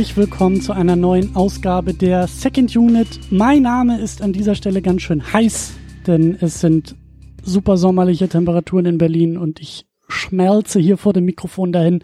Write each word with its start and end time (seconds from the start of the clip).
Herzlich 0.00 0.16
willkommen 0.16 0.62
zu 0.62 0.72
einer 0.72 0.96
neuen 0.96 1.36
Ausgabe 1.36 1.92
der 1.92 2.26
Second 2.26 2.74
Unit. 2.74 3.30
Mein 3.30 3.64
Name 3.64 4.00
ist 4.00 4.22
an 4.22 4.32
dieser 4.32 4.54
Stelle 4.54 4.80
ganz 4.80 5.02
schön 5.02 5.30
heiß, 5.30 5.74
denn 6.06 6.38
es 6.40 6.58
sind 6.58 6.96
super 7.42 7.76
sommerliche 7.76 8.26
Temperaturen 8.26 8.86
in 8.86 8.96
Berlin 8.96 9.36
und 9.36 9.60
ich 9.60 9.84
schmelze 10.08 10.80
hier 10.80 10.96
vor 10.96 11.12
dem 11.12 11.26
Mikrofon 11.26 11.70
dahin. 11.70 12.02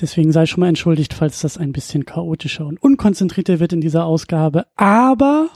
Deswegen 0.00 0.32
sei 0.32 0.46
schon 0.46 0.60
mal 0.62 0.68
entschuldigt, 0.68 1.12
falls 1.12 1.42
das 1.42 1.58
ein 1.58 1.72
bisschen 1.72 2.06
chaotischer 2.06 2.66
und 2.66 2.82
unkonzentrierter 2.82 3.60
wird 3.60 3.74
in 3.74 3.82
dieser 3.82 4.06
Ausgabe. 4.06 4.64
Aber 4.74 5.50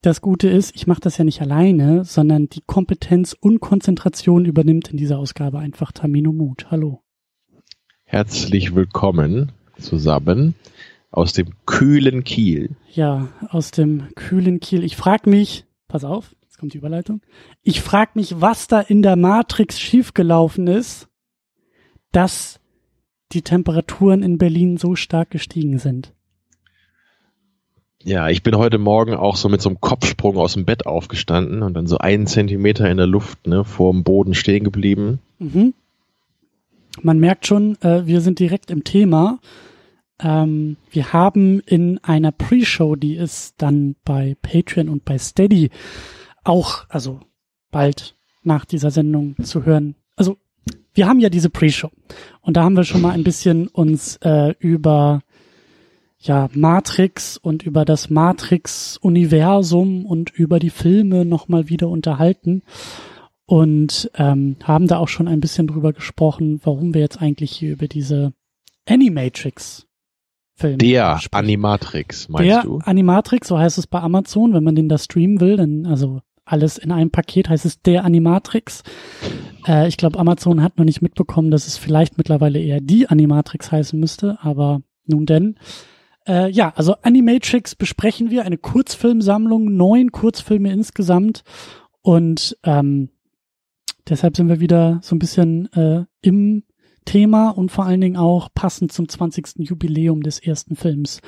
das 0.00 0.22
Gute 0.22 0.48
ist, 0.48 0.74
ich 0.74 0.86
mache 0.86 1.02
das 1.02 1.18
ja 1.18 1.24
nicht 1.24 1.42
alleine, 1.42 2.06
sondern 2.06 2.48
die 2.48 2.62
Kompetenz 2.66 3.36
und 3.38 3.60
Konzentration 3.60 4.46
übernimmt 4.46 4.88
in 4.88 4.96
dieser 4.96 5.18
Ausgabe 5.18 5.58
einfach 5.58 5.92
Tamino 5.92 6.32
Mut. 6.32 6.70
Hallo. 6.70 7.02
Herzlich 8.04 8.74
willkommen 8.74 9.52
zusammen 9.78 10.54
aus 11.10 11.32
dem 11.32 11.50
kühlen 11.66 12.24
Kiel. 12.24 12.70
Ja, 12.92 13.28
aus 13.50 13.70
dem 13.70 14.14
kühlen 14.14 14.60
Kiel. 14.60 14.82
Ich 14.82 14.96
frage 14.96 15.28
mich, 15.28 15.64
pass 15.88 16.04
auf, 16.04 16.34
jetzt 16.42 16.58
kommt 16.58 16.72
die 16.72 16.78
Überleitung. 16.78 17.20
Ich 17.62 17.82
frage 17.82 18.12
mich, 18.14 18.40
was 18.40 18.66
da 18.66 18.80
in 18.80 19.02
der 19.02 19.16
Matrix 19.16 19.78
schiefgelaufen 19.78 20.66
ist, 20.66 21.08
dass 22.12 22.60
die 23.32 23.42
Temperaturen 23.42 24.22
in 24.22 24.38
Berlin 24.38 24.76
so 24.76 24.94
stark 24.94 25.30
gestiegen 25.30 25.78
sind. 25.78 26.12
Ja, 28.04 28.28
ich 28.28 28.42
bin 28.42 28.56
heute 28.56 28.78
Morgen 28.78 29.14
auch 29.14 29.36
so 29.36 29.48
mit 29.48 29.62
so 29.62 29.68
einem 29.68 29.80
Kopfsprung 29.80 30.36
aus 30.36 30.54
dem 30.54 30.64
Bett 30.64 30.86
aufgestanden 30.86 31.62
und 31.62 31.74
dann 31.74 31.86
so 31.86 31.98
einen 31.98 32.26
Zentimeter 32.26 32.90
in 32.90 32.96
der 32.96 33.06
Luft, 33.06 33.46
ne, 33.46 33.64
vor 33.64 33.92
dem 33.92 34.02
Boden 34.02 34.34
stehen 34.34 34.64
geblieben. 34.64 35.20
Mhm. 35.38 35.74
Man 37.00 37.18
merkt 37.18 37.46
schon, 37.46 37.80
äh, 37.80 38.06
wir 38.06 38.20
sind 38.20 38.38
direkt 38.38 38.70
im 38.70 38.84
Thema. 38.84 39.38
Ähm, 40.20 40.76
wir 40.90 41.12
haben 41.12 41.60
in 41.60 41.98
einer 41.98 42.32
Pre-Show, 42.32 42.96
die 42.96 43.16
ist 43.16 43.54
dann 43.58 43.96
bei 44.04 44.36
Patreon 44.42 44.88
und 44.88 45.04
bei 45.04 45.18
Steady 45.18 45.70
auch, 46.44 46.84
also 46.88 47.20
bald 47.70 48.14
nach 48.42 48.64
dieser 48.64 48.90
Sendung 48.90 49.36
zu 49.42 49.64
hören. 49.64 49.94
Also 50.16 50.36
wir 50.94 51.08
haben 51.08 51.20
ja 51.20 51.30
diese 51.30 51.50
Pre-Show 51.50 51.90
und 52.42 52.56
da 52.56 52.64
haben 52.64 52.76
wir 52.76 52.84
schon 52.84 53.00
mal 53.00 53.12
ein 53.12 53.24
bisschen 53.24 53.68
uns 53.68 54.16
äh, 54.18 54.54
über 54.58 55.22
ja 56.18 56.48
Matrix 56.52 57.36
und 57.36 57.62
über 57.64 57.84
das 57.84 58.10
Matrix-Universum 58.10 60.04
und 60.04 60.30
über 60.30 60.58
die 60.58 60.70
Filme 60.70 61.24
nochmal 61.24 61.68
wieder 61.68 61.88
unterhalten 61.88 62.62
und 63.46 64.10
ähm, 64.14 64.56
haben 64.62 64.86
da 64.86 64.98
auch 64.98 65.08
schon 65.08 65.28
ein 65.28 65.40
bisschen 65.40 65.66
drüber 65.66 65.92
gesprochen, 65.92 66.60
warum 66.64 66.94
wir 66.94 67.00
jetzt 67.00 67.20
eigentlich 67.20 67.52
hier 67.52 67.72
über 67.72 67.88
diese 67.88 68.32
Animatrix 68.88 69.86
Film 70.54 70.78
Der 70.78 71.18
sprechen. 71.18 71.44
Animatrix, 71.44 72.28
meinst 72.28 72.48
Der 72.48 72.62
du? 72.62 72.78
Animatrix, 72.78 73.48
so 73.48 73.58
heißt 73.58 73.78
es 73.78 73.86
bei 73.86 74.00
Amazon, 74.00 74.52
wenn 74.52 74.64
man 74.64 74.74
den 74.74 74.88
da 74.88 74.98
streamen 74.98 75.40
will, 75.40 75.56
dann 75.56 75.86
also 75.86 76.20
alles 76.44 76.78
in 76.78 76.92
einem 76.92 77.10
Paket 77.10 77.48
heißt 77.48 77.64
es 77.64 77.80
der 77.80 78.04
Animatrix. 78.04 78.82
Äh, 79.66 79.88
ich 79.88 79.96
glaube, 79.96 80.18
Amazon 80.18 80.62
hat 80.62 80.76
noch 80.78 80.84
nicht 80.84 81.02
mitbekommen, 81.02 81.50
dass 81.50 81.66
es 81.66 81.78
vielleicht 81.78 82.18
mittlerweile 82.18 82.60
eher 82.60 82.80
die 82.80 83.08
Animatrix 83.08 83.72
heißen 83.72 83.98
müsste, 83.98 84.38
aber 84.42 84.82
nun 85.06 85.26
denn. 85.26 85.56
Äh, 86.26 86.50
ja, 86.50 86.72
also 86.76 86.94
Animatrix 87.02 87.74
besprechen 87.74 88.30
wir, 88.30 88.44
eine 88.44 88.58
Kurzfilmsammlung, 88.58 89.74
neun 89.74 90.12
Kurzfilme 90.12 90.72
insgesamt 90.72 91.42
und 92.02 92.56
ähm, 92.64 93.08
deshalb 94.08 94.36
sind 94.36 94.48
wir 94.48 94.60
wieder 94.60 95.00
so 95.02 95.14
ein 95.14 95.18
bisschen 95.18 95.72
äh, 95.72 96.04
im 96.20 96.64
Thema 97.04 97.50
und 97.50 97.70
vor 97.70 97.84
allen 97.84 98.00
Dingen 98.00 98.16
auch 98.16 98.48
passend 98.54 98.92
zum 98.92 99.08
20. 99.08 99.58
Jubiläum 99.58 100.22
des 100.22 100.38
ersten 100.38 100.76
Films 100.76 101.20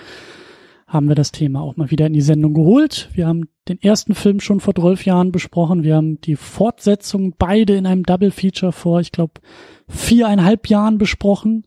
haben 0.86 1.08
wir 1.08 1.14
das 1.14 1.32
Thema 1.32 1.60
auch 1.60 1.76
mal 1.76 1.90
wieder 1.90 2.06
in 2.06 2.12
die 2.12 2.20
Sendung 2.20 2.54
geholt. 2.54 3.08
Wir 3.14 3.26
haben 3.26 3.48
den 3.68 3.82
ersten 3.82 4.14
Film 4.14 4.40
schon 4.40 4.60
vor 4.60 4.74
zwölf 4.74 5.04
Jahren 5.04 5.32
besprochen. 5.32 5.82
Wir 5.82 5.96
haben 5.96 6.20
die 6.20 6.36
Fortsetzung 6.36 7.34
beide 7.38 7.74
in 7.74 7.86
einem 7.86 8.04
Double 8.04 8.30
Feature 8.30 8.72
vor, 8.72 9.00
ich 9.00 9.10
glaube, 9.10 9.40
viereinhalb 9.88 10.68
Jahren 10.68 10.98
besprochen. 10.98 11.66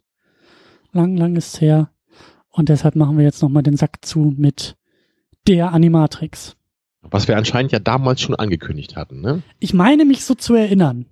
Lang, 0.94 1.18
lang 1.18 1.36
ist 1.36 1.60
her. 1.60 1.92
Und 2.50 2.70
deshalb 2.70 2.96
machen 2.96 3.18
wir 3.18 3.26
jetzt 3.26 3.42
nochmal 3.42 3.64
den 3.64 3.78
Sack 3.78 4.06
zu 4.06 4.34
mit 4.36 4.78
der 5.48 5.74
Animatrix. 5.74 6.57
Was 7.02 7.28
wir 7.28 7.38
anscheinend 7.38 7.72
ja 7.72 7.80
damals 7.80 8.22
schon 8.22 8.36
angekündigt 8.36 8.96
hatten, 8.96 9.22
ne? 9.22 9.44
Ich 9.60 9.74
meine 9.74 10.06
mich 10.06 10.26
so 10.26 10.36
zu 10.36 10.56
erinnern. 10.56 11.06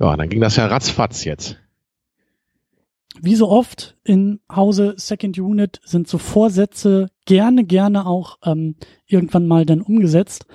Ja, 0.00 0.16
dann 0.16 0.28
ging 0.28 0.40
das 0.40 0.56
ja 0.56 0.66
ratzfatz 0.66 1.24
jetzt. 1.24 1.58
Wie 3.20 3.36
so 3.36 3.48
oft 3.48 3.96
in 4.02 4.40
Hause 4.52 4.94
Second 4.96 5.38
Unit 5.38 5.80
sind 5.84 6.08
so 6.08 6.18
Vorsätze 6.18 7.10
gerne, 7.26 7.64
gerne 7.64 8.06
auch 8.06 8.38
ähm, 8.44 8.74
irgendwann 9.06 9.46
mal 9.46 9.64
dann 9.64 9.80
umgesetzt. 9.80 10.46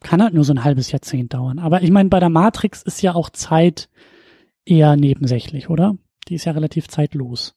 Kann 0.00 0.22
halt 0.22 0.32
nur 0.32 0.44
so 0.44 0.54
ein 0.54 0.64
halbes 0.64 0.90
Jahrzehnt 0.92 1.34
dauern. 1.34 1.58
Aber 1.58 1.82
ich 1.82 1.90
meine, 1.90 2.08
bei 2.08 2.20
der 2.20 2.30
Matrix 2.30 2.82
ist 2.82 3.02
ja 3.02 3.14
auch 3.14 3.28
Zeit 3.30 3.90
eher 4.64 4.96
nebensächlich, 4.96 5.68
oder? 5.68 5.96
Die 6.28 6.34
ist 6.34 6.46
ja 6.46 6.52
relativ 6.52 6.88
zeitlos. 6.88 7.54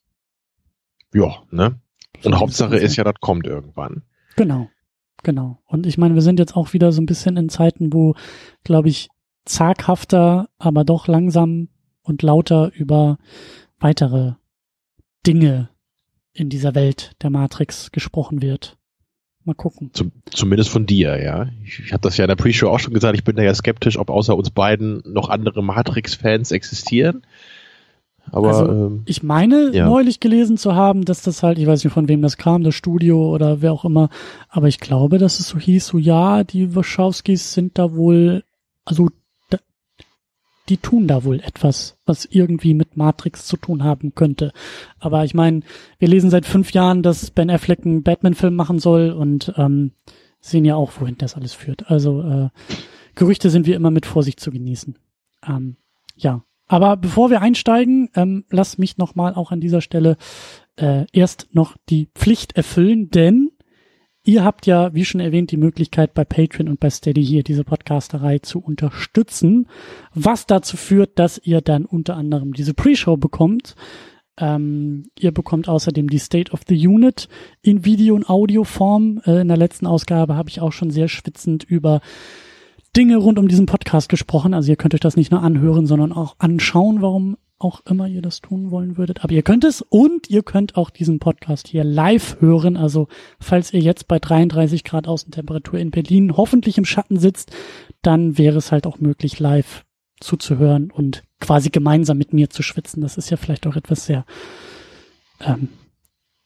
Ja, 1.13 1.43
ne? 1.51 1.79
Und 2.23 2.37
Hauptsache 2.37 2.75
ist 2.77 2.97
ja, 2.97 3.03
das 3.05 3.15
kommt 3.21 3.47
irgendwann. 3.47 4.03
Genau, 4.35 4.69
genau. 5.23 5.61
Und 5.65 5.85
ich 5.85 5.97
meine, 5.97 6.15
wir 6.15 6.21
sind 6.21 6.39
jetzt 6.39 6.55
auch 6.55 6.73
wieder 6.73 6.91
so 6.91 7.01
ein 7.01 7.05
bisschen 7.05 7.37
in 7.37 7.49
Zeiten, 7.49 7.93
wo, 7.93 8.15
glaube 8.63 8.89
ich, 8.89 9.09
zaghafter, 9.45 10.49
aber 10.57 10.83
doch 10.83 11.07
langsam 11.07 11.69
und 12.01 12.21
lauter 12.21 12.71
über 12.73 13.17
weitere 13.79 14.33
Dinge 15.25 15.69
in 16.33 16.49
dieser 16.49 16.75
Welt 16.75 17.13
der 17.21 17.29
Matrix 17.29 17.91
gesprochen 17.91 18.41
wird. 18.41 18.77
Mal 19.43 19.55
gucken. 19.55 19.91
Zum, 19.93 20.11
zumindest 20.29 20.69
von 20.69 20.85
dir, 20.85 21.21
ja. 21.21 21.49
Ich, 21.63 21.79
ich 21.79 21.93
habe 21.93 22.01
das 22.01 22.17
ja 22.17 22.25
in 22.25 22.29
der 22.29 22.35
Pre-Show 22.35 22.69
auch 22.69 22.79
schon 22.79 22.93
gesagt, 22.93 23.17
ich 23.17 23.23
bin 23.23 23.35
da 23.35 23.43
ja 23.43 23.53
skeptisch, 23.53 23.97
ob 23.97 24.09
außer 24.09 24.35
uns 24.35 24.51
beiden 24.51 25.01
noch 25.05 25.29
andere 25.29 25.63
Matrix-Fans 25.63 26.51
existieren. 26.51 27.25
Aber 28.31 28.49
also, 28.49 28.65
ähm, 28.65 29.01
ich 29.05 29.23
meine 29.23 29.71
ja. 29.73 29.85
neulich 29.85 30.19
gelesen 30.19 30.57
zu 30.57 30.75
haben, 30.75 31.05
dass 31.05 31.21
das 31.21 31.43
halt, 31.43 31.57
ich 31.59 31.67
weiß 31.67 31.83
nicht 31.83 31.93
von 31.93 32.07
wem 32.07 32.21
das 32.21 32.37
kam, 32.37 32.63
das 32.63 32.75
Studio 32.75 33.33
oder 33.33 33.61
wer 33.61 33.73
auch 33.73 33.85
immer, 33.85 34.09
aber 34.49 34.67
ich 34.67 34.79
glaube, 34.79 35.17
dass 35.17 35.39
es 35.39 35.47
so 35.47 35.57
hieß, 35.59 35.87
so 35.87 35.97
ja, 35.97 36.43
die 36.43 36.75
Wachowskis 36.75 37.53
sind 37.53 37.77
da 37.77 37.95
wohl, 37.95 38.43
also 38.85 39.09
die 40.69 40.77
tun 40.77 41.07
da 41.07 41.23
wohl 41.23 41.39
etwas, 41.39 41.97
was 42.05 42.25
irgendwie 42.25 42.73
mit 42.73 42.95
Matrix 42.95 43.45
zu 43.47 43.57
tun 43.57 43.83
haben 43.83 44.13
könnte. 44.13 44.51
Aber 44.99 45.25
ich 45.25 45.33
meine, 45.33 45.61
wir 45.97 46.07
lesen 46.07 46.29
seit 46.29 46.45
fünf 46.45 46.71
Jahren, 46.71 47.01
dass 47.01 47.31
Ben 47.31 47.49
Affleck 47.49 47.85
einen 47.85 48.03
Batman-Film 48.03 48.55
machen 48.55 48.79
soll 48.79 49.09
und 49.09 49.53
ähm, 49.57 49.91
sehen 50.39 50.65
ja 50.65 50.75
auch, 50.75 50.91
wohin 50.99 51.17
das 51.17 51.35
alles 51.35 51.53
führt. 51.53 51.89
Also 51.89 52.21
äh, 52.21 52.49
Gerüchte 53.15 53.49
sind 53.49 53.65
wie 53.65 53.73
immer 53.73 53.91
mit 53.91 54.05
Vorsicht 54.05 54.39
zu 54.39 54.51
genießen. 54.51 54.95
Ähm, 55.47 55.75
ja, 56.15 56.43
aber 56.69 56.95
bevor 56.95 57.29
wir 57.29 57.41
einsteigen, 57.41 58.09
ähm, 58.15 58.45
lass 58.49 58.77
mich 58.77 58.97
nochmal 58.97 59.33
auch 59.33 59.51
an 59.51 59.59
dieser 59.59 59.81
Stelle 59.81 60.15
äh, 60.77 61.05
erst 61.11 61.49
noch 61.51 61.75
die 61.89 62.07
Pflicht 62.15 62.55
erfüllen, 62.55 63.09
denn 63.09 63.51
Ihr 64.29 64.43
habt 64.43 64.67
ja, 64.67 64.93
wie 64.93 65.05
schon 65.05 65.21
erwähnt, 65.21 65.49
die 65.49 65.57
Möglichkeit 65.57 66.13
bei 66.13 66.23
Patreon 66.23 66.67
und 66.67 66.79
bei 66.79 66.89
Steady 66.89 67.25
hier 67.25 67.41
diese 67.41 67.63
Podcasterei 67.63 68.37
zu 68.37 68.59
unterstützen, 68.59 69.65
was 70.13 70.45
dazu 70.45 70.77
führt, 70.77 71.17
dass 71.17 71.39
ihr 71.43 71.61
dann 71.61 71.85
unter 71.85 72.15
anderem 72.15 72.53
diese 72.53 72.75
Pre-Show 72.75 73.17
bekommt. 73.17 73.75
Ähm, 74.37 75.09
ihr 75.17 75.31
bekommt 75.31 75.67
außerdem 75.67 76.09
die 76.09 76.19
State 76.19 76.51
of 76.51 76.61
the 76.67 76.87
Unit 76.87 77.27
in 77.61 77.85
Video- 77.85 78.13
und 78.13 78.29
Audioform. 78.29 79.21
Äh, 79.25 79.41
in 79.41 79.47
der 79.47 79.57
letzten 79.57 79.87
Ausgabe 79.87 80.35
habe 80.35 80.49
ich 80.49 80.61
auch 80.61 80.73
schon 80.73 80.91
sehr 80.91 81.07
schwitzend 81.07 81.63
über 81.63 82.01
Dinge 82.95 83.17
rund 83.17 83.39
um 83.39 83.47
diesen 83.47 83.65
Podcast 83.65 84.09
gesprochen. 84.09 84.53
Also 84.53 84.71
ihr 84.71 84.75
könnt 84.75 84.93
euch 84.93 84.99
das 84.99 85.15
nicht 85.15 85.31
nur 85.31 85.43
anhören, 85.43 85.85
sondern 85.85 86.11
auch 86.11 86.35
anschauen, 86.39 87.01
warum 87.01 87.37
auch 87.59 87.81
immer 87.85 88.07
ihr 88.07 88.21
das 88.21 88.41
tun 88.41 88.71
wollen 88.71 88.97
würdet. 88.97 89.23
Aber 89.23 89.33
ihr 89.33 89.43
könnt 89.43 89.65
es 89.65 89.81
und 89.81 90.29
ihr 90.29 90.43
könnt 90.43 90.77
auch 90.77 90.89
diesen 90.89 91.19
Podcast 91.19 91.67
hier 91.67 91.83
live 91.83 92.37
hören. 92.39 92.77
Also 92.77 93.07
falls 93.39 93.73
ihr 93.73 93.81
jetzt 93.81 94.07
bei 94.07 94.17
33 94.17 94.83
Grad 94.83 95.07
Außentemperatur 95.07 95.77
in 95.77 95.91
Berlin 95.91 96.37
hoffentlich 96.37 96.77
im 96.77 96.85
Schatten 96.85 97.19
sitzt, 97.19 97.51
dann 98.01 98.37
wäre 98.37 98.57
es 98.57 98.71
halt 98.71 98.87
auch 98.87 98.99
möglich, 98.99 99.39
live 99.39 99.85
zuzuhören 100.21 100.89
und 100.91 101.23
quasi 101.39 101.69
gemeinsam 101.69 102.17
mit 102.17 102.33
mir 102.33 102.49
zu 102.49 102.63
schwitzen. 102.63 103.01
Das 103.01 103.17
ist 103.17 103.29
ja 103.29 103.37
vielleicht 103.37 103.67
auch 103.67 103.75
etwas 103.75 104.05
sehr, 104.05 104.25
ähm, 105.41 105.69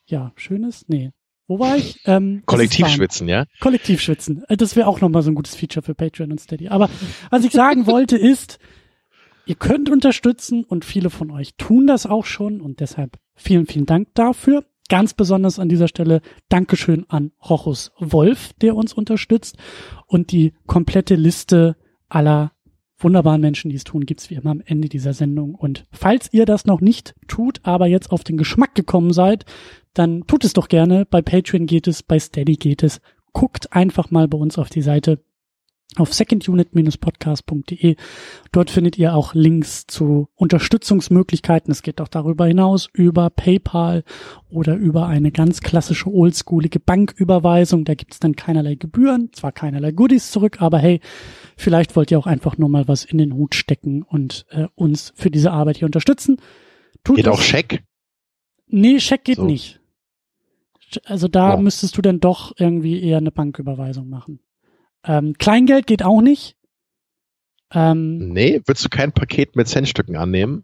ja, 0.06 0.31
schönes. 0.36 0.86
Nee. 0.88 1.12
Wo 1.48 1.60
war 1.60 1.75
ich? 1.75 2.00
Ähm, 2.06 2.44
Kollektivschwitzen, 2.45 3.28
ja? 3.28 3.45
Kollektivschwitzen. 3.60 4.44
Äh, 4.48 4.57
das 4.57 4.75
wäre 4.75 4.88
auch 4.88 5.01
nochmal 5.01 5.24
so 5.24 5.31
ein 5.31 5.36
gutes 5.36 5.56
Feature 5.56 5.84
für 5.84 5.95
Patreon 5.95 6.31
und 6.31 6.40
Steady. 6.40 6.69
Aber 6.69 6.90
was 7.30 7.44
ich 7.44 7.51
sagen 7.51 7.86
wollte 7.86 8.18
ist, 8.18 8.60
Ihr 9.45 9.56
könnt 9.56 9.90
unterstützen 9.90 10.63
und 10.63 10.86
viele 10.86 11.10
von 11.10 11.30
euch 11.30 11.56
tun 11.56 11.86
das 11.86 12.06
auch 12.06 12.25
schon 12.25 12.62
und 12.62 12.80
deshalb 12.80 13.18
vielen, 13.36 13.66
vielen 13.66 13.86
Dank 13.86 14.07
dafür. 14.13 14.63
Ganz 14.88 15.13
besonders 15.13 15.60
an 15.60 15.69
dieser 15.69 15.88
Stelle 15.88 16.22
Dankeschön 16.50 17.06
an 17.10 17.31
Rochus 17.50 17.92
Wolf, 18.00 18.54
der 18.62 18.75
uns 18.75 18.94
unterstützt 18.94 19.57
und 20.07 20.31
die 20.31 20.54
komplette 20.66 21.16
Liste 21.16 21.75
aller 22.07 22.54
wunderbaren 22.98 23.42
Menschen, 23.42 23.69
die 23.69 23.75
es 23.75 23.84
tun, 23.84 24.06
gibt's 24.06 24.30
wie 24.30 24.36
immer 24.36 24.51
am 24.51 24.62
Ende 24.66 24.88
dieser 24.88 25.13
Sendung. 25.13 25.56
Und 25.56 25.86
falls 25.92 26.31
ihr 26.31 26.45
das 26.45 26.66
noch 26.66 26.80
nicht 26.80 27.16
tut, 27.28 27.60
aber 27.63 27.88
jetzt 27.88 28.12
auf 28.12 28.24
den 28.24 28.38
Geschmack 28.38 28.75
gekommen 28.75 29.12
seid, 29.12 29.45
dann 29.94 30.25
tut 30.28 30.44
es 30.44 30.54
doch 30.54 30.68
gerne. 30.68 31.06
Bei 31.06 31.22
Patreon 31.22 31.66
geht 31.66 31.88
es, 31.88 32.04
bei 32.04 32.19
Steady 32.19 32.56
geht 32.56 32.84
es. 32.84 33.01
Guckt 33.31 33.74
einfach 33.74 34.12
mal 34.12 34.28
bei 34.28 34.38
uns 34.38 34.57
auf 34.57 34.69
die 34.69 34.81
Seite 34.81 35.19
auf 35.95 36.13
secondunit-podcast.de. 36.13 37.95
Dort 38.51 38.69
findet 38.72 38.98
ihr 38.98 39.16
auch 39.16 39.34
Links 39.34 39.86
zu 39.86 40.28
Unterstützungsmöglichkeiten. 40.36 41.72
Es 41.72 41.84
geht 41.84 42.01
auch 42.01 42.07
darüber 42.07 42.45
hinaus 42.48 42.90
über 42.94 43.30
PayPal 43.30 44.04
oder 44.50 44.75
über 44.75 45.07
eine 45.07 45.31
ganz 45.31 45.62
klassische 45.62 46.12
oldschoolige 46.12 46.80
Banküberweisung. 46.80 47.86
Da 47.86 47.94
gibt's 47.94 48.19
dann 48.19 48.36
keinerlei 48.36 48.75
Gebühren, 48.75 49.30
zwar 49.34 49.51
keinerlei 49.51 49.92
Goodies 49.92 50.31
zurück, 50.31 50.62
aber 50.62 50.80
hey, 50.80 51.00
vielleicht 51.57 51.95
wollt 51.95 52.12
ihr 52.12 52.19
auch 52.19 52.28
einfach 52.28 52.57
nur 52.57 52.69
mal 52.69 52.88
was 52.88 53.06
in 53.06 53.18
den 53.18 53.34
Hut 53.34 53.56
stecken 53.56 54.04
und 54.04 54.45
äh, 54.50 54.68
uns 54.75 55.13
für 55.16 55.30
diese 55.30 55.51
Arbeit 55.51 55.78
hier 55.78 55.86
unterstützen. 55.86 56.38
Tut 57.04 57.18
geht 57.18 57.28
das. 57.28 57.36
auch 57.36 57.42
Scheck? 57.42 57.84
Nee, 58.68 59.00
Scheck 59.00 59.25
geht 59.25 59.38
so. 59.38 59.45
nicht. 59.45 59.80
Also 61.06 61.28
da 61.28 61.51
ja. 61.51 61.57
müsstest 61.57 61.98
du 61.98 62.01
dann 62.01 62.19
doch 62.19 62.54
irgendwie 62.57 63.01
eher 63.04 63.18
eine 63.18 63.31
Banküberweisung 63.31 64.10
machen. 64.10 64.40
Ähm, 65.06 65.36
Kleingeld 65.38 65.88
geht 65.88 66.04
auch 66.04 66.22
nicht. 66.22 66.56
Ähm, 67.74 68.30
nee, 68.30 68.62
würdest 68.66 68.86
du 68.86 68.90
kein 68.90 69.12
Paket 69.12 69.56
mit 69.56 69.68
Centstücken 69.68 70.16
annehmen? 70.16 70.63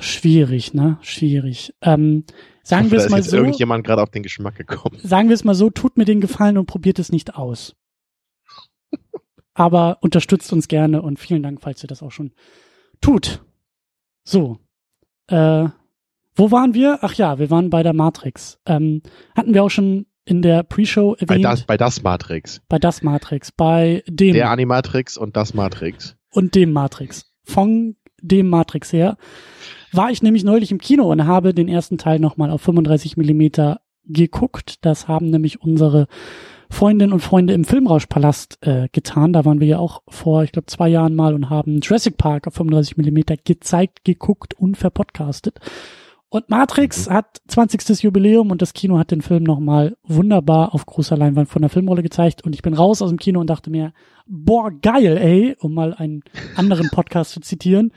Schwierig, 0.00 0.74
ne? 0.74 0.98
Schwierig. 1.02 1.74
Ähm, 1.82 2.24
sagen 2.62 2.90
wir 2.90 2.98
es 2.98 3.08
mal 3.08 3.22
so. 3.22 3.36
irgendjemand 3.36 3.84
gerade 3.84 4.02
auf 4.02 4.10
den 4.10 4.22
Geschmack 4.22 4.56
gekommen. 4.56 4.98
Sagen 5.02 5.28
wir 5.28 5.34
es 5.34 5.44
mal 5.44 5.54
so, 5.54 5.70
tut 5.70 5.96
mir 5.96 6.04
den 6.04 6.20
Gefallen 6.20 6.58
und 6.58 6.66
probiert 6.66 6.98
es 6.98 7.10
nicht 7.10 7.34
aus. 7.34 7.74
Aber 9.54 9.98
unterstützt 10.02 10.52
uns 10.52 10.68
gerne 10.68 11.02
und 11.02 11.18
vielen 11.18 11.42
Dank, 11.42 11.60
falls 11.62 11.82
ihr 11.82 11.88
das 11.88 12.02
auch 12.02 12.12
schon 12.12 12.32
tut. 13.00 13.42
So. 14.22 14.58
Äh, 15.28 15.68
wo 16.36 16.50
waren 16.50 16.74
wir? 16.74 16.98
Ach 17.02 17.14
ja, 17.14 17.38
wir 17.38 17.50
waren 17.50 17.70
bei 17.70 17.82
der 17.82 17.94
Matrix. 17.94 18.58
Ähm, 18.66 19.02
hatten 19.34 19.54
wir 19.54 19.64
auch 19.64 19.70
schon 19.70 20.06
in 20.24 20.42
der 20.42 20.62
Pre-Show 20.64 21.14
erwähnt. 21.14 21.28
Bei 21.28 21.38
das, 21.38 21.62
bei 21.62 21.76
das 21.76 22.02
Matrix. 22.02 22.60
Bei 22.68 22.78
das 22.78 23.02
Matrix. 23.02 23.52
Bei 23.52 24.02
dem. 24.06 24.34
Der 24.34 24.50
Animatrix 24.50 25.16
und 25.16 25.36
das 25.36 25.54
Matrix. 25.54 26.16
Und 26.30 26.54
dem 26.54 26.72
Matrix. 26.72 27.32
Von 27.44 27.96
dem 28.20 28.48
Matrix 28.48 28.92
her. 28.92 29.16
War 29.92 30.10
ich 30.10 30.22
nämlich 30.22 30.44
neulich 30.44 30.72
im 30.72 30.78
Kino 30.78 31.10
und 31.10 31.26
habe 31.26 31.54
den 31.54 31.68
ersten 31.68 31.96
Teil 31.96 32.18
nochmal 32.18 32.50
auf 32.50 32.60
35 32.60 33.16
Millimeter 33.16 33.80
geguckt. 34.04 34.84
Das 34.84 35.08
haben 35.08 35.30
nämlich 35.30 35.62
unsere 35.62 36.06
Freundinnen 36.68 37.12
und 37.12 37.20
Freunde 37.20 37.54
im 37.54 37.64
Filmrauschpalast 37.64 38.58
äh, 38.62 38.88
getan. 38.90 39.32
Da 39.32 39.44
waren 39.44 39.60
wir 39.60 39.68
ja 39.68 39.78
auch 39.78 40.02
vor, 40.08 40.42
ich 40.42 40.52
glaube, 40.52 40.66
zwei 40.66 40.88
Jahren 40.88 41.14
mal 41.14 41.34
und 41.34 41.48
haben 41.48 41.80
Jurassic 41.80 42.16
Park 42.16 42.48
auf 42.48 42.54
35 42.54 42.96
Millimeter 42.96 43.36
gezeigt, 43.36 44.04
geguckt 44.04 44.54
und 44.54 44.76
verpodcastet. 44.76 45.60
Und 46.36 46.50
Matrix 46.50 47.08
mhm. 47.08 47.14
hat 47.14 47.40
20. 47.48 48.02
Jubiläum 48.02 48.50
und 48.50 48.60
das 48.60 48.74
Kino 48.74 48.98
hat 48.98 49.10
den 49.10 49.22
Film 49.22 49.42
nochmal 49.42 49.96
wunderbar 50.02 50.74
auf 50.74 50.84
großer 50.84 51.16
Leinwand 51.16 51.48
von 51.48 51.62
der 51.62 51.70
Filmrolle 51.70 52.02
gezeigt. 52.02 52.44
Und 52.44 52.54
ich 52.54 52.60
bin 52.60 52.74
raus 52.74 53.00
aus 53.00 53.08
dem 53.08 53.18
Kino 53.18 53.40
und 53.40 53.48
dachte 53.48 53.70
mir, 53.70 53.94
boah, 54.26 54.70
geil, 54.70 55.16
ey, 55.16 55.56
um 55.60 55.72
mal 55.72 55.94
einen 55.94 56.22
anderen 56.54 56.90
Podcast 56.90 57.30
zu 57.30 57.40
zitieren. 57.40 57.90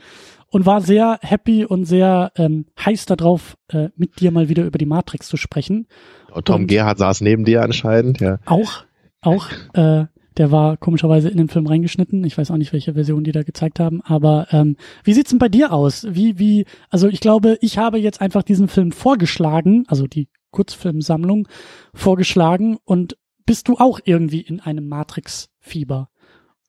Und 0.48 0.64
war 0.64 0.80
sehr 0.80 1.18
happy 1.20 1.66
und 1.66 1.84
sehr 1.84 2.32
ähm, 2.36 2.64
heiß 2.82 3.04
darauf, 3.04 3.58
äh, 3.68 3.90
mit 3.94 4.20
dir 4.20 4.30
mal 4.30 4.48
wieder 4.48 4.64
über 4.64 4.78
die 4.78 4.86
Matrix 4.86 5.28
zu 5.28 5.36
sprechen. 5.36 5.86
Und 6.32 6.46
Tom 6.46 6.62
und 6.62 6.66
Gerhardt 6.66 6.98
saß 6.98 7.20
neben 7.20 7.44
dir 7.44 7.62
anscheinend, 7.62 8.20
ja. 8.20 8.38
Auch, 8.46 8.84
auch, 9.20 9.48
äh, 9.74 10.06
der 10.40 10.50
war 10.50 10.78
komischerweise 10.78 11.28
in 11.28 11.36
den 11.36 11.50
Film 11.50 11.66
reingeschnitten. 11.66 12.24
Ich 12.24 12.38
weiß 12.38 12.50
auch 12.50 12.56
nicht, 12.56 12.72
welche 12.72 12.94
Version 12.94 13.24
die 13.24 13.32
da 13.32 13.42
gezeigt 13.42 13.78
haben. 13.78 14.00
Aber 14.00 14.46
ähm, 14.52 14.78
wie 15.04 15.12
sieht's 15.12 15.28
denn 15.28 15.38
bei 15.38 15.50
dir 15.50 15.70
aus? 15.70 16.06
Wie, 16.08 16.38
wie, 16.38 16.64
also 16.88 17.08
ich 17.08 17.20
glaube, 17.20 17.58
ich 17.60 17.76
habe 17.76 17.98
jetzt 17.98 18.22
einfach 18.22 18.42
diesen 18.42 18.66
Film 18.66 18.90
vorgeschlagen, 18.90 19.84
also 19.88 20.06
die 20.06 20.28
Kurzfilmsammlung 20.50 21.46
vorgeschlagen. 21.92 22.78
Und 22.86 23.18
bist 23.44 23.68
du 23.68 23.76
auch 23.76 24.00
irgendwie 24.02 24.40
in 24.40 24.60
einem 24.60 24.88
Matrix-Fieber 24.88 26.08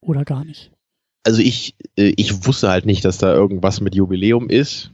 oder 0.01 0.25
gar 0.25 0.43
nicht? 0.43 0.73
Also 1.23 1.41
ich, 1.41 1.77
äh, 1.97 2.11
ich 2.17 2.45
wusste 2.45 2.67
halt 2.67 2.85
nicht, 2.85 3.05
dass 3.05 3.19
da 3.19 3.33
irgendwas 3.33 3.79
mit 3.79 3.95
Jubiläum 3.95 4.49
ist 4.49 4.91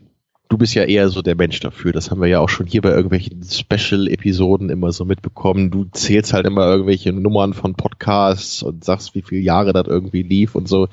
du 0.49 0.57
bist 0.57 0.73
ja 0.75 0.83
eher 0.83 1.09
so 1.09 1.21
der 1.21 1.35
Mensch 1.35 1.59
dafür. 1.59 1.91
Das 1.91 2.09
haben 2.09 2.21
wir 2.21 2.27
ja 2.27 2.39
auch 2.39 2.49
schon 2.49 2.65
hier 2.65 2.81
bei 2.81 2.91
irgendwelchen 2.91 3.43
Special-Episoden 3.43 4.69
immer 4.69 4.91
so 4.91 5.05
mitbekommen. 5.05 5.71
Du 5.71 5.85
zählst 5.85 6.33
halt 6.33 6.45
immer 6.45 6.65
irgendwelche 6.65 7.11
Nummern 7.11 7.53
von 7.53 7.75
Podcasts 7.75 8.63
und 8.63 8.83
sagst, 8.83 9.15
wie 9.15 9.21
viele 9.21 9.41
Jahre 9.41 9.73
das 9.73 9.87
irgendwie 9.87 10.23
lief 10.23 10.55
und 10.55 10.67
so. 10.67 10.87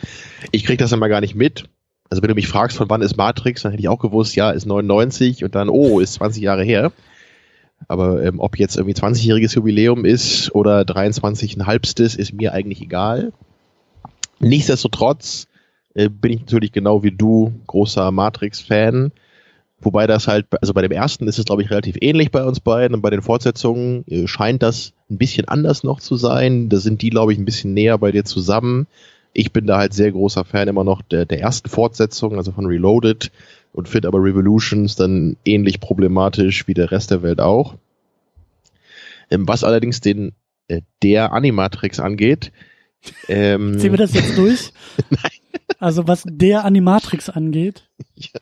Ich 0.51 0.65
krieg 0.65 0.79
das 0.79 0.93
immer 0.93 1.09
gar 1.09 1.21
nicht 1.21 1.35
mit. 1.35 1.65
Also 2.11 2.23
wenn 2.23 2.29
du 2.29 2.35
mich 2.35 2.49
fragst, 2.49 2.77
von 2.77 2.91
wann 2.91 3.03
ist 3.03 3.17
Matrix, 3.17 3.63
dann 3.63 3.73
hätte 3.73 3.81
ich 3.81 3.89
auch 3.89 3.99
gewusst, 3.99 4.37
ja, 4.37 4.51
ist 4.51 4.67
99 4.67 5.45
und 5.45 5.55
dann, 5.55 5.69
oh, 5.69 6.01
ist 6.01 6.15
20 6.15 6.43
Jahre 6.43 6.65
her. 6.65 6.93
Aber 7.89 8.23
ähm, 8.23 8.41
ob 8.41 8.59
jetzt 8.59 8.77
irgendwie 8.77 8.95
20-jähriges 8.95 9.55
Jubiläum 9.55 10.05
ist 10.05 10.55
oder 10.55 10.83
23,5. 10.83 12.19
ist 12.19 12.33
mir 12.33 12.53
eigentlich 12.53 12.81
egal. 12.81 13.33
Nichtsdestotrotz 14.41 15.49
äh, 15.95 16.09
bin 16.09 16.33
ich 16.33 16.41
natürlich 16.41 16.73
genau 16.73 17.03
wie 17.03 17.13
du 17.13 17.53
großer 17.67 18.11
Matrix-Fan 18.11 19.13
Wobei 19.85 20.07
das 20.07 20.29
halt, 20.29 20.47
also 20.61 20.73
bei 20.73 20.83
dem 20.83 20.93
ersten 20.93 21.29
ist 21.29 21.39
es, 21.39 21.45
glaube 21.45 21.63
ich, 21.63 21.71
relativ 21.71 21.97
ähnlich 22.01 22.31
bei 22.31 22.45
uns 22.45 22.61
beiden 22.61 22.95
und 22.95 23.03
bei 23.03 23.11
den 23.11 23.23
Fortsetzungen 23.23 24.05
äh, 24.09 24.27
scheint 24.27 24.63
das 24.63 24.93
ein 25.11 25.19
bisschen 25.19 25.47
anders 25.47 25.85
noch 25.85 26.01
zu 26.01 26.17
sein. 26.17 26.69
Da 26.69 26.79
sind 26.79 27.03
die, 27.03 27.11
glaube 27.11 27.33
ich, 27.33 27.39
ein 27.39 27.45
bisschen 27.45 27.75
näher 27.75 27.99
bei 27.99 28.11
dir 28.11 28.25
zusammen. 28.25 28.87
Ich 29.33 29.53
bin 29.53 29.67
da 29.67 29.79
halt 29.79 29.93
sehr 29.93 30.13
großer 30.13 30.45
Fan 30.45 30.69
immer 30.69 30.85
noch 30.85 31.03
der, 31.03 31.27
der 31.27 31.41
ersten 31.41 31.69
Fortsetzung, 31.69 32.37
also 32.37 32.53
von 32.53 32.67
Reloaded 32.67 33.31
und 33.73 33.89
finde 33.89 34.09
aber 34.09 34.23
Revolutions 34.23 34.97
dann 34.97 35.37
ähnlich 35.45 35.81
problematisch 35.81 36.67
wie 36.67 36.75
der 36.75 36.91
Rest 36.91 37.11
der 37.11 37.23
Welt 37.23 37.41
auch. 37.41 37.75
Ähm, 39.31 39.47
was 39.47 39.65
allerdings 39.65 40.01
den 40.01 40.33
äh, 40.69 40.81
der 41.03 41.33
Animatrix 41.33 42.01
angeht, 42.01 42.53
ähm, 43.29 43.79
Ziehen 43.79 43.93
wir 43.93 43.99
das 43.99 44.15
jetzt 44.15 44.37
durch? 44.39 44.73
Nein. 45.11 45.61
Also 45.79 46.07
was 46.09 46.25
der 46.27 46.65
Animatrix 46.65 47.29
angeht. 47.29 47.89
Ja. 48.17 48.41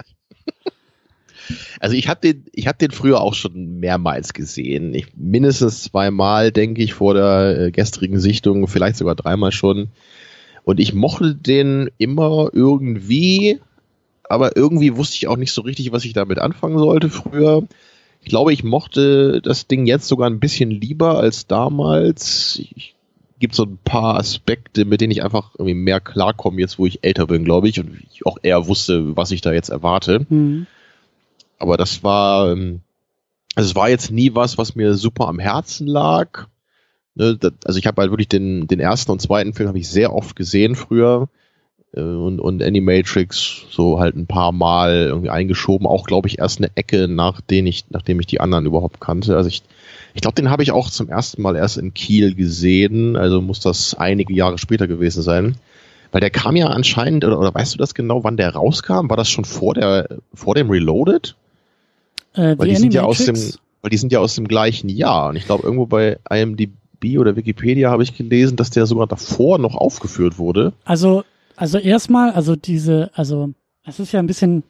Also 1.80 1.96
ich 1.96 2.08
habe 2.08 2.20
den, 2.20 2.44
ich 2.52 2.66
habe 2.66 2.78
den 2.78 2.90
früher 2.90 3.20
auch 3.20 3.34
schon 3.34 3.80
mehrmals 3.80 4.32
gesehen. 4.32 4.94
Ich, 4.94 5.06
mindestens 5.16 5.82
zweimal, 5.84 6.52
denke 6.52 6.82
ich, 6.82 6.94
vor 6.94 7.14
der 7.14 7.58
äh, 7.58 7.70
gestrigen 7.70 8.20
Sichtung, 8.20 8.66
vielleicht 8.68 8.96
sogar 8.96 9.14
dreimal 9.14 9.52
schon. 9.52 9.88
Und 10.64 10.80
ich 10.80 10.94
mochte 10.94 11.34
den 11.34 11.90
immer 11.98 12.50
irgendwie, 12.52 13.60
aber 14.28 14.56
irgendwie 14.56 14.96
wusste 14.96 15.16
ich 15.16 15.28
auch 15.28 15.36
nicht 15.36 15.52
so 15.52 15.62
richtig, 15.62 15.92
was 15.92 16.04
ich 16.04 16.12
damit 16.12 16.38
anfangen 16.38 16.78
sollte 16.78 17.10
früher. 17.10 17.66
Ich 18.22 18.28
glaube, 18.28 18.52
ich 18.52 18.62
mochte 18.62 19.42
das 19.42 19.66
Ding 19.66 19.86
jetzt 19.86 20.06
sogar 20.06 20.30
ein 20.30 20.38
bisschen 20.38 20.70
lieber 20.70 21.18
als 21.18 21.48
damals. 21.48 22.60
Ich, 22.60 22.94
gibt 23.42 23.56
so 23.56 23.64
ein 23.64 23.78
paar 23.82 24.18
Aspekte, 24.18 24.84
mit 24.84 25.00
denen 25.00 25.10
ich 25.10 25.24
einfach 25.24 25.50
irgendwie 25.58 25.74
mehr 25.74 25.98
klarkomme, 25.98 26.60
jetzt 26.60 26.78
wo 26.78 26.86
ich 26.86 27.02
älter 27.02 27.26
bin, 27.26 27.44
glaube 27.44 27.68
ich, 27.68 27.80
und 27.80 27.98
ich 28.12 28.24
auch 28.24 28.38
eher 28.40 28.68
wusste, 28.68 29.16
was 29.16 29.32
ich 29.32 29.40
da 29.40 29.52
jetzt 29.52 29.68
erwarte. 29.68 30.24
Mhm. 30.28 30.68
Aber 31.62 31.76
das 31.76 32.02
war, 32.02 32.50
ähm, 32.50 32.80
also 33.54 33.70
es 33.70 33.76
war 33.76 33.88
jetzt 33.88 34.10
nie 34.10 34.34
was, 34.34 34.58
was 34.58 34.74
mir 34.74 34.94
super 34.94 35.28
am 35.28 35.38
Herzen 35.38 35.86
lag. 35.86 36.48
Ne, 37.14 37.38
also 37.64 37.78
ich 37.78 37.86
habe 37.86 38.02
halt 38.02 38.10
wirklich 38.10 38.28
den, 38.28 38.66
den 38.66 38.80
ersten 38.80 39.12
und 39.12 39.22
zweiten 39.22 39.54
Film 39.54 39.68
habe 39.68 39.78
ich 39.78 39.88
sehr 39.88 40.12
oft 40.12 40.34
gesehen 40.34 40.74
früher 40.74 41.28
äh, 41.94 42.00
und, 42.00 42.40
und 42.40 42.64
Animatrix 42.64 43.66
so 43.70 44.00
halt 44.00 44.16
ein 44.16 44.26
paar 44.26 44.50
Mal 44.50 45.06
irgendwie 45.06 45.30
eingeschoben, 45.30 45.86
auch 45.86 46.04
glaube 46.04 46.26
ich 46.26 46.40
erst 46.40 46.58
eine 46.58 46.72
Ecke, 46.74 47.06
nachdem 47.06 47.66
ich, 47.66 47.84
nachdem 47.90 48.18
ich 48.18 48.26
die 48.26 48.40
anderen 48.40 48.66
überhaupt 48.66 49.00
kannte. 49.00 49.36
Also 49.36 49.48
ich, 49.48 49.62
ich 50.14 50.22
glaube, 50.22 50.34
den 50.34 50.50
habe 50.50 50.64
ich 50.64 50.72
auch 50.72 50.90
zum 50.90 51.08
ersten 51.08 51.42
Mal 51.42 51.54
erst 51.54 51.78
in 51.78 51.94
Kiel 51.94 52.34
gesehen, 52.34 53.14
also 53.14 53.40
muss 53.40 53.60
das 53.60 53.94
einige 53.94 54.34
Jahre 54.34 54.58
später 54.58 54.88
gewesen 54.88 55.22
sein. 55.22 55.54
Weil 56.10 56.22
der 56.22 56.30
kam 56.30 56.56
ja 56.56 56.66
anscheinend, 56.66 57.24
oder, 57.24 57.38
oder 57.38 57.54
weißt 57.54 57.72
du 57.72 57.78
das 57.78 57.94
genau, 57.94 58.24
wann 58.24 58.36
der 58.36 58.52
rauskam? 58.52 59.08
War 59.08 59.16
das 59.16 59.30
schon 59.30 59.44
vor 59.44 59.74
der, 59.74 60.08
vor 60.34 60.56
dem 60.56 60.68
Reloaded? 60.68 61.36
Äh, 62.34 62.56
weil 62.58 62.68
die 62.68 62.76
sind 62.76 62.94
ja 62.94 63.02
aus 63.02 63.24
dem, 63.24 63.36
weil 63.82 63.90
die 63.90 63.96
sind 63.96 64.12
ja 64.12 64.20
aus 64.20 64.34
dem 64.34 64.48
gleichen 64.48 64.88
Jahr. 64.88 65.28
Und 65.28 65.36
ich 65.36 65.44
glaube, 65.44 65.64
irgendwo 65.64 65.86
bei 65.86 66.18
IMDb 66.30 67.18
oder 67.18 67.36
Wikipedia 67.36 67.90
habe 67.90 68.02
ich 68.02 68.16
gelesen, 68.16 68.56
dass 68.56 68.70
der 68.70 68.86
sogar 68.86 69.06
davor 69.06 69.58
noch 69.58 69.74
aufgeführt 69.74 70.38
wurde. 70.38 70.72
Also, 70.84 71.24
also 71.56 71.78
erstmal, 71.78 72.30
also 72.30 72.56
diese, 72.56 73.10
also 73.14 73.50
es 73.84 73.98
ist 73.98 74.12
ja 74.12 74.20
ein 74.20 74.26
bisschen 74.26 74.62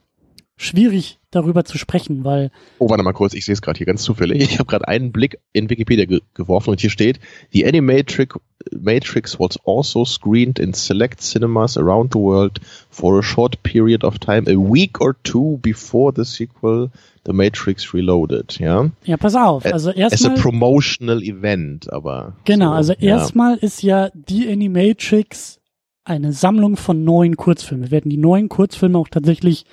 schwierig 0.57 1.19
darüber 1.31 1.65
zu 1.65 1.79
sprechen, 1.79 2.25
weil. 2.25 2.51
Oh, 2.79 2.89
warte 2.89 3.03
mal 3.03 3.13
kurz, 3.13 3.35
ich 3.35 3.45
sehe 3.45 3.55
es 3.55 3.63
gerade 3.63 3.79
hier 3.79 3.87
ganz 3.87 4.03
zufällig. 4.03 4.43
Ich 4.43 4.59
habe 4.59 4.67
gerade 4.67 4.87
einen 4.89 5.13
Blick 5.13 5.39
in 5.53 5.71
Wikipedia 5.71 6.05
ge 6.05 6.21
geworfen 6.35 6.71
und 6.71 6.81
hier 6.81 6.91
steht, 6.91 7.21
The 7.53 7.67
Animatrix 7.67 8.37
Matrix 8.71 9.41
was 9.41 9.59
also 9.67 10.05
screened 10.05 10.59
in 10.59 10.73
select 10.73 11.21
cinemas 11.21 11.77
around 11.77 12.13
the 12.13 12.19
world 12.21 12.61
for 12.91 13.19
a 13.19 13.23
short 13.23 13.63
period 13.63 14.05
of 14.05 14.19
time, 14.19 14.47
a 14.47 14.57
week 14.57 15.01
or 15.01 15.17
two 15.25 15.59
before 15.63 16.13
the 16.15 16.25
sequel 16.25 16.91
The 17.25 17.33
Matrix 17.33 17.95
Reloaded, 17.95 18.59
ja. 18.59 18.91
Ja, 19.05 19.17
pass 19.17 19.37
auf. 19.37 19.65
Also 19.65 19.91
erstmal. 19.91 20.07
Es 20.07 20.21
ist 20.21 20.27
ein 20.27 20.35
promotional 20.35 21.23
event, 21.23 21.93
aber. 21.93 22.35
Genau, 22.45 22.71
so, 22.71 22.75
also 22.75 22.93
erstmal 22.95 23.57
ist 23.59 23.83
ja 23.83 24.11
die 24.13 24.49
Animatrix 24.49 25.61
eine 26.05 26.33
Sammlung 26.33 26.77
von 26.77 27.05
neuen 27.05 27.37
Kurzfilmen. 27.37 27.87
Wir 27.87 27.91
werden 27.93 28.11
die 28.11 28.17
neuen 28.17 28.49
Kurzfilme 28.49 28.99
auch 28.99 29.09
tatsächlich, 29.09 29.67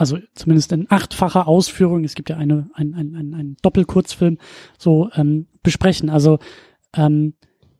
also 0.00 0.18
zumindest 0.34 0.72
in 0.72 0.86
achtfacher 0.90 1.46
Ausführung, 1.46 2.04
es 2.04 2.14
gibt 2.14 2.30
ja 2.30 2.38
eine, 2.38 2.70
ein, 2.72 2.94
ein, 2.94 3.14
ein, 3.14 3.34
ein 3.34 3.56
Doppelkurzfilm, 3.60 4.38
so 4.78 5.10
ähm, 5.14 5.46
besprechen. 5.62 6.08
Also 6.08 6.38
ähm, 6.96 7.34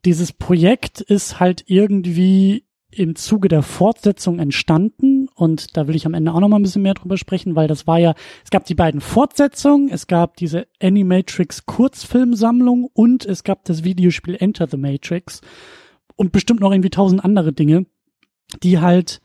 dieses 0.04 0.34
Projekt 0.34 1.00
ist 1.00 1.40
halt 1.40 1.64
irgendwie 1.66 2.66
im 2.90 3.16
Zuge 3.16 3.48
der 3.48 3.62
Fortsetzung 3.62 4.38
entstanden 4.38 5.28
und 5.34 5.78
da 5.78 5.88
will 5.88 5.96
ich 5.96 6.04
am 6.04 6.12
Ende 6.12 6.34
auch 6.34 6.40
noch 6.40 6.48
mal 6.48 6.58
ein 6.58 6.62
bisschen 6.62 6.82
mehr 6.82 6.92
drüber 6.92 7.16
sprechen, 7.16 7.56
weil 7.56 7.68
das 7.68 7.86
war 7.86 7.98
ja, 7.98 8.12
es 8.44 8.50
gab 8.50 8.66
die 8.66 8.74
beiden 8.74 9.00
Fortsetzungen, 9.00 9.88
es 9.88 10.06
gab 10.06 10.36
diese 10.36 10.66
Animatrix 10.82 11.64
Kurzfilmsammlung 11.64 12.84
und 12.92 13.24
es 13.24 13.44
gab 13.44 13.64
das 13.64 13.82
Videospiel 13.82 14.36
Enter 14.38 14.66
the 14.66 14.76
Matrix 14.76 15.40
und 16.16 16.32
bestimmt 16.32 16.60
noch 16.60 16.72
irgendwie 16.72 16.90
tausend 16.90 17.24
andere 17.24 17.54
Dinge, 17.54 17.86
die 18.62 18.78
halt 18.78 19.22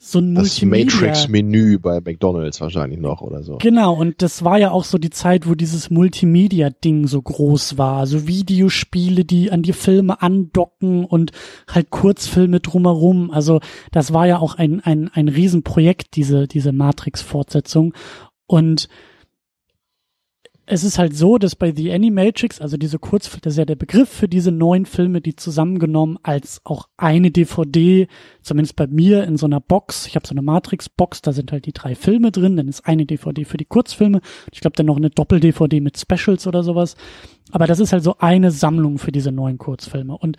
so 0.00 0.20
ein 0.20 0.36
das 0.36 0.62
Matrix-Menü 0.62 1.80
bei 1.80 2.00
McDonalds 2.00 2.60
wahrscheinlich 2.60 3.00
noch 3.00 3.20
oder 3.20 3.42
so. 3.42 3.58
Genau, 3.58 3.94
und 3.94 4.22
das 4.22 4.44
war 4.44 4.56
ja 4.56 4.70
auch 4.70 4.84
so 4.84 4.96
die 4.96 5.10
Zeit, 5.10 5.48
wo 5.48 5.56
dieses 5.56 5.90
Multimedia-Ding 5.90 7.08
so 7.08 7.20
groß 7.20 7.78
war. 7.78 7.98
Also 7.98 8.28
Videospiele, 8.28 9.24
die 9.24 9.50
an 9.50 9.62
die 9.62 9.72
Filme 9.72 10.22
andocken 10.22 11.04
und 11.04 11.32
halt 11.66 11.90
Kurzfilme 11.90 12.60
drumherum. 12.60 13.32
Also 13.32 13.58
das 13.90 14.12
war 14.12 14.28
ja 14.28 14.38
auch 14.38 14.54
ein, 14.54 14.80
ein, 14.80 15.10
ein 15.12 15.26
Riesenprojekt, 15.26 16.14
diese, 16.14 16.46
diese 16.46 16.70
Matrix-Fortsetzung. 16.70 17.92
Und 18.46 18.88
es 20.70 20.84
ist 20.84 20.98
halt 20.98 21.16
so, 21.16 21.38
dass 21.38 21.56
bei 21.56 21.72
The 21.74 21.92
Animatrix, 21.92 22.60
also 22.60 22.76
diese 22.76 22.98
Kurzfilme, 22.98 23.40
das 23.40 23.54
ist 23.54 23.58
ja 23.58 23.64
der 23.64 23.74
Begriff 23.74 24.10
für 24.10 24.28
diese 24.28 24.52
neun 24.52 24.84
Filme, 24.84 25.22
die 25.22 25.34
zusammengenommen 25.34 26.18
als 26.22 26.60
auch 26.64 26.88
eine 26.98 27.30
DVD, 27.30 28.06
zumindest 28.42 28.76
bei 28.76 28.86
mir 28.86 29.24
in 29.24 29.38
so 29.38 29.46
einer 29.46 29.60
Box, 29.60 30.06
ich 30.06 30.14
habe 30.14 30.26
so 30.26 30.32
eine 30.32 30.42
Matrix-Box, 30.42 31.22
da 31.22 31.32
sind 31.32 31.52
halt 31.52 31.64
die 31.64 31.72
drei 31.72 31.94
Filme 31.94 32.32
drin, 32.32 32.56
dann 32.56 32.68
ist 32.68 32.86
eine 32.86 33.06
DVD 33.06 33.46
für 33.46 33.56
die 33.56 33.64
Kurzfilme, 33.64 34.20
ich 34.52 34.60
glaube 34.60 34.76
dann 34.76 34.86
noch 34.86 34.98
eine 34.98 35.08
Doppel-DVD 35.08 35.80
mit 35.80 35.98
Specials 35.98 36.46
oder 36.46 36.62
sowas. 36.62 36.96
Aber 37.50 37.66
das 37.66 37.80
ist 37.80 37.94
halt 37.94 38.04
so 38.04 38.16
eine 38.18 38.50
Sammlung 38.50 38.98
für 38.98 39.10
diese 39.10 39.32
neuen 39.32 39.56
Kurzfilme. 39.56 40.18
Und 40.18 40.36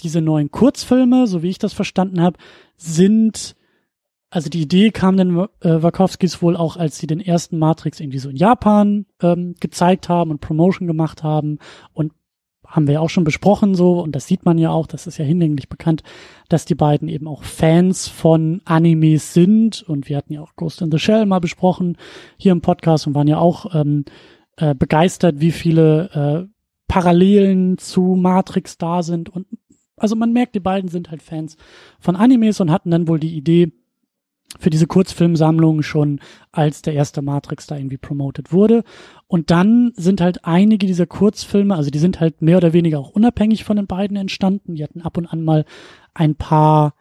diese 0.00 0.20
neuen 0.20 0.50
Kurzfilme, 0.50 1.26
so 1.26 1.42
wie 1.42 1.48
ich 1.48 1.58
das 1.58 1.72
verstanden 1.72 2.20
habe, 2.20 2.38
sind 2.76 3.56
also 4.32 4.48
die 4.48 4.62
Idee 4.62 4.90
kam 4.90 5.18
dann 5.18 5.46
äh, 5.60 5.82
Wachowskis 5.82 6.40
wohl 6.40 6.56
auch, 6.56 6.78
als 6.78 6.96
sie 6.96 7.06
den 7.06 7.20
ersten 7.20 7.58
Matrix 7.58 8.00
irgendwie 8.00 8.18
so 8.18 8.30
in 8.30 8.36
Japan 8.36 9.04
ähm, 9.20 9.54
gezeigt 9.60 10.08
haben 10.08 10.30
und 10.30 10.40
Promotion 10.40 10.86
gemacht 10.86 11.22
haben. 11.22 11.58
Und 11.92 12.12
haben 12.66 12.86
wir 12.86 12.94
ja 12.94 13.00
auch 13.00 13.10
schon 13.10 13.24
besprochen 13.24 13.74
so. 13.74 14.00
Und 14.00 14.16
das 14.16 14.26
sieht 14.26 14.46
man 14.46 14.56
ja 14.56 14.70
auch, 14.70 14.86
das 14.86 15.06
ist 15.06 15.18
ja 15.18 15.24
hinlänglich 15.26 15.68
bekannt, 15.68 16.02
dass 16.48 16.64
die 16.64 16.74
beiden 16.74 17.08
eben 17.08 17.28
auch 17.28 17.44
Fans 17.44 18.08
von 18.08 18.62
Animes 18.64 19.34
sind. 19.34 19.82
Und 19.82 20.08
wir 20.08 20.16
hatten 20.16 20.32
ja 20.32 20.40
auch 20.40 20.56
Ghost 20.56 20.80
in 20.80 20.90
the 20.90 20.98
Shell 20.98 21.26
mal 21.26 21.40
besprochen 21.40 21.98
hier 22.38 22.52
im 22.52 22.62
Podcast 22.62 23.06
und 23.06 23.14
waren 23.14 23.28
ja 23.28 23.36
auch 23.36 23.74
ähm, 23.74 24.06
äh, 24.56 24.74
begeistert, 24.74 25.40
wie 25.40 25.52
viele 25.52 26.48
äh, 26.48 26.52
Parallelen 26.88 27.76
zu 27.76 28.16
Matrix 28.18 28.78
da 28.78 29.02
sind. 29.02 29.28
Und 29.28 29.46
also 29.98 30.16
man 30.16 30.32
merkt, 30.32 30.54
die 30.54 30.60
beiden 30.60 30.88
sind 30.88 31.10
halt 31.10 31.20
Fans 31.20 31.58
von 32.00 32.16
Animes 32.16 32.60
und 32.60 32.70
hatten 32.70 32.90
dann 32.90 33.08
wohl 33.08 33.20
die 33.20 33.36
Idee, 33.36 33.72
für 34.58 34.70
diese 34.70 34.86
Kurzfilmsammlung 34.86 35.82
schon, 35.82 36.20
als 36.50 36.82
der 36.82 36.94
erste 36.94 37.22
Matrix 37.22 37.66
da 37.66 37.76
irgendwie 37.76 37.96
promoted 37.96 38.52
wurde. 38.52 38.84
Und 39.26 39.50
dann 39.50 39.92
sind 39.96 40.20
halt 40.20 40.44
einige 40.44 40.86
dieser 40.86 41.06
Kurzfilme, 41.06 41.74
also 41.74 41.90
die 41.90 41.98
sind 41.98 42.20
halt 42.20 42.42
mehr 42.42 42.58
oder 42.58 42.72
weniger 42.72 42.98
auch 42.98 43.10
unabhängig 43.10 43.64
von 43.64 43.76
den 43.76 43.86
beiden 43.86 44.16
entstanden. 44.16 44.74
Die 44.74 44.84
hatten 44.84 45.02
ab 45.02 45.16
und 45.16 45.26
an 45.26 45.42
mal 45.44 45.64
ein 46.14 46.34
paar 46.34 46.94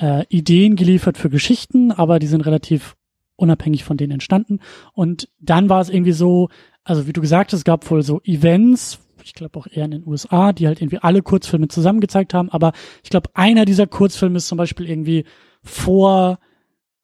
äh, 0.00 0.24
Ideen 0.28 0.76
geliefert 0.76 1.18
für 1.18 1.30
Geschichten, 1.30 1.92
aber 1.92 2.18
die 2.18 2.26
sind 2.26 2.46
relativ 2.46 2.96
unabhängig 3.36 3.84
von 3.84 3.96
denen 3.96 4.12
entstanden. 4.12 4.60
Und 4.92 5.28
dann 5.40 5.68
war 5.68 5.80
es 5.80 5.88
irgendwie 5.88 6.12
so, 6.12 6.48
also 6.84 7.06
wie 7.06 7.12
du 7.12 7.20
gesagt 7.20 7.52
hast, 7.52 7.60
es 7.60 7.64
gab 7.64 7.88
wohl 7.90 8.02
so 8.02 8.20
Events, 8.24 9.00
ich 9.24 9.34
glaube 9.34 9.58
auch 9.58 9.66
eher 9.70 9.84
in 9.84 9.92
den 9.92 10.06
USA, 10.06 10.52
die 10.52 10.66
halt 10.66 10.80
irgendwie 10.80 10.98
alle 10.98 11.22
Kurzfilme 11.22 11.68
zusammen 11.68 12.00
gezeigt 12.00 12.34
haben. 12.34 12.50
Aber 12.50 12.72
ich 13.04 13.10
glaube, 13.10 13.30
einer 13.34 13.64
dieser 13.64 13.86
Kurzfilme 13.86 14.38
ist 14.38 14.48
zum 14.48 14.58
Beispiel 14.58 14.88
irgendwie 14.88 15.24
vor 15.62 16.38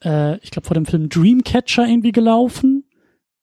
äh, 0.04 0.38
ich 0.38 0.50
glaube, 0.50 0.66
vor 0.66 0.74
dem 0.74 0.86
Film 0.86 1.08
Dreamcatcher 1.08 1.86
irgendwie 1.86 2.12
gelaufen. 2.12 2.84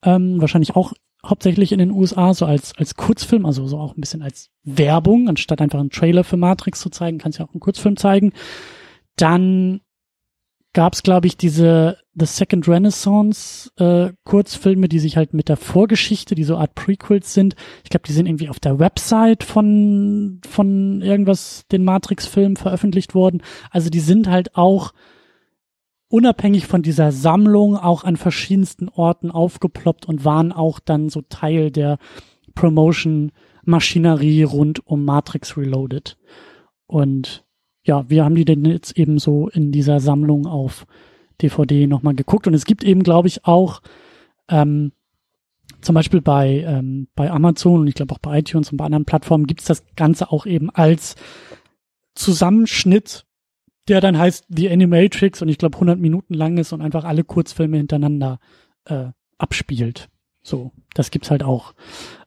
Ähm, 0.04 0.40
wahrscheinlich 0.40 0.76
auch 0.76 0.92
hauptsächlich 1.24 1.72
in 1.72 1.78
den 1.78 1.90
USA, 1.90 2.34
so 2.34 2.46
als, 2.46 2.76
als 2.76 2.94
Kurzfilm, 2.94 3.46
also 3.46 3.66
so 3.66 3.78
auch 3.78 3.96
ein 3.96 4.00
bisschen 4.00 4.22
als 4.22 4.50
Werbung, 4.62 5.28
anstatt 5.28 5.60
einfach 5.60 5.80
einen 5.80 5.90
Trailer 5.90 6.24
für 6.24 6.36
Matrix 6.36 6.80
zu 6.80 6.90
zeigen, 6.90 7.18
kannst 7.18 7.38
du 7.38 7.42
ja 7.42 7.48
auch 7.48 7.52
einen 7.52 7.60
Kurzfilm 7.60 7.96
zeigen. 7.96 8.32
Dann 9.16 9.80
gab 10.72 10.92
es, 10.92 11.02
glaube 11.02 11.26
ich, 11.26 11.38
diese 11.38 11.96
The 12.14 12.26
Second 12.26 12.68
Renaissance 12.68 13.70
äh, 13.78 14.12
Kurzfilme, 14.24 14.88
die 14.88 14.98
sich 14.98 15.16
halt 15.16 15.32
mit 15.32 15.48
der 15.48 15.56
Vorgeschichte, 15.56 16.34
die 16.34 16.44
so 16.44 16.58
Art 16.58 16.74
Prequels 16.74 17.32
sind. 17.32 17.56
Ich 17.82 17.88
glaube, 17.88 18.06
die 18.06 18.12
sind 18.12 18.26
irgendwie 18.26 18.50
auf 18.50 18.60
der 18.60 18.78
Website 18.78 19.42
von 19.42 20.42
von 20.46 21.00
irgendwas 21.00 21.64
den 21.72 21.82
Matrix-Film 21.82 22.56
veröffentlicht 22.56 23.14
worden. 23.14 23.42
Also 23.70 23.88
die 23.88 24.00
sind 24.00 24.28
halt 24.28 24.54
auch 24.54 24.92
unabhängig 26.08 26.66
von 26.66 26.82
dieser 26.82 27.12
Sammlung 27.12 27.76
auch 27.76 28.04
an 28.04 28.16
verschiedensten 28.16 28.88
Orten 28.88 29.30
aufgeploppt 29.30 30.06
und 30.06 30.24
waren 30.24 30.52
auch 30.52 30.78
dann 30.78 31.08
so 31.08 31.22
Teil 31.22 31.70
der 31.70 31.98
Promotion-Maschinerie 32.54 34.44
rund 34.44 34.86
um 34.86 35.04
Matrix 35.04 35.56
Reloaded. 35.56 36.16
Und 36.86 37.44
ja, 37.84 38.08
wir 38.08 38.24
haben 38.24 38.34
die 38.34 38.44
denn 38.44 38.64
jetzt 38.64 38.96
eben 38.96 39.18
so 39.18 39.48
in 39.48 39.72
dieser 39.72 40.00
Sammlung 40.00 40.46
auf 40.46 40.86
DVD 41.42 41.86
nochmal 41.86 42.14
geguckt. 42.14 42.46
Und 42.46 42.54
es 42.54 42.64
gibt 42.64 42.84
eben, 42.84 43.02
glaube 43.02 43.28
ich, 43.28 43.44
auch 43.44 43.82
ähm, 44.48 44.92
zum 45.80 45.94
Beispiel 45.94 46.20
bei, 46.20 46.64
ähm, 46.66 47.08
bei 47.14 47.30
Amazon 47.30 47.80
und 47.80 47.86
ich 47.88 47.94
glaube 47.94 48.14
auch 48.14 48.18
bei 48.18 48.38
iTunes 48.38 48.70
und 48.70 48.76
bei 48.76 48.84
anderen 48.84 49.04
Plattformen 49.04 49.46
gibt 49.46 49.60
es 49.60 49.66
das 49.66 49.84
Ganze 49.96 50.30
auch 50.30 50.46
eben 50.46 50.70
als 50.70 51.16
Zusammenschnitt 52.14 53.25
der 53.88 54.00
dann 54.00 54.18
heißt 54.18 54.46
The 54.48 54.70
Animatrix 54.70 55.42
und 55.42 55.48
ich 55.48 55.58
glaube 55.58 55.76
100 55.76 55.98
Minuten 55.98 56.34
lang 56.34 56.58
ist 56.58 56.72
und 56.72 56.80
einfach 56.80 57.04
alle 57.04 57.24
Kurzfilme 57.24 57.76
hintereinander 57.76 58.40
äh, 58.84 59.06
abspielt. 59.38 60.08
So, 60.42 60.72
das 60.94 61.10
gibt's 61.10 61.30
halt 61.30 61.42
auch. 61.42 61.74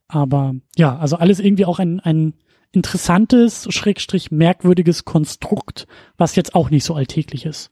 Aber 0.08 0.56
ja, 0.76 0.98
also 0.98 1.18
alles 1.18 1.40
irgendwie 1.40 1.66
auch 1.66 1.80
ein, 1.80 2.00
ein 2.00 2.34
interessantes, 2.72 3.68
schrägstrich 3.74 4.32
merkwürdiges 4.32 5.06
Konstrukt, 5.06 5.88
was 6.18 6.36
jetzt 6.36 6.56
auch 6.56 6.70
nicht 6.70 6.84
so 6.84 6.96
alltäglich 6.96 7.46
ist. 7.46 7.72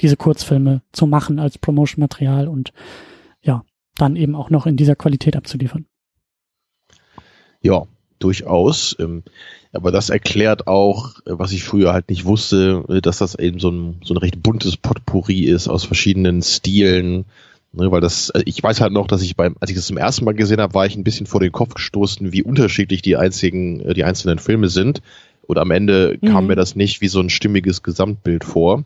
Diese 0.00 0.16
Kurzfilme 0.16 0.82
zu 0.92 1.06
machen 1.06 1.38
als 1.38 1.58
Promotion-Material 1.58 2.48
und 2.48 2.72
ja, 3.42 3.64
dann 3.96 4.16
eben 4.16 4.34
auch 4.34 4.50
noch 4.50 4.66
in 4.66 4.76
dieser 4.76 4.96
Qualität 4.96 5.36
abzuliefern. 5.36 5.86
Ja, 7.62 7.86
durchaus. 8.18 8.96
Ähm, 8.98 9.22
aber 9.76 9.92
das 9.92 10.10
erklärt 10.10 10.66
auch, 10.66 11.14
was 11.24 11.52
ich 11.52 11.64
früher 11.64 11.92
halt 11.92 12.08
nicht 12.08 12.24
wusste, 12.24 12.84
dass 13.02 13.18
das 13.18 13.34
eben 13.36 13.58
so 13.58 13.70
ein, 13.70 14.00
so 14.02 14.14
ein 14.14 14.18
recht 14.18 14.42
buntes 14.42 14.76
Potpourri 14.76 15.44
ist 15.44 15.68
aus 15.68 15.84
verschiedenen 15.84 16.42
Stilen. 16.42 17.26
Ne, 17.72 17.90
weil 17.90 18.00
das, 18.00 18.30
äh, 18.30 18.42
ich 18.46 18.62
weiß 18.62 18.80
halt 18.80 18.92
noch, 18.92 19.06
dass 19.06 19.20
ich 19.20 19.36
beim, 19.36 19.54
als 19.60 19.70
ich 19.70 19.76
das 19.76 19.86
zum 19.86 19.98
ersten 19.98 20.24
Mal 20.24 20.32
gesehen 20.32 20.60
habe, 20.60 20.72
war 20.72 20.86
ich 20.86 20.96
ein 20.96 21.04
bisschen 21.04 21.26
vor 21.26 21.40
den 21.40 21.52
Kopf 21.52 21.74
gestoßen, 21.74 22.32
wie 22.32 22.42
unterschiedlich 22.42 23.02
die 23.02 23.16
einzigen, 23.16 23.80
äh, 23.80 23.92
die 23.92 24.04
einzelnen 24.04 24.38
Filme 24.38 24.68
sind. 24.68 25.02
Und 25.46 25.58
am 25.58 25.70
Ende 25.70 26.18
mhm. 26.20 26.28
kam 26.28 26.46
mir 26.46 26.56
das 26.56 26.74
nicht 26.74 27.02
wie 27.02 27.08
so 27.08 27.20
ein 27.20 27.28
stimmiges 27.28 27.82
Gesamtbild 27.82 28.44
vor. 28.44 28.84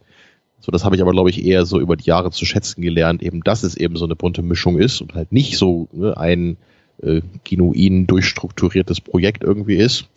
So, 0.60 0.72
das 0.72 0.84
habe 0.84 0.96
ich 0.96 1.02
aber, 1.02 1.12
glaube 1.12 1.30
ich, 1.30 1.44
eher 1.44 1.64
so 1.66 1.80
über 1.80 1.96
die 1.96 2.06
Jahre 2.06 2.32
zu 2.32 2.44
schätzen 2.44 2.82
gelernt, 2.82 3.22
eben, 3.22 3.42
dass 3.42 3.62
es 3.62 3.76
eben 3.76 3.96
so 3.96 4.04
eine 4.04 4.16
bunte 4.16 4.42
Mischung 4.42 4.78
ist 4.78 5.00
und 5.00 5.14
halt 5.14 5.30
nicht 5.32 5.56
so 5.56 5.88
ne, 5.92 6.16
ein 6.16 6.56
äh, 7.02 7.22
genuin 7.44 8.06
durchstrukturiertes 8.06 9.00
Projekt 9.00 9.44
irgendwie 9.44 9.76
ist. 9.76 10.08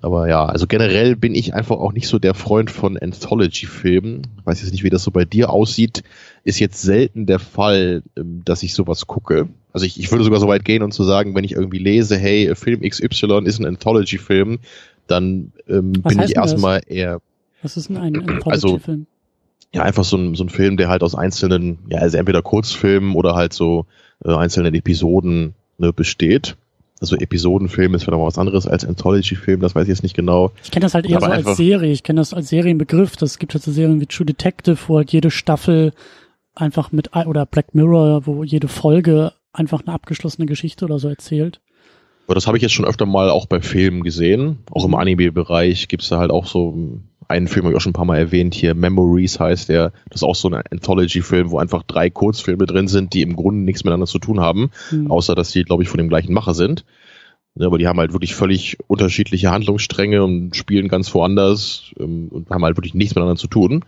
Aber 0.00 0.28
ja, 0.28 0.46
also 0.46 0.66
generell 0.66 1.16
bin 1.16 1.34
ich 1.34 1.54
einfach 1.54 1.76
auch 1.76 1.92
nicht 1.92 2.06
so 2.06 2.18
der 2.18 2.34
Freund 2.34 2.70
von 2.70 2.96
Anthology-Filmen. 2.96 4.22
Weiß 4.44 4.62
jetzt 4.62 4.70
nicht, 4.72 4.84
wie 4.84 4.90
das 4.90 5.02
so 5.02 5.10
bei 5.10 5.24
dir 5.24 5.50
aussieht. 5.50 6.04
Ist 6.44 6.60
jetzt 6.60 6.80
selten 6.80 7.26
der 7.26 7.40
Fall, 7.40 8.02
ähm, 8.16 8.42
dass 8.44 8.62
ich 8.62 8.72
sowas 8.72 9.06
gucke. 9.06 9.48
Also 9.72 9.86
ich, 9.86 9.98
ich 9.98 10.10
würde 10.10 10.24
sogar 10.24 10.38
so 10.38 10.48
weit 10.48 10.64
gehen 10.64 10.82
und 10.82 10.92
zu 10.92 11.02
sagen, 11.02 11.34
wenn 11.34 11.44
ich 11.44 11.52
irgendwie 11.52 11.78
lese, 11.78 12.16
hey, 12.16 12.54
Film 12.54 12.82
XY 12.82 13.42
ist 13.44 13.58
ein 13.58 13.66
Anthology-Film, 13.66 14.60
dann 15.08 15.52
ähm, 15.68 15.92
bin 15.92 16.20
ich 16.20 16.36
erstmal 16.36 16.82
eher. 16.86 17.20
Was 17.62 17.76
ist 17.76 17.88
denn 17.88 17.96
ein 17.96 18.16
also 18.16 18.32
Anthology-Film? 18.32 19.06
Also, 19.06 19.06
ja, 19.72 19.82
einfach 19.82 20.04
so 20.04 20.16
ein, 20.16 20.34
so 20.34 20.44
ein 20.44 20.48
Film, 20.48 20.76
der 20.76 20.88
halt 20.88 21.02
aus 21.02 21.14
einzelnen, 21.14 21.78
ja, 21.88 21.98
also 21.98 22.16
entweder 22.16 22.42
Kurzfilmen 22.42 23.14
oder 23.14 23.34
halt 23.34 23.52
so 23.52 23.86
äh, 24.24 24.32
einzelnen 24.32 24.74
Episoden 24.74 25.54
ne, 25.78 25.92
besteht. 25.92 26.56
Also 27.00 27.16
Episodenfilm 27.16 27.94
ist 27.94 28.04
vielleicht 28.04 28.18
mal 28.18 28.26
was 28.26 28.36
anderes 28.36 28.66
als 28.66 28.84
Anthology-Film, 28.84 29.60
das 29.60 29.74
weiß 29.74 29.84
ich 29.84 29.88
jetzt 29.88 30.02
nicht 30.02 30.14
genau. 30.14 30.52
Ich 30.62 30.70
kenne 30.70 30.84
das 30.84 30.94
halt 30.94 31.06
eher 31.06 31.16
Aber 31.16 31.26
so 31.26 31.48
als 31.48 31.56
Serie. 31.56 31.92
Ich 31.92 32.02
kenne 32.02 32.20
das 32.20 32.34
als 32.34 32.50
Serienbegriff. 32.50 33.16
Das 33.16 33.38
gibt 33.38 33.54
halt 33.54 33.64
so 33.64 33.72
Serien 33.72 34.00
wie 34.00 34.06
True 34.06 34.26
Detective, 34.26 34.76
wo 34.86 34.98
halt 34.98 35.10
jede 35.10 35.30
Staffel 35.30 35.92
einfach 36.54 36.92
mit, 36.92 37.16
oder 37.16 37.46
Black 37.46 37.74
Mirror, 37.74 38.26
wo 38.26 38.44
jede 38.44 38.68
Folge 38.68 39.32
einfach 39.52 39.80
eine 39.84 39.94
abgeschlossene 39.94 40.46
Geschichte 40.46 40.84
oder 40.84 40.98
so 40.98 41.08
erzählt. 41.08 41.60
Aber 42.26 42.34
das 42.34 42.46
habe 42.46 42.58
ich 42.58 42.62
jetzt 42.62 42.72
schon 42.72 42.84
öfter 42.84 43.06
mal 43.06 43.30
auch 43.30 43.46
bei 43.46 43.60
Filmen 43.60 44.02
gesehen. 44.02 44.58
Auch 44.70 44.84
im 44.84 44.90
mhm. 44.90 44.96
Anime-Bereich 44.96 45.88
gibt 45.88 46.02
es 46.02 46.10
da 46.10 46.18
halt 46.18 46.30
auch 46.30 46.46
so 46.46 47.00
einen 47.30 47.48
Film 47.48 47.64
habe 47.64 47.72
ich 47.72 47.76
auch 47.76 47.80
schon 47.80 47.90
ein 47.90 47.94
paar 47.94 48.04
Mal 48.04 48.18
erwähnt, 48.18 48.54
hier 48.54 48.74
Memories 48.74 49.40
heißt 49.40 49.68
der. 49.68 49.92
Das 50.10 50.22
ist 50.22 50.24
auch 50.24 50.34
so 50.34 50.48
ein 50.48 50.62
Anthology-Film, 50.70 51.50
wo 51.50 51.58
einfach 51.58 51.82
drei 51.82 52.10
Kurzfilme 52.10 52.66
drin 52.66 52.88
sind, 52.88 53.14
die 53.14 53.22
im 53.22 53.36
Grunde 53.36 53.60
nichts 53.60 53.84
miteinander 53.84 54.06
zu 54.06 54.18
tun 54.18 54.40
haben, 54.40 54.70
mhm. 54.90 55.10
außer 55.10 55.34
dass 55.34 55.50
die, 55.52 55.64
glaube 55.64 55.82
ich, 55.82 55.88
von 55.88 55.98
dem 55.98 56.08
gleichen 56.08 56.32
Macher 56.32 56.54
sind. 56.54 56.84
Ja, 57.54 57.66
aber 57.66 57.78
die 57.78 57.88
haben 57.88 57.98
halt 57.98 58.12
wirklich 58.12 58.34
völlig 58.34 58.78
unterschiedliche 58.86 59.50
Handlungsstränge 59.50 60.22
und 60.22 60.54
spielen 60.54 60.88
ganz 60.88 61.12
woanders 61.14 61.92
ähm, 61.98 62.28
und 62.28 62.50
haben 62.50 62.64
halt 62.64 62.76
wirklich 62.76 62.94
nichts 62.94 63.14
miteinander 63.14 63.40
zu 63.40 63.48
tun. 63.48 63.84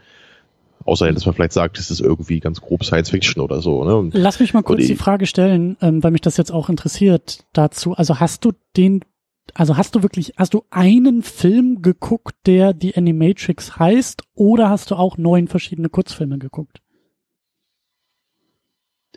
Außer 0.84 1.12
dass 1.12 1.26
man 1.26 1.34
vielleicht 1.34 1.52
sagt, 1.52 1.78
es 1.78 1.90
ist 1.90 2.00
irgendwie 2.00 2.40
ganz 2.40 2.60
grob 2.60 2.84
Science 2.84 3.10
Fiction 3.10 3.40
oder 3.40 3.60
so. 3.60 3.84
Ne? 3.84 4.10
Lass 4.14 4.40
mich 4.40 4.52
mal 4.52 4.62
kurz 4.62 4.86
die 4.86 4.96
Frage 4.96 5.26
stellen, 5.26 5.76
ähm, 5.80 6.02
weil 6.02 6.10
mich 6.10 6.22
das 6.22 6.36
jetzt 6.36 6.50
auch 6.50 6.68
interessiert 6.68 7.44
dazu. 7.52 7.94
Also 7.94 8.18
hast 8.18 8.44
du 8.44 8.52
den, 8.76 9.04
also 9.54 9.76
hast 9.76 9.94
du 9.94 10.02
wirklich, 10.02 10.34
hast 10.36 10.54
du 10.54 10.64
einen 10.70 11.22
Film 11.22 11.82
geguckt, 11.82 12.34
der 12.46 12.72
die 12.72 12.96
Animatrix 12.96 13.78
heißt, 13.78 14.22
oder 14.34 14.70
hast 14.70 14.90
du 14.90 14.94
auch 14.94 15.18
neun 15.18 15.48
verschiedene 15.48 15.88
Kurzfilme 15.88 16.38
geguckt? 16.38 16.80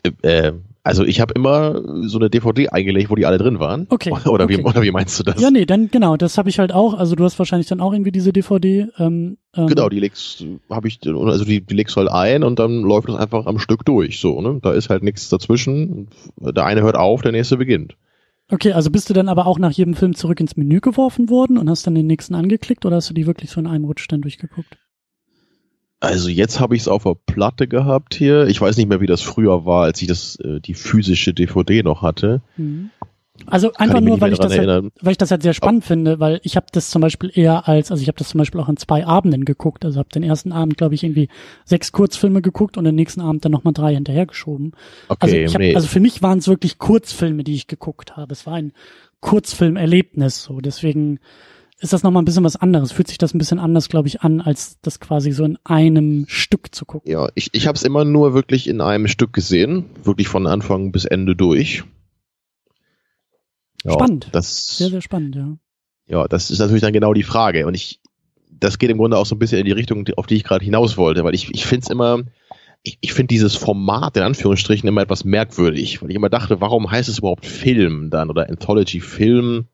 Äh, 0.02 0.10
äh 0.22 0.52
also 0.86 1.02
ich 1.02 1.20
habe 1.20 1.34
immer 1.34 1.82
so 2.02 2.16
eine 2.16 2.30
DVD 2.30 2.68
eingelegt, 2.68 3.10
wo 3.10 3.16
die 3.16 3.26
alle 3.26 3.38
drin 3.38 3.58
waren. 3.58 3.88
Okay. 3.90 4.12
Oder, 4.26 4.44
okay. 4.44 4.58
Wie, 4.58 4.62
oder 4.62 4.82
wie 4.82 4.92
meinst 4.92 5.18
du 5.18 5.24
das? 5.24 5.40
Ja, 5.40 5.50
nee, 5.50 5.66
dann 5.66 5.90
genau, 5.90 6.16
das 6.16 6.38
habe 6.38 6.48
ich 6.48 6.60
halt 6.60 6.70
auch. 6.70 6.94
Also 6.94 7.16
du 7.16 7.24
hast 7.24 7.40
wahrscheinlich 7.40 7.66
dann 7.66 7.80
auch 7.80 7.92
irgendwie 7.92 8.12
diese 8.12 8.32
DVD. 8.32 8.86
Ähm, 8.96 9.36
ähm, 9.56 9.66
genau, 9.66 9.88
die 9.88 9.98
legst 9.98 10.44
habe 10.70 10.86
ich, 10.86 11.00
also 11.04 11.44
die, 11.44 11.60
die 11.60 11.74
legst 11.74 11.96
halt 11.96 12.08
ein 12.08 12.44
und 12.44 12.60
dann 12.60 12.82
läuft 12.82 13.08
das 13.08 13.16
einfach 13.16 13.46
am 13.46 13.58
Stück 13.58 13.84
durch. 13.84 14.20
So, 14.20 14.40
ne? 14.40 14.60
Da 14.62 14.74
ist 14.74 14.88
halt 14.88 15.02
nichts 15.02 15.28
dazwischen. 15.28 16.06
Der 16.36 16.64
eine 16.64 16.82
hört 16.82 16.94
auf, 16.94 17.20
der 17.20 17.32
nächste 17.32 17.56
beginnt. 17.56 17.96
Okay, 18.48 18.72
also 18.72 18.90
bist 18.90 19.10
du 19.10 19.14
dann 19.14 19.28
aber 19.28 19.46
auch 19.46 19.58
nach 19.58 19.72
jedem 19.72 19.94
Film 19.94 20.14
zurück 20.14 20.38
ins 20.38 20.56
Menü 20.56 20.80
geworfen 20.80 21.28
worden 21.28 21.58
und 21.58 21.68
hast 21.68 21.86
dann 21.86 21.96
den 21.96 22.06
nächsten 22.06 22.34
angeklickt 22.34 22.86
oder 22.86 22.96
hast 22.96 23.10
du 23.10 23.14
die 23.14 23.26
wirklich 23.26 23.50
so 23.50 23.60
in 23.60 23.66
einem 23.66 23.84
Rutsch 23.84 24.06
dann 24.08 24.22
durchgeguckt? 24.22 24.78
Also 25.98 26.28
jetzt 26.28 26.60
habe 26.60 26.76
ich 26.76 26.82
es 26.82 26.88
auf 26.88 27.04
der 27.04 27.16
Platte 27.26 27.66
gehabt 27.66 28.14
hier. 28.14 28.46
Ich 28.46 28.60
weiß 28.60 28.76
nicht 28.76 28.88
mehr, 28.88 29.00
wie 29.00 29.06
das 29.06 29.22
früher 29.22 29.64
war, 29.64 29.84
als 29.84 30.00
ich 30.02 30.08
das 30.08 30.36
äh, 30.36 30.60
die 30.60 30.74
physische 30.74 31.34
DVD 31.34 31.82
noch 31.82 32.02
hatte. 32.02 32.42
Mhm. 32.56 32.90
Also 33.46 33.72
einfach 33.74 34.00
nur, 34.00 34.20
weil 34.20 34.32
ich, 34.32 34.38
das 34.38 34.56
halt, 34.56 34.92
weil 35.00 35.12
ich 35.12 35.18
das 35.18 35.30
halt 35.30 35.42
sehr 35.42 35.52
spannend 35.52 35.84
oh. 35.84 35.88
finde, 35.88 36.20
weil 36.20 36.40
ich 36.42 36.56
habe 36.56 36.66
das 36.72 36.90
zum 36.90 37.02
Beispiel 37.02 37.30
eher 37.32 37.68
als, 37.68 37.90
also 37.90 38.02
ich 38.02 38.08
habe 38.08 38.18
das 38.18 38.28
zum 38.28 38.38
Beispiel 38.38 38.60
auch 38.60 38.68
an 38.68 38.76
zwei 38.76 39.06
Abenden 39.06 39.44
geguckt. 39.44 39.84
Also 39.84 39.98
habe 39.98 40.08
den 40.08 40.22
ersten 40.22 40.52
Abend, 40.52 40.76
glaube 40.76 40.94
ich, 40.94 41.04
irgendwie 41.04 41.28
sechs 41.64 41.92
Kurzfilme 41.92 42.42
geguckt 42.42 42.76
und 42.76 42.84
den 42.84 42.94
nächsten 42.94 43.20
Abend 43.20 43.44
dann 43.44 43.52
nochmal 43.52 43.74
drei 43.74 43.94
hinterhergeschoben. 43.94 44.72
Okay, 45.08 45.44
also, 45.44 45.54
hab, 45.54 45.60
nee. 45.60 45.74
also 45.74 45.86
für 45.86 46.00
mich 46.00 46.22
waren 46.22 46.38
es 46.38 46.48
wirklich 46.48 46.78
Kurzfilme, 46.78 47.44
die 47.44 47.54
ich 47.54 47.66
geguckt 47.66 48.16
habe. 48.16 48.32
Es 48.32 48.46
war 48.46 48.54
ein 48.54 48.72
Kurzfilmerlebnis. 49.20 50.42
So 50.42 50.60
deswegen 50.60 51.20
ist 51.78 51.92
das 51.92 52.02
nochmal 52.02 52.22
ein 52.22 52.24
bisschen 52.24 52.44
was 52.44 52.56
anderes. 52.56 52.92
Fühlt 52.92 53.08
sich 53.08 53.18
das 53.18 53.34
ein 53.34 53.38
bisschen 53.38 53.58
anders, 53.58 53.88
glaube 53.88 54.08
ich, 54.08 54.22
an, 54.22 54.40
als 54.40 54.80
das 54.80 55.00
quasi 55.00 55.32
so 55.32 55.44
in 55.44 55.58
einem 55.64 56.24
Stück 56.28 56.74
zu 56.74 56.86
gucken. 56.86 57.10
Ja, 57.10 57.28
ich, 57.34 57.50
ich 57.52 57.66
habe 57.66 57.76
es 57.76 57.82
immer 57.82 58.04
nur 58.04 58.34
wirklich 58.34 58.68
in 58.68 58.80
einem 58.80 59.08
Stück 59.08 59.32
gesehen, 59.32 59.84
wirklich 60.02 60.28
von 60.28 60.46
Anfang 60.46 60.90
bis 60.90 61.04
Ende 61.04 61.36
durch. 61.36 61.84
Ja, 63.86 63.94
spannend. 63.94 64.28
Das, 64.32 64.78
sehr, 64.78 64.90
sehr 64.90 65.02
spannend, 65.02 65.36
ja. 65.36 65.56
Ja, 66.08 66.28
das 66.28 66.50
ist 66.50 66.58
natürlich 66.58 66.82
dann 66.82 66.92
genau 66.92 67.14
die 67.14 67.24
Frage. 67.24 67.66
Und 67.66 67.74
ich, 67.74 68.00
das 68.50 68.78
geht 68.78 68.90
im 68.90 68.98
Grunde 68.98 69.18
auch 69.18 69.26
so 69.26 69.34
ein 69.34 69.38
bisschen 69.38 69.58
in 69.58 69.64
die 69.64 69.72
Richtung, 69.72 70.06
auf 70.16 70.26
die 70.26 70.36
ich 70.36 70.44
gerade 70.44 70.64
hinaus 70.64 70.96
wollte, 70.96 71.24
weil 71.24 71.34
ich, 71.34 71.52
ich 71.52 71.66
finde 71.66 71.84
es 71.84 71.90
immer, 71.90 72.22
ich, 72.84 72.98
ich 73.00 73.12
finde 73.12 73.28
dieses 73.28 73.56
Format 73.56 74.16
in 74.16 74.22
Anführungsstrichen 74.22 74.88
immer 74.88 75.02
etwas 75.02 75.24
merkwürdig, 75.24 76.00
weil 76.00 76.10
ich 76.10 76.16
immer 76.16 76.30
dachte, 76.30 76.60
warum 76.60 76.90
heißt 76.90 77.08
es 77.08 77.18
überhaupt 77.18 77.44
Film 77.44 78.10
dann 78.10 78.30
oder 78.30 78.48
Anthology 78.48 79.00
Film? 79.00 79.66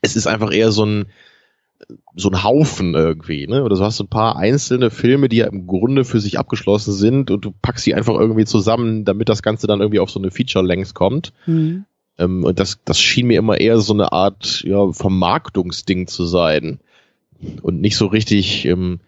es 0.00 0.16
ist 0.16 0.26
einfach 0.26 0.52
eher 0.52 0.70
so 0.72 0.84
ein, 0.84 1.06
so 2.16 2.28
ein 2.28 2.42
Haufen 2.42 2.94
irgendwie, 2.94 3.46
ne? 3.46 3.62
Oder 3.62 3.76
du 3.76 3.82
hast 3.82 3.96
so 3.96 4.04
ein 4.04 4.08
paar 4.08 4.36
einzelne 4.36 4.90
Filme, 4.90 5.28
die 5.28 5.38
ja 5.38 5.46
im 5.46 5.66
Grunde 5.66 6.04
für 6.04 6.20
sich 6.20 6.38
abgeschlossen 6.38 6.92
sind 6.92 7.30
und 7.30 7.44
du 7.44 7.52
packst 7.62 7.84
sie 7.84 7.94
einfach 7.94 8.14
irgendwie 8.14 8.44
zusammen, 8.44 9.04
damit 9.04 9.28
das 9.28 9.42
Ganze 9.42 9.66
dann 9.66 9.80
irgendwie 9.80 10.00
auf 10.00 10.10
so 10.10 10.18
eine 10.18 10.30
Feature-Length 10.30 10.94
kommt. 10.94 11.32
Mhm. 11.46 11.84
Ähm, 12.18 12.44
und 12.44 12.58
das, 12.58 12.80
das 12.84 13.00
schien 13.00 13.28
mir 13.28 13.38
immer 13.38 13.58
eher 13.58 13.78
so 13.78 13.92
eine 13.92 14.12
Art 14.12 14.62
ja, 14.66 14.92
Vermarktungsding 14.92 16.06
zu 16.06 16.26
sein. 16.26 16.80
Und 17.62 17.80
nicht 17.80 17.96
so 17.96 18.06
richtig, 18.06 18.64
ähm, 18.64 19.00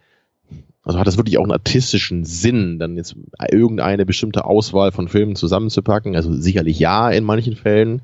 also 0.83 0.99
hat 0.99 1.07
das 1.07 1.17
wirklich 1.17 1.39
auch 1.39 1.43
einen 1.43 1.53
artistischen 1.53 2.25
Sinn, 2.25 2.79
dann 2.79 2.97
jetzt 2.97 3.17
irgendeine 3.51 4.07
bestimmte 4.07 4.45
Auswahl 4.45 4.93
von 4.93 5.09
Filmen 5.09 5.37
zusammenzupacken? 5.37 6.17
Also 6.17 6.33
sicherlich 6.33 6.79
ja 6.79 7.11
in 7.11 7.25
manchen 7.25 7.57
Fällen 7.57 8.03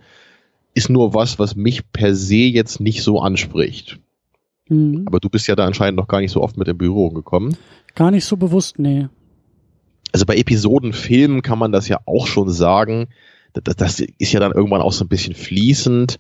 ist 0.75 0.91
nur 0.91 1.15
was, 1.15 1.39
was 1.39 1.57
mich 1.57 1.91
per 1.93 2.15
se 2.15 2.35
jetzt 2.35 2.81
nicht 2.81 3.03
so 3.03 3.21
anspricht. 3.21 3.99
Mhm. 4.69 5.05
Aber 5.07 5.21
du 5.21 5.31
bist 5.31 5.47
ja 5.47 5.57
da 5.57 5.65
anscheinend 5.65 5.97
noch 5.97 6.09
gar 6.09 6.21
nicht 6.21 6.33
so 6.33 6.43
oft 6.43 6.57
mit 6.57 6.69
in 6.69 6.77
Büro 6.77 7.11
gekommen. 7.11 7.57
Gar 7.95 8.11
nicht 8.11 8.25
so 8.25 8.37
bewusst, 8.37 8.79
nee. 8.79 9.09
Also 10.13 10.27
bei 10.27 10.37
Episodenfilmen 10.37 11.43
kann 11.43 11.59
man 11.59 11.73
das 11.73 11.89
ja 11.89 12.01
auch 12.05 12.27
schon 12.27 12.51
sagen. 12.51 13.09
Das, 13.65 13.77
das 13.77 14.01
ist 14.01 14.33
ja 14.33 14.41
dann 14.41 14.53
irgendwann 14.53 14.83
auch 14.83 14.93
so 14.93 15.05
ein 15.05 15.09
bisschen 15.09 15.35
fließend. 15.35 16.19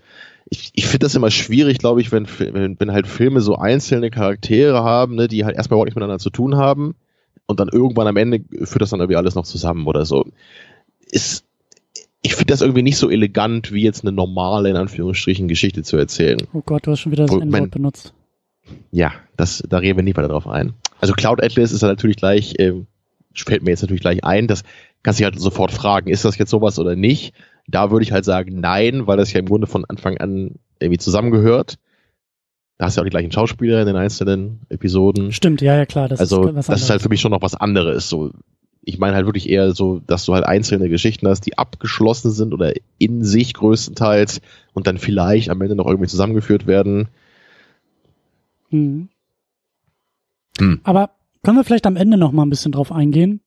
Ich, 0.48 0.70
ich 0.74 0.86
finde 0.86 1.06
das 1.06 1.14
immer 1.14 1.30
schwierig, 1.30 1.78
glaube 1.78 2.00
ich, 2.00 2.12
wenn, 2.12 2.26
wenn, 2.38 2.78
wenn 2.78 2.92
halt 2.92 3.06
Filme 3.06 3.40
so 3.40 3.56
einzelne 3.56 4.10
Charaktere 4.10 4.82
haben, 4.84 5.16
ne, 5.16 5.28
die 5.28 5.44
halt 5.44 5.56
erstmal 5.56 5.76
überhaupt 5.76 5.86
nichts 5.86 5.96
miteinander 5.96 6.22
zu 6.22 6.30
tun 6.30 6.56
haben 6.56 6.94
und 7.46 7.60
dann 7.60 7.68
irgendwann 7.68 8.06
am 8.06 8.16
Ende 8.16 8.40
führt 8.64 8.82
das 8.82 8.90
dann 8.90 9.00
irgendwie 9.00 9.16
alles 9.16 9.34
noch 9.34 9.44
zusammen 9.44 9.86
oder 9.86 10.04
so. 10.04 10.24
Ist, 11.10 11.44
ich 12.22 12.34
finde 12.34 12.52
das 12.52 12.60
irgendwie 12.60 12.82
nicht 12.82 12.96
so 12.96 13.10
elegant, 13.10 13.72
wie 13.72 13.82
jetzt 13.82 14.02
eine 14.02 14.12
normale, 14.12 14.70
in 14.70 14.76
Anführungsstrichen, 14.76 15.48
Geschichte 15.48 15.82
zu 15.82 15.96
erzählen. 15.96 16.40
Oh 16.52 16.62
Gott, 16.64 16.86
du 16.86 16.92
hast 16.92 17.00
schon 17.00 17.12
wieder 17.12 17.26
das 17.26 17.36
N-Wort 17.36 17.70
benutzt. 17.70 18.12
Ja, 18.90 19.12
das, 19.36 19.62
da 19.68 19.78
reden 19.78 19.98
wir 19.98 20.02
nicht 20.02 20.16
weiter 20.16 20.28
drauf 20.28 20.48
ein. 20.48 20.74
Also 21.00 21.14
Cloud 21.14 21.42
Atlas 21.42 21.72
ist 21.72 21.82
ja 21.82 21.88
natürlich 21.88 22.16
gleich, 22.16 22.58
äh, 22.58 22.72
fällt 23.34 23.62
mir 23.62 23.70
jetzt 23.70 23.82
natürlich 23.82 24.00
gleich 24.00 24.24
ein, 24.24 24.48
das 24.48 24.64
kannst 25.06 25.20
du 25.20 25.24
halt 25.24 25.38
sofort 25.38 25.70
fragen, 25.70 26.10
ist 26.10 26.24
das 26.24 26.36
jetzt 26.36 26.50
sowas 26.50 26.80
oder 26.80 26.96
nicht? 26.96 27.32
Da 27.68 27.92
würde 27.92 28.02
ich 28.02 28.10
halt 28.10 28.24
sagen, 28.24 28.58
nein, 28.58 29.06
weil 29.06 29.16
das 29.16 29.32
ja 29.32 29.38
im 29.38 29.46
Grunde 29.46 29.68
von 29.68 29.84
Anfang 29.84 30.18
an 30.18 30.56
irgendwie 30.80 30.98
zusammengehört. 30.98 31.76
Da 32.76 32.86
hast 32.86 32.96
du 32.96 32.98
ja 32.98 33.02
auch 33.02 33.06
die 33.06 33.10
gleichen 33.10 33.30
Schauspieler 33.30 33.80
in 33.80 33.86
den 33.86 33.94
einzelnen 33.94 34.62
Episoden. 34.68 35.30
Stimmt, 35.30 35.60
ja, 35.60 35.76
ja, 35.76 35.86
klar. 35.86 36.08
Das 36.08 36.18
also, 36.18 36.48
ist 36.48 36.68
das 36.68 36.82
ist 36.82 36.90
halt 36.90 37.02
für 37.02 37.08
mich 37.08 37.20
schon 37.20 37.30
noch 37.30 37.40
was 37.40 37.54
anderes. 37.54 38.08
So, 38.08 38.32
ich 38.82 38.98
meine 38.98 39.14
halt 39.14 39.26
wirklich 39.26 39.48
eher 39.48 39.70
so, 39.76 40.00
dass 40.00 40.24
du 40.24 40.34
halt 40.34 40.44
einzelne 40.44 40.88
Geschichten 40.88 41.28
hast, 41.28 41.42
die 41.42 41.56
abgeschlossen 41.56 42.32
sind 42.32 42.52
oder 42.52 42.72
in 42.98 43.22
sich 43.22 43.54
größtenteils 43.54 44.40
und 44.74 44.88
dann 44.88 44.98
vielleicht 44.98 45.50
am 45.50 45.62
Ende 45.62 45.76
noch 45.76 45.86
irgendwie 45.86 46.08
zusammengeführt 46.08 46.66
werden. 46.66 47.06
Hm. 48.70 49.08
Hm. 50.58 50.80
Aber 50.82 51.10
können 51.44 51.58
wir 51.58 51.64
vielleicht 51.64 51.86
am 51.86 51.94
Ende 51.94 52.16
noch 52.16 52.32
mal 52.32 52.42
ein 52.42 52.50
bisschen 52.50 52.72
drauf 52.72 52.90
eingehen, 52.90 53.40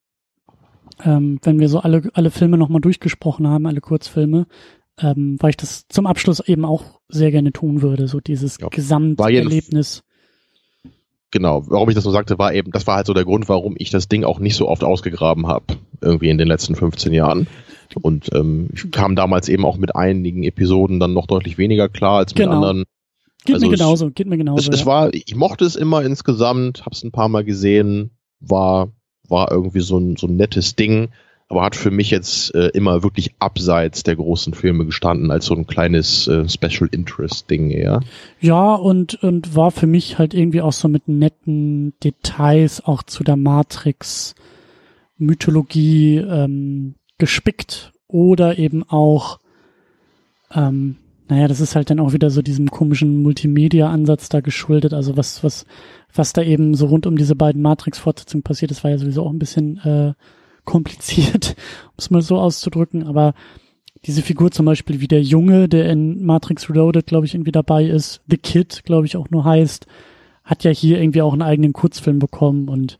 ähm, 1.04 1.38
wenn 1.42 1.58
wir 1.60 1.68
so 1.68 1.80
alle, 1.80 2.10
alle 2.14 2.30
Filme 2.30 2.56
noch 2.56 2.68
mal 2.68 2.80
durchgesprochen 2.80 3.46
haben, 3.48 3.66
alle 3.66 3.80
Kurzfilme, 3.80 4.46
ähm, 4.98 5.36
weil 5.40 5.50
ich 5.50 5.56
das 5.56 5.86
zum 5.88 6.06
Abschluss 6.06 6.40
eben 6.40 6.64
auch 6.64 7.00
sehr 7.08 7.30
gerne 7.30 7.52
tun 7.52 7.82
würde, 7.82 8.08
so 8.08 8.20
dieses 8.20 8.58
ja. 8.60 8.68
Gesamterlebnis 8.68 10.02
genau, 11.30 11.64
warum 11.68 11.88
ich 11.88 11.94
das 11.94 12.04
so 12.04 12.10
sagte, 12.10 12.38
war 12.38 12.52
eben, 12.52 12.72
das 12.72 12.86
war 12.86 12.96
halt 12.96 13.06
so 13.06 13.14
der 13.14 13.24
Grund, 13.24 13.48
warum 13.48 13.74
ich 13.78 13.90
das 13.90 14.08
Ding 14.08 14.24
auch 14.24 14.38
nicht 14.38 14.56
so 14.56 14.68
oft 14.68 14.84
ausgegraben 14.84 15.46
habe, 15.46 15.76
irgendwie 16.00 16.30
in 16.30 16.38
den 16.38 16.48
letzten 16.48 16.74
15 16.74 17.12
Jahren. 17.12 17.46
Und 18.02 18.30
ähm, 18.34 18.68
ich 18.72 18.90
kam 18.90 19.16
damals 19.16 19.48
eben 19.48 19.64
auch 19.64 19.76
mit 19.76 19.96
einigen 19.96 20.44
Episoden 20.44 21.00
dann 21.00 21.12
noch 21.12 21.26
deutlich 21.26 21.58
weniger 21.58 21.88
klar 21.88 22.18
als 22.18 22.32
mit 22.32 22.44
genau. 22.44 22.56
anderen. 22.56 22.84
Geht 23.44 23.54
also 23.54 23.66
mir 23.66 23.76
genauso, 23.76 24.08
es, 24.08 24.14
geht 24.14 24.26
mir 24.26 24.36
genauso. 24.36 24.60
Es, 24.60 24.66
ja. 24.66 24.72
es 24.74 24.86
war, 24.86 25.12
ich 25.12 25.34
mochte 25.34 25.64
es 25.64 25.76
immer 25.76 26.02
insgesamt, 26.02 26.84
hab's 26.84 27.02
ein 27.02 27.10
paar 27.10 27.28
Mal 27.28 27.44
gesehen, 27.44 28.10
war, 28.38 28.92
war 29.30 29.50
irgendwie 29.50 29.80
so 29.80 29.98
ein, 29.98 30.16
so 30.16 30.26
ein 30.26 30.36
nettes 30.36 30.76
Ding 30.76 31.10
aber 31.50 31.62
hat 31.62 31.74
für 31.74 31.90
mich 31.90 32.10
jetzt 32.10 32.54
äh, 32.54 32.68
immer 32.68 33.02
wirklich 33.02 33.34
abseits 33.40 34.04
der 34.04 34.14
großen 34.14 34.54
Filme 34.54 34.86
gestanden, 34.86 35.32
als 35.32 35.46
so 35.46 35.54
ein 35.54 35.66
kleines 35.66 36.28
äh, 36.28 36.48
Special 36.48 36.88
Interest 36.92 37.50
Ding 37.50 37.70
eher. 37.70 38.02
Ja, 38.40 38.76
und, 38.76 39.20
und 39.24 39.56
war 39.56 39.72
für 39.72 39.88
mich 39.88 40.16
halt 40.16 40.32
irgendwie 40.32 40.60
auch 40.60 40.72
so 40.72 40.86
mit 40.86 41.08
netten 41.08 41.92
Details 42.04 42.84
auch 42.84 43.02
zu 43.02 43.24
der 43.24 43.36
Matrix 43.36 44.36
Mythologie 45.18 46.18
ähm, 46.18 46.94
gespickt 47.18 47.92
oder 48.06 48.56
eben 48.56 48.84
auch, 48.88 49.40
ähm, 50.54 50.98
naja, 51.30 51.46
das 51.46 51.60
ist 51.60 51.76
halt 51.76 51.90
dann 51.90 52.00
auch 52.00 52.12
wieder 52.12 52.28
so 52.28 52.42
diesem 52.42 52.72
komischen 52.72 53.22
Multimedia-Ansatz 53.22 54.28
da 54.28 54.40
geschuldet, 54.40 54.92
also 54.92 55.16
was, 55.16 55.44
was, 55.44 55.64
was 56.12 56.32
da 56.32 56.42
eben 56.42 56.74
so 56.74 56.86
rund 56.86 57.06
um 57.06 57.16
diese 57.16 57.36
beiden 57.36 57.62
Matrix-Fortsetzungen 57.62 58.42
passiert, 58.42 58.72
das 58.72 58.82
war 58.82 58.90
ja 58.90 58.98
sowieso 58.98 59.24
auch 59.24 59.30
ein 59.30 59.38
bisschen 59.38 59.78
äh, 59.78 60.14
kompliziert, 60.64 61.54
um 61.86 61.94
es 61.98 62.10
mal 62.10 62.20
so 62.20 62.36
auszudrücken, 62.36 63.04
aber 63.04 63.34
diese 64.06 64.22
Figur 64.22 64.50
zum 64.50 64.66
Beispiel 64.66 65.00
wie 65.00 65.06
der 65.06 65.22
Junge, 65.22 65.68
der 65.68 65.88
in 65.88 66.24
Matrix 66.24 66.68
Reloaded, 66.68 67.06
glaube 67.06 67.26
ich, 67.26 67.34
irgendwie 67.34 67.52
dabei 67.52 67.84
ist, 67.84 68.22
The 68.26 68.36
Kid, 68.36 68.82
glaube 68.84 69.06
ich, 69.06 69.16
auch 69.16 69.30
nur 69.30 69.44
heißt, 69.44 69.86
hat 70.42 70.64
ja 70.64 70.72
hier 70.72 71.00
irgendwie 71.00 71.22
auch 71.22 71.32
einen 71.32 71.42
eigenen 71.42 71.72
Kurzfilm 71.72 72.18
bekommen. 72.18 72.68
Und 72.68 72.98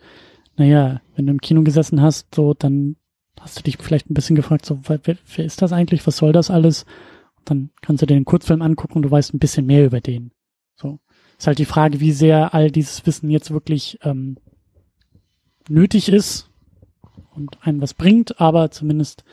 naja, 0.57 1.01
wenn 1.16 1.27
du 1.27 1.33
im 1.33 1.40
Kino 1.40 1.62
gesessen 1.62 2.01
hast, 2.01 2.35
so, 2.35 2.55
dann 2.55 2.97
hast 3.40 3.59
du 3.59 3.62
dich 3.62 3.79
vielleicht 3.79 4.09
ein 4.09 4.14
bisschen 4.14 4.37
gefragt, 4.37 4.66
so, 4.66 4.79
wer, 4.87 5.01
wer 5.05 5.45
ist 5.45 5.62
das 5.62 5.73
eigentlich, 5.73 6.07
was 6.07 6.19
soll 6.19 6.33
das 6.33 6.51
alles? 6.51 6.85
Dann 7.44 7.70
kannst 7.83 8.03
du 8.03 8.07
dir 8.07 8.14
den 8.14 8.24
Kurzfilm 8.24 8.62
angucken 8.62 8.96
und 8.96 9.03
du 9.03 9.11
weißt 9.11 9.35
ein 9.35 9.38
bisschen 9.38 9.66
mehr 9.66 9.85
über 9.85 10.00
den. 10.00 10.33
So. 10.76 11.00
Ist 11.38 11.46
halt 11.46 11.59
die 11.59 11.64
Frage, 11.64 12.00
wie 12.00 12.12
sehr 12.12 12.55
all 12.55 12.70
dieses 12.70 13.07
Wissen 13.07 13.31
jetzt 13.31 13.50
wirklich 13.50 13.98
ähm, 14.03 14.37
nötig 15.68 16.09
ist 16.11 16.50
und 17.35 17.59
einem 17.62 17.81
was 17.81 17.94
bringt, 17.94 18.40
aber 18.40 18.70
zumindest 18.70 19.24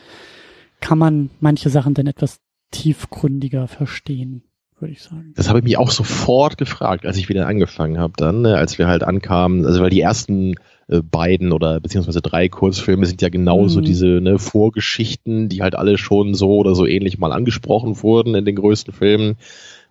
kann 0.80 0.98
man 0.98 1.30
manche 1.40 1.70
Sachen 1.70 1.94
dann 1.94 2.08
etwas 2.08 2.40
tiefgründiger 2.72 3.68
verstehen, 3.68 4.44
würde 4.80 4.94
ich 4.94 5.02
sagen. 5.02 5.34
Das 5.36 5.50
habe 5.50 5.60
ich 5.60 5.66
mich 5.66 5.78
auch 5.78 5.92
sofort 5.92 6.58
gefragt, 6.58 7.06
als 7.06 7.18
ich 7.18 7.30
wieder 7.30 7.48
angefangen 7.48 7.98
habe, 7.98 8.14
dann, 8.18 8.42
ne, 8.42 8.56
als 8.56 8.78
wir 8.78 8.88
halt 8.88 9.04
ankamen, 9.04 9.66
also 9.66 9.82
weil 9.82 9.90
die 9.90 10.02
ersten 10.02 10.56
äh, 10.90 11.02
beiden 11.02 11.52
oder 11.52 11.80
beziehungsweise 11.80 12.22
drei 12.22 12.48
Kurzfilme 12.50 13.06
sind 13.06 13.22
ja 13.22 13.30
genauso 13.30 13.80
mhm. 13.80 13.86
diese 13.86 14.08
ne, 14.08 14.40
Vorgeschichten, 14.40 15.50
die 15.50 15.62
halt 15.62 15.76
alle 15.76 15.98
schon 15.98 16.34
so 16.34 16.58
oder 16.58 16.76
so 16.76 16.86
ähnlich 16.86 17.18
mal 17.18 17.32
angesprochen 17.32 18.02
wurden 18.02 18.36
in 18.36 18.46
den 18.46 18.56
größten 18.56 18.94
Filmen. 18.94 19.36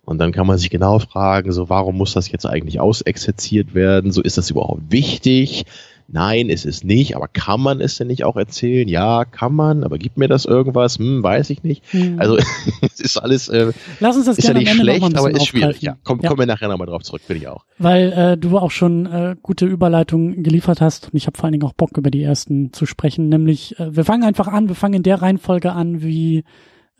Und 0.05 0.19
dann 0.19 0.31
kann 0.31 0.47
man 0.47 0.57
sich 0.57 0.69
genau 0.69 0.99
fragen, 0.99 1.51
so 1.51 1.69
warum 1.69 1.97
muss 1.97 2.13
das 2.13 2.31
jetzt 2.31 2.45
eigentlich 2.45 2.79
ausexerziert 2.79 3.75
werden? 3.75 4.11
So 4.11 4.21
ist 4.21 4.37
das 4.37 4.49
überhaupt 4.49 4.89
wichtig? 4.89 5.65
Nein, 6.09 6.49
ist 6.49 6.65
es 6.65 6.85
nicht, 6.85 7.17
aber 7.17 7.27
kann 7.27 7.59
man 7.59 7.81
es 7.81 7.97
denn 7.97 8.07
nicht 8.07 8.23
auch 8.23 8.37
erzählen? 8.37 8.87
Ja, 8.87 9.25
kann 9.25 9.53
man, 9.53 9.83
aber 9.83 9.97
gibt 9.97 10.17
mir 10.17 10.29
das 10.29 10.45
irgendwas? 10.45 10.99
Hm, 10.99 11.21
weiß 11.21 11.49
ich 11.49 11.63
nicht. 11.63 11.83
Hm. 11.91 12.17
Also 12.17 12.37
es 12.81 13.01
ist 13.01 13.17
alles 13.17 13.49
äh, 13.49 13.73
Lass 13.99 14.15
uns 14.15 14.25
das 14.25 14.37
ist 14.37 14.47
ja 14.47 14.53
nicht 14.53 14.71
schlecht, 14.71 15.03
aber 15.17 15.31
ist 15.31 15.47
schwierig. 15.47 15.81
Ja, 15.81 15.97
komm, 16.03 16.21
ja. 16.21 16.29
kommen 16.29 16.39
wir 16.39 16.45
nachher 16.45 16.69
nochmal 16.69 16.87
drauf 16.87 17.03
zurück, 17.03 17.21
finde 17.25 17.41
ich 17.41 17.47
auch. 17.49 17.65
Weil 17.77 18.13
äh, 18.13 18.37
du 18.37 18.57
auch 18.57 18.71
schon 18.71 19.05
äh, 19.05 19.35
gute 19.41 19.65
Überleitungen 19.65 20.43
geliefert 20.43 20.79
hast 20.79 21.11
und 21.11 21.15
ich 21.15 21.27
habe 21.27 21.37
vor 21.37 21.45
allen 21.45 21.51
Dingen 21.51 21.65
auch 21.65 21.73
Bock 21.73 21.97
über 21.97 22.09
die 22.09 22.23
ersten 22.23 22.71
zu 22.71 22.85
sprechen. 22.85 23.27
Nämlich, 23.27 23.77
äh, 23.77 23.93
wir 23.93 24.05
fangen 24.05 24.23
einfach 24.23 24.47
an, 24.47 24.69
wir 24.69 24.75
fangen 24.75 24.95
in 24.95 25.03
der 25.03 25.21
Reihenfolge 25.21 25.73
an, 25.73 26.01
wie 26.01 26.45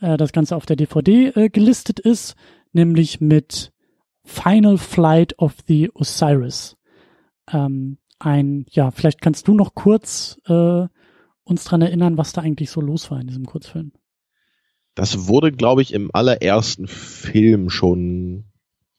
äh, 0.02 0.17
das 0.17 0.34
Ganze 0.34 0.58
auf 0.58 0.65
der 0.65 0.76
DVD 0.76 1.28
äh, 1.28 1.50
gelistet 1.50 2.02
ist, 2.02 2.36
nämlich 2.74 3.22
mit 3.22 3.72
Final 4.26 4.78
Flight 4.78 5.39
of 5.39 5.56
the 5.65 5.89
Osiris. 5.93 6.76
Ähm, 7.54 7.98
ein, 8.19 8.65
ja, 8.69 8.91
vielleicht 8.91 9.21
kannst 9.21 9.47
du 9.47 9.53
noch 9.53 9.75
kurz 9.75 10.39
äh, 10.47 10.88
uns 11.43 11.63
dran 11.63 11.82
erinnern, 11.82 12.17
was 12.17 12.34
da 12.34 12.41
eigentlich 12.41 12.69
so 12.69 12.82
los 12.82 13.10
war 13.12 13.19
in 13.19 13.27
diesem 13.27 13.45
Kurzfilm. 13.45 13.91
Das 14.95 15.27
wurde, 15.27 15.51
glaube 15.51 15.82
ich, 15.82 15.93
im 15.93 16.10
allerersten 16.13 16.88
Film 16.88 17.69
schon. 17.69 18.45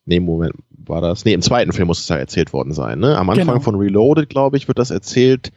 Nee, 0.04 0.20
Moment, 0.20 0.54
war 0.70 1.00
das? 1.00 1.24
Nee, 1.24 1.34
im 1.34 1.42
zweiten 1.42 1.72
Film 1.72 1.88
muss 1.88 2.00
es 2.00 2.08
ja 2.08 2.16
erzählt 2.16 2.52
worden 2.52 2.72
sein, 2.72 2.98
ne? 2.98 3.18
Am 3.18 3.28
Anfang 3.28 3.46
genau. 3.46 3.60
von 3.60 3.74
Reloaded, 3.74 4.30
glaube 4.30 4.56
ich, 4.56 4.68
wird 4.68 4.78
das 4.78 4.90
erzählt, 4.90 5.52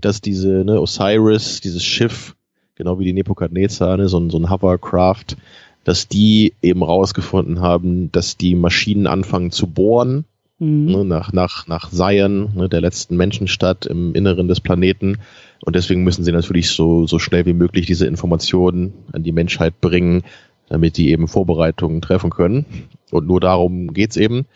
dass 0.00 0.20
diese, 0.20 0.64
ne, 0.64 0.80
Osiris, 0.80 1.60
dieses 1.60 1.84
Schiff, 1.84 2.34
genau 2.74 2.98
wie 2.98 3.04
die 3.04 3.12
Nebukadnezar, 3.12 3.96
ne, 3.96 4.08
so 4.08 4.18
ein, 4.18 4.30
so 4.30 4.38
ein 4.38 4.50
Hovercraft, 4.50 5.36
dass 5.84 6.08
die 6.08 6.54
eben 6.62 6.82
rausgefunden 6.82 7.60
haben, 7.60 8.10
dass 8.10 8.36
die 8.36 8.54
Maschinen 8.54 9.06
anfangen 9.06 9.50
zu 9.50 9.66
bohren 9.66 10.24
mhm. 10.62 10.84
ne, 10.86 11.04
nach, 11.04 11.32
nach, 11.32 11.66
nach 11.66 11.90
Zion, 11.90 12.54
ne, 12.54 12.68
der 12.68 12.80
letzten 12.80 13.16
Menschenstadt 13.16 13.86
im 13.86 14.14
Inneren 14.14 14.48
des 14.48 14.60
Planeten. 14.60 15.18
Und 15.64 15.76
deswegen 15.76 16.04
müssen 16.04 16.24
sie 16.24 16.32
natürlich 16.32 16.70
so, 16.70 17.06
so 17.06 17.18
schnell 17.18 17.46
wie 17.46 17.52
möglich 17.52 17.86
diese 17.86 18.06
Informationen 18.06 18.92
an 19.12 19.22
die 19.22 19.32
Menschheit 19.32 19.80
bringen, 19.80 20.22
damit 20.68 20.96
die 20.96 21.10
eben 21.10 21.28
Vorbereitungen 21.28 22.00
treffen 22.00 22.30
können. 22.30 22.64
Und 23.10 23.26
nur 23.26 23.40
darum 23.40 23.92
geht's 23.92 24.16
eben 24.16 24.46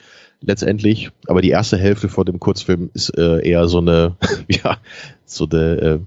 letztendlich. 0.40 1.10
Aber 1.26 1.42
die 1.42 1.50
erste 1.50 1.76
Hälfte 1.76 2.08
von 2.08 2.24
dem 2.24 2.40
Kurzfilm 2.40 2.90
ist 2.94 3.10
äh, 3.16 3.46
eher 3.46 3.68
so 3.68 3.78
eine, 3.78 4.16
ja, 4.48 4.78
so 5.24 5.46
eine 5.50 5.80
äh, 5.80 5.98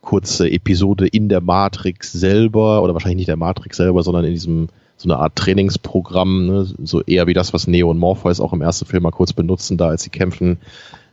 kurze 0.00 0.50
Episode 0.50 1.06
in 1.06 1.28
der 1.28 1.40
Matrix 1.40 2.12
selber, 2.12 2.82
oder 2.82 2.94
wahrscheinlich 2.94 3.18
nicht 3.18 3.28
der 3.28 3.36
Matrix 3.36 3.76
selber, 3.76 4.02
sondern 4.02 4.24
in 4.24 4.32
diesem 4.32 4.68
so 4.98 5.08
eine 5.08 5.18
Art 5.18 5.36
Trainingsprogramm, 5.36 6.46
ne? 6.46 6.66
so 6.82 7.02
eher 7.02 7.28
wie 7.28 7.34
das, 7.34 7.52
was 7.54 7.68
Neo 7.68 7.88
und 7.88 7.98
Morpheus 7.98 8.40
auch 8.40 8.52
im 8.52 8.62
ersten 8.62 8.84
Film 8.84 9.04
mal 9.04 9.12
kurz 9.12 9.32
benutzen, 9.32 9.78
da 9.78 9.88
als 9.88 10.02
sie 10.02 10.10
kämpfen. 10.10 10.58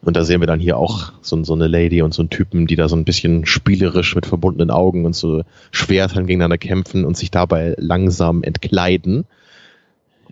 Und 0.02 0.18
da 0.18 0.24
sehen 0.24 0.40
wir 0.40 0.48
dann 0.48 0.60
hier 0.60 0.78
auch 0.78 1.14
so, 1.22 1.44
so 1.44 1.54
eine 1.54 1.68
Lady 1.68 2.02
und 2.02 2.14
so 2.14 2.24
einen 2.24 2.32
Typen, 2.32 2.66
die 2.66 2.76
da 2.76 2.90
so 2.90 2.96
ein 2.96 3.06
bisschen 3.06 3.46
spielerisch 3.46 4.16
mit 4.16 4.26
verbundenen 4.26 4.72
Augen 4.72 5.06
und 5.06 5.16
so 5.16 5.44
Schwertern 5.72 6.26
gegeneinander 6.26 6.58
kämpfen 6.58 7.06
und 7.06 7.16
sich 7.16 7.30
dabei 7.30 7.76
langsam 7.78 8.42
entkleiden. 8.44 9.26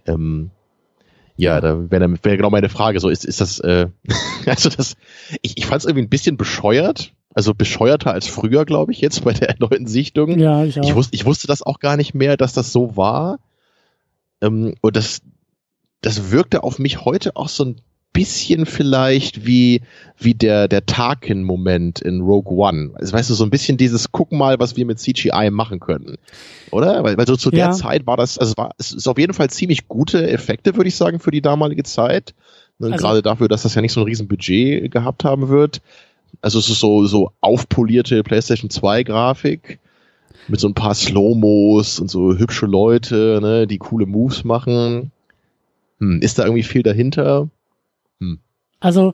Ähm, 0.08 0.50
ja, 1.38 1.62
da 1.62 1.92
wäre 1.92 2.12
wär 2.24 2.38
genau 2.38 2.50
meine 2.50 2.70
Frage. 2.70 3.00
So 3.00 3.10
ist, 3.10 3.24
ist 3.24 3.40
das, 3.40 3.60
äh, 3.60 3.88
also 4.48 4.70
das, 4.70 4.96
ich, 5.42 5.58
ich 5.58 5.66
fand 5.68 5.82
es 5.82 5.86
irgendwie 5.86 6.06
ein 6.06 6.10
bisschen 6.10 6.38
bescheuert. 6.38 7.14
Also 7.34 7.54
bescheuerter 7.54 8.12
als 8.12 8.28
früher, 8.28 8.66
glaube 8.66 8.92
ich, 8.92 9.02
jetzt 9.02 9.24
bei 9.24 9.34
der 9.34 9.50
erneuten 9.60 9.88
Sichtung. 9.88 10.40
Ja, 10.40 10.64
ich 10.64 10.80
auch. 10.80 10.84
Ich 10.84 10.96
wusste, 10.96 11.16
ich 11.16 11.26
wusste 11.26 11.48
das 11.48 11.62
auch 11.62 11.80
gar 11.80 11.98
nicht 11.98 12.14
mehr, 12.14 12.38
dass 12.38 12.54
das 12.54 12.72
so 12.72 12.96
war. 12.96 13.40
Ähm, 14.42 14.76
und 14.82 14.96
das, 14.96 15.22
das 16.02 16.32
wirkte 16.32 16.64
auf 16.64 16.80
mich 16.80 17.06
heute 17.06 17.36
auch 17.36 17.50
so 17.50 17.66
ein 17.66 17.76
bisschen 18.14 18.68
vielleicht 18.68 19.46
wie, 19.46 19.82
wie 20.20 20.36
der, 20.36 20.68
der 20.68 20.86
Tarkin-Moment 20.86 22.00
in 22.00 22.22
Rogue 22.22 22.56
One. 22.56 22.92
Also 22.94 23.12
weißt 23.14 23.32
du, 23.32 23.34
so 23.34 23.44
ein 23.44 23.50
bisschen 23.50 23.78
dieses, 23.78 24.12
guck 24.12 24.32
mal, 24.32 24.60
was 24.60 24.78
wir 24.78 24.86
mit 24.86 25.00
CGI 25.00 25.50
machen 25.52 25.80
können. 25.80 26.18
Oder? 26.70 27.04
Weil, 27.04 27.18
weil 27.18 27.26
so 27.26 27.36
zu 27.36 27.50
ja. 27.52 27.66
der 27.66 27.72
Zeit 27.72 28.06
war 28.06 28.16
das, 28.16 28.38
also 28.38 28.52
es 28.52 28.58
war, 28.58 28.72
es 28.78 28.92
ist 28.92 29.08
auf 29.08 29.18
jeden 29.18 29.34
Fall 29.34 29.50
ziemlich 29.50 29.88
gute 29.88 30.30
Effekte, 30.30 30.76
würde 30.76 30.90
ich 30.90 30.96
sagen, 30.96 31.20
für 31.20 31.32
die 31.32 31.42
damalige 31.42 31.84
Zeit. 31.84 32.36
Ne, 32.78 32.92
also, 32.92 33.04
Gerade 33.04 33.22
dafür, 33.24 33.48
dass 33.48 33.64
das 33.64 33.74
ja 33.74 33.82
nicht 33.82 33.94
so 33.94 34.02
ein 34.02 34.06
riesen 34.06 34.28
Budget 34.28 34.92
gehabt 34.92 35.24
haben 35.24 35.50
wird. 35.50 35.82
Also 36.42 36.60
es 36.60 36.70
ist 36.70 36.80
so, 36.80 37.06
so 37.06 37.32
aufpolierte 37.42 38.24
PlayStation 38.24 38.70
2 38.70 39.04
Grafik 39.04 39.80
mit 40.48 40.60
so 40.60 40.68
ein 40.68 40.74
paar 40.74 40.94
Slow-Mos 40.94 42.00
und 42.00 42.10
so 42.10 42.38
hübsche 42.38 42.66
Leute, 42.66 43.40
ne, 43.42 43.68
die 43.68 43.78
coole 43.78 44.06
Moves 44.06 44.44
machen. 44.44 45.12
Hm, 46.00 46.20
ist 46.22 46.40
da 46.40 46.44
irgendwie 46.44 46.64
viel 46.64 46.84
dahinter? 46.84 47.50
Hm. 48.20 48.40
Also, 48.80 49.14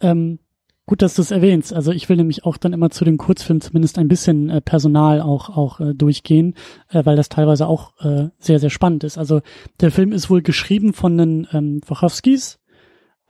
ähm, 0.00 0.38
gut, 0.86 1.02
dass 1.02 1.14
du 1.14 1.22
es 1.22 1.30
erwähnst. 1.30 1.72
Also 1.72 1.92
ich 1.92 2.08
will 2.08 2.16
nämlich 2.16 2.44
auch 2.44 2.56
dann 2.56 2.72
immer 2.72 2.90
zu 2.90 3.04
den 3.04 3.16
Kurzfilmen 3.16 3.60
zumindest 3.60 3.98
ein 3.98 4.08
bisschen 4.08 4.50
äh, 4.50 4.60
Personal 4.60 5.20
auch 5.20 5.50
auch 5.50 5.80
äh, 5.80 5.94
durchgehen, 5.94 6.54
äh, 6.90 7.04
weil 7.04 7.16
das 7.16 7.28
teilweise 7.28 7.66
auch 7.66 7.92
äh, 8.00 8.28
sehr 8.38 8.58
sehr 8.58 8.70
spannend 8.70 9.04
ist. 9.04 9.18
Also 9.18 9.40
der 9.80 9.90
Film 9.90 10.12
ist 10.12 10.30
wohl 10.30 10.42
geschrieben 10.42 10.92
von 10.92 11.16
den 11.16 11.46
ähm, 11.52 11.80
Wachowskis, 11.86 12.58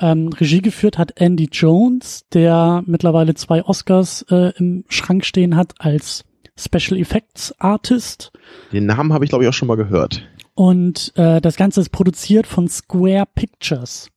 ähm, 0.00 0.28
Regie 0.28 0.62
geführt 0.62 0.98
hat 0.98 1.20
Andy 1.20 1.48
Jones, 1.50 2.26
der 2.32 2.82
mittlerweile 2.86 3.34
zwei 3.34 3.64
Oscars 3.64 4.24
äh, 4.30 4.52
im 4.56 4.84
Schrank 4.88 5.24
stehen 5.24 5.56
hat 5.56 5.74
als 5.78 6.24
Special 6.56 6.98
Effects 7.00 7.54
Artist. 7.58 8.32
Den 8.72 8.86
Namen 8.86 9.12
habe 9.12 9.24
ich 9.24 9.28
glaube 9.28 9.44
ich 9.44 9.50
auch 9.50 9.54
schon 9.54 9.68
mal 9.68 9.76
gehört. 9.76 10.26
Und 10.54 11.12
äh, 11.16 11.40
das 11.40 11.56
Ganze 11.56 11.80
ist 11.80 11.90
produziert 11.90 12.46
von 12.46 12.68
Square 12.68 13.26
Pictures. 13.34 14.08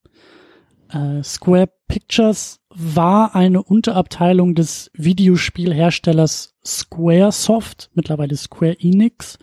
Äh, 0.89 1.23
Square 1.23 1.69
Pictures 1.87 2.59
war 2.69 3.35
eine 3.35 3.63
Unterabteilung 3.63 4.53
des 4.53 4.91
Videospielherstellers 4.93 6.55
Squaresoft, 6.63 7.89
mittlerweile 7.95 8.35
Square 8.35 8.77
Enix 8.79 9.39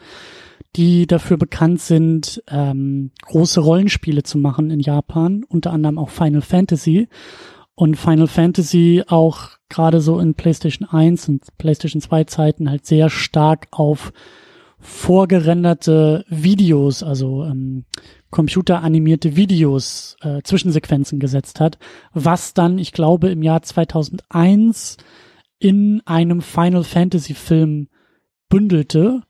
die 0.77 1.07
dafür 1.07 1.37
bekannt 1.37 1.81
sind, 1.81 2.43
ähm, 2.49 3.13
große 3.23 3.61
Rollenspiele 3.61 4.23
zu 4.23 4.39
machen 4.39 4.71
in 4.71 4.81
Japan, 4.81 5.45
unter 5.49 5.73
anderem 5.73 5.99
auch 5.99 6.11
Final 6.11 6.43
Fantasy. 6.43 7.09
Und 7.77 7.97
Final 7.97 8.29
Fantasy 8.29 9.03
auch 9.07 9.51
gerade 9.69 10.01
so 10.01 10.21
in 10.21 10.35
PlayStation 10.35 10.89
1 10.89 11.29
und 11.29 11.43
PlayStation 11.59 12.01
2 12.01 12.25
Zeiten 12.25 12.71
halt 12.71 12.87
sehr 12.87 13.11
stark 13.11 13.67
auf 13.73 14.13
vorgerenderte 14.79 16.25
Videos, 16.29 17.03
also 17.03 17.45
ähm, 17.45 17.85
computeranimierte 18.31 19.35
Videos, 19.35 20.17
äh, 20.21 20.43
Zwischensequenzen 20.43 21.19
gesetzt 21.19 21.59
hat, 21.59 21.79
was 22.13 22.53
dann, 22.53 22.79
ich 22.79 22.93
glaube, 22.93 23.31
im 23.31 23.43
Jahr 23.43 23.63
2001 23.63 24.99
in 25.59 26.03
einem 26.05 26.43
Final 26.43 26.85
Fantasy 26.85 27.35
Film 27.35 27.89
bündelte 28.49 29.23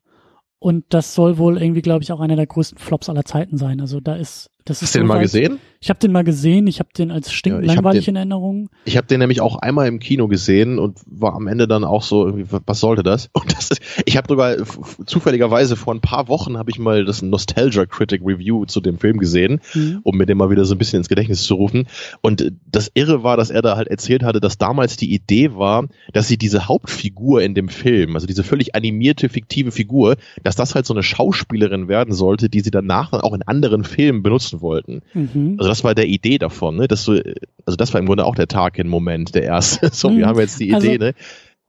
und 0.65 0.87
das 0.89 1.15
soll 1.15 1.37
wohl 1.37 1.61
irgendwie, 1.61 1.83
glaube 1.83 2.03
ich, 2.03 2.11
auch 2.11 2.21
einer 2.21 2.37
der 2.37 2.47
größten 2.47 2.79
Flops 2.79 3.11
aller 3.11 3.27
Zeiten 3.27 3.59
sein. 3.59 3.83
Also 3.83 4.01
da 4.01 4.17
ist 4.17 4.51
das 4.67 4.81
Hast 4.81 4.95
du 4.95 5.01
den 5.01 5.09
mal 5.09 5.21
gesehen? 5.21 5.61
Ich 5.85 5.91
habe 5.91 6.01
den 6.01 6.13
mal 6.13 6.25
gesehen. 6.25 6.67
Ich 6.67 6.79
habe 6.79 6.89
den 6.97 7.11
als 7.11 7.31
stinkend 7.31 7.67
ja, 7.67 7.75
in 7.75 8.17
Erinnerung. 8.17 8.71
Ich 8.87 8.97
habe 8.97 9.07
den 9.07 9.21
nämlich 9.21 9.43
auch 9.43 9.57
einmal 9.57 9.87
im 9.87 9.99
Kino 9.99 10.29
gesehen 10.29 10.79
und 10.79 10.99
war 11.05 11.35
am 11.35 11.47
Ende 11.47 11.69
dann 11.69 11.85
auch 11.85 12.03
so, 12.03 12.25
irgendwie, 12.25 12.47
was 12.65 12.81
sollte 12.81 13.03
das? 13.03 13.29
Und 13.35 13.53
das 13.53 13.71
ist, 13.71 13.83
ich 14.07 14.17
habe 14.17 14.27
sogar 14.27 14.57
zufälligerweise 15.05 15.77
vor 15.77 15.95
ein 15.95 16.01
paar 16.01 16.29
Wochen 16.29 16.57
habe 16.57 16.71
ich 16.71 16.79
mal 16.79 17.05
das 17.05 17.21
Nostalgia 17.21 17.85
Critic 17.85 18.23
Review 18.25 18.65
zu 18.65 18.81
dem 18.81 18.99
Film 18.99 19.19
gesehen, 19.19 19.61
mhm. 19.75 20.01
um 20.05 20.17
mir 20.17 20.25
den 20.25 20.39
mal 20.39 20.49
wieder 20.49 20.65
so 20.65 20.75
ein 20.75 20.79
bisschen 20.79 20.99
ins 21.01 21.11
Gedächtnis 21.11 21.43
zu 21.43 21.57
rufen. 21.57 21.87
Und 22.23 22.51
das 22.65 22.91
Irre 22.95 23.23
war, 23.23 23.37
dass 23.37 23.51
er 23.51 23.61
da 23.61 23.77
halt 23.77 23.89
erzählt 23.89 24.23
hatte, 24.23 24.41
dass 24.41 24.57
damals 24.57 24.97
die 24.97 25.13
Idee 25.13 25.55
war, 25.55 25.87
dass 26.15 26.29
sie 26.29 26.39
diese 26.39 26.67
Hauptfigur 26.67 27.43
in 27.43 27.55
dem 27.55 27.69
Film, 27.69 28.15
also 28.15 28.27
diese 28.27 28.45
völlig 28.45 28.75
animierte 28.75 29.29
fiktive 29.29 29.71
Figur, 29.71 30.17
dass 30.43 30.57
das 30.57 30.75
halt 30.75 30.87
so 30.87 30.95
eine 30.95 31.03
Schauspielerin 31.03 31.89
werden 31.89 32.15
sollte, 32.15 32.49
die 32.49 32.61
sie 32.61 32.71
danach 32.71 33.11
dann 33.11 33.21
auch 33.21 33.35
in 33.35 33.43
anderen 33.43 33.85
Filmen 33.85 34.23
benutzen 34.23 34.54
nutzen 34.55 34.61
wollten. 34.61 35.03
Mhm. 35.13 35.57
Also 35.59 35.69
das 35.69 35.85
war 35.85 35.95
der 35.95 36.07
Idee 36.07 36.39
davon, 36.39 36.77
ne? 36.77 36.89
Dass 36.89 37.05
du, 37.05 37.23
also 37.67 37.77
das 37.77 37.93
war 37.93 38.01
im 38.01 38.07
Grunde 38.07 38.25
auch 38.25 38.35
der 38.35 38.49
Tarkin-Moment, 38.49 39.35
der 39.35 39.45
erste. 39.45 39.91
so, 39.93 40.11
mhm. 40.11 40.19
wir 40.19 40.27
haben 40.27 40.39
jetzt 40.39 40.61
die 40.61 40.69
Idee, 40.69 40.75
also, 40.75 40.99
ne? 40.99 41.15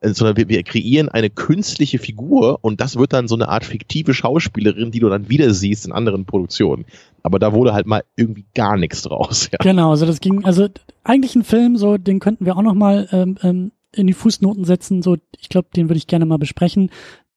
äh, 0.01 0.09
sondern 0.13 0.37
wir, 0.37 0.49
wir 0.49 0.63
kreieren 0.63 1.09
eine 1.09 1.29
künstliche 1.29 1.99
Figur 1.99 2.59
und 2.61 2.81
das 2.81 2.97
wird 2.97 3.13
dann 3.13 3.27
so 3.27 3.35
eine 3.35 3.49
Art 3.49 3.65
fiktive 3.65 4.13
Schauspielerin, 4.13 4.91
die 4.91 4.99
du 4.99 5.09
dann 5.09 5.29
wieder 5.29 5.53
siehst 5.53 5.85
in 5.85 5.91
anderen 5.91 6.25
Produktionen. 6.25 6.85
Aber 7.23 7.39
da 7.39 7.53
wurde 7.53 7.73
halt 7.73 7.87
mal 7.87 8.03
irgendwie 8.15 8.45
gar 8.53 8.77
nichts 8.77 9.01
draus. 9.01 9.49
Ja. 9.55 9.59
Genau, 9.61 9.91
also 9.91 10.05
das 10.05 10.19
ging, 10.19 10.43
also 10.43 10.67
eigentlich 11.03 11.35
ein 11.35 11.43
Film, 11.43 11.77
so 11.77 11.97
den 11.97 12.19
könnten 12.19 12.45
wir 12.45 12.57
auch 12.57 12.61
noch 12.61 12.73
mal 12.73 13.07
ähm, 13.11 13.37
ähm, 13.41 13.71
in 13.93 14.07
die 14.07 14.13
Fußnoten 14.13 14.65
setzen. 14.65 15.01
So, 15.01 15.17
ich 15.39 15.47
glaube, 15.47 15.69
den 15.73 15.87
würde 15.87 15.97
ich 15.97 16.07
gerne 16.07 16.25
mal 16.25 16.37
besprechen. 16.37 16.89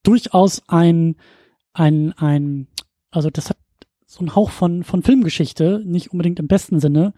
Durchaus 0.03 0.63
ein, 0.67 1.17
ein, 1.75 2.13
ein, 2.17 2.67
also 3.13 3.31
das 3.31 3.51
hat 3.51 3.59
so 4.09 4.21
einen 4.21 4.35
Hauch 4.35 4.51
von 4.51 4.83
von 4.83 5.03
Filmgeschichte, 5.03 5.83
nicht 5.85 6.11
unbedingt 6.11 6.41
im 6.41 6.49
besten 6.49 6.81
Sinne, 6.81 7.13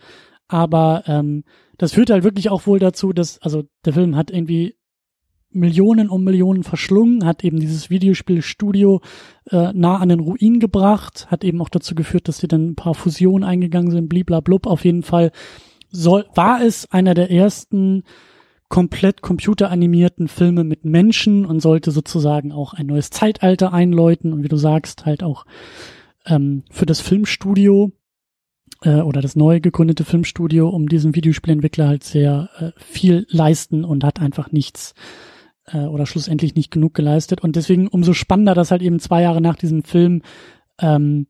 aber 0.49 1.05
ähm, 1.07 1.45
das 1.79 1.93
führt 1.93 2.11
halt 2.11 2.25
wirklich 2.25 2.51
auch 2.51 2.67
wohl 2.67 2.81
dazu, 2.81 3.13
dass, 3.13 3.41
also 3.41 3.63
der 3.85 3.93
Film 3.93 4.17
hat 4.17 4.31
irgendwie 4.31 4.75
Millionen 5.53 6.09
um 6.09 6.25
Millionen 6.25 6.63
verschlungen, 6.63 7.25
hat 7.25 7.45
eben 7.45 7.59
dieses 7.59 7.89
Videospielstudio 7.89 9.01
äh, 9.51 9.73
nah 9.73 9.99
an 9.99 10.09
den 10.09 10.21
Ruin 10.21 10.61
gebracht, 10.61 11.29
hat 11.31 11.45
eben 11.45 11.61
auch 11.63 11.69
dazu 11.69 11.95
geführt, 11.95 12.29
dass 12.29 12.39
sie 12.39 12.49
dann 12.49 12.71
ein 12.71 12.75
paar 12.75 12.95
Fusionen 12.95 13.49
eingegangen 13.49 13.91
sind, 13.91 14.09
bliblablub. 14.09 14.67
Auf 14.67 14.85
jeden 14.85 15.03
Fall 15.03 15.33
soll, 15.91 16.27
war 16.35 16.63
es 16.63 16.91
einer 16.93 17.15
der 17.15 17.31
ersten 17.31 18.03
komplett 18.69 19.23
computeranimierten 19.23 20.29
Filme 20.29 20.63
mit 20.63 20.85
Menschen 20.85 21.45
und 21.45 21.61
sollte 21.61 21.91
sozusagen 21.91 22.53
auch 22.53 22.73
ein 22.73 22.87
neues 22.87 23.11
Zeitalter 23.11 23.73
einläuten 23.73 24.33
und 24.33 24.45
wie 24.45 24.49
du 24.49 24.57
sagst, 24.57 25.07
halt 25.07 25.25
auch 25.25 25.45
ähm, 26.31 26.65
für 26.71 26.87
das 26.87 27.01
Filmstudio 27.01 27.93
äh, 28.83 29.01
oder 29.01 29.21
das 29.21 29.37
neu 29.37 29.61
gegründete 29.61 30.05
Filmstudio 30.05 30.69
um 30.69 30.89
diesen 30.89 31.15
Videospielentwickler 31.15 31.89
halt 31.89 32.05
sehr 32.05 32.49
äh, 32.59 32.71
viel 32.81 33.27
leisten 33.29 33.85
und 33.85 34.05
hat 34.05 34.21
einfach 34.21 34.53
nichts 34.53 34.95
äh, 35.67 35.79
oder 35.79 36.07
schlussendlich 36.07 36.55
nicht 36.55 36.71
genug 36.71 36.95
geleistet. 36.95 37.43
Und 37.43 37.57
deswegen 37.57 37.89
umso 37.89 38.13
spannender, 38.13 38.55
dass 38.55 38.71
halt 38.71 38.83
eben 38.83 39.01
zwei 39.01 39.23
Jahre 39.23 39.41
nach 39.41 39.57
diesem 39.57 39.85
Film 39.85 40.23
ähm, 40.81 41.27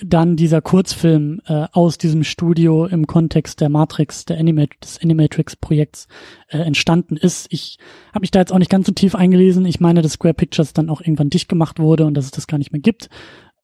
dann 0.00 0.36
dieser 0.36 0.62
Kurzfilm 0.62 1.42
äh, 1.46 1.66
aus 1.72 1.98
diesem 1.98 2.24
Studio 2.24 2.86
im 2.86 3.06
Kontext 3.06 3.60
der 3.60 3.68
Matrix, 3.68 4.24
der 4.24 4.38
Animat 4.38 4.70
des 4.82 4.98
Animatrix-Projekts 5.02 6.08
äh, 6.48 6.58
entstanden 6.58 7.16
ist. 7.16 7.46
Ich 7.50 7.78
habe 8.08 8.22
mich 8.22 8.30
da 8.30 8.38
jetzt 8.38 8.52
auch 8.52 8.58
nicht 8.58 8.70
ganz 8.70 8.86
so 8.86 8.92
tief 8.92 9.14
eingelesen. 9.14 9.66
Ich 9.66 9.80
meine, 9.80 10.00
dass 10.00 10.12
Square 10.12 10.34
Pictures 10.34 10.72
dann 10.72 10.88
auch 10.88 11.02
irgendwann 11.02 11.28
dicht 11.28 11.48
gemacht 11.48 11.78
wurde 11.78 12.06
und 12.06 12.14
dass 12.14 12.24
es 12.24 12.30
das 12.30 12.46
gar 12.46 12.56
nicht 12.56 12.72
mehr 12.72 12.80
gibt. 12.80 13.10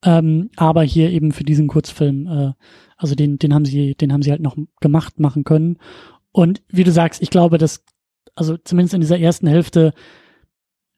Ähm, 0.04 0.50
aber 0.56 0.82
hier 0.82 1.11
eben 1.11 1.32
für 1.32 1.44
diesen 1.44 1.66
Kurzfilm, 1.66 2.26
äh, 2.26 2.52
also 2.96 3.14
den, 3.14 3.38
den 3.38 3.52
haben 3.52 3.64
sie, 3.64 3.94
den 3.94 4.12
haben 4.12 4.22
sie 4.22 4.30
halt 4.30 4.42
noch 4.42 4.56
gemacht 4.80 5.18
machen 5.18 5.44
können. 5.44 5.78
Und 6.30 6.62
wie 6.68 6.84
du 6.84 6.92
sagst, 6.92 7.20
ich 7.20 7.30
glaube, 7.30 7.58
dass, 7.58 7.84
also 8.34 8.56
zumindest 8.56 8.94
in 8.94 9.00
dieser 9.00 9.18
ersten 9.18 9.46
Hälfte 9.46 9.92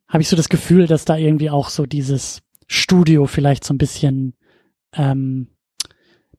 habe 0.08 0.22
ich 0.22 0.28
so 0.28 0.36
das 0.36 0.48
Gefühl, 0.48 0.86
dass 0.86 1.04
da 1.04 1.16
irgendwie 1.16 1.50
auch 1.50 1.70
so 1.70 1.86
dieses 1.86 2.42
Studio 2.66 3.26
vielleicht 3.26 3.64
so 3.64 3.72
ein 3.72 3.78
bisschen 3.78 4.34
ähm, 4.92 5.48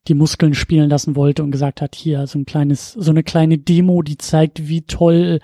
die 0.08 0.14
Muskeln 0.14 0.54
spielen 0.54 0.90
lassen 0.90 1.16
wollte 1.16 1.44
und 1.44 1.52
gesagt 1.52 1.82
hat, 1.82 1.96
hier 1.96 2.28
so 2.28 2.40
ein 2.40 2.46
kleines, 2.46 2.94
so 2.94 3.12
eine 3.12 3.24
kleine 3.24 3.58
Demo, 3.58 4.02
die 4.02 4.18
zeigt, 4.18 4.68
wie 4.68 4.82
toll 4.82 5.40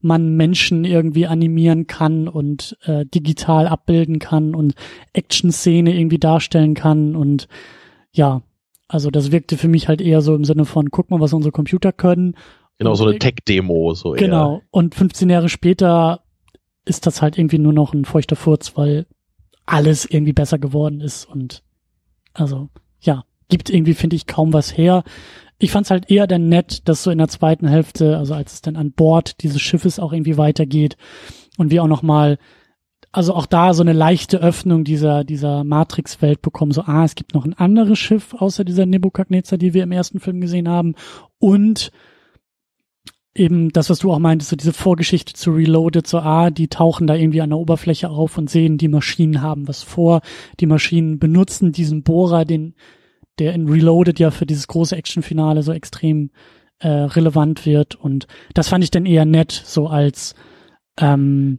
man 0.00 0.36
Menschen 0.36 0.84
irgendwie 0.84 1.26
animieren 1.26 1.86
kann 1.86 2.28
und 2.28 2.76
äh, 2.84 3.04
digital 3.06 3.66
abbilden 3.66 4.18
kann 4.18 4.54
und 4.54 4.74
Action-Szene 5.12 5.98
irgendwie 5.98 6.18
darstellen 6.18 6.74
kann 6.74 7.16
und 7.16 7.48
ja, 8.12 8.42
also 8.88 9.10
das 9.10 9.32
wirkte 9.32 9.56
für 9.56 9.68
mich 9.68 9.88
halt 9.88 10.00
eher 10.00 10.22
so 10.22 10.34
im 10.34 10.44
Sinne 10.44 10.64
von, 10.64 10.90
guck 10.90 11.10
mal, 11.10 11.20
was 11.20 11.34
unsere 11.34 11.52
Computer 11.52 11.92
können. 11.92 12.36
Genau, 12.78 12.94
so 12.94 13.04
eine 13.04 13.18
Tech-Demo, 13.18 13.92
so 13.94 14.14
eher. 14.14 14.20
Genau. 14.20 14.62
Und 14.70 14.94
15 14.94 15.28
Jahre 15.28 15.48
später 15.48 16.22
ist 16.84 17.06
das 17.06 17.20
halt 17.20 17.36
irgendwie 17.36 17.58
nur 17.58 17.72
noch 17.74 17.92
ein 17.92 18.06
feuchter 18.06 18.36
Furz, 18.36 18.76
weil 18.76 19.06
alles 19.66 20.06
irgendwie 20.06 20.32
besser 20.32 20.58
geworden 20.58 21.00
ist 21.00 21.26
und 21.26 21.62
also, 22.32 22.68
ja, 23.00 23.24
gibt 23.48 23.70
irgendwie, 23.70 23.94
finde 23.94 24.16
ich, 24.16 24.26
kaum 24.26 24.52
was 24.52 24.76
her 24.76 25.04
ich 25.58 25.72
fand's 25.72 25.90
halt 25.90 26.10
eher 26.10 26.26
dann 26.26 26.48
nett, 26.48 26.88
dass 26.88 27.02
so 27.02 27.10
in 27.10 27.18
der 27.18 27.28
zweiten 27.28 27.66
Hälfte, 27.66 28.16
also 28.16 28.34
als 28.34 28.54
es 28.54 28.62
dann 28.62 28.76
an 28.76 28.92
Bord 28.92 29.42
dieses 29.42 29.60
Schiffes 29.60 29.98
auch 29.98 30.12
irgendwie 30.12 30.36
weitergeht 30.36 30.96
und 31.56 31.70
wir 31.70 31.82
auch 31.82 31.88
noch 31.88 32.02
mal 32.02 32.38
also 33.10 33.34
auch 33.34 33.46
da 33.46 33.72
so 33.72 33.82
eine 33.82 33.94
leichte 33.94 34.38
Öffnung 34.38 34.84
dieser 34.84 35.24
dieser 35.24 35.64
Matrix-Welt 35.64 36.42
bekommen. 36.42 36.72
So, 36.72 36.82
ah, 36.82 37.04
es 37.04 37.14
gibt 37.14 37.34
noch 37.34 37.46
ein 37.46 37.54
anderes 37.54 37.98
Schiff 37.98 38.34
außer 38.34 38.64
dieser 38.64 38.86
Nebukadnezar, 38.86 39.58
die 39.58 39.72
wir 39.74 39.82
im 39.82 39.92
ersten 39.92 40.20
Film 40.20 40.40
gesehen 40.40 40.68
haben 40.68 40.94
und 41.38 41.90
eben 43.34 43.70
das, 43.70 43.88
was 43.88 44.00
du 44.00 44.12
auch 44.12 44.18
meintest, 44.18 44.50
so 44.50 44.56
diese 44.56 44.72
Vorgeschichte 44.72 45.32
zu 45.32 45.52
Reloaded, 45.52 46.06
so, 46.06 46.18
ah, 46.18 46.50
die 46.50 46.68
tauchen 46.68 47.06
da 47.06 47.14
irgendwie 47.14 47.40
an 47.40 47.50
der 47.50 47.58
Oberfläche 47.58 48.10
auf 48.10 48.36
und 48.36 48.50
sehen, 48.50 48.78
die 48.78 48.88
Maschinen 48.88 49.42
haben 49.42 49.68
was 49.68 49.82
vor, 49.82 50.20
die 50.60 50.66
Maschinen 50.66 51.18
benutzen 51.18 51.72
diesen 51.72 52.02
Bohrer, 52.02 52.44
den 52.44 52.74
der 53.38 53.54
in 53.54 53.68
Reloaded 53.68 54.18
ja 54.18 54.30
für 54.30 54.46
dieses 54.46 54.66
große 54.66 54.96
Actionfinale 54.96 55.62
so 55.62 55.72
extrem 55.72 56.30
äh, 56.80 56.88
relevant 56.88 57.66
wird. 57.66 57.94
Und 57.94 58.26
das 58.54 58.68
fand 58.68 58.84
ich 58.84 58.90
dann 58.90 59.06
eher 59.06 59.24
nett, 59.24 59.52
so 59.52 59.88
als 59.88 60.34
ähm, 60.98 61.58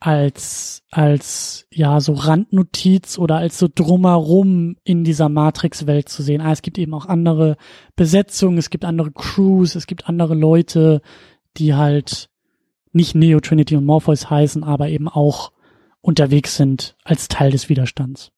als 0.00 0.82
als 0.90 1.66
ja 1.72 2.00
so 2.00 2.14
Randnotiz 2.14 3.18
oder 3.18 3.36
als 3.36 3.58
so 3.58 3.68
drumherum 3.72 4.76
in 4.82 5.04
dieser 5.04 5.28
Matrix-Welt 5.28 6.08
zu 6.08 6.22
sehen. 6.22 6.40
Ah, 6.40 6.52
es 6.52 6.62
gibt 6.62 6.78
eben 6.78 6.92
auch 6.94 7.06
andere 7.06 7.56
Besetzungen, 7.94 8.58
es 8.58 8.70
gibt 8.70 8.84
andere 8.84 9.12
Crews, 9.12 9.76
es 9.76 9.86
gibt 9.86 10.08
andere 10.08 10.34
Leute, 10.34 11.02
die 11.56 11.74
halt 11.74 12.30
nicht 12.92 13.14
Neo, 13.14 13.40
Trinity 13.40 13.76
und 13.76 13.84
Morpheus 13.84 14.28
heißen, 14.28 14.64
aber 14.64 14.88
eben 14.88 15.08
auch 15.08 15.52
unterwegs 16.00 16.56
sind 16.56 16.96
als 17.04 17.28
Teil 17.28 17.52
des 17.52 17.68
Widerstands. 17.68 18.32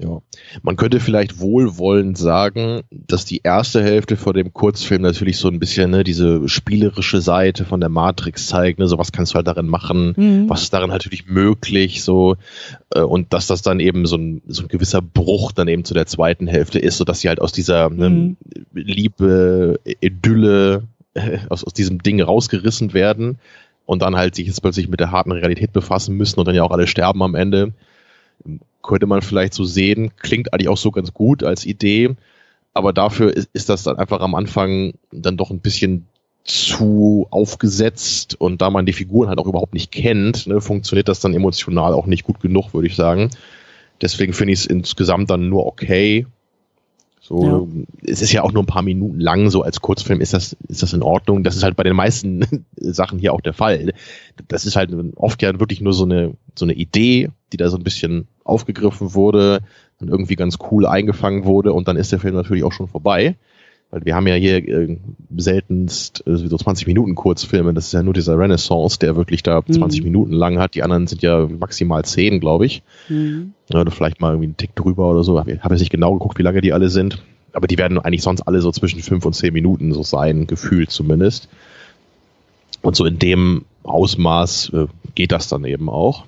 Ja, 0.00 0.20
man 0.62 0.76
könnte 0.76 1.00
vielleicht 1.00 1.40
wohlwollend 1.40 2.16
sagen, 2.16 2.82
dass 2.90 3.24
die 3.24 3.40
erste 3.42 3.82
Hälfte 3.82 4.16
vor 4.16 4.32
dem 4.32 4.52
Kurzfilm 4.52 5.02
natürlich 5.02 5.38
so 5.38 5.48
ein 5.48 5.58
bisschen 5.58 5.90
ne, 5.90 6.04
diese 6.04 6.48
spielerische 6.48 7.20
Seite 7.20 7.64
von 7.64 7.80
der 7.80 7.88
Matrix 7.88 8.46
zeigt, 8.46 8.78
ne, 8.78 8.86
so 8.86 8.96
was 8.96 9.10
kannst 9.10 9.32
du 9.32 9.36
halt 9.36 9.48
darin 9.48 9.66
machen, 9.66 10.14
mhm. 10.16 10.48
was 10.48 10.62
ist 10.62 10.72
darin 10.72 10.90
natürlich 10.90 11.26
möglich, 11.26 12.04
so 12.04 12.36
äh, 12.94 13.00
und 13.00 13.32
dass 13.32 13.48
das 13.48 13.62
dann 13.62 13.80
eben 13.80 14.06
so 14.06 14.16
ein, 14.16 14.40
so 14.46 14.62
ein 14.62 14.68
gewisser 14.68 15.02
Bruch 15.02 15.50
dann 15.50 15.66
eben 15.66 15.84
zu 15.84 15.94
der 15.94 16.06
zweiten 16.06 16.46
Hälfte 16.46 16.78
ist, 16.78 16.98
so 16.98 17.04
dass 17.04 17.18
sie 17.20 17.28
halt 17.28 17.40
aus 17.40 17.50
dieser 17.50 17.90
ne, 17.90 18.08
mhm. 18.08 18.36
Liebe, 18.72 19.80
Idylle, 20.00 20.84
äh, 21.14 21.38
aus, 21.48 21.64
aus 21.64 21.72
diesem 21.72 22.04
Ding 22.04 22.22
rausgerissen 22.22 22.94
werden 22.94 23.38
und 23.84 24.02
dann 24.02 24.14
halt 24.14 24.36
sich 24.36 24.46
jetzt 24.46 24.62
plötzlich 24.62 24.88
mit 24.88 25.00
der 25.00 25.10
harten 25.10 25.32
Realität 25.32 25.72
befassen 25.72 26.16
müssen 26.16 26.38
und 26.38 26.46
dann 26.46 26.54
ja 26.54 26.62
auch 26.62 26.70
alle 26.70 26.86
sterben 26.86 27.20
am 27.20 27.34
Ende 27.34 27.72
könnte 28.82 29.06
man 29.06 29.22
vielleicht 29.22 29.54
so 29.54 29.64
sehen, 29.64 30.12
klingt 30.16 30.52
eigentlich 30.52 30.68
auch 30.68 30.76
so 30.76 30.90
ganz 30.90 31.12
gut 31.12 31.42
als 31.42 31.66
Idee, 31.66 32.16
aber 32.74 32.92
dafür 32.92 33.34
ist, 33.36 33.50
ist 33.52 33.68
das 33.68 33.82
dann 33.82 33.96
einfach 33.96 34.20
am 34.20 34.34
Anfang 34.34 34.94
dann 35.12 35.36
doch 35.36 35.50
ein 35.50 35.60
bisschen 35.60 36.06
zu 36.44 37.26
aufgesetzt 37.30 38.34
und 38.40 38.62
da 38.62 38.70
man 38.70 38.86
die 38.86 38.94
Figuren 38.94 39.28
halt 39.28 39.38
auch 39.38 39.46
überhaupt 39.46 39.74
nicht 39.74 39.92
kennt, 39.92 40.46
ne, 40.46 40.60
funktioniert 40.60 41.08
das 41.08 41.20
dann 41.20 41.34
emotional 41.34 41.92
auch 41.92 42.06
nicht 42.06 42.24
gut 42.24 42.40
genug, 42.40 42.72
würde 42.72 42.88
ich 42.88 42.96
sagen. 42.96 43.30
Deswegen 44.00 44.32
finde 44.32 44.54
ich 44.54 44.60
es 44.60 44.66
insgesamt 44.66 45.28
dann 45.28 45.48
nur 45.48 45.66
okay. 45.66 46.26
So, 47.28 47.44
ja. 47.44 48.10
es 48.10 48.22
ist 48.22 48.32
ja 48.32 48.42
auch 48.42 48.52
nur 48.52 48.62
ein 48.62 48.66
paar 48.66 48.80
Minuten 48.80 49.20
lang, 49.20 49.50
so 49.50 49.60
als 49.60 49.82
Kurzfilm 49.82 50.22
ist 50.22 50.32
das, 50.32 50.56
ist 50.66 50.82
das 50.82 50.94
in 50.94 51.02
Ordnung. 51.02 51.44
Das 51.44 51.56
ist 51.56 51.62
halt 51.62 51.76
bei 51.76 51.82
den 51.82 51.94
meisten 51.94 52.64
Sachen 52.76 53.18
hier 53.18 53.34
auch 53.34 53.42
der 53.42 53.52
Fall. 53.52 53.92
Das 54.48 54.64
ist 54.64 54.76
halt 54.76 54.90
oft 55.14 55.42
ja 55.42 55.60
wirklich 55.60 55.82
nur 55.82 55.92
so 55.92 56.04
eine, 56.04 56.32
so 56.54 56.64
eine 56.64 56.72
Idee, 56.72 57.28
die 57.52 57.58
da 57.58 57.68
so 57.68 57.76
ein 57.76 57.84
bisschen 57.84 58.28
aufgegriffen 58.44 59.12
wurde, 59.12 59.60
dann 59.98 60.08
irgendwie 60.08 60.36
ganz 60.36 60.56
cool 60.70 60.86
eingefangen 60.86 61.44
wurde 61.44 61.74
und 61.74 61.86
dann 61.86 61.98
ist 61.98 62.12
der 62.12 62.18
Film 62.18 62.34
natürlich 62.34 62.64
auch 62.64 62.72
schon 62.72 62.88
vorbei. 62.88 63.36
Weil 63.90 64.04
wir 64.04 64.14
haben 64.14 64.26
ja 64.26 64.34
hier 64.34 64.56
äh, 64.56 64.98
seltenst 65.36 66.26
äh, 66.26 66.36
so 66.36 66.56
20 66.56 66.86
Minuten 66.86 67.14
Kurzfilme. 67.14 67.72
Das 67.72 67.86
ist 67.86 67.92
ja 67.92 68.02
nur 68.02 68.12
dieser 68.12 68.38
Renaissance, 68.38 68.98
der 68.98 69.16
wirklich 69.16 69.42
da 69.42 69.62
mhm. 69.66 69.72
20 69.72 70.02
Minuten 70.02 70.32
lang 70.32 70.58
hat. 70.58 70.74
Die 70.74 70.82
anderen 70.82 71.06
sind 71.06 71.22
ja 71.22 71.46
maximal 71.46 72.04
10, 72.04 72.40
glaube 72.40 72.66
ich. 72.66 72.82
Mhm. 73.08 73.54
Oder 73.70 73.90
vielleicht 73.90 74.20
mal 74.20 74.32
irgendwie 74.32 74.48
einen 74.48 74.56
Tick 74.58 74.76
drüber 74.76 75.10
oder 75.10 75.24
so. 75.24 75.38
Habe 75.38 75.50
jetzt 75.50 75.80
nicht 75.80 75.90
genau 75.90 76.12
geguckt, 76.12 76.38
wie 76.38 76.42
lange 76.42 76.60
die 76.60 76.72
alle 76.72 76.90
sind. 76.90 77.22
Aber 77.54 77.66
die 77.66 77.78
werden 77.78 77.98
eigentlich 77.98 78.22
sonst 78.22 78.42
alle 78.42 78.60
so 78.60 78.70
zwischen 78.72 79.00
5 79.00 79.24
und 79.24 79.32
10 79.32 79.54
Minuten 79.54 79.94
so 79.94 80.02
sein, 80.02 80.46
gefühlt 80.46 80.90
zumindest. 80.90 81.48
Und 82.82 82.94
so 82.94 83.06
in 83.06 83.18
dem 83.18 83.64
Ausmaß 83.84 84.70
äh, 84.74 84.86
geht 85.14 85.32
das 85.32 85.48
dann 85.48 85.64
eben 85.64 85.88
auch. 85.88 86.24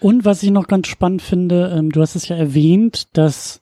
Und 0.00 0.24
was 0.24 0.42
ich 0.42 0.50
noch 0.50 0.66
ganz 0.66 0.88
spannend 0.88 1.20
finde, 1.20 1.74
ähm, 1.76 1.92
du 1.92 2.00
hast 2.00 2.16
es 2.16 2.26
ja 2.28 2.36
erwähnt, 2.36 3.08
dass 3.16 3.60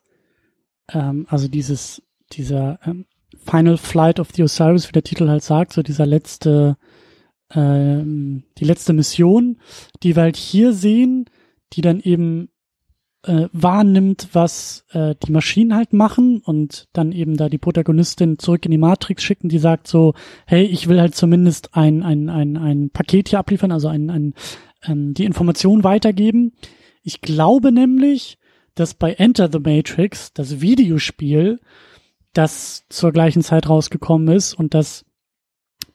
ähm, 0.91 1.27
also 1.29 1.47
dieses 1.47 2.01
dieser 2.31 2.79
ähm, 2.85 3.05
Final 3.51 3.77
Flight 3.77 4.19
of 4.19 4.29
the 4.33 4.43
Osiris, 4.43 4.87
wie 4.87 4.93
der 4.93 5.03
Titel 5.03 5.27
halt 5.27 5.43
sagt, 5.43 5.73
so 5.73 5.83
dieser 5.83 6.05
letzte, 6.05 6.77
ähm, 7.53 8.43
die 8.57 8.63
letzte 8.63 8.93
Mission, 8.93 9.57
die 10.03 10.15
wir 10.15 10.23
halt 10.23 10.37
hier 10.37 10.71
sehen, 10.71 11.25
die 11.73 11.81
dann 11.81 11.99
eben 11.99 12.49
äh, 13.23 13.47
wahrnimmt, 13.51 14.29
was 14.31 14.85
äh, 14.93 15.15
die 15.21 15.33
Maschinen 15.33 15.75
halt 15.75 15.91
machen 15.91 16.41
und 16.41 16.87
dann 16.93 17.11
eben 17.11 17.35
da 17.35 17.49
die 17.49 17.57
Protagonistin 17.57 18.39
zurück 18.39 18.65
in 18.65 18.71
die 18.71 18.77
Matrix 18.77 19.21
schicken, 19.21 19.49
die 19.49 19.59
sagt 19.59 19.87
so, 19.87 20.13
hey, 20.47 20.63
ich 20.63 20.87
will 20.87 21.01
halt 21.01 21.15
zumindest 21.15 21.75
ein, 21.75 22.03
ein, 22.03 22.29
ein, 22.29 22.55
ein 22.55 22.89
Paket 22.89 23.29
hier 23.29 23.39
abliefern, 23.39 23.73
also 23.73 23.89
ein, 23.89 24.09
ein, 24.09 24.33
ähm, 24.85 25.13
die 25.13 25.25
Information 25.25 25.83
weitergeben. 25.83 26.53
Ich 27.03 27.19
glaube 27.19 27.73
nämlich, 27.73 28.37
dass 28.75 28.93
bei 28.93 29.11
Enter 29.13 29.49
the 29.51 29.59
Matrix, 29.59 30.31
das 30.31 30.61
Videospiel, 30.61 31.59
das 32.33 32.85
zur 32.89 33.11
gleichen 33.11 33.41
Zeit 33.41 33.67
rausgekommen 33.67 34.27
ist 34.35 34.53
und 34.53 34.73
das 34.73 35.05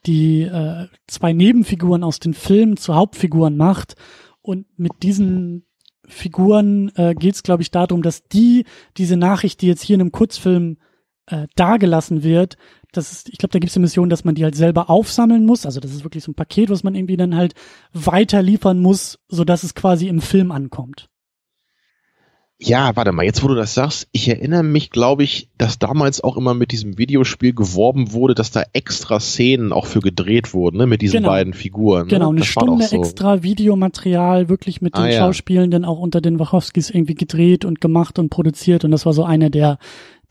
die 0.07 0.43
äh, 0.43 0.87
zwei 1.07 1.33
Nebenfiguren 1.33 2.05
aus 2.05 2.21
den 2.21 2.35
Filmen 2.35 2.77
zu 2.77 2.95
Hauptfiguren 2.95 3.57
macht. 3.57 3.97
Und 4.41 4.67
mit 4.79 5.03
diesen 5.03 5.67
Figuren 6.07 6.93
äh, 6.95 7.15
geht 7.15 7.35
es, 7.35 7.43
glaube 7.43 7.63
ich, 7.63 7.71
darum, 7.71 8.03
dass 8.03 8.25
die 8.29 8.65
diese 8.97 9.17
Nachricht, 9.17 9.61
die 9.61 9.67
jetzt 9.67 9.83
hier 9.83 9.95
in 9.95 10.03
einem 10.03 10.13
Kurzfilm 10.13 10.79
äh, 11.27 11.49
dargelassen 11.57 12.23
wird, 12.23 12.57
das 12.93 13.13
ist, 13.13 13.29
ich 13.29 13.39
glaube, 13.39 13.53
da 13.53 13.59
gibt 13.59 13.71
es 13.71 13.77
eine 13.77 13.83
Mission, 13.83 14.09
dass 14.09 14.25
man 14.25 14.35
die 14.35 14.45
halt 14.45 14.55
selber 14.55 14.89
aufsammeln 14.89 15.45
muss. 15.45 15.67
Also 15.67 15.81
das 15.81 15.93
ist 15.93 16.05
wirklich 16.05 16.25
so 16.25 16.31
ein 16.31 16.37
Paket, 16.37 16.71
was 16.71 16.85
man 16.85 16.95
irgendwie 16.95 17.17
dann 17.17 17.35
halt 17.35 17.55
weiter 17.93 18.43
liefern 18.43 18.79
muss, 18.79 19.19
so 19.29 19.45
dass 19.45 19.65
es 19.65 19.75
quasi 19.75 20.09
im 20.09 20.21
Film 20.21 20.53
ankommt. 20.53 21.09
Ja, 22.59 22.97
warte 22.97 23.13
mal, 23.13 23.25
jetzt 23.25 23.43
wo 23.45 23.49
du 23.49 23.55
das 23.55 23.75
sagst, 23.75 24.09
ich 24.13 24.29
erinnere 24.29 24.63
mich, 24.63 24.91
glaube 24.91 25.23
ich, 25.23 25.51
dass 25.59 25.79
damals 25.79 26.23
auch 26.25 26.39
immer 26.39 26.55
mit 26.55 26.73
diesem 26.73 26.97
Videospiel 26.97 27.53
geworben 27.53 28.13
wurde, 28.13 28.35
dass 28.35 28.51
da 28.51 28.63
extra 28.73 29.21
Szenen 29.21 29.75
auch 29.75 29.85
für 29.85 30.01
gedreht 30.01 30.55
wurden, 30.55 30.79
ne, 30.79 30.87
mit 30.87 31.03
diesen 31.03 31.19
genau. 31.19 31.29
beiden 31.29 31.53
Figuren. 31.53 32.05
Ne? 32.05 32.09
Genau, 32.09 32.31
eine 32.31 32.39
das 32.39 32.49
Stunde 32.49 32.87
so. 32.87 32.97
extra 32.97 33.43
Videomaterial 33.43 34.49
wirklich 34.49 34.81
mit 34.81 34.97
den 34.97 35.05
ah, 35.05 35.13
Schauspielenden 35.13 35.83
ja. 35.83 35.89
auch 35.89 35.99
unter 35.99 36.23
den 36.23 36.39
Wachowskis 36.39 36.89
irgendwie 36.89 37.15
gedreht 37.15 37.67
und 37.67 37.83
gemacht 37.83 38.19
und 38.19 38.31
produziert 38.31 38.87
und 38.87 38.91
das 38.91 39.05
war 39.05 39.13
so 39.13 39.25
einer 39.25 39.51
der 39.51 39.79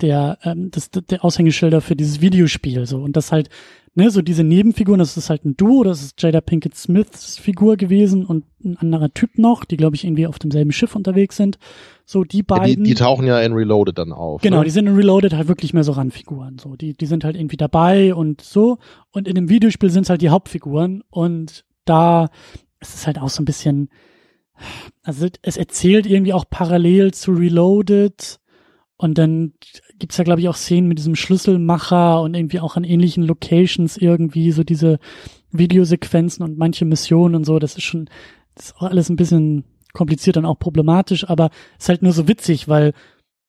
der 0.02 0.40
ähm, 0.42 0.72
das, 0.72 0.90
der 0.90 1.24
Aushängeschilder 1.24 1.80
für 1.80 1.96
dieses 1.96 2.22
Videospiel 2.22 2.88
so 2.88 2.98
und 2.98 3.16
das 3.16 3.32
halt 3.32 3.50
ne, 3.96 4.12
so 4.12 4.22
diese 4.22 4.44
Nebenfiguren, 4.44 5.00
das 5.00 5.18
ist 5.18 5.30
halt 5.30 5.46
ein 5.46 5.58
Duo, 5.58 5.84
das 5.84 6.04
ist 6.04 6.22
Jada 6.22 6.42
Pinkett 6.42 6.76
Smiths 6.76 7.38
Figur 7.38 7.78
gewesen 7.78 8.26
und 8.26 8.46
ein 8.64 8.78
anderer 8.78 9.14
Typ 9.14 9.38
noch, 9.38 9.66
die 9.66 9.78
glaube 9.78 9.96
ich 9.96 10.04
irgendwie 10.04 10.28
auf 10.28 10.38
demselben 10.38 10.72
Schiff 10.72 10.96
unterwegs 10.96 11.38
sind. 11.38 11.58
So 12.06 12.24
die 12.24 12.44
beiden. 12.44 12.68
Ja, 12.68 12.76
die, 12.76 12.84
die, 12.84 12.94
tauchen 12.96 13.26
ja 13.26 13.40
in 13.40 13.54
Reloaded 13.54 13.98
dann 13.98 14.12
auf. 14.12 14.42
Genau, 14.42 14.60
ne? 14.60 14.66
die 14.66 14.70
sind 14.70 14.88
in 14.88 14.96
Reloaded 14.96 15.34
halt 15.34 15.48
wirklich 15.48 15.74
mehr 15.74 15.84
so 15.84 15.94
Randfiguren. 15.94 16.60
So, 16.60 16.76
die, 16.76 16.94
die 16.94 17.06
sind 17.06 17.24
halt 17.24 17.36
irgendwie 17.36 17.58
dabei 17.58 18.14
und 18.14 18.42
so. 18.42 18.78
Und 19.12 19.28
in 19.28 19.36
dem 19.36 19.50
Videospiel 19.50 19.90
sind 19.90 20.04
es 20.04 20.10
halt 20.10 20.22
die 20.22 20.30
Hauptfiguren 20.30 21.04
und 21.10 21.66
da 21.86 22.30
ist 22.80 22.96
es 22.96 23.08
halt 23.08 23.20
auch 23.20 23.30
so 23.30 23.42
ein 23.42 23.46
bisschen, 23.46 23.90
also 25.04 25.28
es 25.42 25.58
erzählt 25.58 26.06
irgendwie 26.06 26.34
auch 26.34 26.46
parallel 26.50 27.14
zu 27.14 27.32
Reloaded 27.32 28.40
und 28.98 29.18
dann 29.18 29.54
gibt's 30.00 30.18
ja, 30.18 30.24
glaube 30.24 30.42
ich, 30.42 30.50
auch 30.50 30.56
Szenen 30.56 30.88
mit 30.88 30.98
diesem 30.98 31.16
Schlüsselmacher 31.16 32.22
und 32.22 32.34
irgendwie 32.34 32.60
auch 32.60 32.76
an 32.76 32.84
ähnlichen 32.84 33.24
Locations 33.24 33.98
irgendwie, 33.98 34.52
so 34.52 34.64
diese 34.64 35.00
Videosequenzen 35.52 36.44
und 36.44 36.58
manche 36.58 36.86
Missionen 36.86 37.36
und 37.36 37.46
so. 37.46 37.60
Das 37.60 37.76
ist 37.76 37.84
schon, 37.84 38.10
das 38.56 38.68
ist 38.68 38.78
auch 38.78 38.84
alles 38.84 39.10
ein 39.10 39.16
bisschen 39.16 39.64
kompliziert 39.94 40.38
und 40.38 40.46
auch 40.46 40.60
problematisch, 40.60 41.28
aber 41.30 41.50
ist 41.80 41.90
halt 41.90 42.02
nur 42.02 42.12
so 42.12 42.28
witzig, 42.28 42.68
weil 42.68 42.94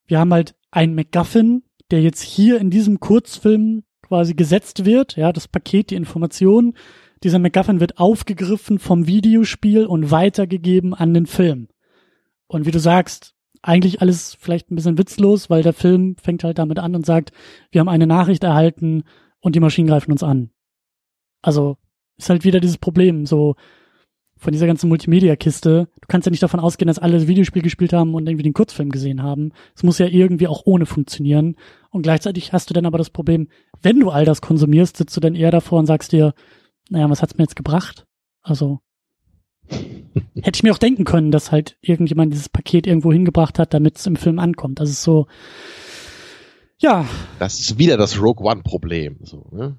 wir 0.07 0.19
haben 0.19 0.33
halt 0.33 0.55
einen 0.71 0.95
MacGuffin, 0.95 1.63
der 1.91 2.03
jetzt 2.03 2.23
hier 2.23 2.61
in 2.61 2.71
diesem 2.71 3.01
Kurzfilm 3.01 3.83
quasi 4.03 4.35
gesetzt 4.35 4.85
wird, 4.85 5.17
ja, 5.17 5.33
das 5.33 5.49
Paket, 5.49 5.91
die 5.91 5.97
Information. 5.97 6.75
Dieser 7.23 7.39
MacGuffin 7.39 7.81
wird 7.81 7.99
aufgegriffen 7.99 8.79
vom 8.79 9.07
Videospiel 9.07 9.87
und 9.87 10.11
weitergegeben 10.11 10.95
an 10.95 11.13
den 11.13 11.27
Film. 11.27 11.69
Und 12.47 12.67
wie 12.67 12.71
du 12.71 12.79
sagst, 12.79 13.35
eigentlich 13.67 14.01
alles 14.01 14.37
vielleicht 14.39 14.71
ein 14.71 14.77
bisschen 14.77 14.99
witzlos, 14.99 15.51
weil 15.51 15.63
der 15.63 15.73
Film 15.73 16.17
fängt 16.17 16.45
halt 16.45 16.59
damit 16.59 16.79
an 16.79 16.95
und 16.95 17.05
sagt, 17.05 17.33
wir 17.71 17.81
haben 17.81 17.89
eine 17.89 18.07
Nachricht 18.07 18.45
erhalten 18.45 19.03
und 19.41 19.57
die 19.57 19.61
Maschinen 19.61 19.89
greifen 19.89 20.13
uns 20.13 20.23
an. 20.23 20.51
Also 21.43 21.77
ist 22.17 22.31
halt 22.31 22.45
wieder 22.45 22.61
dieses 22.61 22.79
Problem, 22.79 23.27
so 23.27 23.57
von 24.39 24.53
dieser 24.53 24.67
ganzen 24.67 24.89
Multimedia-Kiste. 24.89 25.89
Du 26.01 26.07
kannst 26.09 26.27
ja 26.27 26.31
nicht 26.31 26.43
davon 26.43 26.61
ausgehen, 26.61 26.89
dass 26.89 26.99
alle 26.99 27.15
das 27.19 27.27
Videospiel 27.27 27.63
gespielt 27.63 27.93
haben 27.93 28.15
und 28.15 28.27
irgendwie 28.27 28.43
den 28.43 28.53
Kurzfilm 28.53 28.91
gesehen 28.91 29.23
haben. 29.23 29.53
Es 29.75 29.83
muss 29.83 29.99
ja 29.99 30.07
irgendwie 30.07 30.47
auch 30.47 30.63
ohne 30.67 30.87
funktionieren. 30.87 31.57
Und 31.91 32.03
gleichzeitig 32.03 32.53
hast 32.53 32.69
du 32.69 32.75
dann 32.75 32.87
aber 32.87 32.99
das 32.99 33.11
Problem, 33.11 33.49
wenn 33.83 33.99
du 33.99 34.11
all 34.11 34.25
das 34.25 34.43
konsumierst, 34.43 34.97
sitzt 34.97 35.17
du 35.17 35.21
dann 35.21 35.35
eher 35.35 35.51
davor 35.51 35.79
und 35.79 35.87
sagst 35.87 36.13
dir, 36.13 36.35
naja, 36.91 37.09
was 37.09 37.23
hat's 37.23 37.37
mir 37.37 37.45
jetzt 37.45 37.57
gebracht? 37.57 38.07
Also, 38.43 38.81
Hätte 40.43 40.57
ich 40.57 40.63
mir 40.63 40.73
auch 40.73 40.79
denken 40.79 41.05
können, 41.05 41.31
dass 41.31 41.53
halt 41.53 41.77
irgendjemand 41.81 42.33
dieses 42.33 42.49
Paket 42.49 42.87
irgendwo 42.87 43.13
hingebracht 43.13 43.59
hat, 43.59 43.75
damit 43.75 43.99
es 43.99 44.07
im 44.07 44.17
Film 44.17 44.39
ankommt. 44.39 44.81
Das 44.81 44.89
ist 44.89 45.03
so, 45.03 45.27
ja. 46.79 47.07
Das 47.39 47.61
ist 47.61 47.79
wieder 47.79 47.97
das 47.97 48.21
Rogue 48.21 48.47
One-Problem. 48.47 49.19
So, 49.23 49.47
ne? 49.53 49.79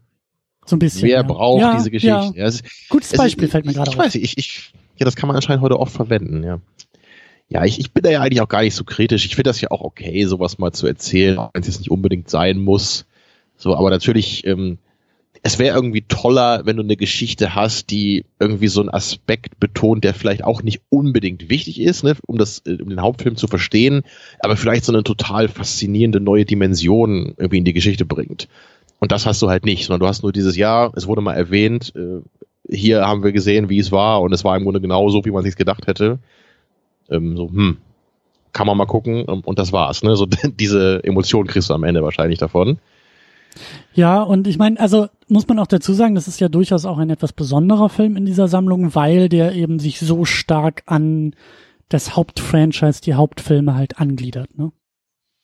so 0.65 0.75
ein 0.75 0.79
bisschen. 0.79 1.03
Wer 1.03 1.17
ja. 1.17 1.23
braucht 1.23 1.61
ja, 1.61 1.77
diese 1.77 1.91
Geschichte? 1.91 2.31
Ja. 2.35 2.47
Ist, 2.47 2.63
Gutes 2.89 3.13
Beispiel 3.13 3.45
ist, 3.45 3.51
fällt 3.51 3.65
mir 3.65 3.73
gerade 3.73 3.89
auf. 3.89 3.95
Ich 3.95 3.99
weiß 3.99 4.15
nicht, 4.15 4.23
ich, 4.23 4.37
ich, 4.37 4.73
ja, 4.97 5.05
das 5.05 5.15
kann 5.15 5.27
man 5.27 5.35
anscheinend 5.35 5.63
heute 5.63 5.79
oft 5.79 5.93
verwenden, 5.93 6.43
ja. 6.43 6.59
Ja, 7.49 7.63
ich, 7.63 7.79
ich 7.79 7.93
bin 7.93 8.03
da 8.03 8.09
ja 8.09 8.21
eigentlich 8.21 8.41
auch 8.41 8.49
gar 8.49 8.61
nicht 8.61 8.75
so 8.75 8.83
kritisch. 8.83 9.25
Ich 9.25 9.35
finde 9.35 9.49
das 9.49 9.61
ja 9.61 9.71
auch 9.71 9.81
okay, 9.81 10.25
sowas 10.25 10.57
mal 10.57 10.73
zu 10.73 10.85
erzählen, 10.85 11.37
wenn 11.53 11.61
es 11.61 11.67
jetzt 11.67 11.79
nicht 11.79 11.91
unbedingt 11.91 12.29
sein 12.29 12.59
muss. 12.59 13.05
So, 13.55 13.73
aber 13.73 13.89
natürlich, 13.89 14.45
ähm, 14.45 14.79
es 15.43 15.59
wäre 15.59 15.75
irgendwie 15.75 16.01
toller, 16.01 16.65
wenn 16.65 16.77
du 16.77 16.83
eine 16.83 16.97
Geschichte 16.97 17.55
hast, 17.55 17.89
die 17.89 18.25
irgendwie 18.39 18.67
so 18.67 18.81
einen 18.81 18.89
Aspekt 18.89 19.59
betont, 19.59 20.03
der 20.03 20.13
vielleicht 20.13 20.43
auch 20.43 20.63
nicht 20.63 20.81
unbedingt 20.89 21.49
wichtig 21.49 21.81
ist, 21.81 22.03
ne, 22.03 22.15
um 22.25 22.37
das, 22.37 22.61
äh, 22.65 22.81
um 22.81 22.89
den 22.89 23.01
Hauptfilm 23.01 23.35
zu 23.35 23.47
verstehen, 23.47 24.03
aber 24.39 24.57
vielleicht 24.57 24.85
so 24.85 24.93
eine 24.93 25.03
total 25.03 25.47
faszinierende 25.47 26.19
neue 26.19 26.45
Dimension 26.45 27.33
irgendwie 27.37 27.57
in 27.57 27.65
die 27.65 27.73
Geschichte 27.73 28.05
bringt. 28.05 28.47
Und 28.99 29.11
das 29.11 29.25
hast 29.25 29.41
du 29.41 29.49
halt 29.49 29.65
nicht, 29.65 29.85
sondern 29.85 30.01
du 30.01 30.07
hast 30.07 30.23
nur 30.23 30.31
dieses 30.31 30.55
Jahr, 30.55 30.91
es 30.95 31.07
wurde 31.07 31.21
mal 31.21 31.35
erwähnt, 31.35 31.93
äh, 31.95 32.21
hier 32.69 33.05
haben 33.05 33.23
wir 33.23 33.31
gesehen, 33.31 33.69
wie 33.69 33.79
es 33.79 33.91
war, 33.91 34.21
und 34.21 34.33
es 34.33 34.43
war 34.43 34.57
im 34.57 34.63
Grunde 34.63 34.81
genau 34.81 35.09
so, 35.09 35.23
wie 35.23 35.31
man 35.31 35.43
sich 35.43 35.55
gedacht 35.55 35.87
hätte. 35.87 36.19
Ähm, 37.09 37.37
so, 37.37 37.49
hm, 37.49 37.77
kann 38.51 38.67
man 38.67 38.77
mal 38.77 38.85
gucken, 38.85 39.23
und 39.23 39.59
das 39.59 39.71
war's. 39.71 40.03
Ne? 40.03 40.15
So 40.15 40.25
diese 40.43 41.03
Emotion 41.03 41.47
kriegst 41.47 41.69
du 41.69 41.73
am 41.73 41.83
Ende 41.83 42.03
wahrscheinlich 42.03 42.39
davon. 42.39 42.79
Ja, 43.93 44.21
und 44.21 44.47
ich 44.47 44.57
meine, 44.57 44.79
also 44.79 45.07
muss 45.29 45.47
man 45.47 45.59
auch 45.59 45.67
dazu 45.67 45.93
sagen, 45.93 46.15
das 46.15 46.27
ist 46.27 46.39
ja 46.39 46.49
durchaus 46.49 46.85
auch 46.85 46.97
ein 46.97 47.09
etwas 47.09 47.33
besonderer 47.33 47.89
Film 47.89 48.15
in 48.15 48.25
dieser 48.25 48.47
Sammlung, 48.47 48.95
weil 48.95 49.29
der 49.29 49.53
eben 49.53 49.79
sich 49.79 49.99
so 49.99 50.25
stark 50.25 50.83
an 50.85 51.35
das 51.89 52.15
Hauptfranchise, 52.15 53.01
die 53.01 53.15
Hauptfilme 53.15 53.75
halt 53.75 53.99
angliedert. 53.99 54.57
Ne? 54.57 54.71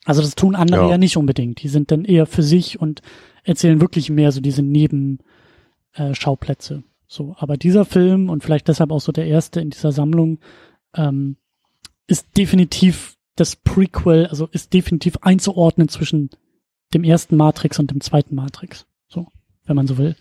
Also 0.04 0.22
das 0.22 0.34
tun 0.34 0.54
andere 0.54 0.82
ja. 0.82 0.90
ja 0.90 0.98
nicht 0.98 1.16
unbedingt. 1.16 1.62
Die 1.62 1.68
sind 1.68 1.90
dann 1.90 2.04
eher 2.04 2.26
für 2.26 2.42
sich 2.42 2.80
und 2.80 3.02
erzählen 3.42 3.80
wirklich 3.80 4.10
mehr 4.10 4.32
so 4.32 4.40
diese 4.40 4.62
Nebenschauplätze. 4.62 6.74
Äh, 6.74 6.82
so, 7.06 7.36
aber 7.38 7.56
dieser 7.56 7.84
Film 7.84 8.30
und 8.30 8.42
vielleicht 8.42 8.68
deshalb 8.68 8.90
auch 8.90 9.00
so 9.00 9.12
der 9.12 9.26
erste 9.26 9.60
in 9.60 9.70
dieser 9.70 9.92
Sammlung 9.92 10.38
ähm, 10.94 11.36
ist 12.06 12.36
definitiv 12.36 13.16
das 13.36 13.56
Prequel, 13.56 14.26
also 14.26 14.48
ist 14.50 14.72
definitiv 14.72 15.18
einzuordnen 15.18 15.88
zwischen 15.88 16.30
dem 16.92 17.04
ersten 17.04 17.36
Matrix 17.36 17.78
und 17.78 17.90
dem 17.90 18.00
zweiten 18.00 18.34
Matrix. 18.34 18.86
Wenn 19.66 19.76
man 19.76 19.86
so 19.86 19.98
will. 19.98 20.16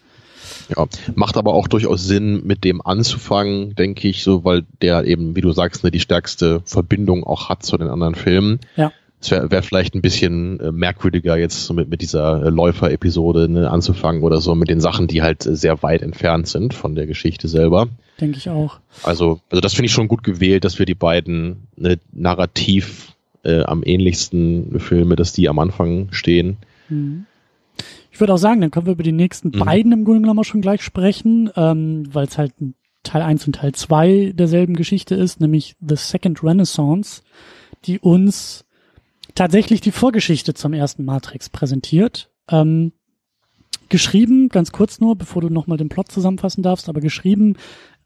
Ja, 0.75 0.85
macht 1.15 1.37
aber 1.37 1.53
auch 1.53 1.67
durchaus 1.67 2.05
Sinn, 2.05 2.45
mit 2.45 2.63
dem 2.63 2.85
anzufangen, 2.85 3.75
denke 3.75 4.07
ich, 4.07 4.23
so, 4.23 4.43
weil 4.43 4.63
der 4.81 5.05
eben, 5.05 5.35
wie 5.35 5.41
du 5.41 5.51
sagst, 5.51 5.83
ne, 5.83 5.91
die 5.91 5.99
stärkste 5.99 6.61
Verbindung 6.65 7.23
auch 7.23 7.49
hat 7.49 7.63
zu 7.63 7.77
den 7.77 7.87
anderen 7.87 8.15
Filmen. 8.15 8.59
Ja. 8.75 8.91
Es 9.21 9.31
wäre 9.31 9.51
wär 9.51 9.63
vielleicht 9.63 9.95
ein 9.95 10.01
bisschen 10.01 10.59
äh, 10.59 10.71
merkwürdiger, 10.73 11.37
jetzt 11.37 11.63
so 11.63 11.73
mit, 11.73 11.89
mit 11.89 12.01
dieser 12.01 12.43
äh, 12.43 12.49
Läufer-Episode 12.49 13.47
ne, 13.47 13.71
anzufangen 13.71 14.21
oder 14.21 14.41
so, 14.41 14.53
mit 14.53 14.69
den 14.69 14.81
Sachen, 14.81 15.07
die 15.07 15.21
halt 15.21 15.45
äh, 15.45 15.55
sehr 15.55 15.81
weit 15.81 16.01
entfernt 16.01 16.47
sind 16.47 16.73
von 16.73 16.93
der 16.93 17.07
Geschichte 17.07 17.47
selber. 17.47 17.87
Denke 18.19 18.37
ich 18.37 18.49
auch. 18.49 18.79
Also, 19.01 19.39
also 19.49 19.61
das 19.61 19.73
finde 19.73 19.85
ich 19.85 19.93
schon 19.93 20.09
gut 20.09 20.23
gewählt, 20.23 20.65
dass 20.65 20.77
wir 20.77 20.85
die 20.85 20.93
beiden 20.93 21.67
ne, 21.75 21.99
narrativ 22.11 23.09
am 23.45 23.83
ähnlichsten 23.83 24.79
Filme, 24.79 25.17
dass 25.17 25.33
die 25.33 25.49
am 25.49 25.59
Anfang 25.59 26.07
stehen. 26.11 26.55
Mhm. 26.87 27.25
Ich 28.13 28.19
würde 28.19 28.35
auch 28.35 28.37
sagen, 28.37 28.61
dann 28.61 28.69
können 28.69 28.85
wir 28.85 28.93
über 28.93 29.01
die 29.01 29.11
nächsten 29.11 29.47
mhm. 29.47 29.59
beiden 29.59 29.91
im 29.91 30.05
Grunde 30.05 30.21
genommen 30.21 30.39
auch 30.39 30.45
schon 30.45 30.61
gleich 30.61 30.83
sprechen, 30.83 31.49
ähm, 31.55 32.03
weil 32.13 32.27
es 32.27 32.37
halt 32.37 32.53
Teil 33.01 33.23
1 33.23 33.47
und 33.47 33.55
Teil 33.55 33.73
2 33.73 34.33
derselben 34.35 34.75
Geschichte 34.75 35.15
ist, 35.15 35.41
nämlich 35.41 35.75
The 35.81 35.95
Second 35.95 36.43
Renaissance, 36.43 37.23
die 37.85 37.97
uns 37.97 38.65
tatsächlich 39.33 39.81
die 39.81 39.91
Vorgeschichte 39.91 40.53
zum 40.53 40.73
ersten 40.73 41.05
Matrix 41.05 41.49
präsentiert. 41.49 42.29
Ähm, 42.51 42.93
geschrieben, 43.89 44.49
ganz 44.49 44.71
kurz 44.71 44.99
nur, 44.99 45.15
bevor 45.15 45.41
du 45.41 45.49
nochmal 45.49 45.79
den 45.79 45.89
Plot 45.89 46.11
zusammenfassen 46.11 46.61
darfst, 46.61 46.89
aber 46.89 47.01
geschrieben, 47.01 47.55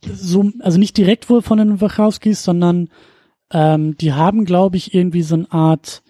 so, 0.06 0.52
also 0.60 0.80
nicht 0.80 0.96
direkt 0.96 1.30
wohl 1.30 1.42
von 1.42 1.58
den 1.58 1.82
Wachowskis, 1.82 2.46
sondern 2.46 2.88
ähm, 3.52 3.98
die 3.98 4.14
haben, 4.14 4.46
glaube 4.46 4.78
ich, 4.78 4.94
irgendwie 4.94 5.22
so 5.22 5.36
eine 5.36 5.52
Art, 5.52 6.02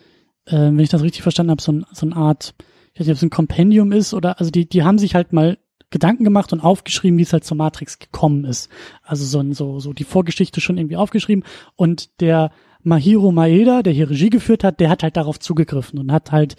äh, 0.46 0.56
wenn 0.56 0.80
ich 0.80 0.90
das 0.90 1.02
richtig 1.02 1.24
verstanden 1.24 1.50
habe, 1.50 1.64
so, 1.64 1.72
ein, 1.72 1.86
so 1.92 2.06
eine 2.06 2.16
Art, 2.16 2.54
ich 2.98 3.02
weiß 3.02 3.08
nicht, 3.08 3.14
ob 3.14 3.18
es 3.18 3.24
ein 3.24 3.30
Kompendium 3.30 3.92
ist 3.92 4.16
oder, 4.16 4.40
also 4.40 4.50
die, 4.50 4.68
die 4.68 4.82
haben 4.82 4.98
sich 4.98 5.14
halt 5.14 5.32
mal 5.32 5.60
Gedanken 5.92 6.24
gemacht 6.24 6.52
und 6.52 6.62
aufgeschrieben, 6.62 7.20
wie 7.20 7.22
es 7.22 7.32
halt 7.32 7.44
zur 7.44 7.56
Matrix 7.56 8.00
gekommen 8.00 8.44
ist. 8.44 8.70
Also 9.04 9.24
so, 9.24 9.54
so, 9.54 9.80
so 9.80 9.94
die 9.94 10.04
Vorgeschichte 10.04 10.62
schon 10.62 10.80
irgendwie 10.80 10.98
aufgeschrieben 10.98 11.44
und 11.76 12.20
der 12.22 12.52
Mahiro 12.82 13.32
Maeda, 13.32 13.84
der 13.84 13.94
hier 13.94 14.10
Regie 14.10 14.32
geführt 14.32 14.64
hat, 14.64 14.80
der 14.80 14.90
hat 14.90 15.04
halt 15.04 15.16
darauf 15.16 15.40
zugegriffen 15.40 16.00
und 16.00 16.12
hat 16.12 16.32
halt 16.32 16.56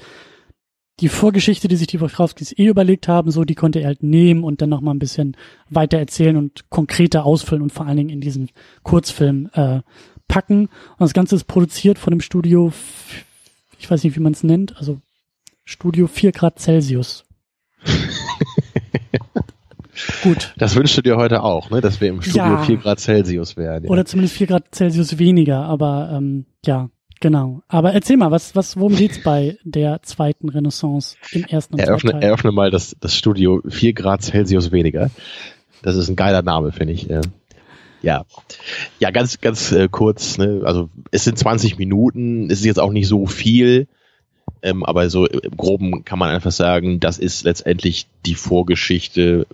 die 1.00 1.08
Vorgeschichte, 1.08 1.66
die 1.66 1.74
sich 1.74 1.88
die 1.88 2.00
Wachowskis 2.00 2.56
eh 2.56 2.66
überlegt 2.66 3.08
haben, 3.08 3.32
so, 3.32 3.44
die 3.44 3.56
konnte 3.56 3.80
er 3.80 3.86
halt 3.86 4.04
nehmen 4.04 4.44
und 4.44 4.62
dann 4.62 4.70
nochmal 4.70 4.94
ein 4.94 5.00
bisschen 5.00 5.36
weiter 5.68 5.98
erzählen 5.98 6.36
und 6.36 6.70
konkreter 6.70 7.24
ausfüllen 7.24 7.62
und 7.62 7.72
vor 7.72 7.86
allen 7.86 7.96
Dingen 7.96 8.10
in 8.10 8.20
diesen 8.20 8.50
Kurzfilm 8.84 9.50
äh, 9.54 9.80
packen. 10.28 10.66
Und 10.66 11.00
das 11.00 11.14
Ganze 11.14 11.34
ist 11.34 11.44
produziert 11.44 11.98
von 11.98 12.12
dem 12.12 12.20
Studio, 12.20 12.72
ich 13.80 13.90
weiß 13.90 14.04
nicht, 14.04 14.14
wie 14.14 14.20
man 14.20 14.34
es 14.34 14.44
nennt, 14.44 14.76
also 14.76 15.00
Studio 15.68 16.06
4 16.06 16.32
Grad 16.32 16.58
Celsius. 16.58 17.26
Gut. 20.22 20.54
Das 20.56 20.74
wünschst 20.74 20.96
du 20.96 21.02
dir 21.02 21.18
heute 21.18 21.42
auch, 21.42 21.68
ne? 21.68 21.82
dass 21.82 22.00
wir 22.00 22.08
im 22.08 22.22
Studio 22.22 22.42
ja. 22.42 22.62
4 22.62 22.78
Grad 22.78 23.00
Celsius 23.00 23.54
wären. 23.58 23.84
Ja. 23.84 23.90
Oder 23.90 24.06
zumindest 24.06 24.36
4 24.36 24.46
Grad 24.46 24.74
Celsius 24.74 25.18
weniger, 25.18 25.64
aber 25.64 26.10
ähm, 26.16 26.46
ja, 26.64 26.88
genau. 27.20 27.60
Aber 27.68 27.92
erzähl 27.92 28.16
mal, 28.16 28.30
was, 28.30 28.56
was, 28.56 28.78
worum 28.78 28.96
geht's 28.96 29.22
bei 29.22 29.58
der 29.62 30.00
zweiten 30.02 30.48
Renaissance 30.48 31.16
im 31.32 31.44
ersten 31.44 31.74
und 31.74 31.80
eröffne, 31.80 32.12
Teil? 32.12 32.22
Eröffne 32.22 32.50
mal 32.50 32.70
das, 32.70 32.96
das 32.98 33.14
Studio 33.14 33.60
4 33.68 33.92
Grad 33.92 34.22
Celsius 34.22 34.72
weniger. 34.72 35.10
Das 35.82 35.96
ist 35.96 36.08
ein 36.08 36.16
geiler 36.16 36.40
Name, 36.40 36.72
finde 36.72 36.94
ich. 36.94 37.08
Ja, 38.00 38.24
ja, 39.00 39.10
ganz, 39.10 39.38
ganz 39.42 39.70
äh, 39.72 39.88
kurz. 39.90 40.38
Ne? 40.38 40.62
Also 40.64 40.88
es 41.10 41.24
sind 41.24 41.38
20 41.38 41.76
Minuten. 41.76 42.50
Es 42.50 42.60
ist 42.60 42.64
jetzt 42.64 42.80
auch 42.80 42.92
nicht 42.92 43.06
so 43.06 43.26
viel. 43.26 43.86
Ähm, 44.62 44.84
aber 44.84 45.08
so 45.10 45.26
im 45.26 45.56
Groben 45.56 46.04
kann 46.04 46.18
man 46.18 46.30
einfach 46.30 46.52
sagen, 46.52 47.00
das 47.00 47.18
ist 47.18 47.44
letztendlich 47.44 48.06
die 48.26 48.34
Vorgeschichte 48.34 49.46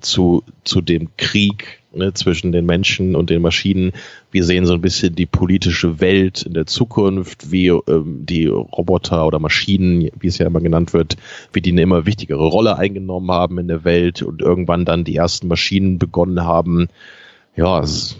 zu, 0.00 0.44
zu 0.64 0.80
dem 0.80 1.08
Krieg 1.16 1.82
ne, 1.94 2.14
zwischen 2.14 2.52
den 2.52 2.66
Menschen 2.66 3.16
und 3.16 3.30
den 3.30 3.42
Maschinen. 3.42 3.92
Wir 4.30 4.44
sehen 4.44 4.66
so 4.66 4.74
ein 4.74 4.80
bisschen 4.80 5.14
die 5.14 5.26
politische 5.26 6.00
Welt 6.00 6.42
in 6.42 6.54
der 6.54 6.66
Zukunft, 6.66 7.50
wie 7.50 7.68
ähm, 7.68 8.24
die 8.26 8.46
Roboter 8.46 9.26
oder 9.26 9.38
Maschinen, 9.38 10.10
wie 10.18 10.26
es 10.26 10.38
ja 10.38 10.46
immer 10.46 10.60
genannt 10.60 10.92
wird, 10.92 11.16
wie 11.52 11.60
die 11.60 11.72
eine 11.72 11.82
immer 11.82 12.06
wichtigere 12.06 12.46
Rolle 12.46 12.78
eingenommen 12.78 13.30
haben 13.30 13.58
in 13.58 13.68
der 13.68 13.84
Welt 13.84 14.22
und 14.22 14.40
irgendwann 14.40 14.84
dann 14.84 15.04
die 15.04 15.16
ersten 15.16 15.48
Maschinen 15.48 15.98
begonnen 15.98 16.42
haben, 16.42 16.88
ja, 17.54 17.80
das, 17.80 18.16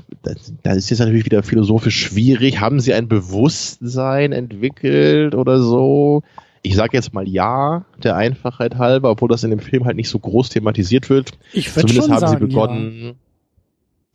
das 0.62 0.76
ist 0.76 0.91
jetzt 0.91 0.99
natürlich 0.99 1.24
wieder 1.24 1.43
philosophisch 1.43 1.97
schwierig. 1.97 2.61
Haben 2.61 2.80
sie 2.80 2.95
ein 2.95 3.09
Bewusstsein 3.09 4.33
entwickelt 4.33 5.35
oder 5.35 5.61
so? 5.61 6.22
Ich 6.62 6.76
sage 6.76 6.97
jetzt 6.97 7.12
mal 7.12 7.26
ja, 7.26 7.85
der 8.03 8.16
Einfachheit 8.16 8.76
halber, 8.76 9.11
obwohl 9.11 9.28
das 9.28 9.43
in 9.43 9.51
dem 9.51 9.59
Film 9.59 9.85
halt 9.85 9.97
nicht 9.97 10.09
so 10.09 10.18
groß 10.18 10.51
thematisiert 10.51 11.11
wird. 11.11 11.33
Ich 11.53 11.74
würde 11.74 11.93
schon 11.93 12.12
haben 12.12 12.20
sagen, 12.20 12.39
sie 12.39 12.47
begonnen. 12.47 13.03
Ja. 13.03 13.12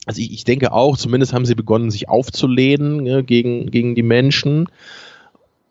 Also 0.05 0.21
ich, 0.21 0.31
ich 0.31 0.43
denke 0.45 0.71
auch, 0.71 0.97
zumindest 0.97 1.33
haben 1.33 1.45
sie 1.45 1.55
begonnen, 1.55 1.91
sich 1.91 2.07
aufzulehnen 2.07 3.05
ja, 3.05 3.21
gegen, 3.21 3.69
gegen 3.71 3.95
die 3.95 4.03
Menschen. 4.03 4.69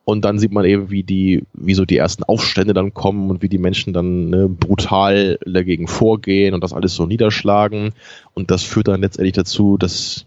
Und 0.09 0.25
dann 0.25 0.39
sieht 0.39 0.53
man 0.53 0.65
eben, 0.65 0.89
wie 0.89 1.03
die, 1.03 1.43
wie 1.53 1.75
so 1.75 1.85
die 1.85 1.97
ersten 1.97 2.23
Aufstände 2.23 2.75
dann 2.75 2.95
kommen 2.95 3.29
und 3.29 3.43
wie 3.43 3.49
die 3.49 3.59
Menschen 3.59 3.93
dann 3.93 4.31
ne, 4.31 4.49
brutal 4.49 5.37
dagegen 5.45 5.89
vorgehen 5.89 6.55
und 6.55 6.63
das 6.63 6.73
alles 6.73 6.95
so 6.95 7.07
niederschlagen. 7.07 7.93
Und 8.33 8.53
das 8.53 8.63
führt 8.63 8.87
dann 8.87 9.01
letztendlich 9.01 9.35
dazu, 9.35 9.77
dass, 9.77 10.27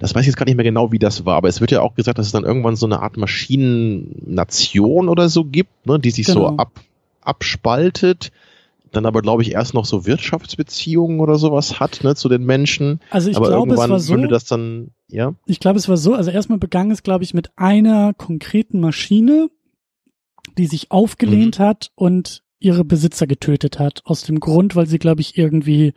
das 0.00 0.12
weiß 0.12 0.22
ich 0.22 0.26
jetzt 0.26 0.36
gar 0.36 0.44
nicht 0.44 0.56
mehr 0.56 0.64
genau, 0.64 0.90
wie 0.90 0.98
das 0.98 1.24
war, 1.24 1.36
aber 1.36 1.46
es 1.46 1.60
wird 1.60 1.70
ja 1.70 1.82
auch 1.82 1.94
gesagt, 1.94 2.18
dass 2.18 2.26
es 2.26 2.32
dann 2.32 2.42
irgendwann 2.42 2.74
so 2.74 2.86
eine 2.86 3.00
Art 3.00 3.16
Maschinennation 3.16 5.08
oder 5.08 5.28
so 5.28 5.44
gibt, 5.44 5.86
ne, 5.86 6.00
die 6.00 6.10
sich 6.10 6.26
genau. 6.26 6.40
so 6.40 6.56
ab, 6.56 6.72
abspaltet 7.20 8.32
dann 8.96 9.06
aber, 9.06 9.22
glaube 9.22 9.42
ich, 9.42 9.52
erst 9.52 9.74
noch 9.74 9.84
so 9.84 10.06
Wirtschaftsbeziehungen 10.06 11.20
oder 11.20 11.36
sowas 11.36 11.78
hat, 11.78 12.02
ne, 12.02 12.14
zu 12.14 12.28
den 12.28 12.44
Menschen. 12.44 13.00
Also 13.10 13.30
ich 13.30 13.36
aber 13.36 13.48
glaube, 13.48 13.74
es 13.74 13.88
war 13.88 14.00
so, 14.00 14.14
würde 14.14 14.28
das 14.28 14.44
dann, 14.44 14.90
ja? 15.08 15.34
Ich 15.46 15.60
glaube, 15.60 15.78
es 15.78 15.88
war 15.88 15.96
so, 15.96 16.14
also 16.14 16.30
erstmal 16.30 16.58
begann 16.58 16.90
es, 16.90 17.02
glaube 17.02 17.24
ich, 17.24 17.34
mit 17.34 17.50
einer 17.56 18.14
konkreten 18.14 18.80
Maschine, 18.80 19.48
die 20.58 20.66
sich 20.66 20.90
aufgelehnt 20.90 21.58
mhm. 21.58 21.62
hat 21.62 21.90
und 21.94 22.42
ihre 22.58 22.84
Besitzer 22.84 23.26
getötet 23.26 23.78
hat. 23.78 24.02
Aus 24.04 24.22
dem 24.22 24.40
Grund, 24.40 24.74
weil 24.74 24.86
sie, 24.86 24.98
glaube 24.98 25.20
ich, 25.20 25.36
irgendwie 25.36 25.92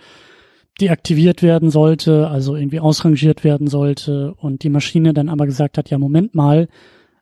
deaktiviert 0.79 1.41
werden 1.41 1.69
sollte, 1.69 2.27
also 2.27 2.55
irgendwie 2.55 2.79
ausrangiert 2.79 3.43
werden 3.43 3.67
sollte 3.67 4.33
und 4.35 4.63
die 4.63 4.69
Maschine 4.69 5.13
dann 5.13 5.29
aber 5.29 5.45
gesagt 5.45 5.77
hat, 5.77 5.89
ja, 5.89 5.97
Moment 5.97 6.35
mal, 6.35 6.67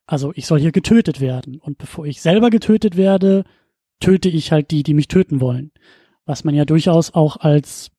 also 0.06 0.32
ich 0.36 0.48
soll 0.48 0.60
hier 0.60 0.72
getötet 0.72 1.20
werden. 1.20 1.60
Und 1.60 1.78
bevor 1.78 2.06
ich 2.06 2.22
selber 2.22 2.50
getötet 2.50 2.98
werde, 2.98 3.44
töte 4.00 4.30
ich 4.30 4.52
halt 4.52 4.72
die, 4.72 4.84
die 4.84 4.94
mich 4.94 5.08
töten 5.08 5.42
wollen. 5.42 5.72
Was 6.26 6.44
man 6.44 6.56
ja 6.56 6.66
durchaus 6.66 7.14
auch 7.14 7.38
als, 7.38 7.92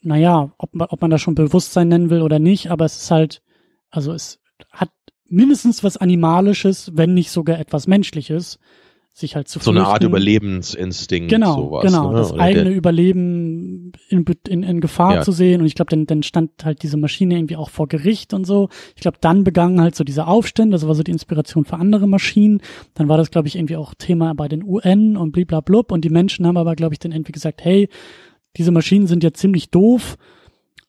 naja, 0.00 0.52
ob 0.58 0.70
ob 0.74 1.00
man 1.00 1.10
das 1.10 1.20
schon 1.20 1.34
Bewusstsein 1.34 1.88
nennen 1.88 2.10
will 2.10 2.22
oder 2.22 2.38
nicht, 2.38 2.70
aber 2.70 2.84
es 2.84 2.96
ist 2.96 3.10
halt, 3.10 3.42
also 3.90 4.12
es 4.12 4.40
hat 4.70 4.90
mindestens 5.24 5.84
was 5.84 5.96
Animalisches, 5.96 6.92
wenn 6.94 7.14
nicht 7.14 7.30
sogar 7.30 7.58
etwas 7.58 7.86
Menschliches, 7.86 8.58
sich 9.18 9.34
halt 9.34 9.48
zu 9.48 9.58
So 9.58 9.70
flüchten. 9.70 9.78
eine 9.78 9.88
Art 9.88 10.04
Überlebensinstinkt. 10.04 11.30
Genau, 11.30 11.56
sowas, 11.56 11.84
genau. 11.86 12.12
Ne? 12.12 12.18
Das 12.18 12.32
Oder 12.32 12.42
eigene 12.42 12.70
Überleben 12.70 13.92
in, 14.10 14.26
in, 14.46 14.62
in 14.62 14.80
Gefahr 14.80 15.14
ja. 15.16 15.22
zu 15.22 15.32
sehen. 15.32 15.62
Und 15.62 15.66
ich 15.66 15.74
glaube, 15.74 15.88
dann, 15.88 16.06
dann 16.06 16.22
stand 16.22 16.50
halt 16.62 16.82
diese 16.82 16.98
Maschine 16.98 17.36
irgendwie 17.36 17.56
auch 17.56 17.70
vor 17.70 17.88
Gericht 17.88 18.34
und 18.34 18.44
so. 18.44 18.68
Ich 18.94 19.00
glaube, 19.00 19.16
dann 19.22 19.42
begangen 19.42 19.80
halt 19.80 19.96
so 19.96 20.04
diese 20.04 20.26
Aufstände. 20.26 20.74
Das 20.74 20.86
war 20.86 20.94
so 20.94 21.02
die 21.02 21.12
Inspiration 21.12 21.64
für 21.64 21.76
andere 21.76 22.06
Maschinen. 22.06 22.60
Dann 22.92 23.08
war 23.08 23.16
das, 23.16 23.30
glaube 23.30 23.48
ich, 23.48 23.56
irgendwie 23.56 23.76
auch 23.76 23.94
Thema 23.94 24.34
bei 24.34 24.48
den 24.48 24.62
UN 24.62 25.16
und 25.16 25.32
bliblablub. 25.32 25.92
Und 25.92 26.04
die 26.04 26.10
Menschen 26.10 26.46
haben 26.46 26.58
aber, 26.58 26.76
glaube 26.76 26.92
ich, 26.92 26.98
dann 26.98 27.12
irgendwie 27.12 27.32
gesagt, 27.32 27.64
hey, 27.64 27.88
diese 28.58 28.70
Maschinen 28.70 29.06
sind 29.06 29.24
ja 29.24 29.32
ziemlich 29.32 29.70
doof 29.70 30.18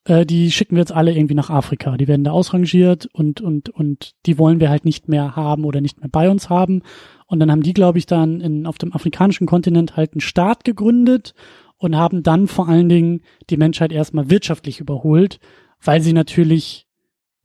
äh, 0.03 0.25
die 0.25 0.51
schicken 0.51 0.75
wir 0.75 0.81
jetzt 0.81 0.93
alle 0.93 1.13
irgendwie 1.13 1.35
nach 1.35 1.49
Afrika. 1.49 1.97
Die 1.97 2.07
werden 2.07 2.23
da 2.23 2.31
ausrangiert 2.31 3.07
und, 3.11 3.41
und, 3.41 3.69
und 3.69 4.13
die 4.25 4.37
wollen 4.37 4.59
wir 4.59 4.69
halt 4.69 4.85
nicht 4.85 5.07
mehr 5.07 5.35
haben 5.35 5.65
oder 5.65 5.81
nicht 5.81 5.99
mehr 5.99 6.09
bei 6.09 6.29
uns 6.29 6.49
haben. 6.49 6.81
Und 7.27 7.39
dann 7.39 7.51
haben 7.51 7.61
die, 7.61 7.73
glaube 7.73 7.97
ich, 7.97 8.05
dann 8.05 8.41
in, 8.41 8.65
auf 8.65 8.77
dem 8.77 8.93
afrikanischen 8.93 9.47
Kontinent 9.47 9.95
halt 9.95 10.13
einen 10.13 10.21
Staat 10.21 10.63
gegründet 10.63 11.33
und 11.77 11.95
haben 11.95 12.23
dann 12.23 12.47
vor 12.47 12.67
allen 12.67 12.89
Dingen 12.89 13.21
die 13.49 13.57
Menschheit 13.57 13.91
erstmal 13.91 14.29
wirtschaftlich 14.29 14.79
überholt, 14.79 15.39
weil 15.83 16.01
sie 16.01 16.13
natürlich 16.13 16.87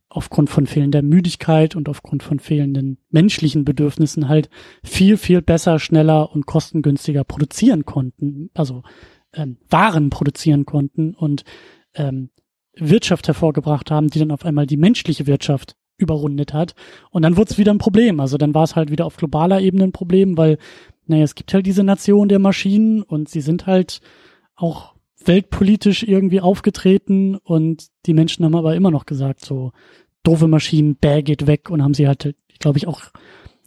aufgrund 0.09 0.49
von 0.49 0.67
fehlender 0.67 1.01
Müdigkeit 1.01 1.75
und 1.75 1.89
aufgrund 1.89 2.23
von 2.23 2.39
fehlenden 2.39 2.99
menschlichen 3.09 3.65
Bedürfnissen 3.65 4.29
halt 4.29 4.49
viel, 4.83 5.17
viel 5.17 5.41
besser, 5.41 5.79
schneller 5.79 6.31
und 6.31 6.45
kostengünstiger 6.45 7.23
produzieren 7.23 7.85
konnten, 7.85 8.51
also 8.53 8.83
ähm, 9.33 9.57
Waren 9.69 10.11
produzieren 10.11 10.65
konnten 10.65 11.15
und 11.15 11.43
ähm, 11.95 12.29
Wirtschaft 12.75 13.27
hervorgebracht 13.27 13.91
haben, 13.91 14.09
die 14.09 14.19
dann 14.19 14.31
auf 14.31 14.45
einmal 14.45 14.67
die 14.67 14.77
menschliche 14.77 15.27
Wirtschaft 15.27 15.75
überrundet 16.03 16.53
hat. 16.53 16.75
Und 17.09 17.23
dann 17.23 17.37
wurde 17.37 17.51
es 17.51 17.57
wieder 17.57 17.73
ein 17.73 17.79
Problem. 17.79 18.19
Also 18.19 18.37
dann 18.37 18.53
war 18.53 18.63
es 18.63 18.75
halt 18.75 18.91
wieder 18.91 19.05
auf 19.05 19.17
globaler 19.17 19.61
Ebene 19.61 19.85
ein 19.85 19.91
Problem, 19.91 20.37
weil, 20.37 20.57
naja, 21.07 21.23
es 21.23 21.35
gibt 21.35 21.53
halt 21.53 21.65
diese 21.65 21.83
Nation 21.83 22.29
der 22.29 22.39
Maschinen 22.39 23.01
und 23.01 23.29
sie 23.29 23.41
sind 23.41 23.65
halt 23.65 24.01
auch 24.55 24.93
weltpolitisch 25.25 26.03
irgendwie 26.03 26.41
aufgetreten 26.41 27.37
und 27.37 27.87
die 28.05 28.13
Menschen 28.13 28.45
haben 28.45 28.55
aber 28.55 28.75
immer 28.75 28.91
noch 28.91 29.05
gesagt, 29.05 29.43
so 29.43 29.71
doofe 30.23 30.47
Maschinen, 30.47 30.95
bäh, 30.95 31.21
geht 31.21 31.47
weg 31.47 31.69
und 31.69 31.81
haben 31.81 31.93
sie 31.93 32.07
halt, 32.07 32.35
glaube 32.59 32.77
ich 32.77 32.87
auch, 32.87 33.01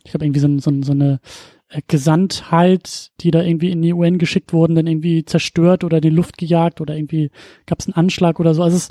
ich 0.04 0.14
habe 0.14 0.24
irgendwie 0.24 0.40
so, 0.40 0.58
so, 0.58 0.82
so 0.82 0.92
eine 0.92 1.20
äh, 1.68 1.82
Gesandtheit, 1.88 3.10
die 3.20 3.30
da 3.30 3.42
irgendwie 3.42 3.70
in 3.70 3.82
die 3.82 3.92
UN 3.92 4.18
geschickt 4.18 4.52
wurden, 4.52 4.74
dann 4.74 4.86
irgendwie 4.86 5.24
zerstört 5.24 5.84
oder 5.84 5.98
in 5.98 6.02
die 6.02 6.10
Luft 6.10 6.38
gejagt 6.38 6.80
oder 6.80 6.96
irgendwie 6.96 7.30
gab 7.66 7.80
es 7.80 7.86
einen 7.86 7.94
Anschlag 7.94 8.40
oder 8.40 8.54
so. 8.54 8.62
Also 8.62 8.76
es, 8.76 8.88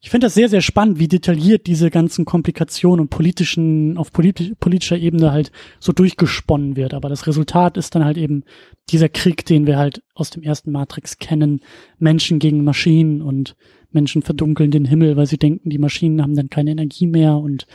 ich 0.00 0.10
finde 0.10 0.26
das 0.26 0.34
sehr, 0.34 0.48
sehr 0.48 0.60
spannend, 0.60 1.00
wie 1.00 1.08
detailliert 1.08 1.66
diese 1.66 1.90
ganzen 1.90 2.24
Komplikationen 2.24 3.00
und 3.00 3.08
politischen, 3.08 3.98
auf 3.98 4.12
politi 4.12 4.54
politischer 4.58 4.96
Ebene 4.96 5.32
halt 5.32 5.50
so 5.80 5.92
durchgesponnen 5.92 6.76
wird. 6.76 6.94
Aber 6.94 7.08
das 7.08 7.26
Resultat 7.26 7.76
ist 7.76 7.94
dann 7.94 8.04
halt 8.04 8.16
eben 8.16 8.44
dieser 8.90 9.08
Krieg, 9.08 9.44
den 9.44 9.66
wir 9.66 9.76
halt 9.76 10.02
aus 10.14 10.30
dem 10.30 10.42
ersten 10.42 10.70
Matrix 10.70 11.18
kennen. 11.18 11.60
Menschen 11.98 12.38
gegen 12.38 12.62
Maschinen 12.62 13.22
und 13.22 13.56
Menschen 13.90 14.22
verdunkeln 14.22 14.70
den 14.70 14.84
Himmel, 14.84 15.16
weil 15.16 15.26
sie 15.26 15.38
denken, 15.38 15.70
die 15.70 15.78
Maschinen 15.78 16.22
haben 16.22 16.36
dann 16.36 16.50
keine 16.50 16.70
Energie 16.70 17.06
mehr 17.06 17.36
und 17.36 17.66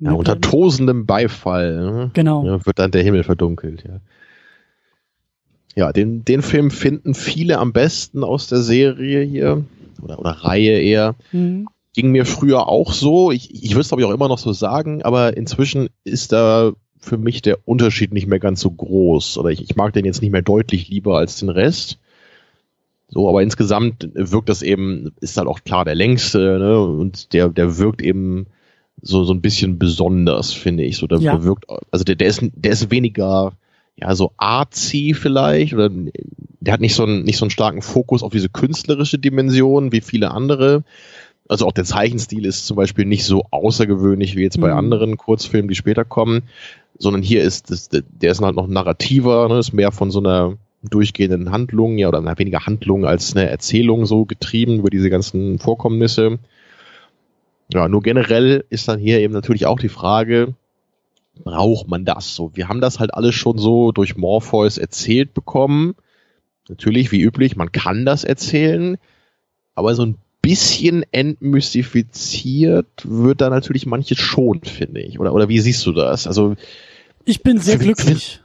ja, 0.00 0.12
unter 0.12 0.40
tosendem 0.40 1.06
Beifall 1.06 1.76
ne? 1.76 2.10
genau. 2.12 2.44
Ja, 2.44 2.66
wird 2.66 2.78
dann 2.78 2.90
der 2.90 3.04
Himmel 3.04 3.22
verdunkelt. 3.22 3.84
Ja, 3.86 4.00
ja 5.76 5.92
den, 5.92 6.24
den 6.24 6.42
Film 6.42 6.70
finden 6.70 7.14
viele 7.14 7.58
am 7.58 7.72
besten 7.72 8.22
aus 8.22 8.48
der 8.48 8.58
Serie 8.58 9.22
hier 9.22 9.64
oder, 10.04 10.18
oder 10.18 10.30
Reihe 10.30 10.80
eher. 10.80 11.14
Mhm. 11.32 11.68
Ging 11.94 12.10
mir 12.10 12.26
früher 12.26 12.68
auch 12.68 12.92
so. 12.92 13.30
Ich, 13.30 13.54
ich 13.54 13.70
würde 13.70 13.80
es 13.80 13.88
glaube 13.88 14.02
ich 14.02 14.08
auch 14.08 14.14
immer 14.14 14.28
noch 14.28 14.38
so 14.38 14.52
sagen, 14.52 15.02
aber 15.02 15.36
inzwischen 15.36 15.88
ist 16.04 16.32
da 16.32 16.72
für 16.98 17.18
mich 17.18 17.42
der 17.42 17.58
Unterschied 17.66 18.12
nicht 18.12 18.26
mehr 18.26 18.40
ganz 18.40 18.60
so 18.60 18.70
groß. 18.70 19.38
Oder 19.38 19.50
ich, 19.50 19.62
ich 19.62 19.76
mag 19.76 19.92
den 19.92 20.04
jetzt 20.04 20.22
nicht 20.22 20.30
mehr 20.32 20.42
deutlich 20.42 20.88
lieber 20.88 21.18
als 21.18 21.38
den 21.38 21.50
Rest. 21.50 21.98
So, 23.08 23.28
aber 23.28 23.42
insgesamt 23.42 24.08
wirkt 24.14 24.48
das 24.48 24.62
eben, 24.62 25.12
ist 25.20 25.36
halt 25.36 25.46
auch 25.46 25.60
klar 25.62 25.84
der 25.84 25.94
längste, 25.94 26.58
ne? 26.58 26.80
Und 26.80 27.32
der, 27.32 27.48
der 27.48 27.78
wirkt 27.78 28.02
eben 28.02 28.46
so, 29.02 29.24
so 29.24 29.32
ein 29.32 29.42
bisschen 29.42 29.78
besonders, 29.78 30.52
finde 30.52 30.84
ich. 30.84 30.96
So, 30.96 31.06
der, 31.06 31.18
ja. 31.18 31.32
der 31.32 31.44
wirkt, 31.44 31.66
also 31.90 32.04
der, 32.04 32.16
der 32.16 32.28
ist, 32.28 32.42
der 32.42 32.72
ist 32.72 32.90
weniger, 32.90 33.52
ja, 33.96 34.14
so 34.14 34.32
artsy 34.36 35.14
vielleicht, 35.14 35.74
oder 35.74 35.90
der 36.60 36.72
hat 36.72 36.80
nicht 36.80 36.94
so 36.94 37.04
einen, 37.04 37.24
nicht 37.24 37.38
so 37.38 37.44
einen 37.44 37.50
starken 37.50 37.82
Fokus 37.82 38.22
auf 38.22 38.32
diese 38.32 38.48
künstlerische 38.48 39.18
Dimension 39.18 39.92
wie 39.92 40.00
viele 40.00 40.30
andere. 40.30 40.82
Also 41.48 41.66
auch 41.66 41.72
der 41.72 41.84
Zeichenstil 41.84 42.46
ist 42.46 42.66
zum 42.66 42.76
Beispiel 42.76 43.04
nicht 43.04 43.24
so 43.24 43.44
außergewöhnlich 43.50 44.34
wie 44.34 44.42
jetzt 44.42 44.60
bei 44.60 44.70
mhm. 44.70 44.78
anderen 44.78 45.16
Kurzfilmen, 45.16 45.68
die 45.68 45.74
später 45.74 46.04
kommen, 46.04 46.42
sondern 46.98 47.22
hier 47.22 47.42
ist 47.42 47.70
das, 47.70 47.90
der 47.90 48.30
ist 48.30 48.40
halt 48.40 48.56
noch 48.56 48.66
narrativer, 48.66 49.48
ne, 49.48 49.58
ist 49.58 49.72
mehr 49.72 49.92
von 49.92 50.10
so 50.10 50.20
einer 50.20 50.56
durchgehenden 50.82 51.50
Handlung, 51.50 51.98
ja, 51.98 52.08
oder 52.08 52.22
weniger 52.38 52.66
Handlung 52.66 53.04
als 53.04 53.36
eine 53.36 53.48
Erzählung 53.48 54.06
so 54.06 54.24
getrieben 54.24 54.78
über 54.78 54.90
diese 54.90 55.10
ganzen 55.10 55.58
Vorkommnisse. 55.58 56.38
Ja, 57.72 57.88
nur 57.88 58.02
generell 58.02 58.64
ist 58.70 58.88
dann 58.88 58.98
hier 58.98 59.20
eben 59.20 59.32
natürlich 59.32 59.66
auch 59.66 59.78
die 59.78 59.88
Frage, 59.88 60.54
braucht 61.42 61.88
man 61.88 62.04
das 62.04 62.34
so? 62.34 62.50
Wir 62.54 62.68
haben 62.68 62.80
das 62.80 63.00
halt 63.00 63.14
alles 63.14 63.34
schon 63.34 63.58
so 63.58 63.92
durch 63.92 64.16
Morpheus 64.16 64.78
erzählt 64.78 65.34
bekommen. 65.34 65.94
Natürlich, 66.68 67.12
wie 67.12 67.20
üblich, 67.20 67.56
man 67.56 67.72
kann 67.72 68.06
das 68.06 68.24
erzählen, 68.24 68.96
aber 69.74 69.94
so 69.94 70.04
ein 70.04 70.16
bisschen 70.40 71.04
entmystifiziert 71.10 72.86
wird 73.04 73.40
da 73.40 73.50
natürlich 73.50 73.86
manches 73.86 74.18
schon, 74.18 74.62
finde 74.62 75.00
ich. 75.00 75.18
Oder, 75.18 75.32
oder 75.32 75.48
wie 75.48 75.60
siehst 75.60 75.84
du 75.86 75.92
das? 75.92 76.26
Also, 76.26 76.54
ich 77.24 77.42
bin 77.42 77.58
sehr 77.58 77.78
glücklich. 77.78 78.40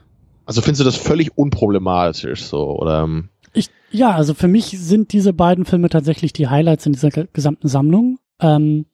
Also 0.45 0.61
findest 0.61 0.81
du 0.81 0.85
das 0.85 0.95
völlig 0.95 1.37
unproblematisch 1.37 2.41
so, 2.43 2.79
oder? 2.79 3.07
Ich, 3.53 3.69
ja, 3.91 4.15
also 4.15 4.33
für 4.33 4.47
mich 4.47 4.65
sind 4.65 5.13
diese 5.13 5.31
beiden 5.31 5.65
Filme 5.65 5.89
tatsächlich 5.89 6.33
die 6.33 6.47
Highlights 6.47 6.87
in 6.87 6.93
dieser 6.93 7.09
gesamten 7.09 7.67
Sammlung. 7.67 8.17
Ähm, 8.39 8.85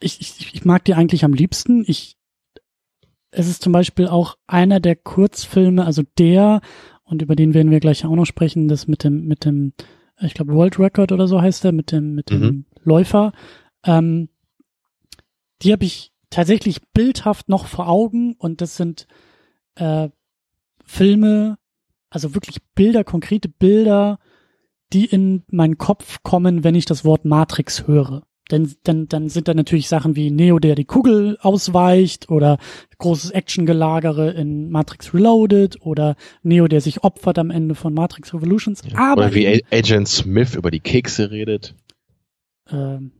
ich, 0.00 0.20
ich, 0.20 0.54
ich 0.54 0.64
mag 0.64 0.84
die 0.84 0.94
eigentlich 0.94 1.24
am 1.24 1.32
liebsten. 1.32 1.84
Ich, 1.86 2.16
es 3.30 3.48
ist 3.48 3.62
zum 3.62 3.72
Beispiel 3.72 4.08
auch 4.08 4.36
einer 4.46 4.80
der 4.80 4.96
Kurzfilme, 4.96 5.84
also 5.84 6.02
der, 6.18 6.60
und 7.04 7.22
über 7.22 7.36
den 7.36 7.54
werden 7.54 7.70
wir 7.70 7.80
gleich 7.80 8.04
auch 8.04 8.14
noch 8.14 8.26
sprechen, 8.26 8.68
das 8.68 8.86
mit 8.86 9.04
dem, 9.04 9.26
mit 9.26 9.44
dem, 9.44 9.72
ich 10.20 10.34
glaube 10.34 10.54
World 10.54 10.78
Record 10.78 11.12
oder 11.12 11.26
so 11.26 11.40
heißt 11.40 11.64
der, 11.64 11.72
mit 11.72 11.92
dem, 11.92 12.14
mit 12.14 12.30
dem 12.30 12.40
mhm. 12.40 12.64
Läufer. 12.82 13.32
Ähm, 13.84 14.28
die 15.62 15.72
habe 15.72 15.84
ich 15.84 16.12
tatsächlich 16.30 16.80
bildhaft 16.92 17.48
noch 17.48 17.66
vor 17.66 17.88
Augen 17.88 18.34
und 18.38 18.60
das 18.60 18.76
sind 18.76 19.06
äh, 19.76 20.08
Filme, 20.84 21.58
also 22.08 22.34
wirklich 22.34 22.58
Bilder, 22.74 23.04
konkrete 23.04 23.48
Bilder, 23.48 24.18
die 24.92 25.04
in 25.04 25.44
meinen 25.48 25.78
Kopf 25.78 26.22
kommen, 26.22 26.64
wenn 26.64 26.74
ich 26.74 26.84
das 26.84 27.04
Wort 27.04 27.24
Matrix 27.24 27.86
höre. 27.86 28.26
Denn 28.50 28.74
dann, 28.84 29.08
dann 29.08 29.28
sind 29.28 29.48
da 29.48 29.54
natürlich 29.54 29.88
Sachen 29.88 30.16
wie 30.16 30.30
Neo, 30.30 30.58
der 30.58 30.74
die 30.74 30.84
Kugel 30.84 31.38
ausweicht 31.40 32.30
oder 32.30 32.58
großes 32.98 33.30
Actiongelagere 33.30 34.30
in 34.30 34.70
Matrix 34.70 35.14
Reloaded 35.14 35.80
oder 35.82 36.16
Neo, 36.42 36.68
der 36.68 36.80
sich 36.80 37.04
opfert 37.04 37.38
am 37.38 37.50
Ende 37.50 37.74
von 37.74 37.94
Matrix 37.94 38.34
Revolutions. 38.34 38.82
Ja, 38.86 39.12
Aber 39.12 39.22
oder 39.22 39.34
wie 39.34 39.64
Agent 39.70 40.08
Smith 40.08 40.54
über 40.54 40.70
die 40.70 40.80
Kekse 40.80 41.30
redet. 41.30 41.74
Ähm, 42.70 43.12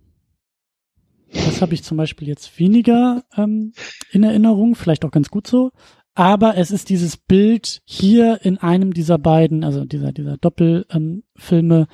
das 1.33 1.63
habe 1.63 1.75
ich 1.75 1.83
zum 1.85 1.97
Beispiel 1.97 2.29
jetzt 2.29 2.59
weniger 2.59 3.23
ähm, 3.37 3.73
in 4.11 4.25
Erinnerung, 4.25 4.75
vielleicht 4.75 5.05
auch 5.05 5.13
ganz 5.13 5.29
gut 5.29 5.47
so. 5.47 5.71
Aber 6.15 6.57
es 6.57 6.71
ist 6.71 6.89
dieses 6.89 7.17
Bild 7.17 7.81
hier 7.85 8.41
in 8.43 8.59
einem 8.59 8.93
dieser 8.93 9.19
beiden, 9.19 9.63
also 9.63 9.85
dieser, 9.85 10.13
dieser 10.13 10.37
Doppelfilme, 10.37 11.79
ähm, 11.81 11.87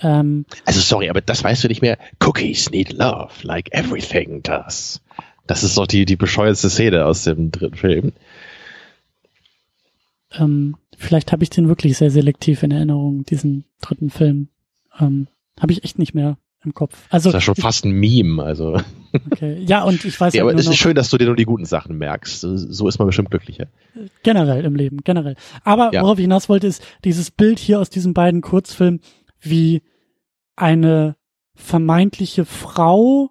ähm, 0.00 0.46
also 0.64 0.80
sorry, 0.80 1.10
aber 1.10 1.20
das 1.20 1.42
weißt 1.42 1.64
du 1.64 1.68
nicht 1.68 1.82
mehr. 1.82 1.98
Cookies 2.20 2.70
need 2.70 2.92
love, 2.92 3.32
like 3.42 3.72
everything 3.72 4.42
does. 4.42 5.00
Das 5.46 5.64
ist 5.64 5.76
doch 5.78 5.86
die, 5.86 6.04
die 6.04 6.16
bescheuerste 6.16 6.70
Szene 6.70 7.06
aus 7.06 7.24
dem 7.24 7.50
dritten 7.50 7.76
Film. 7.76 8.12
Ähm, 10.32 10.76
vielleicht 10.96 11.32
habe 11.32 11.42
ich 11.42 11.50
den 11.50 11.68
wirklich 11.68 11.96
sehr 11.96 12.10
selektiv 12.10 12.62
in 12.62 12.70
Erinnerung, 12.70 13.24
diesen 13.24 13.64
dritten 13.80 14.10
Film. 14.10 14.48
Ähm, 15.00 15.26
habe 15.58 15.72
ich 15.72 15.84
echt 15.84 15.98
nicht 15.98 16.14
mehr 16.14 16.36
im 16.64 16.74
Kopf. 16.74 17.06
Also, 17.10 17.30
das 17.30 17.38
ist 17.38 17.46
ja 17.46 17.46
schon 17.46 17.54
ich, 17.58 17.62
fast 17.62 17.84
ein 17.84 17.92
Meme, 17.92 18.42
also. 18.42 18.80
Okay. 19.32 19.62
Ja, 19.62 19.84
und 19.84 20.04
ich 20.04 20.20
weiß 20.20 20.34
ja, 20.34 20.42
halt 20.42 20.52
aber 20.52 20.60
es 20.60 20.66
ist 20.66 20.76
schön, 20.76 20.94
dass 20.94 21.08
du 21.08 21.16
dir 21.16 21.26
nur 21.26 21.36
die 21.36 21.46
guten 21.46 21.64
Sachen 21.64 21.96
merkst. 21.96 22.40
So 22.40 22.88
ist 22.88 22.98
man 22.98 23.06
bestimmt 23.06 23.30
glücklicher. 23.30 23.68
Generell 24.22 24.66
im 24.66 24.74
Leben, 24.74 24.98
generell. 25.02 25.34
Aber 25.64 25.90
ja. 25.94 26.02
worauf 26.02 26.18
ich 26.18 26.24
hinaus 26.24 26.50
wollte, 26.50 26.66
ist 26.66 26.82
dieses 27.04 27.30
Bild 27.30 27.58
hier 27.58 27.80
aus 27.80 27.88
diesen 27.88 28.12
beiden 28.12 28.42
Kurzfilmen, 28.42 29.00
wie 29.40 29.82
eine 30.56 31.16
vermeintliche 31.54 32.44
Frau 32.44 33.30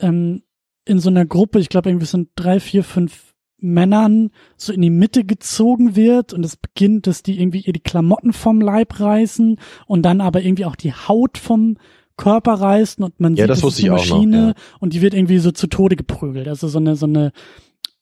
ähm, 0.00 0.42
in 0.84 0.98
so 1.00 1.10
einer 1.10 1.26
Gruppe, 1.26 1.58
ich 1.58 1.68
glaube 1.68 1.90
irgendwie 1.90 2.06
sind 2.06 2.30
drei, 2.36 2.60
vier, 2.60 2.84
fünf 2.84 3.34
Männern 3.58 4.30
so 4.56 4.72
in 4.72 4.82
die 4.82 4.90
Mitte 4.90 5.24
gezogen 5.24 5.96
wird 5.96 6.32
und 6.32 6.44
es 6.44 6.56
beginnt, 6.56 7.06
dass 7.06 7.22
die 7.22 7.40
irgendwie 7.40 7.60
ihr 7.60 7.72
die 7.72 7.80
Klamotten 7.80 8.32
vom 8.32 8.60
Leib 8.60 9.00
reißen 9.00 9.58
und 9.86 10.02
dann 10.02 10.20
aber 10.20 10.42
irgendwie 10.42 10.66
auch 10.66 10.76
die 10.76 10.92
Haut 10.92 11.38
vom 11.38 11.78
Körper 12.16 12.54
reißen 12.54 13.02
und 13.04 13.18
man 13.20 13.34
ja, 13.34 13.44
sieht, 13.44 13.50
das, 13.50 13.60
das 13.60 13.78
ist 13.78 13.84
eine 13.84 13.92
Maschine 13.92 14.40
noch, 14.40 14.48
ja. 14.48 14.54
und 14.80 14.92
die 14.92 15.02
wird 15.02 15.14
irgendwie 15.14 15.38
so 15.38 15.50
zu 15.50 15.66
Tode 15.66 15.96
geprügelt. 15.96 16.48
Also 16.48 16.68
so 16.68 16.78
eine, 16.78 16.96
so 16.96 17.06
eine, 17.06 17.32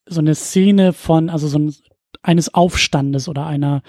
so 0.06 0.20
eine 0.20 0.34
Szene 0.34 0.92
von, 0.92 1.30
also 1.30 1.48
so 1.48 1.58
ein, 1.58 1.74
eines 2.22 2.52
Aufstandes 2.52 3.28
oder 3.28 3.46
einer, 3.46 3.82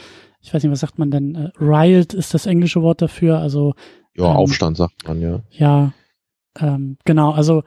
ich 0.46 0.54
weiß 0.54 0.62
nicht, 0.62 0.72
was 0.72 0.80
sagt 0.80 1.00
man 1.00 1.10
denn, 1.10 1.36
äh, 1.36 1.50
Riot 1.60 2.14
ist 2.14 2.34
das 2.36 2.46
englische 2.46 2.84
Wort 2.84 3.02
dafür, 3.02 3.40
also 3.40 3.74
ja, 4.16 4.30
ähm, 4.30 4.38
Aufstand 4.38 4.78
sagt 4.78 5.08
man, 5.08 5.20
ja. 5.20 5.42
Ja, 5.50 5.94
ähm, 6.60 6.98
genau, 7.04 7.32
also 7.32 7.64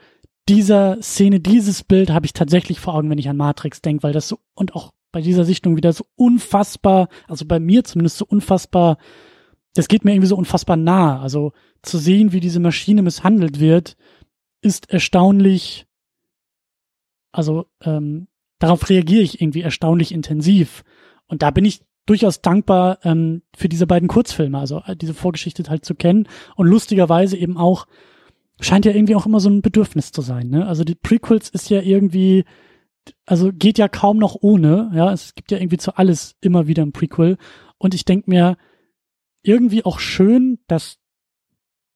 dieser 0.48 1.02
Szene, 1.02 1.40
dieses 1.40 1.82
Bild 1.82 2.10
habe 2.10 2.24
ich 2.24 2.32
tatsächlich 2.32 2.80
vor 2.80 2.94
Augen, 2.94 3.10
wenn 3.10 3.18
ich 3.18 3.28
an 3.28 3.36
Matrix 3.36 3.82
denke, 3.82 4.04
weil 4.04 4.12
das 4.12 4.28
so, 4.28 4.38
und 4.54 4.74
auch 4.74 4.92
bei 5.10 5.20
dieser 5.20 5.44
Sichtung 5.44 5.76
wieder 5.76 5.92
so 5.92 6.04
unfassbar, 6.14 7.08
also 7.26 7.44
bei 7.46 7.58
mir 7.58 7.82
zumindest 7.82 8.16
so 8.16 8.24
unfassbar, 8.26 8.96
das 9.74 9.88
geht 9.88 10.04
mir 10.04 10.12
irgendwie 10.12 10.28
so 10.28 10.36
unfassbar 10.36 10.76
nah. 10.76 11.20
Also 11.20 11.52
zu 11.82 11.98
sehen, 11.98 12.32
wie 12.32 12.40
diese 12.40 12.60
Maschine 12.60 13.02
misshandelt 13.02 13.58
wird, 13.60 13.96
ist 14.62 14.90
erstaunlich, 14.90 15.86
also 17.32 17.66
ähm, 17.82 18.28
darauf 18.58 18.88
reagiere 18.88 19.22
ich 19.22 19.40
irgendwie 19.40 19.62
erstaunlich 19.62 20.12
intensiv. 20.12 20.84
Und 21.26 21.42
da 21.42 21.50
bin 21.50 21.64
ich 21.64 21.82
durchaus 22.08 22.40
dankbar 22.40 22.98
ähm, 23.04 23.42
für 23.56 23.68
diese 23.68 23.86
beiden 23.86 24.08
Kurzfilme, 24.08 24.58
also 24.58 24.82
äh, 24.86 24.96
diese 24.96 25.14
Vorgeschichte 25.14 25.62
halt 25.68 25.84
zu 25.84 25.94
kennen 25.94 26.28
und 26.56 26.66
lustigerweise 26.66 27.36
eben 27.36 27.56
auch 27.56 27.86
scheint 28.60 28.84
ja 28.84 28.92
irgendwie 28.92 29.14
auch 29.14 29.26
immer 29.26 29.40
so 29.40 29.50
ein 29.50 29.62
Bedürfnis 29.62 30.10
zu 30.10 30.22
sein. 30.22 30.48
Ne? 30.48 30.66
Also 30.66 30.84
die 30.84 30.94
Prequels 30.94 31.48
ist 31.48 31.70
ja 31.70 31.80
irgendwie, 31.80 32.44
also 33.26 33.52
geht 33.52 33.78
ja 33.78 33.88
kaum 33.88 34.18
noch 34.18 34.36
ohne. 34.40 34.90
Ja, 34.94 35.12
es 35.12 35.34
gibt 35.34 35.52
ja 35.52 35.58
irgendwie 35.58 35.76
zu 35.76 35.96
alles 35.96 36.34
immer 36.40 36.66
wieder 36.66 36.82
ein 36.82 36.92
Prequel 36.92 37.36
und 37.78 37.94
ich 37.94 38.04
denke 38.04 38.30
mir 38.30 38.56
irgendwie 39.42 39.84
auch 39.84 40.00
schön, 40.00 40.58
dass 40.66 40.98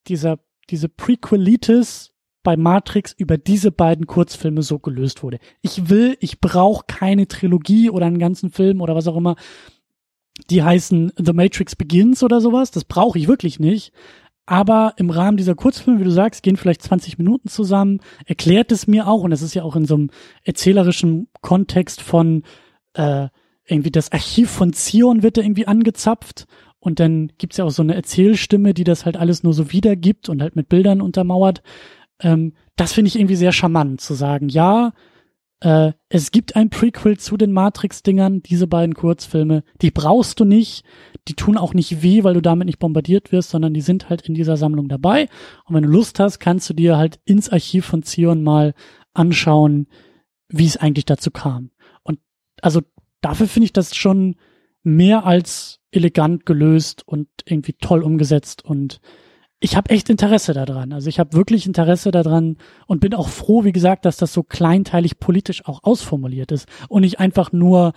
dieser 0.09 0.39
diese 0.71 0.89
Prequelitis 0.89 2.13
bei 2.43 2.57
Matrix 2.57 3.13
über 3.13 3.39
diese 3.39 3.71
beiden 3.71 4.07
Kurzfilme 4.07 4.63
so 4.63 4.79
gelöst 4.79 5.23
wurde. 5.23 5.39
Ich 5.61 5.89
will, 5.89 6.17
ich 6.21 6.41
brauche 6.41 6.85
keine 6.87 7.29
Trilogie 7.29 7.91
oder 7.91 8.07
einen 8.07 8.19
ganzen 8.19 8.51
Film 8.51 8.81
oder 8.81 8.95
was 8.95 9.07
auch 9.07 9.17
immer, 9.17 9.37
die 10.51 10.63
heißen 10.63 11.13
The 11.17 11.33
Matrix 11.33 11.77
Begins 11.77 12.23
oder 12.23 12.41
sowas. 12.41 12.71
Das 12.71 12.85
brauche 12.85 13.19
ich 13.19 13.29
wirklich 13.29 13.61
nicht. 13.61 13.93
Aber 14.45 14.95
im 14.97 15.11
Rahmen 15.11 15.37
dieser 15.37 15.55
Kurzfilme, 15.55 16.01
wie 16.01 16.05
du 16.05 16.11
sagst, 16.11 16.43
gehen 16.43 16.57
vielleicht 16.57 16.83
20 16.83 17.17
Minuten 17.17 17.49
zusammen, 17.49 18.01
erklärt 18.27 18.73
es 18.73 18.87
mir 18.87 19.07
auch, 19.07 19.23
und 19.23 19.31
das 19.31 19.43
ist 19.43 19.55
ja 19.55 19.63
auch 19.63 19.77
in 19.77 19.85
so 19.85 19.95
einem 19.95 20.11
erzählerischen 20.43 21.29
Kontext 21.43 22.03
von 22.03 22.43
äh, 22.95 23.29
irgendwie 23.67 23.93
das 23.93 24.11
Archiv 24.11 24.51
von 24.51 24.73
Zion 24.73 25.23
wird 25.23 25.37
da 25.37 25.43
irgendwie 25.43 25.69
angezapft 25.69 26.47
und 26.81 26.99
dann 26.99 27.31
gibt's 27.39 27.59
ja 27.59 27.65
auch 27.65 27.71
so 27.71 27.83
eine 27.83 27.95
Erzählstimme, 27.95 28.75
die 28.75 28.85
das 28.85 29.05
halt 29.05 29.17
alles 29.17 29.45
nur 29.45 29.55
so 29.55 29.71
wiedergibt 29.71 30.29
und 30.29 30.43
halt 30.43 30.57
mit 30.57 30.69
Bildern 30.69 31.01
untermauert. 31.01 31.63
Ähm, 32.21 32.55
das 32.75 32.93
finde 32.93 33.09
ich 33.09 33.17
irgendwie 33.17 33.37
sehr 33.37 33.53
charmant, 33.53 34.01
zu 34.01 34.15
sagen, 34.15 34.49
ja, 34.49 34.93
äh, 35.63 35.93
es 36.09 36.33
gibt 36.33 36.57
ein 36.57 36.71
Prequel 36.71 37.19
zu 37.19 37.37
den 37.37 37.53
Matrix-Dingern, 37.53 38.43
diese 38.43 38.67
beiden 38.67 38.95
Kurzfilme. 38.95 39.63
Die 39.81 39.93
brauchst 39.93 40.41
du 40.41 40.45
nicht. 40.45 40.85
Die 41.29 41.35
tun 41.35 41.57
auch 41.57 41.73
nicht 41.73 42.03
weh, 42.03 42.25
weil 42.25 42.35
du 42.35 42.43
damit 42.43 42.67
nicht 42.67 42.81
bombardiert 42.81 43.31
wirst, 43.31 43.51
sondern 43.51 43.73
die 43.73 43.81
sind 43.81 44.11
halt 44.11 44.23
in 44.23 44.35
dieser 44.35 44.57
Sammlung 44.57 44.89
dabei. 44.89 45.29
Und 45.65 45.77
wenn 45.77 45.85
du 45.85 45.89
Lust 45.89 46.19
hast, 46.19 46.41
kannst 46.41 46.69
du 46.69 46.75
dir 46.75 46.97
halt 46.97 47.21
ins 47.25 47.49
Archiv 47.49 47.87
von 47.87 48.03
Zion 48.03 48.43
mal 48.43 48.75
anschauen, 49.15 49.87
wie 50.49 50.67
es 50.67 50.77
eigentlich 50.77 51.05
dazu 51.05 51.31
kam. 51.31 51.71
Und 52.03 52.19
also 52.61 52.81
dafür 53.21 53.47
finde 53.47 53.67
ich 53.67 53.73
das 53.73 53.95
schon 53.95 54.35
mehr 54.83 55.25
als 55.27 55.79
elegant 55.93 56.45
gelöst 56.45 57.07
und 57.07 57.29
irgendwie 57.45 57.75
toll 57.75 58.03
umgesetzt 58.03 58.65
und 58.65 59.01
ich 59.63 59.77
habe 59.77 59.91
echt 59.91 60.11
Interesse 60.11 60.55
daran. 60.55 60.93
Also 60.93 61.09
ich 61.09 61.21
habe 61.21 61.35
wirklich 61.35 61.67
Interesse 61.67 62.11
daran 62.11 62.57
und 62.89 63.01
bin 63.01 63.15
auch 63.15 63.29
froh, 63.29 63.63
wie 63.63 63.71
gesagt, 63.71 64.05
dass 64.05 64.17
das 64.17 64.33
so 64.33 64.43
kleinteilig 64.43 65.21
politisch 65.21 65.65
auch 65.67 65.85
ausformuliert 65.85 66.51
ist 66.51 66.69
und 66.89 67.03
nicht 67.03 67.21
einfach 67.21 67.53
nur 67.53 67.93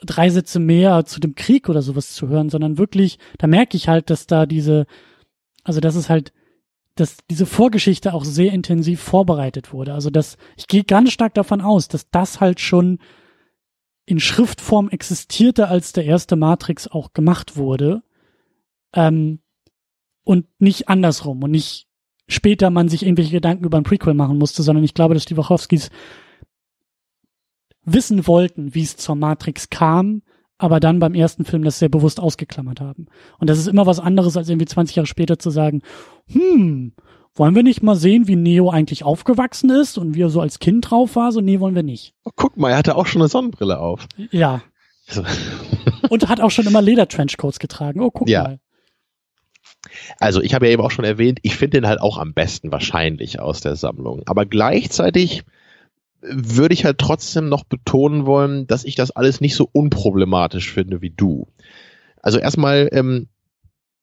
drei 0.00 0.30
Sätze 0.30 0.58
mehr 0.58 1.04
zu 1.04 1.20
dem 1.20 1.34
Krieg 1.34 1.68
oder 1.68 1.82
sowas 1.82 2.14
zu 2.14 2.28
hören, 2.28 2.48
sondern 2.48 2.78
wirklich, 2.78 3.18
da 3.36 3.46
merke 3.46 3.76
ich 3.76 3.88
halt, 3.88 4.08
dass 4.08 4.26
da 4.26 4.46
diese, 4.46 4.86
also 5.64 5.80
das 5.80 5.96
ist 5.96 6.08
halt, 6.08 6.32
dass 6.94 7.18
diese 7.28 7.44
Vorgeschichte 7.44 8.14
auch 8.14 8.24
sehr 8.24 8.52
intensiv 8.52 9.00
vorbereitet 9.02 9.70
wurde. 9.70 9.92
Also 9.92 10.08
dass 10.08 10.38
ich 10.56 10.66
gehe 10.66 10.82
ganz 10.82 11.12
stark 11.12 11.34
davon 11.34 11.60
aus, 11.60 11.88
dass 11.88 12.08
das 12.08 12.40
halt 12.40 12.58
schon 12.58 13.00
in 14.06 14.18
Schriftform 14.18 14.88
existierte, 14.88 15.68
als 15.68 15.92
der 15.92 16.06
erste 16.06 16.36
Matrix 16.36 16.88
auch 16.88 17.12
gemacht 17.12 17.58
wurde. 17.58 18.02
Ähm, 18.94 19.41
und 20.24 20.46
nicht 20.58 20.88
andersrum 20.88 21.42
und 21.42 21.50
nicht 21.50 21.86
später 22.28 22.70
man 22.70 22.88
sich 22.88 23.02
irgendwelche 23.04 23.32
Gedanken 23.32 23.64
über 23.64 23.78
ein 23.78 23.84
Prequel 23.84 24.14
machen 24.14 24.38
musste, 24.38 24.62
sondern 24.62 24.84
ich 24.84 24.94
glaube, 24.94 25.14
dass 25.14 25.24
die 25.24 25.36
Wachowskis 25.36 25.90
wissen 27.84 28.26
wollten, 28.26 28.74
wie 28.74 28.82
es 28.82 28.96
zur 28.96 29.16
Matrix 29.16 29.70
kam, 29.70 30.22
aber 30.58 30.78
dann 30.78 31.00
beim 31.00 31.14
ersten 31.14 31.44
Film 31.44 31.64
das 31.64 31.80
sehr 31.80 31.88
bewusst 31.88 32.20
ausgeklammert 32.20 32.80
haben. 32.80 33.06
Und 33.38 33.50
das 33.50 33.58
ist 33.58 33.66
immer 33.66 33.86
was 33.86 33.98
anderes, 33.98 34.36
als 34.36 34.48
irgendwie 34.48 34.66
20 34.66 34.96
Jahre 34.96 35.06
später 35.06 35.38
zu 35.38 35.50
sagen, 35.50 35.82
hm, 36.28 36.92
wollen 37.34 37.54
wir 37.54 37.62
nicht 37.62 37.82
mal 37.82 37.96
sehen, 37.96 38.28
wie 38.28 38.36
Neo 38.36 38.70
eigentlich 38.70 39.04
aufgewachsen 39.04 39.70
ist 39.70 39.98
und 39.98 40.14
wie 40.14 40.22
er 40.22 40.30
so 40.30 40.40
als 40.40 40.58
Kind 40.58 40.90
drauf 40.90 41.16
war? 41.16 41.32
So, 41.32 41.40
nee, 41.40 41.60
wollen 41.60 41.74
wir 41.74 41.82
nicht. 41.82 42.14
Oh, 42.24 42.30
guck 42.36 42.56
mal, 42.56 42.70
er 42.70 42.76
hatte 42.76 42.94
auch 42.94 43.06
schon 43.06 43.22
eine 43.22 43.28
Sonnenbrille 43.28 43.78
auf. 43.78 44.06
Ja. 44.30 44.62
So. 45.08 45.24
und 46.10 46.28
hat 46.28 46.40
auch 46.40 46.50
schon 46.50 46.66
immer 46.66 46.82
Leder-Trenchcoats 46.82 47.58
getragen. 47.58 48.00
Oh, 48.00 48.10
guck 48.10 48.28
ja. 48.28 48.42
mal. 48.44 48.60
Also 50.18 50.40
ich 50.40 50.54
habe 50.54 50.66
ja 50.66 50.72
eben 50.72 50.82
auch 50.82 50.90
schon 50.90 51.04
erwähnt, 51.04 51.40
ich 51.42 51.56
finde 51.56 51.80
den 51.80 51.88
halt 51.88 52.00
auch 52.00 52.18
am 52.18 52.34
besten 52.34 52.72
wahrscheinlich 52.72 53.40
aus 53.40 53.60
der 53.60 53.76
Sammlung. 53.76 54.22
Aber 54.26 54.46
gleichzeitig 54.46 55.44
würde 56.22 56.74
ich 56.74 56.84
halt 56.84 56.98
trotzdem 56.98 57.48
noch 57.48 57.64
betonen 57.64 58.26
wollen, 58.26 58.66
dass 58.66 58.84
ich 58.84 58.94
das 58.94 59.10
alles 59.10 59.40
nicht 59.40 59.56
so 59.56 59.68
unproblematisch 59.72 60.70
finde 60.70 61.02
wie 61.02 61.10
du. 61.10 61.48
Also 62.20 62.38
erstmal, 62.38 62.88
ähm, 62.92 63.26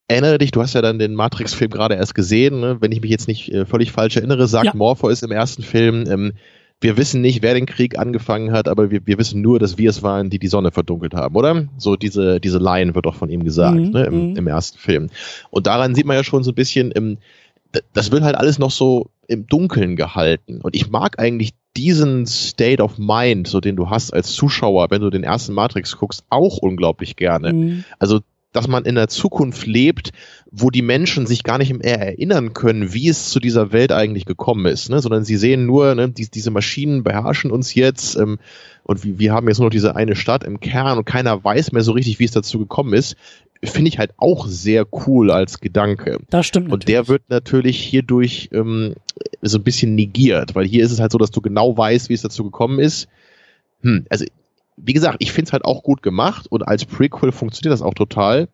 erinnere 0.09 0.37
dich, 0.37 0.51
du 0.51 0.61
hast 0.61 0.73
ja 0.73 0.81
dann 0.81 0.99
den 0.99 1.15
Matrix-Film 1.15 1.71
gerade 1.71 1.95
erst 1.95 2.15
gesehen, 2.15 2.59
ne? 2.59 2.77
wenn 2.81 2.91
ich 2.91 3.01
mich 3.01 3.11
jetzt 3.11 3.27
nicht 3.27 3.53
äh, 3.53 3.65
völlig 3.65 3.91
falsch 3.91 4.17
erinnere, 4.17 4.47
sagt 4.47 4.65
ja. 4.65 4.73
Morpheus 4.75 5.21
im 5.23 5.31
ersten 5.31 5.63
Film, 5.63 6.05
ähm, 6.09 6.33
wir 6.81 6.97
wissen 6.97 7.21
nicht, 7.21 7.41
wer 7.41 7.53
den 7.53 7.65
Krieg 7.65 7.99
angefangen 7.99 8.51
hat, 8.51 8.67
aber 8.67 8.89
wir, 8.89 9.05
wir 9.05 9.17
wissen 9.17 9.41
nur, 9.41 9.59
dass 9.59 9.77
wir 9.77 9.89
es 9.89 10.01
waren, 10.01 10.29
die 10.29 10.39
die 10.39 10.47
Sonne 10.47 10.71
verdunkelt 10.71 11.13
haben, 11.13 11.35
oder? 11.35 11.67
So 11.77 11.95
diese, 11.95 12.39
diese 12.39 12.57
Line 12.57 12.95
wird 12.95 13.05
doch 13.05 13.15
von 13.15 13.29
ihm 13.29 13.43
gesagt, 13.43 13.77
mhm, 13.77 13.91
ne, 13.91 14.05
im, 14.05 14.29
mhm. 14.29 14.35
im 14.37 14.47
ersten 14.47 14.77
Film. 14.77 15.09
Und 15.49 15.67
daran 15.67 15.93
sieht 15.93 16.05
man 16.05 16.15
ja 16.15 16.23
schon 16.23 16.43
so 16.43 16.51
ein 16.51 16.55
bisschen, 16.55 16.91
im, 16.91 17.17
das 17.93 18.11
wird 18.11 18.23
halt 18.23 18.35
alles 18.35 18.59
noch 18.59 18.71
so 18.71 19.09
im 19.27 19.45
Dunkeln 19.45 19.95
gehalten. 19.95 20.61
Und 20.61 20.75
ich 20.75 20.89
mag 20.89 21.19
eigentlich 21.19 21.53
diesen 21.75 22.25
State 22.25 22.81
of 22.81 22.97
Mind, 22.97 23.47
so 23.47 23.59
den 23.59 23.75
du 23.75 23.89
hast 23.89 24.13
als 24.13 24.31
Zuschauer, 24.31 24.89
wenn 24.89 25.01
du 25.01 25.09
den 25.09 25.23
ersten 25.23 25.53
Matrix 25.53 25.97
guckst, 25.97 26.23
auch 26.29 26.57
unglaublich 26.57 27.15
gerne. 27.15 27.53
Mhm. 27.53 27.83
Also 27.99 28.21
dass 28.51 28.67
man 28.67 28.85
in 28.85 28.95
der 28.95 29.07
Zukunft 29.07 29.67
lebt, 29.67 30.11
wo 30.51 30.69
die 30.69 30.81
Menschen 30.81 31.27
sich 31.27 31.43
gar 31.43 31.57
nicht 31.57 31.73
mehr 31.73 31.99
erinnern 31.99 32.53
können, 32.53 32.93
wie 32.93 33.07
es 33.07 33.29
zu 33.29 33.39
dieser 33.39 33.71
Welt 33.71 33.91
eigentlich 33.91 34.25
gekommen 34.25 34.65
ist, 34.65 34.89
ne? 34.89 34.99
sondern 34.99 35.23
sie 35.23 35.37
sehen 35.37 35.65
nur, 35.65 35.93
ne, 35.95 36.09
die, 36.09 36.29
diese 36.29 36.51
Maschinen 36.51 37.03
beherrschen 37.03 37.51
uns 37.51 37.75
jetzt 37.75 38.15
ähm, 38.17 38.39
und 38.83 39.03
wir, 39.03 39.19
wir 39.19 39.33
haben 39.33 39.47
jetzt 39.47 39.59
nur 39.59 39.67
noch 39.67 39.71
diese 39.71 39.95
eine 39.95 40.15
Stadt 40.15 40.43
im 40.43 40.59
Kern 40.59 40.97
und 40.97 41.05
keiner 41.05 41.43
weiß 41.43 41.71
mehr 41.71 41.83
so 41.83 41.91
richtig, 41.91 42.19
wie 42.19 42.25
es 42.25 42.31
dazu 42.31 42.59
gekommen 42.59 42.93
ist 42.93 43.15
finde 43.63 43.89
ich 43.89 43.99
halt 43.99 44.13
auch 44.17 44.47
sehr 44.47 44.87
cool 45.05 45.31
als 45.31 45.59
Gedanke. 45.59 46.19
Das 46.29 46.45
stimmt. 46.45 46.71
Und 46.71 46.87
der 46.87 47.07
wird 47.07 47.23
natürlich 47.27 47.77
hierdurch 47.81 48.49
ähm, 48.53 48.95
so 49.41 49.57
ein 49.57 49.63
bisschen 49.63 49.95
negiert, 49.95 50.55
weil 50.55 50.65
hier 50.65 50.83
ist 50.83 50.91
es 50.91 50.99
halt 50.99 51.11
so, 51.11 51.17
dass 51.17 51.31
du 51.31 51.41
genau 51.41 51.75
weißt, 51.75 52.09
wie 52.09 52.13
es 52.13 52.21
dazu 52.21 52.45
gekommen 52.45 52.79
ist. 52.79 53.09
Hm, 53.81 54.05
also 54.09 54.25
wie 54.81 54.93
gesagt, 54.93 55.17
ich 55.19 55.31
finde 55.31 55.49
es 55.49 55.53
halt 55.53 55.65
auch 55.65 55.83
gut 55.83 56.01
gemacht 56.01 56.47
und 56.49 56.67
als 56.67 56.85
Prequel 56.85 57.31
funktioniert 57.31 57.73
das 57.73 57.81
auch 57.81 57.93
total. 57.93 58.49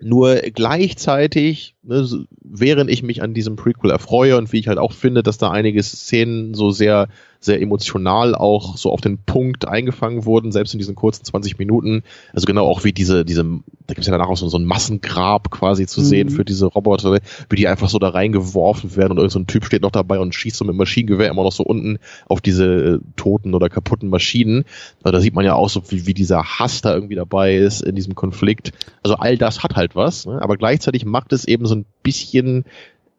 Nur 0.00 0.36
gleichzeitig, 0.36 1.76
ne, 1.82 2.26
während 2.40 2.90
ich 2.90 3.02
mich 3.02 3.22
an 3.22 3.34
diesem 3.34 3.56
Prequel 3.56 3.90
erfreue 3.90 4.36
und 4.36 4.52
wie 4.52 4.58
ich 4.58 4.68
halt 4.68 4.78
auch 4.78 4.92
finde, 4.92 5.22
dass 5.22 5.38
da 5.38 5.50
einige 5.50 5.82
Szenen 5.82 6.54
so 6.54 6.70
sehr 6.70 7.08
sehr 7.44 7.60
emotional 7.60 8.34
auch 8.34 8.76
so 8.76 8.90
auf 8.90 9.00
den 9.00 9.18
Punkt 9.18 9.66
eingefangen 9.66 10.24
wurden, 10.24 10.52
selbst 10.52 10.74
in 10.74 10.78
diesen 10.78 10.94
kurzen 10.94 11.24
20 11.24 11.58
Minuten. 11.58 12.04
Also 12.32 12.46
genau 12.46 12.66
auch 12.66 12.84
wie 12.84 12.92
diese, 12.92 13.24
diese, 13.24 13.42
da 13.42 13.94
gibt 13.94 14.00
es 14.00 14.06
ja 14.06 14.12
danach 14.12 14.28
auch 14.28 14.36
so, 14.36 14.48
so 14.48 14.58
ein 14.58 14.64
Massengrab 14.64 15.50
quasi 15.50 15.86
zu 15.86 16.00
mhm. 16.00 16.04
sehen 16.04 16.30
für 16.30 16.44
diese 16.44 16.66
Roboter, 16.66 17.18
wie 17.50 17.56
die 17.56 17.66
einfach 17.66 17.88
so 17.88 17.98
da 17.98 18.10
reingeworfen 18.10 18.94
werden 18.96 19.12
und 19.12 19.18
irgendein 19.18 19.30
so 19.30 19.38
ein 19.40 19.46
Typ 19.48 19.64
steht 19.64 19.82
noch 19.82 19.90
dabei 19.90 20.20
und 20.20 20.34
schießt 20.34 20.56
so 20.56 20.64
mit 20.64 20.76
Maschinengewehr 20.76 21.30
immer 21.30 21.42
noch 21.42 21.52
so 21.52 21.64
unten 21.64 21.98
auf 22.26 22.40
diese 22.40 22.64
äh, 22.64 22.98
toten 23.16 23.54
oder 23.54 23.68
kaputten 23.68 24.08
Maschinen. 24.08 24.64
Also 25.02 25.12
da 25.12 25.20
sieht 25.20 25.34
man 25.34 25.44
ja 25.44 25.54
auch 25.54 25.68
so, 25.68 25.82
wie, 25.90 26.06
wie 26.06 26.14
dieser 26.14 26.44
Hass 26.44 26.80
da 26.80 26.94
irgendwie 26.94 27.16
dabei 27.16 27.56
ist 27.56 27.82
in 27.82 27.96
diesem 27.96 28.14
Konflikt. 28.14 28.72
Also 29.02 29.16
all 29.16 29.36
das 29.36 29.64
hat 29.64 29.74
halt 29.74 29.96
was, 29.96 30.26
ne? 30.26 30.40
aber 30.40 30.56
gleichzeitig 30.56 31.04
macht 31.04 31.32
es 31.32 31.44
eben 31.44 31.66
so 31.66 31.74
ein 31.74 31.86
bisschen 32.04 32.64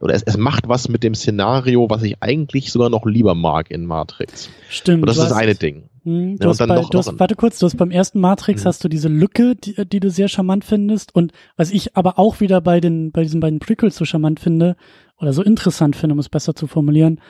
oder 0.03 0.13
es, 0.13 0.23
es 0.23 0.37
macht 0.37 0.67
was 0.67 0.89
mit 0.89 1.01
dem 1.01 1.15
Szenario, 1.15 1.89
was 1.89 2.03
ich 2.03 2.21
eigentlich 2.21 2.71
sogar 2.71 2.89
noch 2.89 3.05
lieber 3.05 3.35
mag 3.35 3.71
in 3.71 3.85
Matrix. 3.85 4.49
Stimmt. 4.69 5.03
Und 5.03 5.07
das 5.07 5.17
ist 5.17 5.29
das 5.29 5.31
eine 5.31 5.55
Ding. 5.55 5.89
Mh, 6.03 6.35
du 6.39 6.43
ja, 6.43 6.49
hast 6.49 6.57
bei, 6.57 6.65
noch, 6.65 6.89
du 6.89 6.97
hast, 6.97 7.17
warte 7.17 7.35
kurz, 7.35 7.57
du 7.59 7.65
hast 7.65 7.77
beim 7.77 7.89
ersten 7.89 8.19
Matrix 8.19 8.63
mhm. 8.63 8.67
hast 8.67 8.83
du 8.83 8.89
diese 8.89 9.07
Lücke, 9.07 9.55
die, 9.55 9.75
die 9.87 10.01
du 10.01 10.09
sehr 10.09 10.27
charmant 10.27 10.65
findest 10.65 11.15
und 11.15 11.31
was 11.55 11.71
ich 11.71 11.95
aber 11.95 12.19
auch 12.19 12.41
wieder 12.41 12.59
bei 12.59 12.81
den 12.81 13.13
bei 13.13 13.23
diesen 13.23 13.39
beiden 13.39 13.59
Prequels 13.59 13.95
so 13.95 14.03
charmant 14.03 14.41
finde 14.41 14.75
oder 15.17 15.31
so 15.31 15.41
interessant 15.41 15.95
finde, 15.95 16.13
um 16.13 16.19
es 16.19 16.27
besser 16.27 16.53
zu 16.53 16.67
formulieren, 16.67 17.21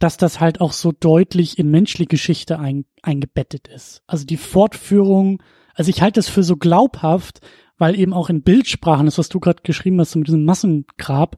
dass 0.00 0.16
das 0.16 0.40
halt 0.40 0.60
auch 0.60 0.72
so 0.72 0.90
deutlich 0.90 1.60
in 1.60 1.70
menschliche 1.70 2.08
Geschichte 2.08 2.58
ein, 2.58 2.86
eingebettet 3.02 3.68
ist. 3.68 4.02
Also 4.08 4.26
die 4.26 4.38
Fortführung, 4.38 5.40
also 5.74 5.90
ich 5.90 6.02
halte 6.02 6.18
es 6.18 6.28
für 6.28 6.42
so 6.42 6.56
glaubhaft, 6.56 7.40
weil 7.78 7.96
eben 7.96 8.12
auch 8.12 8.30
in 8.30 8.42
Bildsprachen, 8.42 9.06
das 9.06 9.18
was 9.18 9.28
du 9.28 9.38
gerade 9.38 9.62
geschrieben 9.62 10.00
hast, 10.00 10.10
so 10.10 10.18
mit 10.18 10.26
diesem 10.26 10.44
Massengrab, 10.44 11.36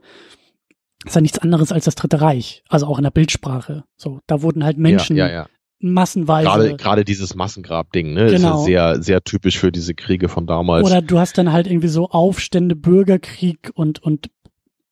ist 1.04 1.14
ja 1.14 1.20
nichts 1.20 1.38
anderes 1.38 1.72
als 1.72 1.84
das 1.84 1.94
Dritte 1.94 2.20
Reich, 2.20 2.62
also 2.68 2.86
auch 2.86 2.98
in 2.98 3.04
der 3.04 3.10
Bildsprache. 3.10 3.84
So, 3.96 4.20
da 4.26 4.42
wurden 4.42 4.64
halt 4.64 4.78
Menschen 4.78 5.16
ja, 5.16 5.26
ja, 5.26 5.32
ja. 5.32 5.46
massenweise. 5.80 6.48
Gerade, 6.48 6.76
gerade 6.76 7.04
dieses 7.04 7.34
Massengrab-Ding, 7.34 8.14
ne, 8.14 8.26
genau. 8.26 8.34
ist 8.34 8.42
ja 8.42 8.48
genau. 8.50 8.64
sehr, 8.64 9.02
sehr 9.02 9.24
typisch 9.24 9.58
für 9.58 9.72
diese 9.72 9.94
Kriege 9.94 10.28
von 10.28 10.46
damals. 10.46 10.86
Oder 10.86 11.02
du 11.02 11.18
hast 11.18 11.38
dann 11.38 11.52
halt 11.52 11.66
irgendwie 11.66 11.88
so 11.88 12.08
Aufstände, 12.08 12.76
Bürgerkrieg 12.76 13.70
und 13.74 14.02
und 14.02 14.30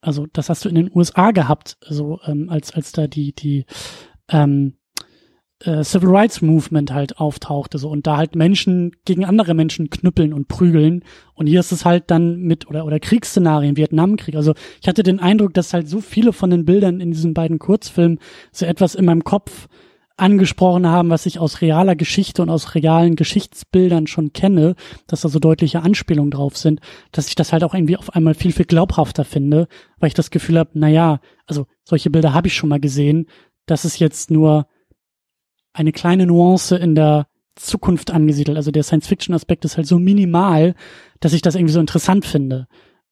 also 0.01 0.27
das 0.33 0.49
hast 0.49 0.65
du 0.65 0.69
in 0.69 0.75
den 0.75 0.91
USA 0.93 1.31
gehabt, 1.31 1.77
so 1.81 2.19
ähm, 2.25 2.49
als 2.49 2.73
als 2.73 2.91
da 2.91 3.07
die 3.07 3.33
die 3.33 3.65
ähm, 4.29 4.75
äh, 5.65 5.83
Civil 5.83 6.09
Rights 6.09 6.41
Movement 6.41 6.91
halt 6.91 7.17
auftauchte 7.17 7.77
so 7.77 7.89
und 7.89 8.07
da 8.07 8.17
halt 8.17 8.35
Menschen 8.35 8.91
gegen 9.05 9.25
andere 9.25 9.53
Menschen 9.53 9.89
knüppeln 9.89 10.33
und 10.33 10.47
prügeln. 10.47 11.03
Und 11.33 11.47
hier 11.47 11.59
ist 11.59 11.71
es 11.71 11.85
halt 11.85 12.11
dann 12.11 12.41
mit 12.41 12.67
oder 12.67 12.85
oder 12.85 12.99
Kriegsszenarien 12.99 13.77
Vietnamkrieg. 13.77 14.35
Also 14.35 14.53
ich 14.81 14.87
hatte 14.87 15.03
den 15.03 15.19
Eindruck 15.19 15.53
dass 15.53 15.73
halt 15.73 15.87
so 15.87 16.01
viele 16.01 16.33
von 16.33 16.49
den 16.49 16.65
Bildern 16.65 16.99
in 16.99 17.11
diesen 17.11 17.33
beiden 17.33 17.59
Kurzfilmen 17.59 18.19
so 18.51 18.65
etwas 18.65 18.95
in 18.95 19.05
meinem 19.05 19.23
Kopf 19.23 19.67
angesprochen 20.17 20.85
haben, 20.87 21.09
was 21.09 21.25
ich 21.25 21.39
aus 21.39 21.61
realer 21.61 21.95
Geschichte 21.95 22.41
und 22.41 22.49
aus 22.49 22.75
realen 22.75 23.15
Geschichtsbildern 23.15 24.05
schon 24.05 24.33
kenne, 24.33 24.75
dass 25.07 25.21
da 25.21 25.29
so 25.29 25.39
deutliche 25.39 25.81
Anspielungen 25.81 26.29
drauf 26.29 26.57
sind, 26.57 26.79
dass 27.11 27.27
ich 27.27 27.35
das 27.35 27.51
halt 27.51 27.63
auch 27.63 27.73
irgendwie 27.73 27.97
auf 27.97 28.13
einmal 28.13 28.35
viel, 28.35 28.51
viel 28.51 28.65
glaubhafter 28.65 29.25
finde, 29.25 29.67
weil 29.99 30.09
ich 30.09 30.13
das 30.13 30.29
Gefühl 30.29 30.59
habe, 30.59 30.69
na 30.73 30.89
ja, 30.89 31.21
also 31.47 31.65
solche 31.83 32.11
Bilder 32.11 32.33
habe 32.33 32.47
ich 32.47 32.53
schon 32.53 32.69
mal 32.69 32.79
gesehen, 32.79 33.25
das 33.65 33.83
ist 33.83 33.99
jetzt 33.99 34.29
nur 34.29 34.67
eine 35.73 35.91
kleine 35.91 36.25
Nuance 36.25 36.75
in 36.75 36.95
der 36.95 37.27
Zukunft 37.55 38.11
angesiedelt. 38.11 38.57
Also 38.57 38.71
der 38.71 38.83
Science-Fiction-Aspekt 38.83 39.65
ist 39.65 39.77
halt 39.77 39.87
so 39.87 39.99
minimal, 39.99 40.75
dass 41.19 41.33
ich 41.33 41.41
das 41.41 41.55
irgendwie 41.55 41.73
so 41.73 41.79
interessant 41.79 42.25
finde. 42.25 42.67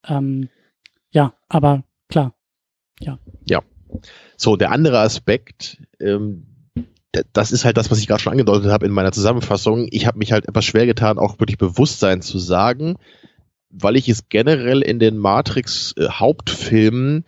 Ähm, 0.07 0.49
ja, 1.11 1.33
aber 1.47 1.83
klar, 2.07 2.33
ja. 2.99 3.19
Ja. 3.45 3.61
So, 4.37 4.55
der 4.55 4.71
andere 4.71 4.99
Aspekt, 4.99 5.81
ähm, 5.99 6.45
das 7.33 7.51
ist 7.51 7.65
halt 7.65 7.77
das, 7.77 7.89
was 7.89 7.99
ich 7.99 8.07
gerade 8.07 8.21
schon 8.21 8.31
angedeutet 8.31 8.71
habe 8.71 8.85
in 8.85 8.91
meiner 8.91 9.11
Zusammenfassung. 9.11 9.87
Ich 9.89 10.05
habe 10.05 10.19
mich 10.19 10.31
halt 10.31 10.47
etwas 10.47 10.65
schwer 10.65 10.85
getan, 10.85 11.17
auch 11.17 11.39
wirklich 11.39 11.57
Bewusstsein 11.57 12.21
zu 12.21 12.37
sagen, 12.37 12.97
weil 13.71 13.95
ich 13.95 14.09
es 14.09 14.29
generell 14.29 14.81
in 14.81 14.99
den 14.99 15.17
Matrix-Hauptfilmen 15.17 17.19
äh, 17.19 17.23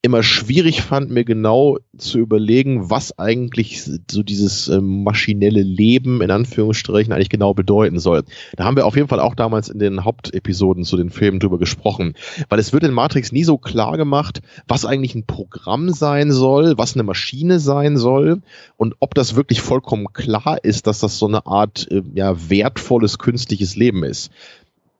immer 0.00 0.22
schwierig 0.22 0.82
fand, 0.82 1.10
mir 1.10 1.24
genau 1.24 1.78
zu 1.96 2.18
überlegen, 2.18 2.88
was 2.88 3.18
eigentlich 3.18 3.82
so 4.08 4.22
dieses 4.22 4.68
äh, 4.68 4.80
maschinelle 4.80 5.62
Leben 5.62 6.22
in 6.22 6.30
Anführungsstrichen 6.30 7.12
eigentlich 7.12 7.30
genau 7.30 7.52
bedeuten 7.52 7.98
soll. 7.98 8.22
Da 8.56 8.64
haben 8.64 8.76
wir 8.76 8.86
auf 8.86 8.94
jeden 8.94 9.08
Fall 9.08 9.18
auch 9.18 9.34
damals 9.34 9.68
in 9.68 9.80
den 9.80 10.04
Hauptepisoden 10.04 10.84
zu 10.84 10.96
den 10.96 11.10
Filmen 11.10 11.40
drüber 11.40 11.58
gesprochen, 11.58 12.14
weil 12.48 12.60
es 12.60 12.72
wird 12.72 12.84
in 12.84 12.92
Matrix 12.92 13.32
nie 13.32 13.42
so 13.42 13.58
klar 13.58 13.96
gemacht, 13.96 14.40
was 14.68 14.84
eigentlich 14.84 15.16
ein 15.16 15.26
Programm 15.26 15.90
sein 15.90 16.30
soll, 16.30 16.78
was 16.78 16.94
eine 16.94 17.02
Maschine 17.02 17.58
sein 17.58 17.98
soll 17.98 18.42
und 18.76 18.94
ob 19.00 19.14
das 19.14 19.34
wirklich 19.34 19.60
vollkommen 19.60 20.12
klar 20.12 20.58
ist, 20.62 20.86
dass 20.86 21.00
das 21.00 21.18
so 21.18 21.26
eine 21.26 21.44
Art 21.46 21.90
äh, 21.90 22.02
ja 22.14 22.48
wertvolles 22.48 23.18
künstliches 23.18 23.74
Leben 23.74 24.04
ist 24.04 24.30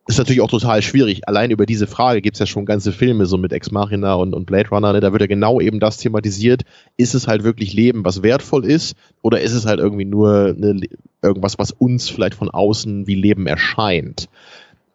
ist 0.09 0.17
natürlich 0.17 0.41
auch 0.41 0.49
total 0.49 0.81
schwierig. 0.81 1.27
Allein 1.27 1.51
über 1.51 1.67
diese 1.67 1.85
Frage 1.85 2.21
gibt 2.21 2.35
es 2.35 2.39
ja 2.39 2.47
schon 2.47 2.65
ganze 2.65 2.91
Filme, 2.91 3.27
so 3.27 3.37
mit 3.37 3.53
Ex 3.53 3.69
Machina 3.69 4.15
und, 4.15 4.33
und 4.33 4.47
Blade 4.47 4.69
Runner, 4.69 4.91
ne? 4.91 5.01
da 5.01 5.11
wird 5.11 5.21
ja 5.21 5.27
genau 5.27 5.61
eben 5.61 5.79
das 5.79 5.97
thematisiert. 5.97 6.63
Ist 6.97 7.13
es 7.13 7.27
halt 7.27 7.43
wirklich 7.43 7.73
Leben, 7.73 8.03
was 8.03 8.23
wertvoll 8.23 8.65
ist, 8.65 8.97
oder 9.21 9.39
ist 9.39 9.53
es 9.53 9.67
halt 9.67 9.79
irgendwie 9.79 10.05
nur 10.05 10.55
ne, 10.57 10.81
irgendwas, 11.21 11.59
was 11.59 11.71
uns 11.71 12.09
vielleicht 12.09 12.33
von 12.33 12.49
außen 12.49 13.05
wie 13.05 13.13
Leben 13.13 13.45
erscheint? 13.45 14.29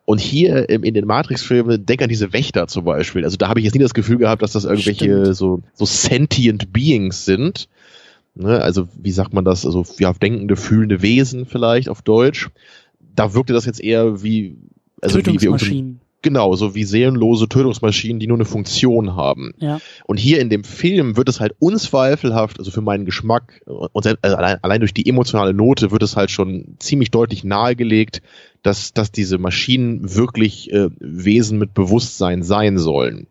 Und 0.04 0.20
hier 0.20 0.68
in 0.68 0.94
den 0.94 1.06
Matrix-Filmen, 1.06 1.86
denk 1.86 2.02
an 2.02 2.08
diese 2.08 2.32
Wächter 2.32 2.66
zum 2.66 2.84
Beispiel. 2.84 3.24
Also 3.24 3.36
da 3.36 3.48
habe 3.48 3.60
ich 3.60 3.64
jetzt 3.64 3.74
nie 3.74 3.80
das 3.80 3.94
Gefühl 3.94 4.18
gehabt, 4.18 4.42
dass 4.42 4.52
das 4.52 4.64
irgendwelche 4.64 5.32
so, 5.32 5.62
so 5.74 5.86
sentient 5.86 6.72
Beings 6.72 7.24
sind. 7.24 7.68
Ne? 8.34 8.60
Also 8.60 8.88
wie 9.00 9.12
sagt 9.12 9.32
man 9.32 9.44
das? 9.44 9.64
Also 9.64 9.86
ja, 10.00 10.12
denkende, 10.12 10.56
fühlende 10.56 11.02
Wesen 11.02 11.46
vielleicht 11.46 11.88
auf 11.88 12.02
Deutsch. 12.02 12.50
Da 13.14 13.32
wirkte 13.32 13.52
das 13.52 13.64
jetzt 13.64 13.80
eher 13.80 14.22
wie 14.24 14.56
also 15.04 15.20
Tötungsmaschinen. 15.20 16.00
Genau, 16.24 16.54
so 16.56 16.74
wie 16.74 16.84
seelenlose 16.84 17.50
Tötungsmaschinen, 17.50 18.18
die 18.18 18.26
nur 18.26 18.38
eine 18.38 18.46
Funktion 18.46 19.14
haben. 19.14 19.52
Ja. 19.58 19.78
Und 20.06 20.16
hier 20.16 20.40
in 20.40 20.48
dem 20.48 20.64
Film 20.64 21.18
wird 21.18 21.28
es 21.28 21.38
halt 21.38 21.52
unzweifelhaft, 21.58 22.58
also 22.58 22.70
für 22.70 22.80
meinen 22.80 23.04
Geschmack, 23.04 23.60
und 23.66 24.06
also 24.06 24.36
allein, 24.36 24.56
allein 24.62 24.80
durch 24.80 24.94
die 24.94 25.06
emotionale 25.06 25.52
Note 25.52 25.90
wird 25.90 26.02
es 26.02 26.16
halt 26.16 26.30
schon 26.30 26.76
ziemlich 26.78 27.10
deutlich 27.10 27.44
nahegelegt, 27.44 28.22
dass, 28.62 28.94
dass 28.94 29.12
diese 29.12 29.36
Maschinen 29.36 30.14
wirklich 30.14 30.72
äh, 30.72 30.88
Wesen 30.98 31.58
mit 31.58 31.74
Bewusstsein 31.74 32.42
sein 32.42 32.78
sollen. 32.78 33.26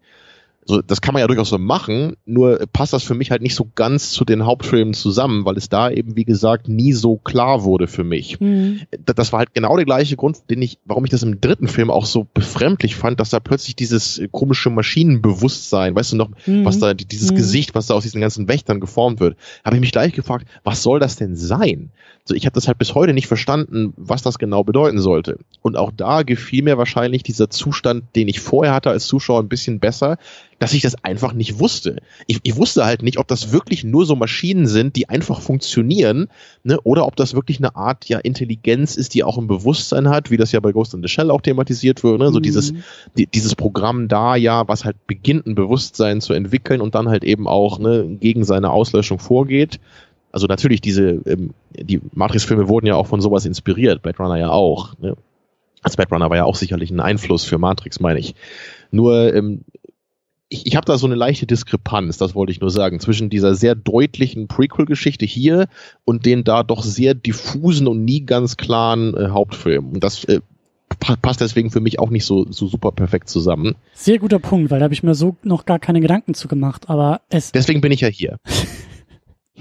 So, 0.65 0.81
das 0.81 1.01
kann 1.01 1.13
man 1.13 1.21
ja 1.21 1.27
durchaus 1.27 1.49
so 1.49 1.57
machen, 1.57 2.15
nur 2.25 2.59
passt 2.71 2.93
das 2.93 3.03
für 3.03 3.15
mich 3.15 3.31
halt 3.31 3.41
nicht 3.41 3.55
so 3.55 3.69
ganz 3.75 4.11
zu 4.11 4.23
den 4.23 4.45
Hauptfilmen 4.45 4.93
zusammen, 4.93 5.45
weil 5.45 5.57
es 5.57 5.67
da 5.69 5.89
eben, 5.89 6.15
wie 6.15 6.23
gesagt, 6.23 6.69
nie 6.69 6.93
so 6.93 7.17
klar 7.17 7.63
wurde 7.63 7.87
für 7.87 8.03
mich. 8.03 8.39
Mhm. 8.39 8.81
Das 9.05 9.31
war 9.33 9.39
halt 9.39 9.53
genau 9.53 9.75
der 9.75 9.85
gleiche 9.85 10.15
Grund, 10.15 10.49
den 10.49 10.61
ich, 10.61 10.79
warum 10.85 11.03
ich 11.03 11.11
das 11.11 11.23
im 11.23 11.41
dritten 11.41 11.67
Film 11.67 11.89
auch 11.89 12.05
so 12.05 12.25
befremdlich 12.33 12.95
fand, 12.95 13.19
dass 13.19 13.29
da 13.29 13.39
plötzlich 13.39 13.75
dieses 13.75 14.21
komische 14.31 14.69
Maschinenbewusstsein, 14.69 15.95
weißt 15.95 16.13
du 16.13 16.17
noch, 16.17 16.29
mhm. 16.45 16.63
was 16.63 16.79
da, 16.79 16.93
dieses 16.93 17.31
mhm. 17.31 17.35
Gesicht, 17.35 17.75
was 17.75 17.87
da 17.87 17.95
aus 17.95 18.03
diesen 18.03 18.21
ganzen 18.21 18.47
Wächtern 18.47 18.79
geformt 18.79 19.19
wird, 19.19 19.37
habe 19.65 19.75
ich 19.75 19.81
mich 19.81 19.91
gleich 19.91 20.13
gefragt, 20.13 20.47
was 20.63 20.81
soll 20.81 20.99
das 20.99 21.17
denn 21.17 21.35
sein? 21.35 21.91
So, 22.25 22.35
ich 22.35 22.45
habe 22.45 22.53
das 22.53 22.67
halt 22.67 22.77
bis 22.77 22.95
heute 22.95 23.13
nicht 23.13 23.27
verstanden, 23.27 23.93
was 23.97 24.21
das 24.21 24.39
genau 24.39 24.63
bedeuten 24.63 24.99
sollte. 24.99 25.39
Und 25.61 25.75
auch 25.75 25.91
da 25.91 26.23
gefiel 26.23 26.63
mir 26.63 26.77
wahrscheinlich 26.77 27.21
dieser 27.21 27.49
Zustand, 27.49 28.05
den 28.15 28.29
ich 28.29 28.39
vorher 28.39 28.73
hatte 28.73 28.91
als 28.91 29.07
Zuschauer, 29.07 29.41
ein 29.41 29.49
bisschen 29.49 29.81
besser, 29.81 30.17
dass 30.57 30.71
ich 30.71 30.81
das 30.81 30.95
einfach 31.03 31.33
nicht 31.33 31.59
wusste. 31.59 31.97
Ich, 32.27 32.39
ich 32.43 32.55
wusste 32.55 32.85
halt 32.85 33.03
nicht, 33.03 33.17
ob 33.17 33.27
das 33.27 33.51
wirklich 33.51 33.83
nur 33.83 34.05
so 34.05 34.15
Maschinen 34.15 34.67
sind, 34.67 34.95
die 34.95 35.09
einfach 35.09 35.41
funktionieren, 35.41 36.29
ne, 36.63 36.79
oder 36.83 37.05
ob 37.07 37.17
das 37.17 37.33
wirklich 37.33 37.57
eine 37.57 37.75
Art 37.75 38.05
ja 38.05 38.19
Intelligenz 38.19 38.95
ist, 38.95 39.13
die 39.15 39.25
auch 39.25 39.37
ein 39.37 39.47
Bewusstsein 39.47 40.07
hat, 40.07 40.31
wie 40.31 40.37
das 40.37 40.53
ja 40.53 40.61
bei 40.61 40.71
Ghost 40.71 40.93
in 40.93 41.01
the 41.01 41.09
Shell 41.09 41.29
auch 41.29 41.41
thematisiert 41.41 42.05
wird, 42.05 42.19
ne, 42.19 42.31
so 42.31 42.39
mhm. 42.39 42.43
dieses 42.43 42.73
die, 43.17 43.27
dieses 43.27 43.55
Programm 43.55 44.07
da 44.07 44.37
ja, 44.37 44.65
was 44.69 44.85
halt 44.85 44.95
beginnt 45.07 45.45
ein 45.45 45.55
Bewusstsein 45.55 46.21
zu 46.21 46.31
entwickeln 46.31 46.79
und 46.79 46.95
dann 46.95 47.09
halt 47.09 47.25
eben 47.25 47.49
auch 47.49 47.79
ne, 47.79 48.17
gegen 48.21 48.45
seine 48.45 48.71
Auslöschung 48.71 49.19
vorgeht. 49.19 49.81
Also 50.33 50.47
natürlich 50.47 50.81
diese 50.81 51.21
ähm, 51.25 51.53
die 51.71 52.01
Matrix-Filme 52.11 52.67
wurden 52.67 52.87
ja 52.87 52.95
auch 52.95 53.07
von 53.07 53.21
sowas 53.21 53.45
inspiriert, 53.45 54.01
Blade 54.01 54.17
Runner 54.17 54.37
ja 54.37 54.49
auch. 54.49 54.97
Ne? 54.99 55.15
Also 55.83 55.95
Blade 55.95 56.09
Runner 56.11 56.29
war 56.29 56.37
ja 56.37 56.45
auch 56.45 56.55
sicherlich 56.55 56.91
ein 56.91 56.99
Einfluss 56.99 57.45
für 57.45 57.57
Matrix, 57.57 57.99
meine 57.99 58.19
ich. 58.19 58.35
Nur 58.91 59.33
ähm, 59.33 59.63
ich, 60.49 60.65
ich 60.65 60.75
habe 60.75 60.85
da 60.85 60.97
so 60.97 61.07
eine 61.07 61.15
leichte 61.15 61.45
Diskrepanz, 61.45 62.17
das 62.17 62.35
wollte 62.35 62.51
ich 62.51 62.61
nur 62.61 62.69
sagen, 62.69 62.99
zwischen 62.99 63.29
dieser 63.29 63.55
sehr 63.55 63.75
deutlichen 63.75 64.47
Prequel-Geschichte 64.47 65.25
hier 65.25 65.67
und 66.05 66.25
den 66.25 66.43
da 66.43 66.63
doch 66.63 66.83
sehr 66.83 67.13
diffusen 67.13 67.87
und 67.87 68.03
nie 68.03 68.25
ganz 68.25 68.57
klaren 68.57 69.15
äh, 69.15 69.29
Hauptfilm. 69.29 69.93
Und 69.93 70.03
das 70.03 70.23
äh, 70.25 70.41
passt 71.21 71.41
deswegen 71.41 71.71
für 71.71 71.79
mich 71.79 71.99
auch 71.99 72.09
nicht 72.09 72.25
so, 72.25 72.45
so 72.51 72.67
super 72.67 72.91
perfekt 72.91 73.29
zusammen. 73.29 73.75
Sehr 73.93 74.19
guter 74.19 74.39
Punkt, 74.39 74.71
weil 74.71 74.79
da 74.79 74.85
habe 74.85 74.93
ich 74.93 75.03
mir 75.03 75.15
so 75.15 75.35
noch 75.43 75.65
gar 75.65 75.79
keine 75.79 76.01
Gedanken 76.01 76.33
zu 76.33 76.47
gemacht, 76.47 76.89
aber 76.89 77.21
es. 77.29 77.51
Deswegen 77.51 77.81
bin 77.81 77.91
ich 77.91 78.01
ja 78.01 78.07
hier. 78.07 78.37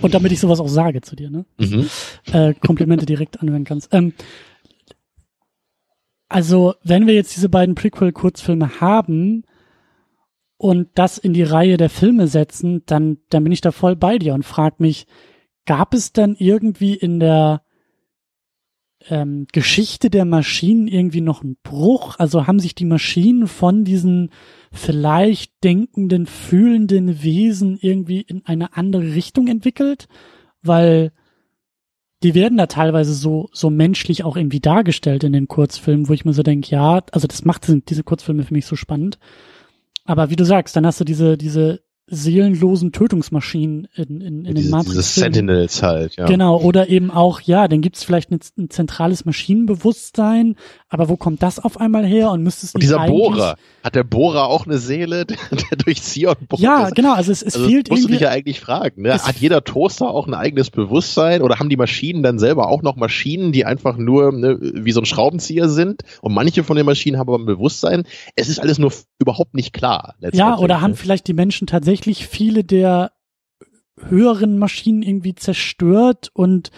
und 0.00 0.14
damit 0.14 0.32
ich 0.32 0.40
sowas 0.40 0.60
auch 0.60 0.68
sage 0.68 1.00
zu 1.02 1.16
dir, 1.16 1.30
ne? 1.30 1.44
Mhm. 1.58 1.88
Äh, 2.32 2.54
Komplimente 2.54 3.06
direkt 3.06 3.40
anhören 3.40 3.64
kannst. 3.64 3.92
Ähm, 3.92 4.14
also, 6.28 6.74
wenn 6.82 7.06
wir 7.06 7.14
jetzt 7.14 7.36
diese 7.36 7.50
beiden 7.50 7.74
Prequel-Kurzfilme 7.74 8.80
haben, 8.80 9.44
und 10.62 10.90
das 10.94 11.18
in 11.18 11.32
die 11.32 11.42
Reihe 11.42 11.76
der 11.76 11.90
Filme 11.90 12.28
setzen, 12.28 12.84
dann, 12.86 13.18
dann 13.30 13.42
bin 13.42 13.52
ich 13.52 13.62
da 13.62 13.72
voll 13.72 13.96
bei 13.96 14.16
dir 14.18 14.32
und 14.32 14.44
frag 14.44 14.78
mich, 14.78 15.08
gab 15.66 15.92
es 15.92 16.12
dann 16.12 16.36
irgendwie 16.38 16.94
in 16.94 17.18
der 17.18 17.62
ähm, 19.08 19.46
Geschichte 19.52 20.10
der 20.10 20.24
Maschinen 20.24 20.88
irgendwie 20.88 21.20
noch 21.20 21.42
einen 21.42 21.56
Bruch? 21.62 22.16
Also 22.18 22.46
haben 22.46 22.58
sich 22.58 22.74
die 22.74 22.84
Maschinen 22.84 23.46
von 23.46 23.84
diesen 23.84 24.30
vielleicht 24.72 25.52
denkenden, 25.64 26.26
fühlenden 26.26 27.22
Wesen 27.22 27.78
irgendwie 27.80 28.20
in 28.20 28.44
eine 28.46 28.76
andere 28.76 29.14
Richtung 29.14 29.48
entwickelt? 29.48 30.08
Weil 30.62 31.12
die 32.22 32.34
werden 32.34 32.58
da 32.58 32.66
teilweise 32.66 33.14
so, 33.14 33.48
so 33.52 33.68
menschlich 33.68 34.24
auch 34.24 34.36
irgendwie 34.36 34.60
dargestellt 34.60 35.24
in 35.24 35.32
den 35.32 35.48
Kurzfilmen, 35.48 36.08
wo 36.08 36.12
ich 36.12 36.24
mir 36.24 36.32
so 36.32 36.42
denke, 36.42 36.70
ja, 36.70 37.02
also 37.10 37.26
das 37.26 37.44
macht 37.44 37.66
diese 37.88 38.04
Kurzfilme 38.04 38.44
für 38.44 38.54
mich 38.54 38.66
so 38.66 38.76
spannend. 38.76 39.18
Aber 40.04 40.30
wie 40.30 40.36
du 40.36 40.44
sagst, 40.44 40.76
dann 40.76 40.86
hast 40.86 41.00
du 41.00 41.04
diese, 41.04 41.36
diese 41.36 41.82
seelenlosen 42.14 42.92
Tötungsmaschinen 42.92 43.88
in, 43.94 44.20
in, 44.20 44.44
in 44.44 44.54
diese, 44.54 44.68
den 44.68 44.70
Matrix. 44.70 44.90
Diese 44.90 45.20
Sentinels 45.20 45.82
halt, 45.82 46.16
ja. 46.16 46.26
Genau, 46.26 46.60
oder 46.60 46.90
eben 46.90 47.10
auch, 47.10 47.40
ja, 47.40 47.66
dann 47.68 47.80
gibt's 47.80 48.04
vielleicht 48.04 48.30
ein, 48.30 48.40
ein, 48.58 48.68
zentrales 48.68 49.24
Maschinenbewusstsein, 49.24 50.56
aber 50.92 51.08
wo 51.08 51.16
kommt 51.16 51.42
das 51.42 51.58
auf 51.58 51.80
einmal 51.80 52.04
her 52.04 52.30
und 52.30 52.42
müsste 52.42 52.66
es 52.66 52.74
nicht 52.74 52.74
Und 52.74 52.82
dieser 52.82 53.06
Bohrer, 53.06 53.56
hat 53.82 53.94
der 53.94 54.04
Bohrer 54.04 54.48
auch 54.48 54.66
eine 54.66 54.76
Seele, 54.76 55.24
der, 55.26 55.38
der 55.50 55.78
durch 55.78 56.02
Sion 56.02 56.36
bohrt? 56.46 56.60
Ja, 56.60 56.90
genau, 56.90 57.14
also 57.14 57.32
es, 57.32 57.42
es 57.42 57.54
also 57.54 57.66
fehlt 57.66 57.88
musst 57.88 58.02
irgendwie... 58.02 58.02
musst 58.02 58.04
du 58.04 58.12
dich 58.12 58.20
ja 58.20 58.28
eigentlich 58.28 58.60
fragen, 58.60 59.00
ne? 59.00 59.14
Hat 59.14 59.36
jeder 59.36 59.64
Toaster 59.64 60.10
auch 60.10 60.26
ein 60.26 60.34
eigenes 60.34 60.68
Bewusstsein 60.68 61.40
oder 61.40 61.58
haben 61.58 61.70
die 61.70 61.78
Maschinen 61.78 62.22
dann 62.22 62.38
selber 62.38 62.68
auch 62.68 62.82
noch 62.82 62.96
Maschinen, 62.96 63.52
die 63.52 63.64
einfach 63.64 63.96
nur 63.96 64.32
ne, 64.32 64.58
wie 64.60 64.92
so 64.92 65.00
ein 65.00 65.06
Schraubenzieher 65.06 65.70
sind 65.70 66.02
und 66.20 66.34
manche 66.34 66.62
von 66.62 66.76
den 66.76 66.84
Maschinen 66.84 67.18
haben 67.18 67.28
aber 67.28 67.38
ein 67.38 67.46
Bewusstsein? 67.46 68.04
Es 68.36 68.50
ist 68.50 68.60
alles 68.60 68.78
nur 68.78 68.92
überhaupt 69.18 69.54
nicht 69.54 69.72
klar. 69.72 70.16
Ja, 70.32 70.58
oder 70.58 70.82
haben 70.82 70.90
ne? 70.90 70.96
vielleicht 70.96 71.26
die 71.26 71.32
Menschen 71.32 71.66
tatsächlich 71.66 72.26
viele 72.26 72.64
der 72.64 73.12
höheren 74.08 74.58
Maschinen 74.58 75.02
irgendwie 75.02 75.34
zerstört 75.34 76.30
und 76.34 76.70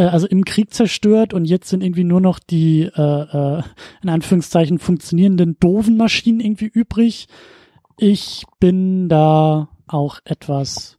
äh, 0.00 0.06
also 0.06 0.26
im 0.26 0.44
Krieg 0.44 0.72
zerstört 0.72 1.34
und 1.34 1.44
jetzt 1.44 1.68
sind 1.68 1.82
irgendwie 1.82 2.04
nur 2.04 2.20
noch 2.20 2.38
die 2.38 2.82
äh, 2.82 3.58
äh, 3.58 3.62
in 4.02 4.08
Anführungszeichen 4.08 4.78
funktionierenden 4.78 5.58
doofen 5.60 5.96
Maschinen 5.96 6.40
irgendwie 6.40 6.66
übrig. 6.66 7.28
Ich 7.98 8.44
bin 8.58 9.08
da 9.08 9.68
auch 9.86 10.18
etwas. 10.24 10.96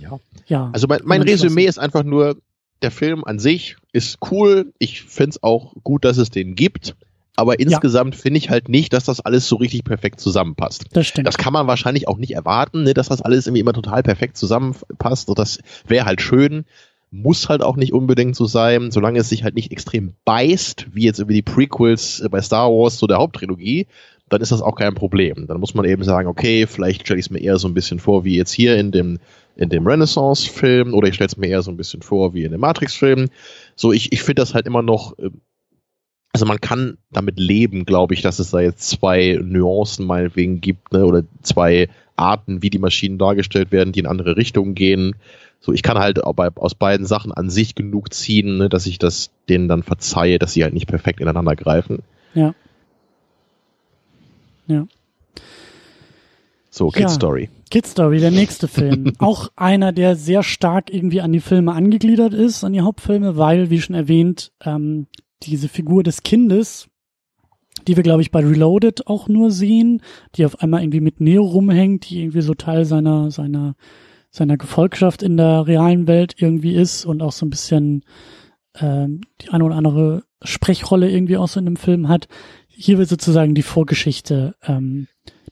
Ja. 0.00 0.18
ja 0.46 0.70
also 0.72 0.86
mein, 0.88 1.00
mein 1.04 1.22
Resümee 1.22 1.66
ist 1.66 1.78
einfach 1.78 2.04
nur, 2.04 2.36
der 2.82 2.90
Film 2.90 3.24
an 3.24 3.38
sich 3.38 3.76
ist 3.92 4.18
cool. 4.30 4.72
Ich 4.78 5.02
find's 5.02 5.42
auch 5.42 5.74
gut, 5.82 6.04
dass 6.04 6.16
es 6.16 6.30
den 6.30 6.54
gibt 6.54 6.96
aber 7.36 7.58
insgesamt 7.58 8.14
ja. 8.14 8.20
finde 8.20 8.38
ich 8.38 8.50
halt 8.50 8.68
nicht, 8.68 8.92
dass 8.92 9.04
das 9.04 9.20
alles 9.20 9.48
so 9.48 9.56
richtig 9.56 9.84
perfekt 9.84 10.20
zusammenpasst. 10.20 10.86
Das 10.92 11.06
stimmt. 11.06 11.26
Das 11.26 11.36
kann 11.36 11.52
man 11.52 11.66
wahrscheinlich 11.66 12.06
auch 12.06 12.16
nicht 12.16 12.32
erwarten, 12.32 12.84
ne, 12.84 12.94
dass 12.94 13.08
das 13.08 13.22
alles 13.22 13.46
irgendwie 13.46 13.60
immer 13.60 13.72
total 13.72 14.02
perfekt 14.02 14.36
zusammenpasst. 14.36 15.28
Und 15.28 15.38
das 15.38 15.58
wäre 15.86 16.06
halt 16.06 16.20
schön. 16.20 16.64
Muss 17.16 17.48
halt 17.48 17.62
auch 17.62 17.76
nicht 17.76 17.92
unbedingt 17.92 18.34
so 18.34 18.44
sein, 18.44 18.90
solange 18.90 19.20
es 19.20 19.28
sich 19.28 19.44
halt 19.44 19.54
nicht 19.54 19.70
extrem 19.70 20.14
beißt, 20.24 20.88
wie 20.92 21.04
jetzt 21.04 21.20
über 21.20 21.32
die 21.32 21.42
Prequels 21.42 22.26
bei 22.28 22.42
Star 22.42 22.68
Wars, 22.70 22.98
so 22.98 23.06
der 23.06 23.18
Haupttrilogie, 23.18 23.86
dann 24.28 24.40
ist 24.40 24.50
das 24.50 24.62
auch 24.62 24.74
kein 24.74 24.94
Problem. 24.94 25.46
Dann 25.46 25.60
muss 25.60 25.74
man 25.74 25.84
eben 25.84 26.02
sagen, 26.02 26.28
okay, 26.28 26.66
vielleicht 26.66 27.02
stelle 27.02 27.20
ich 27.20 27.26
es 27.26 27.30
mir 27.30 27.40
eher 27.40 27.58
so 27.58 27.68
ein 27.68 27.74
bisschen 27.74 28.00
vor, 28.00 28.24
wie 28.24 28.36
jetzt 28.36 28.50
hier 28.50 28.76
in 28.76 28.90
dem, 28.90 29.20
in 29.54 29.68
dem 29.68 29.86
Renaissance-Film, 29.86 30.92
oder 30.92 31.06
ich 31.06 31.14
stelle 31.14 31.28
es 31.28 31.36
mir 31.36 31.46
eher 31.46 31.62
so 31.62 31.70
ein 31.70 31.76
bisschen 31.76 32.02
vor, 32.02 32.34
wie 32.34 32.42
in 32.42 32.50
dem 32.50 32.60
Matrix-Film. 32.60 33.28
So, 33.76 33.92
ich, 33.92 34.12
ich 34.12 34.22
finde 34.22 34.42
das 34.42 34.54
halt 34.54 34.66
immer 34.66 34.82
noch 34.82 35.16
äh, 35.18 35.30
also 36.34 36.46
man 36.46 36.60
kann 36.60 36.98
damit 37.12 37.38
leben, 37.38 37.84
glaube 37.84 38.12
ich, 38.12 38.20
dass 38.20 38.40
es 38.40 38.50
da 38.50 38.58
jetzt 38.58 38.88
zwei 38.90 39.38
Nuancen 39.40 40.04
meinetwegen 40.04 40.60
gibt, 40.60 40.92
ne, 40.92 41.06
oder 41.06 41.22
zwei 41.42 41.88
Arten, 42.16 42.60
wie 42.60 42.70
die 42.70 42.80
Maschinen 42.80 43.18
dargestellt 43.18 43.70
werden, 43.70 43.92
die 43.92 44.00
in 44.00 44.06
andere 44.06 44.36
Richtungen 44.36 44.74
gehen. 44.74 45.14
So, 45.60 45.72
ich 45.72 45.82
kann 45.82 45.98
halt 45.98 46.20
bei, 46.36 46.50
aus 46.56 46.74
beiden 46.74 47.06
Sachen 47.06 47.32
an 47.32 47.48
sich 47.48 47.74
genug 47.74 48.12
ziehen, 48.12 48.58
ne, 48.58 48.68
dass 48.68 48.86
ich 48.86 48.98
das 48.98 49.30
denen 49.48 49.68
dann 49.68 49.82
verzeihe, 49.82 50.38
dass 50.38 50.52
sie 50.52 50.62
halt 50.62 50.74
nicht 50.74 50.86
perfekt 50.86 51.20
ineinander 51.20 51.56
greifen. 51.56 52.02
Ja. 52.34 52.54
Ja. 54.66 54.86
So, 56.70 56.88
Kid 56.88 57.02
ja. 57.02 57.08
Story. 57.08 57.50
Kid 57.70 57.86
Story, 57.86 58.18
der 58.18 58.30
nächste 58.30 58.68
Film. 58.68 59.12
auch 59.18 59.48
einer, 59.56 59.92
der 59.92 60.16
sehr 60.16 60.42
stark 60.42 60.92
irgendwie 60.92 61.20
an 61.20 61.32
die 61.32 61.40
Filme 61.40 61.72
angegliedert 61.72 62.34
ist, 62.34 62.64
an 62.64 62.72
die 62.72 62.80
Hauptfilme, 62.80 63.36
weil, 63.36 63.70
wie 63.70 63.80
schon 63.80 63.94
erwähnt, 63.94 64.52
ähm, 64.64 65.06
diese 65.44 65.68
Figur 65.68 66.02
des 66.02 66.22
Kindes, 66.22 66.88
die 67.86 67.96
wir, 67.96 68.02
glaube 68.02 68.22
ich, 68.22 68.30
bei 68.30 68.40
Reloaded 68.40 69.06
auch 69.06 69.28
nur 69.28 69.50
sehen, 69.50 70.02
die 70.34 70.46
auf 70.46 70.60
einmal 70.60 70.82
irgendwie 70.82 71.00
mit 71.00 71.20
Neo 71.20 71.44
rumhängt, 71.44 72.08
die 72.10 72.22
irgendwie 72.22 72.40
so 72.40 72.54
Teil 72.54 72.84
seiner, 72.84 73.30
seiner, 73.30 73.76
seiner 74.34 74.56
Gefolgschaft 74.56 75.22
in 75.22 75.36
der 75.36 75.68
realen 75.68 76.08
Welt 76.08 76.34
irgendwie 76.38 76.74
ist 76.74 77.04
und 77.04 77.22
auch 77.22 77.30
so 77.30 77.46
ein 77.46 77.50
bisschen 77.50 78.02
ähm, 78.76 79.20
die 79.40 79.50
eine 79.50 79.62
oder 79.62 79.76
andere 79.76 80.24
Sprechrolle 80.42 81.08
irgendwie 81.08 81.36
auch 81.36 81.46
so 81.46 81.60
in 81.60 81.66
dem 81.66 81.76
Film 81.76 82.08
hat. 82.08 82.26
Hier 82.66 82.98
wird 82.98 83.08
sozusagen 83.08 83.54
die 83.54 83.62
Vorgeschichte 83.62 84.56
ähm, 84.66 85.06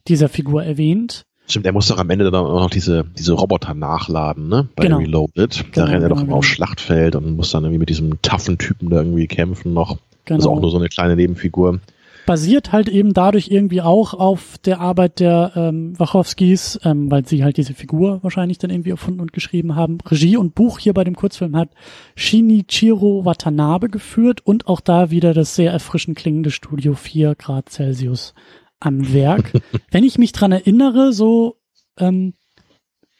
dieser 0.08 0.28
Figur 0.28 0.64
erwähnt. 0.64 1.26
Stimmt, 1.46 1.66
er 1.66 1.72
muss 1.72 1.86
doch 1.86 1.98
am 1.98 2.10
Ende 2.10 2.28
dann 2.28 2.34
auch 2.34 2.60
noch 2.60 2.70
diese, 2.70 3.04
diese 3.16 3.34
Roboter 3.34 3.74
nachladen, 3.74 4.48
ne? 4.48 4.68
Bei 4.74 4.82
genau. 4.82 4.98
Reloaded. 4.98 5.60
Da 5.60 5.64
genau, 5.72 5.86
rennt 5.86 6.02
er 6.02 6.08
doch 6.08 6.16
genau, 6.16 6.26
immer 6.26 6.36
aufs 6.38 6.48
genau. 6.48 6.56
Schlachtfeld 6.56 7.14
und 7.14 7.36
muss 7.36 7.52
dann 7.52 7.62
irgendwie 7.62 7.78
mit 7.78 7.88
diesem 7.88 8.20
taffen 8.20 8.58
Typen 8.58 8.90
da 8.90 8.96
irgendwie 8.96 9.28
kämpfen 9.28 9.72
noch. 9.72 9.98
Genau. 10.24 10.38
Also 10.38 10.50
auch 10.50 10.60
nur 10.60 10.72
so 10.72 10.78
eine 10.78 10.88
kleine 10.88 11.14
Nebenfigur. 11.14 11.78
Basiert 12.26 12.72
halt 12.72 12.88
eben 12.88 13.12
dadurch 13.12 13.48
irgendwie 13.48 13.82
auch 13.82 14.14
auf 14.14 14.58
der 14.58 14.80
Arbeit 14.80 15.20
der 15.20 15.52
ähm, 15.56 15.98
Wachowskis, 15.98 16.80
ähm, 16.84 17.10
weil 17.10 17.26
sie 17.26 17.42
halt 17.44 17.56
diese 17.56 17.74
Figur 17.74 18.22
wahrscheinlich 18.22 18.58
dann 18.58 18.70
irgendwie 18.70 18.90
erfunden 18.90 19.20
und 19.20 19.32
geschrieben 19.32 19.74
haben. 19.74 19.98
Regie 20.06 20.36
und 20.36 20.54
Buch 20.54 20.78
hier 20.78 20.94
bei 20.94 21.04
dem 21.04 21.16
Kurzfilm 21.16 21.56
hat 21.56 21.70
Shinichiro 22.14 23.24
Watanabe 23.24 23.88
geführt 23.88 24.40
und 24.44 24.68
auch 24.68 24.80
da 24.80 25.10
wieder 25.10 25.34
das 25.34 25.54
sehr 25.56 25.72
erfrischend 25.72 26.16
klingende 26.16 26.50
Studio 26.50 26.94
4 26.94 27.34
Grad 27.34 27.70
Celsius 27.70 28.34
am 28.80 29.12
Werk. 29.12 29.52
Wenn 29.90 30.04
ich 30.04 30.18
mich 30.18 30.32
dran 30.32 30.52
erinnere, 30.52 31.12
so 31.12 31.56
ähm, 31.98 32.34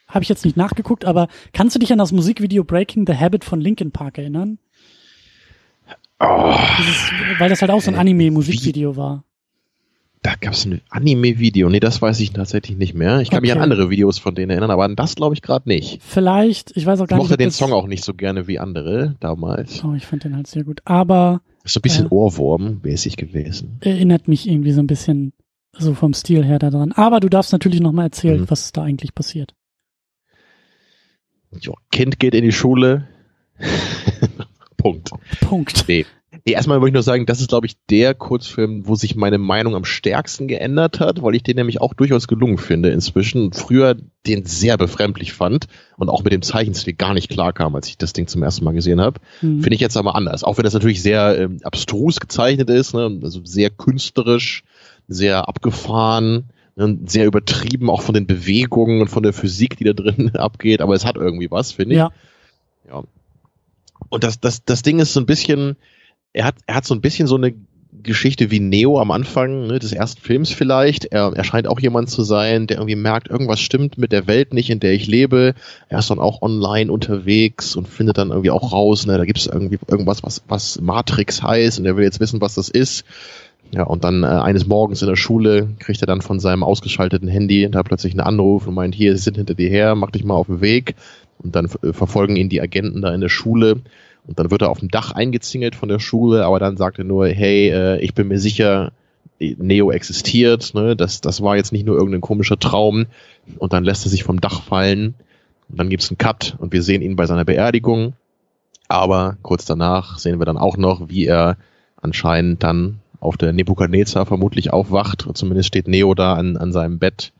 habe 0.07 0.23
ich 0.23 0.29
jetzt 0.29 0.45
nicht 0.45 0.57
nachgeguckt, 0.57 1.05
aber 1.05 1.27
kannst 1.53 1.75
du 1.75 1.79
dich 1.79 1.91
an 1.91 1.97
das 1.97 2.11
Musikvideo 2.11 2.63
Breaking 2.63 3.05
the 3.07 3.15
Habit 3.15 3.43
von 3.43 3.59
Linkin 3.59 3.91
Park 3.91 4.17
erinnern? 4.17 4.59
Oh, 6.19 6.53
Dieses, 6.79 7.11
weil 7.39 7.49
das 7.49 7.61
halt 7.61 7.71
auch 7.71 7.81
so 7.81 7.91
ein 7.91 7.95
äh, 7.95 7.99
Anime-Musikvideo 7.99 8.95
war. 8.95 9.23
Da 10.23 10.35
gab 10.39 10.53
es 10.53 10.65
ein 10.65 10.79
Anime-Video. 10.89 11.67
Nee, 11.67 11.81
das 11.81 12.01
weiß 12.01 12.21
ich 12.21 12.31
tatsächlich 12.31 12.77
nicht 12.77 12.93
mehr. 12.93 13.19
Ich 13.19 13.29
kann 13.29 13.39
okay. 13.39 13.47
mich 13.47 13.51
an 13.51 13.61
andere 13.61 13.89
Videos 13.89 14.19
von 14.19 14.33
denen 14.33 14.51
erinnern, 14.51 14.71
aber 14.71 14.85
an 14.85 14.95
das 14.95 15.15
glaube 15.15 15.35
ich 15.35 15.41
gerade 15.41 15.67
nicht. 15.67 16.01
Vielleicht, 16.01 16.77
ich 16.77 16.85
weiß 16.85 17.01
auch 17.01 17.07
gar 17.07 17.17
ich 17.17 17.23
nicht. 17.23 17.25
Ich 17.25 17.31
mochte 17.31 17.37
den 17.37 17.51
Song 17.51 17.73
auch 17.73 17.87
nicht 17.87 18.05
so 18.05 18.13
gerne 18.13 18.47
wie 18.47 18.57
andere 18.57 19.15
damals. 19.19 19.83
Oh, 19.83 19.93
ich 19.95 20.05
fand 20.05 20.23
den 20.23 20.35
halt 20.35 20.47
sehr 20.47 20.63
gut. 20.63 20.81
Aber. 20.85 21.41
So 21.65 21.79
ein 21.79 21.81
bisschen 21.81 22.05
äh, 22.05 22.09
Ohrwurm-mäßig 22.09 23.17
gewesen. 23.17 23.79
Erinnert 23.81 24.29
mich 24.29 24.47
irgendwie 24.47 24.71
so 24.71 24.79
ein 24.79 24.87
bisschen 24.87 25.33
so 25.73 25.93
vom 25.93 26.13
Stil 26.13 26.45
her 26.45 26.59
daran. 26.59 26.93
Aber 26.93 27.19
du 27.19 27.29
darfst 27.29 27.51
natürlich 27.51 27.81
nochmal 27.81 28.05
erzählen, 28.05 28.41
mhm. 28.41 28.49
was 28.49 28.71
da 28.71 28.83
eigentlich 28.83 29.13
passiert. 29.13 29.53
Jo, 31.59 31.75
kind 31.91 32.19
geht 32.19 32.33
in 32.33 32.43
die 32.43 32.51
Schule. 32.53 33.07
Punkt. 34.83 35.11
Punkt. 35.39 35.85
Nee. 35.87 36.05
Nee, 36.45 36.53
erstmal 36.53 36.81
wollte 36.81 36.89
ich 36.89 36.93
nur 36.93 37.03
sagen, 37.03 37.25
das 37.25 37.39
ist, 37.39 37.49
glaube 37.49 37.67
ich, 37.67 37.77
der 37.89 38.13
Kurzfilm, 38.15 38.87
wo 38.87 38.95
sich 38.95 39.15
meine 39.15 39.37
Meinung 39.37 39.75
am 39.75 39.85
stärksten 39.85 40.47
geändert 40.47 40.99
hat, 40.99 41.21
weil 41.21 41.35
ich 41.35 41.43
den 41.43 41.55
nämlich 41.55 41.79
auch 41.79 41.93
durchaus 41.93 42.27
gelungen 42.27 42.57
finde 42.57 42.89
inzwischen. 42.89 43.53
Früher 43.53 43.95
den 44.25 44.45
sehr 44.45 44.77
befremdlich 44.77 45.33
fand 45.33 45.67
und 45.97 46.09
auch 46.09 46.23
mit 46.23 46.33
dem 46.33 46.41
Zeichenstil 46.41 46.93
gar 46.93 47.13
nicht 47.13 47.29
klar 47.29 47.53
kam, 47.53 47.75
als 47.75 47.87
ich 47.87 47.97
das 47.97 48.13
Ding 48.13 48.27
zum 48.27 48.41
ersten 48.41 48.65
Mal 48.65 48.73
gesehen 48.73 48.99
habe. 48.99 49.21
Mhm. 49.41 49.61
Finde 49.61 49.75
ich 49.75 49.81
jetzt 49.81 49.95
aber 49.95 50.15
anders. 50.15 50.43
Auch 50.43 50.57
wenn 50.57 50.63
das 50.63 50.73
natürlich 50.73 51.01
sehr 51.01 51.37
ähm, 51.39 51.59
abstrus 51.63 52.19
gezeichnet 52.19 52.69
ist, 52.69 52.93
ne? 52.93 53.19
also 53.21 53.41
sehr 53.45 53.69
künstlerisch, 53.69 54.63
sehr 55.07 55.47
abgefahren, 55.47 56.45
ne? 56.75 56.97
sehr 57.05 57.25
übertrieben, 57.27 57.89
auch 57.89 58.01
von 58.01 58.15
den 58.15 58.25
Bewegungen 58.25 59.01
und 59.01 59.07
von 59.07 59.23
der 59.23 59.33
Physik, 59.33 59.77
die 59.77 59.83
da 59.83 59.93
drin 59.93 60.31
abgeht. 60.35 60.81
Aber 60.81 60.95
es 60.95 61.05
hat 61.05 61.15
irgendwie 61.15 61.51
was, 61.51 61.71
finde 61.71 61.93
ich. 61.93 61.99
Ja. 61.99 62.11
ja. 62.89 63.03
Und 64.13 64.23
das, 64.23 64.39
das, 64.39 64.63
das 64.63 64.83
Ding 64.83 64.99
ist 64.99 65.11
so 65.13 65.19
ein 65.19 65.25
bisschen, 65.25 65.75
er 66.33 66.45
hat, 66.45 66.55
er 66.67 66.75
hat 66.75 66.85
so 66.85 66.93
ein 66.93 67.01
bisschen 67.01 67.25
so 67.25 67.33
eine 67.33 67.55
Geschichte 68.03 68.51
wie 68.51 68.59
Neo 68.59 69.01
am 69.01 69.09
Anfang 69.09 69.65
ne, 69.65 69.79
des 69.79 69.91
ersten 69.91 70.21
Films 70.21 70.51
vielleicht. 70.51 71.05
Er, 71.05 71.33
er 71.33 71.43
scheint 71.43 71.65
auch 71.65 71.79
jemand 71.79 72.11
zu 72.11 72.21
sein, 72.21 72.67
der 72.67 72.77
irgendwie 72.77 72.95
merkt, 72.95 73.27
irgendwas 73.27 73.59
stimmt 73.59 73.97
mit 73.97 74.11
der 74.11 74.27
Welt 74.27 74.53
nicht, 74.53 74.69
in 74.69 74.79
der 74.79 74.93
ich 74.93 75.07
lebe. 75.07 75.55
Er 75.89 75.97
ist 75.97 76.11
dann 76.11 76.19
auch 76.19 76.43
online 76.43 76.91
unterwegs 76.91 77.75
und 77.75 77.87
findet 77.87 78.19
dann 78.19 78.29
irgendwie 78.29 78.51
auch 78.51 78.71
raus, 78.71 79.07
ne, 79.07 79.17
da 79.17 79.25
gibt 79.25 79.39
es 79.39 79.47
irgendwie 79.47 79.79
irgendwas, 79.87 80.21
was, 80.21 80.43
was 80.47 80.79
Matrix 80.79 81.41
heißt 81.41 81.79
und 81.79 81.87
er 81.87 81.97
will 81.97 82.03
jetzt 82.03 82.19
wissen, 82.19 82.39
was 82.39 82.53
das 82.53 82.69
ist. 82.69 83.05
Ja, 83.71 83.81
und 83.81 84.03
dann 84.03 84.21
äh, 84.21 84.27
eines 84.27 84.67
Morgens 84.67 85.01
in 85.01 85.07
der 85.07 85.15
Schule 85.15 85.69
kriegt 85.79 86.01
er 86.01 86.07
dann 86.07 86.21
von 86.21 86.39
seinem 86.39 86.61
ausgeschalteten 86.61 87.29
Handy 87.29 87.67
da 87.71 87.81
plötzlich 87.81 88.13
einen 88.13 88.19
Anruf 88.21 88.67
und 88.67 88.75
meint, 88.75 88.93
hier, 88.93 89.17
sie 89.17 89.23
sind 89.23 89.37
hinter 89.37 89.55
dir 89.55 89.69
her, 89.69 89.95
mach 89.95 90.11
dich 90.11 90.23
mal 90.23 90.35
auf 90.35 90.45
den 90.45 90.61
Weg. 90.61 90.93
Und 91.39 91.55
dann 91.55 91.65
äh, 91.81 91.93
verfolgen 91.93 92.35
ihn 92.35 92.49
die 92.49 92.61
Agenten 92.61 93.01
da 93.01 93.13
in 93.13 93.21
der 93.21 93.29
Schule. 93.29 93.81
Und 94.25 94.39
dann 94.39 94.51
wird 94.51 94.61
er 94.61 94.69
auf 94.69 94.79
dem 94.79 94.89
Dach 94.89 95.11
eingezingelt 95.11 95.75
von 95.75 95.89
der 95.89 95.99
Schule, 95.99 96.45
aber 96.45 96.59
dann 96.59 96.77
sagt 96.77 96.97
er 96.97 97.03
nur, 97.03 97.27
hey, 97.27 97.69
äh, 97.69 97.99
ich 97.99 98.13
bin 98.13 98.29
mir 98.29 98.39
sicher, 98.39 98.91
Neo 99.39 99.91
existiert, 99.91 100.73
ne? 100.73 100.95
das, 100.95 101.19
das 101.21 101.41
war 101.41 101.55
jetzt 101.57 101.73
nicht 101.73 101.85
nur 101.85 101.97
irgendein 101.97 102.21
komischer 102.21 102.57
Traum. 102.57 103.07
Und 103.57 103.73
dann 103.73 103.83
lässt 103.83 104.05
er 104.05 104.09
sich 104.09 104.23
vom 104.23 104.39
Dach 104.39 104.61
fallen. 104.61 105.15
Und 105.69 105.79
dann 105.79 105.89
gibt's 105.89 106.09
einen 106.09 106.17
Cut 106.17 106.55
und 106.59 106.71
wir 106.71 106.83
sehen 106.83 107.01
ihn 107.01 107.15
bei 107.15 107.25
seiner 107.25 107.45
Beerdigung. 107.45 108.13
Aber 108.87 109.37
kurz 109.41 109.65
danach 109.65 110.19
sehen 110.19 110.39
wir 110.39 110.45
dann 110.45 110.57
auch 110.57 110.77
noch, 110.77 111.09
wie 111.09 111.25
er 111.25 111.57
anscheinend 112.01 112.63
dann 112.63 112.99
auf 113.19 113.37
der 113.37 113.53
Nebukadnezar 113.53 114.25
vermutlich 114.25 114.71
aufwacht. 114.71 115.27
Zumindest 115.33 115.69
steht 115.69 115.87
Neo 115.87 116.13
da 116.13 116.33
an, 116.33 116.57
an 116.57 116.71
seinem 116.71 116.99
Bett. 116.99 117.33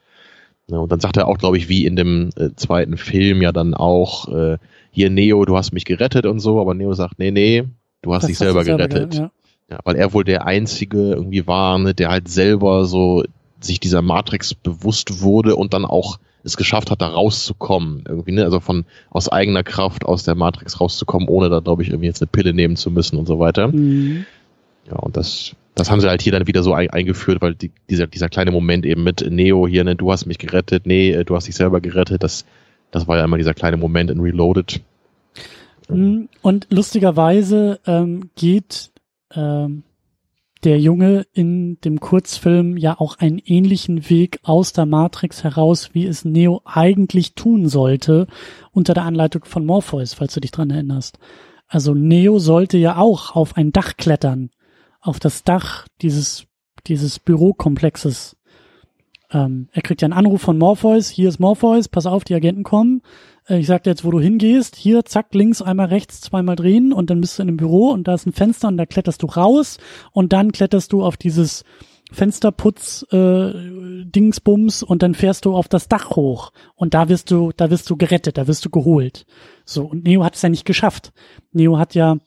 Und 0.68 0.92
dann 0.92 1.02
sagt 1.02 1.18
er 1.18 1.28
auch, 1.28 1.38
glaube 1.38 1.58
ich, 1.58 1.68
wie 1.68 1.86
in 1.86 1.96
dem 1.96 2.30
äh, 2.38 2.50
zweiten 2.56 2.98
Film 2.98 3.42
ja 3.42 3.52
dann 3.52 3.74
auch, 3.74 4.30
äh, 4.30 4.58
hier 4.94 5.10
Neo, 5.10 5.44
du 5.44 5.58
hast 5.58 5.74
mich 5.74 5.86
gerettet 5.86 6.26
und 6.26 6.39
so, 6.39 6.62
aber 6.62 6.74
Neo 6.74 6.94
sagt, 6.94 7.20
nee, 7.20 7.32
nee, 7.32 7.64
du 8.02 8.14
hast 8.14 8.24
das 8.24 8.30
dich 8.30 8.38
selber 8.38 8.64
gerettet. 8.64 9.14
Selber, 9.14 9.32
ja. 9.70 9.76
ja. 9.76 9.80
weil 9.84 9.96
er 9.96 10.14
wohl 10.14 10.24
der 10.24 10.46
Einzige 10.46 11.14
irgendwie 11.14 11.48
war, 11.48 11.78
ne, 11.80 11.94
der 11.94 12.10
halt 12.10 12.28
selber 12.30 12.86
so 12.86 13.24
sich 13.60 13.80
dieser 13.80 14.02
Matrix 14.02 14.54
bewusst 14.54 15.22
wurde 15.22 15.56
und 15.56 15.74
dann 15.74 15.86
auch 15.86 16.20
es 16.44 16.58
geschafft 16.58 16.91
hat, 16.91 17.02
da 17.02 17.08
rauszukommen. 17.08 18.04
Irgendwie, 18.08 18.34
ne? 18.34 18.44
Also 18.44 18.60
von 18.60 18.86
aus 19.10 19.30
eigener 19.30 19.64
Kraft 19.64 20.06
aus 20.06 20.24
der 20.24 20.36
Matrix 20.36 20.80
rauszukommen, 20.80 21.30
ohne 21.30 21.50
da, 21.50 21.60
glaube 21.60 21.82
ich, 21.82 21.89
irgendwie 21.89 22.08
jetzt 22.08 22.22
eine 22.22 22.28
Pille 22.28 22.54
nehmen 22.54 22.76
zu 22.76 22.91
müssen 22.91 23.18
und 23.18 23.26
so 23.26 23.39
weiter. 23.39 23.70
Mhm. 23.70 24.26
Ja, 24.89 24.98
und 24.98 25.16
das 25.16 25.56
das 25.76 25.89
haben 25.89 26.02
sie 26.02 26.10
halt 26.10 26.22
hier 26.22 26.32
dann 26.32 26.48
wieder 26.48 26.64
so 26.64 26.74
ein, 26.74 26.89
eingeführt, 26.89 27.41
weil 27.41 27.56
die, 27.56 27.72
dieser, 27.89 28.08
dieser 28.08 28.30
kleine 28.30 28.52
Moment 28.52 28.86
eben 28.86 29.04
mit 29.04 29.26
Neo 29.30 29.68
hier, 29.68 29.84
ne, 29.84 29.96
du 29.96 30.12
hast 30.12 30.26
mich 30.26 30.38
gerettet, 30.38 30.86
nee, 30.86 31.24
du 31.24 31.36
hast 31.36 31.48
dich 31.48 31.56
selber 31.56 31.82
gerettet, 31.82 32.22
das, 32.24 32.46
das 32.94 33.08
war 33.08 33.18
ja 33.18 33.26
immer 33.26 33.38
dieser 33.38 33.54
kleine 33.54 33.78
Moment 33.78 34.10
in 34.10 34.20
Reloaded. 34.20 34.82
Mm, 35.89 36.26
und 36.41 36.68
lustigerweise 36.70 37.80
ähm, 37.86 38.30
geht 38.36 38.91
ähm, 39.34 39.84
der 40.64 40.80
Junge 40.80 41.26
in 41.34 41.80
dem 41.82 42.00
Kurzfilm 42.00 42.78
ja 42.78 42.98
auch 42.98 43.20
einen 43.20 43.39
ähnlichen 43.39 44.10
Weg 44.10 44.39
aus 44.44 44.72
der 44.72 44.86
Matrix 44.86 45.44
heraus, 45.44 45.89
wie 45.94 46.06
es 46.06 46.24
Neo 46.24 46.62
eigentlich 46.64 47.36
tun 47.36 47.68
sollte, 47.68 48.28
unter 48.72 48.94
der 48.94 49.04
Anleitung 49.04 49.44
von 49.44 49.66
Morpheus, 49.66 50.14
falls 50.14 50.34
du 50.34 50.39
dich 50.39 50.52
dran 50.52 50.70
erinnerst. 50.70 51.20
Also 51.68 51.94
Neo 51.94 52.39
sollte 52.39 52.78
ja 52.78 52.98
auch 52.98 53.36
auf 53.36 53.58
ein 53.58 53.74
Dach 53.74 53.98
klettern 53.98 54.52
auf 55.04 55.20
das 55.20 55.44
Dach 55.44 55.86
dieses, 56.02 56.48
dieses 56.88 57.20
Bürokomplexes. 57.20 58.38
Ähm, 59.34 59.68
er 59.72 59.82
kriegt 59.82 60.02
ja 60.02 60.06
einen 60.06 60.14
Anruf 60.14 60.42
von 60.42 60.58
Morpheus, 60.58 61.10
hier 61.10 61.28
ist 61.28 61.40
Morpheus, 61.40 61.88
pass 61.88 62.06
auf, 62.06 62.24
die 62.24 62.36
Agenten 62.36 62.64
kommen. 62.64 63.02
Äh, 63.48 63.60
ich 63.60 63.68
sag 63.68 63.84
dir 63.84 63.90
jetzt, 63.90 64.06
wo 64.06 64.12
du 64.12 64.20
hingehst. 64.20 64.76
Hier, 64.76 65.04
zack, 65.06 65.34
links, 65.34 65.62
einmal 65.62 65.88
rechts, 65.88 66.22
zweimal 66.22 66.56
drehen 66.56 66.94
und 66.94 67.10
dann 67.10 67.20
bist 67.22 67.38
du 67.38 67.44
in 67.44 67.50
einem 67.50 67.58
Büro 67.58 67.90
und 67.90 68.08
da 68.08 68.14
ist 68.14 68.26
ein 68.26 68.34
Fenster 68.34 68.68
und 68.68 68.78
da 68.78 68.86
kletterst 68.86 69.24
du 69.24 69.28
raus 69.28 69.78
und 70.12 70.34
dann 70.34 70.52
kletterst 70.52 70.94
du 70.94 71.04
auf 71.04 71.18
dieses 71.18 71.64
Fensterputz 72.12 73.06
äh, 73.12 73.52
Dingsbums 74.06 74.84
und 74.84 75.02
dann 75.02 75.16
fährst 75.16 75.46
du 75.46 75.56
auf 75.56 75.68
das 75.68 75.88
Dach 75.88 76.12
hoch 76.12 76.52
und 76.76 76.94
da 76.94 77.10
wirst 77.10 77.32
du 77.32 77.52
da 77.56 77.72
wirst 77.72 77.90
du 77.90 77.98
gerettet, 77.98 78.38
da 78.38 78.48
wirst 78.48 78.64
du 78.66 78.70
geholt. 78.70 79.26
So 79.66 79.86
und 79.86 80.04
Neo 80.04 80.24
hat 80.24 80.36
es 80.36 80.42
ja 80.44 80.50
nicht 80.50 80.66
geschafft. 80.66 81.12
Neo 81.52 81.80
hat 81.80 81.96
ja 81.96 82.18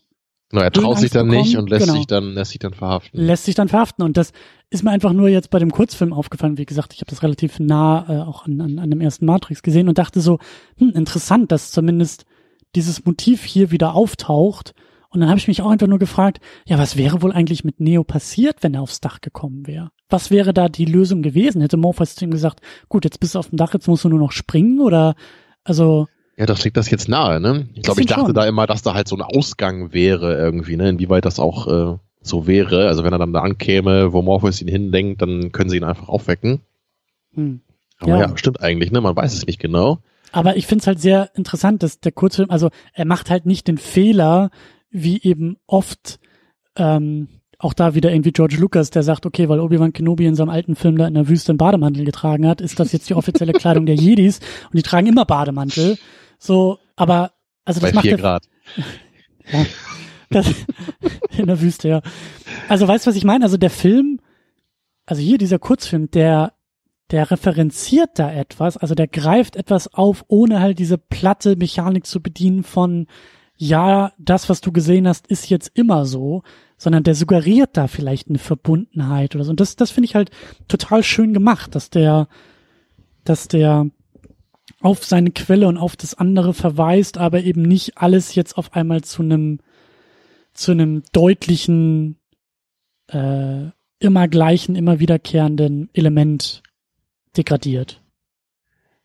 No, 0.52 0.60
er 0.60 0.70
traut 0.70 0.98
sich 0.98 1.10
dann 1.10 1.28
bekommen. 1.28 1.44
nicht 1.44 1.56
und 1.56 1.70
lässt 1.70 1.86
genau. 1.86 1.96
sich 1.96 2.06
dann 2.06 2.32
lässt 2.32 2.52
sich 2.52 2.60
dann 2.60 2.72
verhaften. 2.72 3.20
Lässt 3.20 3.44
sich 3.44 3.56
dann 3.56 3.68
verhaften 3.68 4.04
und 4.04 4.16
das 4.16 4.32
ist 4.70 4.84
mir 4.84 4.90
einfach 4.90 5.12
nur 5.12 5.28
jetzt 5.28 5.50
bei 5.50 5.58
dem 5.58 5.72
Kurzfilm 5.72 6.12
aufgefallen. 6.12 6.58
Wie 6.58 6.66
gesagt, 6.66 6.94
ich 6.94 7.00
habe 7.00 7.10
das 7.10 7.22
relativ 7.22 7.58
nah 7.58 8.06
äh, 8.08 8.22
auch 8.22 8.44
an, 8.44 8.60
an, 8.60 8.78
an 8.78 8.90
dem 8.90 9.00
ersten 9.00 9.26
Matrix 9.26 9.62
gesehen 9.62 9.88
und 9.88 9.98
dachte 9.98 10.20
so, 10.20 10.38
hm, 10.78 10.90
interessant, 10.90 11.50
dass 11.50 11.72
zumindest 11.72 12.26
dieses 12.76 13.04
Motiv 13.04 13.44
hier 13.44 13.70
wieder 13.70 13.94
auftaucht. 13.94 14.72
Und 15.10 15.20
dann 15.20 15.28
habe 15.28 15.38
ich 15.38 15.48
mich 15.48 15.62
auch 15.62 15.70
einfach 15.70 15.86
nur 15.86 15.98
gefragt, 15.98 16.40
ja, 16.66 16.78
was 16.78 16.96
wäre 16.96 17.22
wohl 17.22 17.32
eigentlich 17.32 17.64
mit 17.64 17.80
Neo 17.80 18.04
passiert, 18.04 18.62
wenn 18.62 18.74
er 18.74 18.82
aufs 18.82 19.00
Dach 19.00 19.20
gekommen 19.20 19.66
wäre? 19.66 19.90
Was 20.08 20.30
wäre 20.30 20.52
da 20.52 20.68
die 20.68 20.84
Lösung 20.84 21.22
gewesen? 21.22 21.60
Hätte 21.60 21.76
Morpheus 21.76 22.14
zu 22.14 22.24
ihm 22.24 22.30
gesagt, 22.30 22.60
gut, 22.88 23.04
jetzt 23.04 23.18
bist 23.18 23.34
du 23.34 23.38
auf 23.38 23.48
dem 23.48 23.56
Dach, 23.56 23.72
jetzt 23.72 23.88
musst 23.88 24.04
du 24.04 24.08
nur 24.08 24.18
noch 24.18 24.32
springen 24.32 24.80
oder 24.80 25.14
also 25.64 26.06
ja, 26.36 26.44
das 26.44 26.64
liegt 26.64 26.76
das 26.76 26.90
jetzt 26.90 27.08
nahe, 27.08 27.40
ne? 27.40 27.68
Ich 27.74 27.82
glaube, 27.82 28.00
ich 28.02 28.06
dachte 28.06 28.26
schon. 28.26 28.34
da 28.34 28.46
immer, 28.46 28.66
dass 28.66 28.82
da 28.82 28.94
halt 28.94 29.08
so 29.08 29.16
ein 29.16 29.22
Ausgang 29.22 29.92
wäre 29.92 30.36
irgendwie, 30.36 30.76
ne? 30.76 30.90
Inwieweit 30.90 31.24
das 31.24 31.40
auch 31.40 31.66
äh, 31.66 31.98
so 32.20 32.46
wäre. 32.46 32.88
Also 32.88 33.04
wenn 33.04 33.12
er 33.12 33.18
dann 33.18 33.32
da 33.32 33.40
ankäme, 33.40 34.12
wo 34.12 34.20
Morpheus 34.20 34.60
ihn 34.60 34.68
hindenkt, 34.68 35.22
dann 35.22 35.52
können 35.52 35.70
sie 35.70 35.78
ihn 35.78 35.84
einfach 35.84 36.08
aufwecken. 36.08 36.60
Hm. 37.34 37.60
Aber 37.98 38.10
ja. 38.10 38.20
ja, 38.28 38.36
stimmt 38.36 38.60
eigentlich, 38.60 38.92
ne? 38.92 39.00
Man 39.00 39.16
weiß 39.16 39.32
es 39.32 39.46
nicht 39.46 39.58
genau. 39.58 39.98
Aber 40.32 40.56
ich 40.58 40.66
finde 40.66 40.82
es 40.82 40.86
halt 40.86 41.00
sehr 41.00 41.30
interessant, 41.34 41.82
dass 41.82 42.00
der 42.00 42.12
Kurzfilm, 42.12 42.50
also 42.50 42.68
er 42.92 43.06
macht 43.06 43.30
halt 43.30 43.46
nicht 43.46 43.68
den 43.68 43.78
Fehler, 43.78 44.50
wie 44.90 45.22
eben 45.22 45.56
oft 45.66 46.18
ähm, 46.76 47.28
auch 47.58 47.72
da 47.72 47.94
wieder 47.94 48.12
irgendwie 48.12 48.32
George 48.32 48.56
Lucas, 48.58 48.90
der 48.90 49.02
sagt, 49.02 49.24
okay, 49.24 49.48
weil 49.48 49.60
Obi-Wan 49.60 49.94
Kenobi 49.94 50.26
in 50.26 50.34
seinem 50.34 50.50
alten 50.50 50.76
Film 50.76 50.98
da 50.98 51.06
in 51.06 51.14
der 51.14 51.28
Wüste 51.28 51.52
einen 51.52 51.58
Bademantel 51.58 52.04
getragen 52.04 52.46
hat, 52.46 52.60
ist 52.60 52.78
das 52.78 52.92
jetzt 52.92 53.08
die 53.08 53.14
offizielle 53.14 53.54
Kleidung 53.54 53.86
der 53.86 53.94
Jedis 53.96 54.40
und 54.64 54.76
die 54.76 54.82
tragen 54.82 55.06
immer 55.06 55.24
Bademantel. 55.24 55.96
So, 56.38 56.78
aber 56.96 57.32
also 57.64 57.80
das 57.80 57.90
Bei 57.90 57.94
macht 57.94 58.06
vier 58.06 58.16
Grad. 58.16 58.44
ja, 59.52 59.66
das, 60.30 60.46
in 61.36 61.46
der 61.46 61.60
Wüste, 61.60 61.88
ja. 61.88 62.02
Also 62.68 62.86
weißt 62.86 63.06
du, 63.06 63.10
was 63.10 63.16
ich 63.16 63.24
meine? 63.24 63.44
Also 63.44 63.56
der 63.56 63.70
Film, 63.70 64.20
also 65.04 65.22
hier 65.22 65.38
dieser 65.38 65.58
Kurzfilm, 65.58 66.10
der 66.10 66.52
der 67.10 67.30
referenziert 67.30 68.18
da 68.18 68.32
etwas, 68.32 68.76
also 68.76 68.96
der 68.96 69.06
greift 69.06 69.54
etwas 69.54 69.92
auf, 69.94 70.24
ohne 70.28 70.60
halt 70.60 70.78
diese 70.80 70.98
platte 70.98 71.54
Mechanik 71.56 72.04
zu 72.04 72.20
bedienen 72.20 72.64
von 72.64 73.06
ja, 73.58 74.12
das, 74.18 74.48
was 74.50 74.60
du 74.60 74.70
gesehen 74.70 75.08
hast, 75.08 75.26
ist 75.28 75.48
jetzt 75.48 75.70
immer 75.74 76.04
so, 76.04 76.42
sondern 76.76 77.04
der 77.04 77.14
suggeriert 77.14 77.70
da 77.72 77.86
vielleicht 77.86 78.28
eine 78.28 78.38
Verbundenheit 78.38 79.34
oder 79.34 79.44
so. 79.44 79.50
Und 79.50 79.60
das, 79.60 79.76
das 79.76 79.90
finde 79.90 80.06
ich 80.06 80.14
halt 80.14 80.30
total 80.68 81.02
schön 81.02 81.32
gemacht, 81.32 81.74
dass 81.74 81.88
der, 81.88 82.28
dass 83.24 83.48
der 83.48 83.86
auf 84.86 85.04
seine 85.04 85.32
Quelle 85.32 85.66
und 85.66 85.78
auf 85.78 85.96
das 85.96 86.14
andere 86.14 86.54
verweist, 86.54 87.18
aber 87.18 87.42
eben 87.42 87.62
nicht 87.62 87.98
alles 87.98 88.36
jetzt 88.36 88.56
auf 88.56 88.72
einmal 88.74 89.02
zu 89.02 89.22
einem 89.22 89.58
zu 90.54 90.70
einem 90.70 91.02
deutlichen 91.12 92.16
äh, 93.08 93.64
immer 93.98 94.28
gleichen, 94.28 94.76
immer 94.76 95.00
wiederkehrenden 95.00 95.90
Element 95.92 96.62
degradiert. 97.36 98.00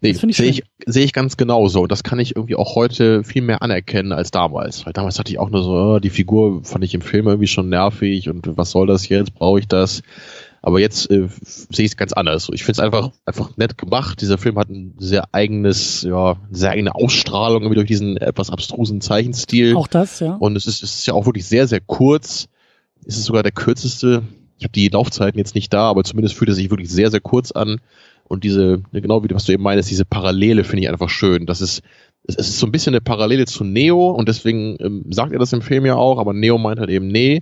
Nee, 0.01 0.13
sehe 0.13 0.49
ich, 0.49 0.63
sehe 0.85 1.03
ich 1.03 1.13
ganz 1.13 1.35
genauso. 1.35 1.87
Das 1.87 2.03
kann 2.03 2.19
ich 2.19 2.35
irgendwie 2.35 2.55
auch 2.55 2.75
heute 2.75 3.23
viel 3.23 3.41
mehr 3.41 3.63
anerkennen 3.63 4.11
als 4.11 4.29
damals. 4.29 4.85
Weil 4.85 4.93
damals 4.93 5.17
hatte 5.17 5.31
ich 5.31 5.39
auch 5.39 5.49
nur 5.49 5.63
so, 5.63 5.71
oh, 5.71 5.99
die 5.99 6.09
Figur 6.11 6.63
fand 6.63 6.83
ich 6.83 6.93
im 6.93 7.01
Film 7.01 7.27
irgendwie 7.27 7.47
schon 7.47 7.69
nervig 7.69 8.29
und 8.29 8.55
was 8.55 8.69
soll 8.69 8.85
das 8.85 9.09
jetzt? 9.09 9.33
Brauche 9.33 9.59
ich 9.59 9.67
das? 9.67 10.03
Aber 10.63 10.79
jetzt 10.79 11.09
äh, 11.09 11.27
sehe 11.43 11.85
ich 11.85 11.91
es 11.91 11.97
ganz 11.97 12.13
anders. 12.13 12.49
Ich 12.53 12.63
finde 12.63 12.73
es 12.73 12.79
einfach, 12.79 13.11
einfach 13.25 13.57
nett 13.57 13.77
gemacht. 13.77 14.21
Dieser 14.21 14.37
Film 14.37 14.59
hat 14.59 14.69
ein 14.69 14.93
sehr 14.99 15.33
eigenes, 15.33 16.03
ja, 16.03 16.37
sehr 16.51 16.71
eigene 16.71 16.93
Ausstrahlung 16.93 17.63
irgendwie 17.63 17.75
durch 17.75 17.87
diesen 17.87 18.17
etwas 18.17 18.51
abstrusen 18.51 19.01
Zeichenstil. 19.01 19.75
Auch 19.75 19.87
das, 19.87 20.19
ja. 20.19 20.35
Und 20.35 20.55
es 20.55 20.67
ist, 20.67 20.83
es 20.83 20.99
ist 20.99 21.07
ja 21.07 21.15
auch 21.15 21.25
wirklich 21.25 21.47
sehr, 21.47 21.67
sehr 21.67 21.79
kurz. 21.79 22.47
Es 23.05 23.17
ist 23.17 23.25
sogar 23.25 23.41
der 23.41 23.51
kürzeste. 23.51 24.21
Ich 24.59 24.63
habe 24.63 24.73
die 24.73 24.89
Laufzeiten 24.89 25.39
jetzt 25.39 25.55
nicht 25.55 25.73
da, 25.73 25.89
aber 25.89 26.03
zumindest 26.03 26.35
fühlt 26.35 26.49
er 26.49 26.55
sich 26.55 26.69
wirklich 26.69 26.91
sehr, 26.91 27.09
sehr 27.09 27.21
kurz 27.21 27.51
an. 27.51 27.81
Und 28.25 28.43
diese, 28.43 28.83
genau 28.91 29.23
wie 29.23 29.27
du, 29.27 29.35
was 29.35 29.45
du 29.45 29.53
eben 29.53 29.63
meinst, 29.63 29.89
diese 29.89 30.05
Parallele 30.05 30.63
finde 30.63 30.83
ich 30.83 30.89
einfach 30.89 31.09
schön. 31.09 31.47
Das 31.47 31.59
ist, 31.59 31.81
es 32.23 32.35
ist 32.35 32.59
so 32.59 32.67
ein 32.67 32.71
bisschen 32.71 32.93
eine 32.93 33.01
Parallele 33.01 33.45
zu 33.45 33.63
Neo 33.63 34.11
und 34.11 34.29
deswegen 34.29 34.77
ähm, 34.79 35.05
sagt 35.09 35.33
er 35.33 35.39
das 35.39 35.53
im 35.53 35.63
Film 35.63 35.85
ja 35.87 35.95
auch, 35.95 36.19
aber 36.19 36.33
Neo 36.33 36.59
meint 36.59 36.79
halt 36.79 36.91
eben, 36.91 37.07
nee, 37.07 37.41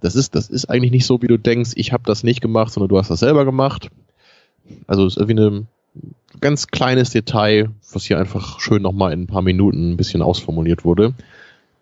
das 0.00 0.14
ist, 0.14 0.34
das 0.34 0.48
ist 0.48 0.66
eigentlich 0.66 0.92
nicht 0.92 1.06
so, 1.06 1.20
wie 1.22 1.26
du 1.26 1.38
denkst, 1.38 1.72
ich 1.74 1.92
habe 1.92 2.02
das 2.06 2.22
nicht 2.22 2.40
gemacht, 2.40 2.72
sondern 2.72 2.88
du 2.88 2.98
hast 2.98 3.10
das 3.10 3.20
selber 3.20 3.44
gemacht. 3.44 3.90
Also 4.86 5.06
es 5.06 5.16
ist 5.16 5.20
irgendwie 5.20 5.40
ein 5.42 5.66
ganz 6.40 6.68
kleines 6.68 7.10
Detail, 7.10 7.70
was 7.92 8.04
hier 8.04 8.18
einfach 8.18 8.60
schön 8.60 8.82
nochmal 8.82 9.12
in 9.12 9.22
ein 9.22 9.26
paar 9.26 9.42
Minuten 9.42 9.92
ein 9.92 9.96
bisschen 9.96 10.22
ausformuliert 10.22 10.84
wurde. 10.84 11.14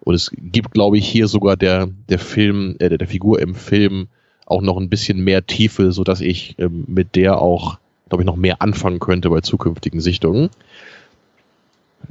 Und 0.01 0.15
es 0.15 0.31
gibt, 0.33 0.73
glaube 0.73 0.97
ich, 0.99 1.07
hier 1.07 1.29
sogar 1.29 1.57
der, 1.57 1.89
der 2.09 2.19
Film, 2.19 2.77
äh, 2.79 2.97
der, 2.97 3.09
Figur 3.09 3.41
im 3.41 3.55
Film 3.55 4.09
auch 4.47 4.63
noch 4.63 4.79
ein 4.79 4.89
bisschen 4.89 5.23
mehr 5.23 5.45
Tiefe, 5.45 5.93
so 5.93 6.05
dass 6.05 6.21
ich 6.21 6.55
ähm, 6.59 6.85
mit 6.87 7.15
der 7.15 7.43
auch 7.43 7.79
glaube 8.09 8.23
ich, 8.23 8.27
noch 8.27 8.37
mehr 8.37 8.61
anfangen 8.63 8.99
könnte 8.99 9.31
bei 9.31 9.41
zukünftigen 9.41 10.01
Sichtungen. 10.01 10.51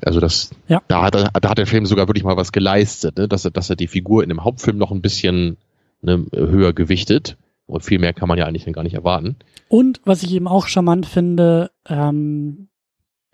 Also 0.02 0.20
das, 0.20 0.52
ja. 0.68 0.82
da, 0.88 1.04
hat 1.04 1.16
da 1.16 1.50
hat 1.50 1.58
der 1.58 1.66
Film 1.66 1.86
sogar 1.86 2.08
wirklich 2.08 2.24
mal 2.24 2.38
was 2.38 2.52
geleistet, 2.52 3.18
ne? 3.18 3.28
dass, 3.28 3.46
er, 3.46 3.52
dass 3.52 3.70
er 3.70 3.76
die 3.76 3.88
Figur 3.88 4.22
in 4.22 4.30
dem 4.30 4.44
Hauptfilm 4.44 4.78
noch 4.78 4.92
ein 4.92 5.02
bisschen 5.02 5.58
ne, 6.02 6.26
höher 6.34 6.74
gewichtet. 6.74 7.38
Und 7.66 7.84
viel 7.84 8.00
mehr 8.00 8.14
kann 8.14 8.30
man 8.30 8.38
ja 8.38 8.46
eigentlich 8.46 8.66
gar 8.74 8.84
nicht 8.84 8.94
erwarten. 8.94 9.36
Und 9.68 10.00
was 10.06 10.24
ich 10.24 10.34
eben 10.34 10.48
auch 10.48 10.68
charmant 10.68 11.06
finde, 11.06 11.72
ähm, 11.88 12.70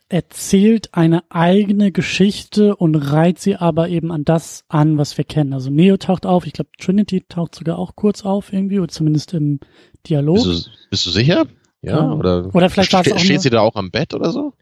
erzählt 0.09 0.89
eine 0.93 1.24
eigene 1.30 1.91
Geschichte 1.91 2.76
und 2.76 2.95
reiht 2.95 3.39
sie 3.39 3.55
aber 3.55 3.89
eben 3.89 4.11
an 4.11 4.26
das 4.26 4.64
an, 4.68 4.97
was 4.97 5.18
wir 5.18 5.26
kennen. 5.26 5.53
Also 5.53 5.70
Neo 5.70 5.97
taucht 5.97 6.26
auf, 6.26 6.45
ich 6.45 6.53
glaube 6.53 6.70
Trinity 6.80 7.24
taucht 7.28 7.55
sogar 7.55 7.78
auch 7.78 7.95
kurz 7.95 8.24
auf 8.24 8.53
irgendwie, 8.53 8.80
oder 8.80 8.89
zumindest 8.89 9.34
im 9.34 9.59
Dialog. 10.07 10.36
Bist 10.36 10.68
du, 10.68 10.70
bist 10.89 11.05
du 11.05 11.09
sicher? 11.09 11.45
Ja, 11.82 12.11
oder, 12.11 12.53
oder 12.53 12.70
vielleicht 12.70 12.91
ste 12.91 13.20
steht 13.20 13.41
sie 13.41 13.49
da 13.49 13.61
auch 13.61 13.76
am 13.76 13.91
Bett 13.91 14.14
oder 14.14 14.32
so? 14.32 14.53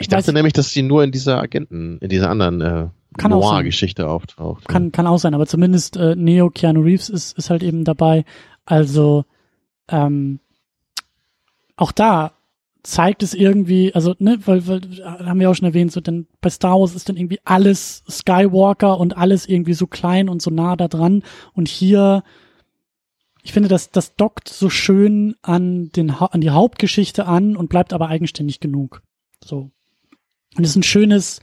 Ich 0.00 0.08
dachte 0.08 0.30
ich, 0.30 0.34
nämlich, 0.34 0.52
dass 0.52 0.70
sie 0.70 0.82
nur 0.82 1.02
in 1.02 1.10
dieser 1.10 1.40
Agenten, 1.40 1.98
in 1.98 2.08
dieser 2.08 2.30
anderen 2.30 2.60
äh, 2.60 2.88
Noir-Geschichte 3.18 4.08
auftaucht. 4.08 4.68
Kann, 4.68 4.84
ja. 4.84 4.90
kann 4.90 5.06
auch 5.06 5.18
sein, 5.18 5.34
aber 5.34 5.46
zumindest 5.46 5.96
äh, 5.96 6.16
Neo 6.16 6.50
Keanu 6.50 6.80
Reeves 6.80 7.08
ist, 7.08 7.36
ist 7.36 7.50
halt 7.50 7.62
eben 7.62 7.84
dabei. 7.84 8.24
Also 8.64 9.24
ähm, 9.88 10.40
auch 11.76 11.92
da 11.92 12.32
zeigt 12.82 13.22
es 13.22 13.34
irgendwie, 13.34 13.94
also 13.94 14.14
ne, 14.18 14.38
weil, 14.44 14.66
weil 14.66 14.80
haben 15.04 15.38
wir 15.38 15.50
auch 15.50 15.54
schon 15.54 15.68
erwähnt, 15.68 15.92
so 15.92 16.00
denn 16.00 16.26
bei 16.40 16.50
Star 16.50 16.80
Wars 16.80 16.94
ist 16.94 17.08
dann 17.08 17.16
irgendwie 17.16 17.38
alles 17.44 18.02
Skywalker 18.10 18.98
und 18.98 19.16
alles 19.16 19.46
irgendwie 19.46 19.74
so 19.74 19.86
klein 19.86 20.28
und 20.28 20.42
so 20.42 20.50
nah 20.50 20.74
da 20.74 20.88
dran 20.88 21.22
und 21.54 21.68
hier 21.68 22.24
ich 23.42 23.52
finde, 23.52 23.68
das, 23.68 23.90
das 23.90 24.14
dockt 24.14 24.48
so 24.48 24.70
schön 24.70 25.34
an, 25.42 25.90
den, 25.90 26.10
an 26.10 26.40
die 26.40 26.50
Hauptgeschichte 26.50 27.26
an 27.26 27.56
und 27.56 27.68
bleibt 27.68 27.92
aber 27.92 28.08
eigenständig 28.08 28.60
genug. 28.60 29.02
So. 29.44 29.70
Und 30.56 30.64
es 30.64 30.70
ist 30.70 30.76
ein 30.76 30.84
schönes, 30.84 31.40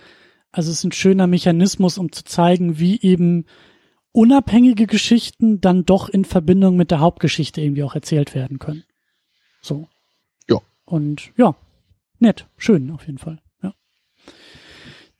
also 0.51 0.71
es 0.71 0.79
ist 0.79 0.83
ein 0.83 0.91
schöner 0.91 1.27
Mechanismus, 1.27 1.97
um 1.97 2.11
zu 2.11 2.23
zeigen, 2.23 2.79
wie 2.79 2.99
eben 3.01 3.45
unabhängige 4.11 4.87
Geschichten 4.87 5.61
dann 5.61 5.85
doch 5.85 6.09
in 6.09 6.25
Verbindung 6.25 6.75
mit 6.75 6.91
der 6.91 6.99
Hauptgeschichte 6.99 7.61
irgendwie 7.61 7.83
auch 7.83 7.95
erzählt 7.95 8.33
werden 8.33 8.59
können. 8.59 8.83
So. 9.61 9.87
Ja. 10.49 10.61
Und 10.85 11.31
ja, 11.37 11.55
nett, 12.19 12.47
schön 12.57 12.91
auf 12.91 13.05
jeden 13.05 13.19
Fall. 13.19 13.39
Ja. 13.61 13.73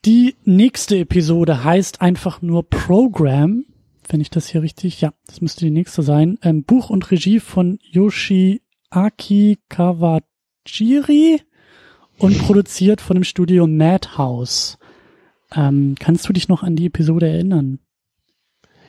Die 0.05 0.35
nächste 0.45 0.97
Episode 0.97 1.63
heißt 1.63 2.01
einfach 2.01 2.41
nur 2.41 2.67
Program 2.67 3.65
wenn 4.09 4.21
ich 4.21 4.29
das 4.29 4.47
hier 4.47 4.61
richtig, 4.61 5.01
ja, 5.01 5.13
das 5.27 5.39
müsste 5.39 5.65
die 5.65 5.71
nächste 5.71 6.01
sein. 6.01 6.37
Ähm, 6.41 6.63
Buch 6.63 6.89
und 6.89 7.11
Regie 7.11 7.39
von 7.39 7.79
Yoshiaki 7.83 9.59
Kawajiri 9.69 11.41
und 12.17 12.37
produziert 12.39 13.01
von 13.01 13.15
dem 13.15 13.23
Studio 13.23 13.67
Madhouse. 13.67 14.77
Ähm, 15.55 15.95
kannst 15.99 16.27
du 16.27 16.33
dich 16.33 16.47
noch 16.47 16.63
an 16.63 16.75
die 16.75 16.87
Episode 16.87 17.27
erinnern? 17.27 17.79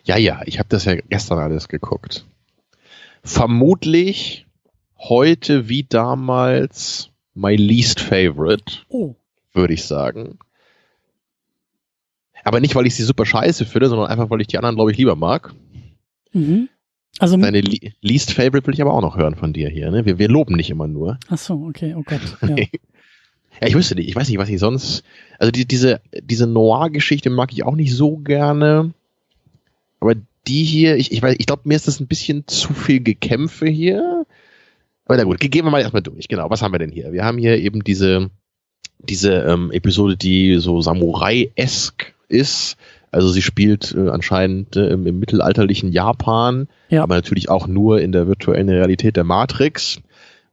Ja, 0.05 0.17
ja, 0.17 0.43
ich 0.47 0.59
habe 0.59 0.69
das 0.69 0.85
ja 0.85 0.95
gestern 0.95 1.39
alles 1.39 1.69
geguckt. 1.69 2.27
Vermutlich 3.23 4.47
heute 4.99 5.69
wie 5.69 5.85
damals 5.85 7.11
my 7.35 7.57
least 7.57 8.01
favorite, 8.01 8.81
oh. 8.89 9.15
würde 9.53 9.75
ich 9.75 9.85
sagen. 9.85 10.39
Aber 12.45 12.61
nicht, 12.61 12.75
weil 12.75 12.87
ich 12.87 12.95
sie 12.95 13.03
super 13.03 13.27
scheiße 13.27 13.67
finde, 13.67 13.89
sondern 13.89 14.09
einfach, 14.09 14.31
weil 14.31 14.41
ich 14.41 14.47
die 14.47 14.57
anderen, 14.57 14.77
glaube 14.77 14.93
ich, 14.93 14.99
lieber 14.99 15.17
mag. 15.17 15.55
Mhm. 16.33 16.69
Also 17.19 17.37
Deine 17.37 17.61
Least 18.01 18.33
Favorite 18.33 18.67
will 18.67 18.73
ich 18.73 18.81
aber 18.81 18.95
auch 18.95 19.03
noch 19.03 19.17
hören 19.17 19.35
von 19.35 19.53
dir 19.53 19.69
hier. 19.69 19.91
Ne? 19.91 20.07
Wir, 20.07 20.19
wir 20.19 20.29
loben 20.29 20.55
nicht 20.57 20.71
immer 20.71 20.89
nur. 20.89 21.19
Ach 21.29 21.37
so, 21.37 21.55
okay, 21.69 21.95
oh 21.95 22.03
Gott. 22.03 22.21
Ja. 22.49 22.65
Ja, 23.61 23.69
ich 23.69 23.75
wüsste 23.75 23.95
nicht, 23.95 24.09
ich 24.09 24.17
weiß 24.17 24.29
nicht, 24.29 24.39
was 24.39 24.49
ich 24.49 24.59
sonst. 24.59 25.03
Also 25.39 25.51
die, 25.51 25.67
diese, 25.67 26.01
diese 26.23 26.47
Noir-Geschichte 26.47 27.31
mag 27.31 27.53
ich 27.53 27.65
auch 27.65 27.77
nicht 27.77 27.95
so 27.95 28.17
gerne. 28.17 28.93
Aber 30.01 30.15
die 30.47 30.65
hier, 30.65 30.97
ich, 30.97 31.13
ich, 31.13 31.23
ich 31.23 31.47
glaube, 31.47 31.63
mir 31.65 31.77
ist 31.77 31.87
das 31.87 32.01
ein 32.01 32.07
bisschen 32.07 32.47
zu 32.47 32.73
viel 32.73 33.01
Gekämpfe 33.03 33.67
hier. 33.67 34.25
Aber 35.05 35.17
na 35.17 35.25
gut, 35.25 35.41
gehen 35.41 35.65
wir 35.65 35.71
mal 35.71 35.81
erstmal 35.81 36.03
durch. 36.03 36.29
Genau, 36.29 36.49
was 36.51 36.63
haben 36.63 36.73
wir 36.73 36.79
denn 36.79 36.93
hier? 36.93 37.13
Wir 37.13 37.25
haben 37.25 37.37
hier 37.37 37.59
eben 37.59 37.85
diese, 37.85 38.31
diese 38.99 39.33
ähm, 39.43 39.71
Episode, 39.73 40.17
die 40.17 40.57
so 40.59 40.81
Samurai-esk 40.81 42.15
ist. 42.29 42.77
Also 43.11 43.29
sie 43.29 43.43
spielt 43.43 43.95
äh, 43.95 44.09
anscheinend 44.09 44.77
äh, 44.77 44.89
im, 44.89 45.07
im, 45.07 45.19
mittelalterlichen 45.19 45.91
Japan, 45.91 46.69
ja. 46.91 47.03
aber 47.03 47.17
natürlich 47.17 47.49
auch 47.49 47.67
nur 47.67 48.01
in 48.01 48.13
der 48.13 48.29
virtuellen 48.29 48.69
Realität 48.69 49.17
der 49.17 49.25
Matrix. 49.25 50.01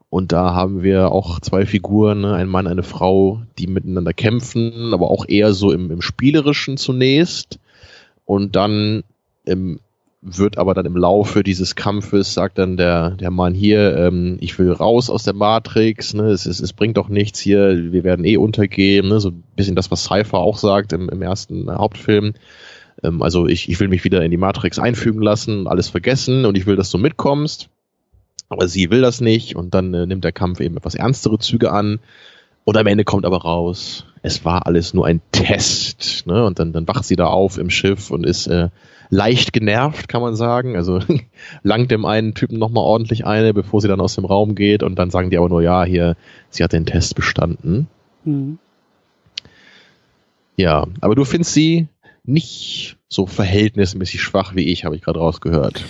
Und 0.10 0.32
da 0.32 0.54
haben 0.54 0.84
wir 0.84 1.12
auch 1.12 1.40
zwei 1.42 1.66
Figuren, 1.66 2.22
ne? 2.22 2.34
ein 2.34 2.48
Mann, 2.48 2.68
eine 2.68 2.84
Frau, 2.84 3.42
die 3.58 3.68
miteinander 3.68 4.14
kämpfen, 4.14 4.94
aber 4.94 5.12
auch 5.12 5.26
eher 5.28 5.54
so 5.54 5.72
im, 5.72 5.92
im 5.92 6.02
Spielerischen 6.02 6.78
zunächst. 6.78 7.60
Und 8.26 8.56
dann 8.56 9.04
im 9.46 9.80
wird 10.22 10.58
aber 10.58 10.74
dann 10.74 10.86
im 10.86 10.98
Laufe 10.98 11.44
dieses 11.44 11.76
Kampfes, 11.76 12.34
sagt 12.34 12.58
dann 12.58 12.76
der, 12.76 13.12
der 13.12 13.32
Mann 13.32 13.54
hier, 13.54 13.96
ähm, 13.98 14.38
ich 14.42 14.58
will 14.58 14.72
raus 14.72 15.10
aus 15.10 15.24
der 15.24 15.36
Matrix, 15.36 16.14
ne, 16.14 16.30
es, 16.30 16.46
es, 16.46 16.60
es 16.60 16.74
bringt 16.74 16.98
doch 16.98 17.08
nichts 17.08 17.40
hier, 17.40 17.92
wir 17.92 18.04
werden 18.04 18.26
eh 18.26 18.38
untergehen, 18.38 19.08
ne, 19.08 19.20
so 19.20 19.30
ein 19.30 19.44
bisschen 19.56 19.76
das, 19.76 19.92
was 19.92 20.06
Cypher 20.06 20.40
auch 20.40 20.58
sagt 20.58 20.92
im, 20.94 21.10
im 21.10 21.22
ersten 21.22 21.72
Hauptfilm. 21.72 22.34
Ähm, 23.04 23.22
also 23.22 23.48
ich, 23.48 23.70
ich 23.70 23.80
will 23.80 23.88
mich 23.90 24.04
wieder 24.04 24.24
in 24.24 24.32
die 24.32 24.38
Matrix 24.38 24.80
einfügen 24.80 25.22
lassen, 25.22 25.68
alles 25.68 25.90
vergessen 25.90 26.46
und 26.46 26.58
ich 26.58 26.66
will, 26.66 26.76
dass 26.76 26.90
du 26.90 26.98
mitkommst. 26.98 27.70
Aber 28.50 28.68
sie 28.68 28.90
will 28.90 29.02
das 29.02 29.22
nicht 29.22 29.56
und 29.56 29.74
dann 29.74 29.94
äh, 29.94 30.06
nimmt 30.06 30.24
der 30.24 30.32
Kampf 30.32 30.60
eben 30.60 30.78
etwas 30.78 30.96
ernstere 30.96 31.40
Züge 31.40 31.72
an. 31.72 32.00
Und 32.64 32.78
am 32.78 32.88
Ende 32.88 33.06
kommt 33.06 33.26
aber 33.26 33.42
raus, 33.44 34.06
es 34.24 34.44
war 34.44 34.66
alles 34.66 34.94
nur 34.94 35.06
ein 35.06 35.22
Test. 35.32 36.28
Ne? 36.28 36.46
Und 36.46 36.60
dann, 36.60 36.74
dann 36.74 36.88
wacht 36.88 37.06
sie 37.06 37.16
da 37.16 37.28
auf 37.28 37.58
im 37.58 37.70
Schiff 37.70 38.12
und 38.12 38.26
ist 38.26 38.48
äh, 38.48 38.70
leicht 39.10 39.54
genervt, 39.54 40.08
kann 40.08 40.22
man 40.22 40.36
sagen. 40.36 40.76
Also 40.76 41.00
langt 41.64 41.92
dem 41.92 42.06
einen 42.06 42.34
Typen 42.34 42.60
nochmal 42.60 42.84
ordentlich 42.84 43.26
eine, 43.26 43.54
bevor 43.54 43.82
sie 43.82 43.88
dann 43.88 44.02
aus 44.02 44.16
dem 44.16 44.26
Raum 44.26 44.56
geht 44.56 44.84
und 44.84 45.00
dann 45.00 45.12
sagen 45.12 45.30
die 45.30 45.38
aber 45.38 45.50
nur, 45.50 45.62
ja, 45.62 45.84
hier, 45.84 46.16
sie 46.50 46.64
hat 46.64 46.74
den 46.74 46.86
Test 46.86 47.16
bestanden. 47.16 47.88
Mhm. 48.26 48.60
Ja, 50.58 50.88
aber 51.02 51.16
du 51.16 51.24
findest 51.24 51.54
sie 51.54 51.88
nicht 52.24 52.98
so 53.08 53.26
verhältnismäßig 53.28 54.22
schwach 54.22 54.56
wie 54.56 54.72
ich, 54.72 54.84
habe 54.86 54.96
ich 54.96 55.02
gerade 55.02 55.20
rausgehört. 55.20 55.86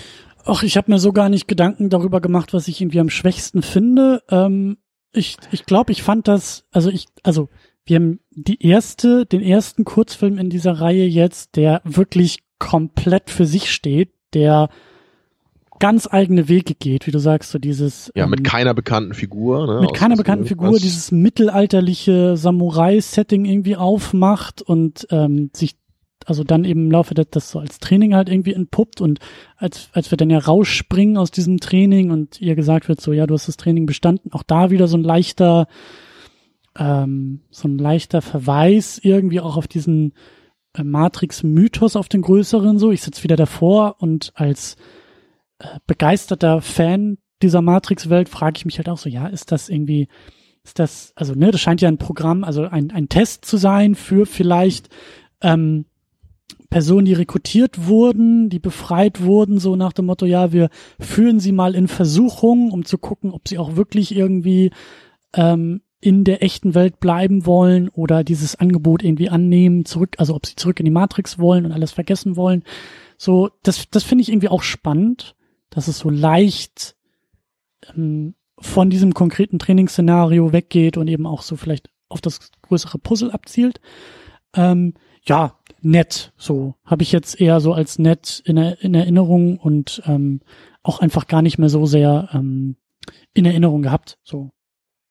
Ach, 0.48 0.64
ich 0.64 0.78
habe 0.78 0.92
mir 0.92 1.00
so 1.00 1.12
gar 1.12 1.30
nicht 1.30 1.48
Gedanken 1.48 1.90
darüber 1.90 2.22
gemacht, 2.22 2.54
was 2.54 2.68
ich 2.68 2.82
irgendwie 2.82 3.00
am 3.00 3.10
schwächsten 3.10 3.62
finde. 3.62 4.24
Ähm, 4.30 4.78
ich 5.12 5.38
ich 5.52 5.66
glaube, 5.66 5.92
ich 5.92 6.04
fand 6.04 6.28
das, 6.28 6.66
also 6.72 6.90
ich, 6.90 7.08
also 7.24 7.50
wir 7.86 7.98
haben 7.98 8.20
die 8.32 8.66
erste, 8.66 9.26
den 9.26 9.42
ersten 9.42 9.84
Kurzfilm 9.84 10.38
in 10.38 10.50
dieser 10.50 10.80
Reihe 10.80 11.06
jetzt, 11.06 11.56
der 11.56 11.82
wirklich 11.84 12.40
komplett 12.60 13.30
für 13.30 13.46
sich 13.46 13.72
steht, 13.72 14.12
der 14.34 14.70
ganz 15.80 16.08
eigene 16.12 16.50
Wege 16.50 16.74
geht, 16.74 17.08
wie 17.08 17.12
du 17.12 17.20
sagst, 17.20 17.52
so 17.52 17.60
dieses. 17.60 18.12
Ja, 18.16 18.28
mit 18.28 18.40
ähm, 18.40 18.44
keiner 18.44 18.74
bekannten 18.74 19.14
Figur. 19.14 19.68
Ne, 19.68 19.82
mit 19.82 19.94
keiner 19.94 20.16
bekannten 20.16 20.46
Figur, 20.46 20.80
dieses 20.80 21.12
mittelalterliche 21.12 22.36
Samurai-Setting 22.36 23.46
irgendwie 23.46 23.76
aufmacht 23.76 24.62
und 24.62 25.08
ähm, 25.12 25.50
sich 25.54 25.77
also 26.28 26.44
dann 26.44 26.66
eben 26.66 26.88
im 26.88 26.92
Laufe 26.92 27.14
des, 27.14 27.28
das 27.32 27.52
so 27.52 27.60
als 27.60 27.80
Training 27.80 28.14
halt 28.14 28.28
irgendwie 28.28 28.54
entpuppt 28.54 29.00
und 29.00 29.20
als, 29.56 29.90
als 29.94 30.12
wir 30.12 30.18
dann 30.18 30.30
ja 30.30 30.40
rausspringen 30.40 31.16
aus 31.18 31.32
diesem 31.32 31.62
Training 31.62 32.12
und 32.12 32.42
ihr 32.42 32.56
gesagt 32.56 32.90
wird 32.90 33.00
so, 33.00 33.14
ja, 33.14 33.26
du 33.26 33.34
hast 33.34 33.48
das 33.48 33.56
Training 33.56 33.86
bestanden, 33.86 34.34
auch 34.34 34.44
da 34.44 34.70
wieder 34.70 34.90
so 34.90 34.98
ein 34.98 35.04
leichter, 35.04 35.68
ähm, 36.78 37.44
so 37.50 37.70
ein 37.70 37.78
leichter 37.78 38.22
Verweis 38.22 39.00
irgendwie 39.02 39.40
auch 39.40 39.56
auf 39.56 39.70
diesen 39.70 40.14
äh, 40.74 40.84
Matrix-Mythos, 40.84 41.96
auf 41.96 42.10
den 42.10 42.24
größeren 42.24 42.78
so. 42.78 42.92
Ich 42.92 43.04
sitze 43.04 43.24
wieder 43.24 43.38
davor 43.38 43.96
und 44.00 44.34
als 44.36 44.76
äh, 45.60 45.80
begeisterter 45.88 46.62
Fan 46.62 47.20
dieser 47.42 47.62
Matrix-Welt 47.62 48.28
frage 48.28 48.58
ich 48.58 48.66
mich 48.66 48.80
halt 48.80 48.90
auch 48.90 48.98
so, 48.98 49.08
ja, 49.08 49.28
ist 49.28 49.54
das 49.54 49.70
irgendwie, 49.70 50.10
ist 50.66 50.78
das, 50.78 51.14
also 51.16 51.36
ne, 51.36 51.52
das 51.52 51.62
scheint 51.62 51.80
ja 51.80 51.88
ein 51.88 51.98
Programm, 52.00 52.44
also 52.44 52.64
ein, 52.64 52.92
ein 52.92 53.08
Test 53.08 53.46
zu 53.46 53.56
sein 53.56 53.96
für 53.96 54.26
vielleicht 54.26 54.90
ähm, 55.42 55.86
Personen, 56.70 57.06
die 57.06 57.14
rekrutiert 57.14 57.88
wurden, 57.88 58.50
die 58.50 58.60
befreit 58.60 59.22
wurden, 59.22 59.60
so 59.60 59.76
nach 59.76 59.94
dem 59.94 60.06
Motto, 60.06 60.26
ja, 60.26 60.52
wir 60.52 60.70
führen 61.00 61.40
sie 61.40 61.52
mal 61.52 61.76
in 61.76 61.88
Versuchung, 61.88 62.72
um 62.72 62.86
zu 62.86 62.98
gucken, 62.98 63.32
ob 63.32 63.48
sie 63.48 63.58
auch 63.58 63.76
wirklich 63.76 64.16
irgendwie 64.16 64.72
ähm, 65.34 65.82
in 66.00 66.24
der 66.24 66.44
echten 66.44 66.76
Welt 66.76 67.00
bleiben 67.00 67.46
wollen 67.46 67.90
oder 67.90 68.24
dieses 68.24 68.56
Angebot 68.56 69.04
irgendwie 69.04 69.30
annehmen, 69.30 69.86
zurück, 69.86 70.16
also 70.18 70.36
ob 70.36 70.46
sie 70.46 70.56
zurück 70.56 70.80
in 70.80 70.86
die 70.86 70.92
Matrix 70.92 71.40
wollen 71.40 71.66
und 71.66 71.72
alles 71.72 71.92
vergessen 71.92 72.36
wollen. 72.36 72.64
So, 73.18 73.50
das, 73.64 73.90
das 73.90 74.04
finde 74.04 74.22
ich 74.22 74.30
irgendwie 74.30 74.50
auch 74.50 74.62
spannend 74.62 75.36
dass 75.70 75.88
es 75.88 76.00
so 76.00 76.10
leicht 76.10 76.96
ähm, 77.96 78.36
von 78.60 78.90
diesem 78.90 79.14
konkreten 79.14 79.60
Trainingsszenario 79.60 80.52
weggeht 80.52 80.98
und 80.98 81.08
eben 81.08 81.28
auch 81.28 81.42
so 81.42 81.56
vielleicht 81.56 81.90
auf 82.10 82.22
das 82.22 82.52
größere 82.64 82.98
Puzzle 82.98 83.32
abzielt. 83.32 83.80
Ähm, 84.54 84.96
ja, 85.24 85.60
nett, 85.82 86.34
so 86.38 86.76
habe 86.86 87.04
ich 87.04 87.12
jetzt 87.12 87.40
eher 87.40 87.60
so 87.60 87.74
als 87.74 88.00
nett 88.00 88.42
in, 88.46 88.58
in 88.58 88.94
Erinnerung 88.94 89.58
und 89.58 90.02
ähm, 90.06 90.42
auch 90.84 91.00
einfach 91.00 91.28
gar 91.28 91.42
nicht 91.42 91.58
mehr 91.58 91.70
so 91.70 91.86
sehr 91.86 92.30
ähm, 92.34 92.76
in 93.34 93.46
Erinnerung 93.46 93.82
gehabt. 93.82 94.18
So, 94.24 94.52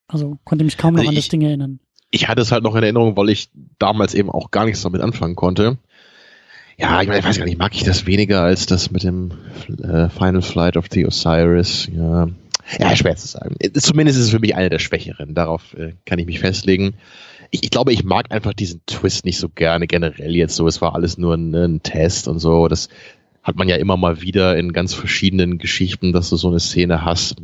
also 0.09 0.39
konnte 0.45 0.64
mich 0.64 0.79
kaum 0.79 0.95
noch 0.95 1.01
also 1.01 1.11
an 1.11 1.17
das 1.17 1.29
Ding 1.29 1.43
erinnern. 1.43 1.81
Ich 2.11 2.29
hatte 2.29 2.41
es 2.41 2.53
halt 2.53 2.62
noch 2.62 2.75
in 2.77 2.83
Erinnerung, 2.83 3.17
weil 3.17 3.31
ich 3.31 3.51
damals 3.79 4.14
eben 4.14 4.31
auch 4.31 4.51
gar 4.51 4.64
nichts 4.64 4.83
damit 4.83 5.01
anfangen 5.01 5.37
konnte 5.37 5.79
ja, 6.79 7.01
ich, 7.01 7.09
meine, 7.09 7.21
ich 7.21 7.25
weiß 7.25 7.39
gar 7.39 7.47
nicht, 7.47 7.59
mag 7.59 7.75
ich 7.75 7.85
das 7.85 8.07
weniger 8.07 8.43
als 8.43 8.67
das 8.67 8.91
mit 8.91 9.03
dem 9.03 9.33
äh, 9.83 10.09
Final 10.11 10.43
Flight 10.43 10.77
of 10.77 10.87
the 10.91 11.07
Osiris? 11.07 11.89
Ja. 11.93 12.29
ja, 12.79 12.97
schwer 12.97 13.17
zu 13.17 13.27
sagen. 13.27 13.57
Zumindest 13.75 14.19
ist 14.19 14.27
es 14.27 14.31
für 14.31 14.41
mich 14.41 14.55
eine 14.55 14.69
der 14.69 14.79
Schwächeren. 14.79 15.35
Darauf 15.35 15.73
äh, 15.75 15.95
kann 16.05 16.19
ich 16.19 16.27
mich 16.27 16.39
festlegen. 16.39 16.95
Ich, 17.51 17.64
ich, 17.64 17.70
glaube, 17.70 17.92
ich 17.92 18.05
mag 18.05 18.32
einfach 18.32 18.53
diesen 18.53 18.80
Twist 18.86 19.24
nicht 19.24 19.38
so 19.38 19.49
gerne 19.49 19.86
generell 19.86 20.34
jetzt 20.34 20.57
so. 20.57 20.66
Es 20.66 20.80
war 20.80 20.94
alles 20.94 21.18
nur 21.18 21.34
ein, 21.34 21.55
ein 21.55 21.82
Test 21.82 22.28
und 22.28 22.38
so. 22.38 22.68
Das 22.68 22.88
hat 23.42 23.57
man 23.57 23.68
ja 23.68 23.76
immer 23.76 23.97
mal 23.97 24.22
wieder 24.22 24.57
in 24.57 24.72
ganz 24.72 24.92
verschiedenen 24.92 25.59
Geschichten, 25.59 26.12
dass 26.12 26.30
du 26.30 26.36
so 26.36 26.49
eine 26.49 26.59
Szene 26.59 27.05
hast. 27.05 27.36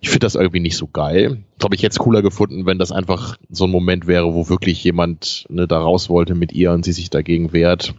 Ich 0.00 0.08
finde 0.08 0.20
das 0.20 0.34
irgendwie 0.34 0.60
nicht 0.60 0.78
so 0.78 0.86
geil. 0.86 1.44
Glaube 1.58 1.74
ich 1.74 1.82
jetzt 1.82 1.98
cooler 1.98 2.22
gefunden, 2.22 2.64
wenn 2.64 2.78
das 2.78 2.90
einfach 2.90 3.36
so 3.50 3.64
ein 3.64 3.70
Moment 3.70 4.06
wäre, 4.06 4.32
wo 4.32 4.48
wirklich 4.48 4.82
jemand 4.82 5.44
ne, 5.50 5.68
da 5.68 5.78
raus 5.78 6.08
wollte 6.08 6.34
mit 6.34 6.52
ihr 6.52 6.72
und 6.72 6.84
sie 6.86 6.92
sich 6.92 7.10
dagegen 7.10 7.52
wehrt. 7.52 7.94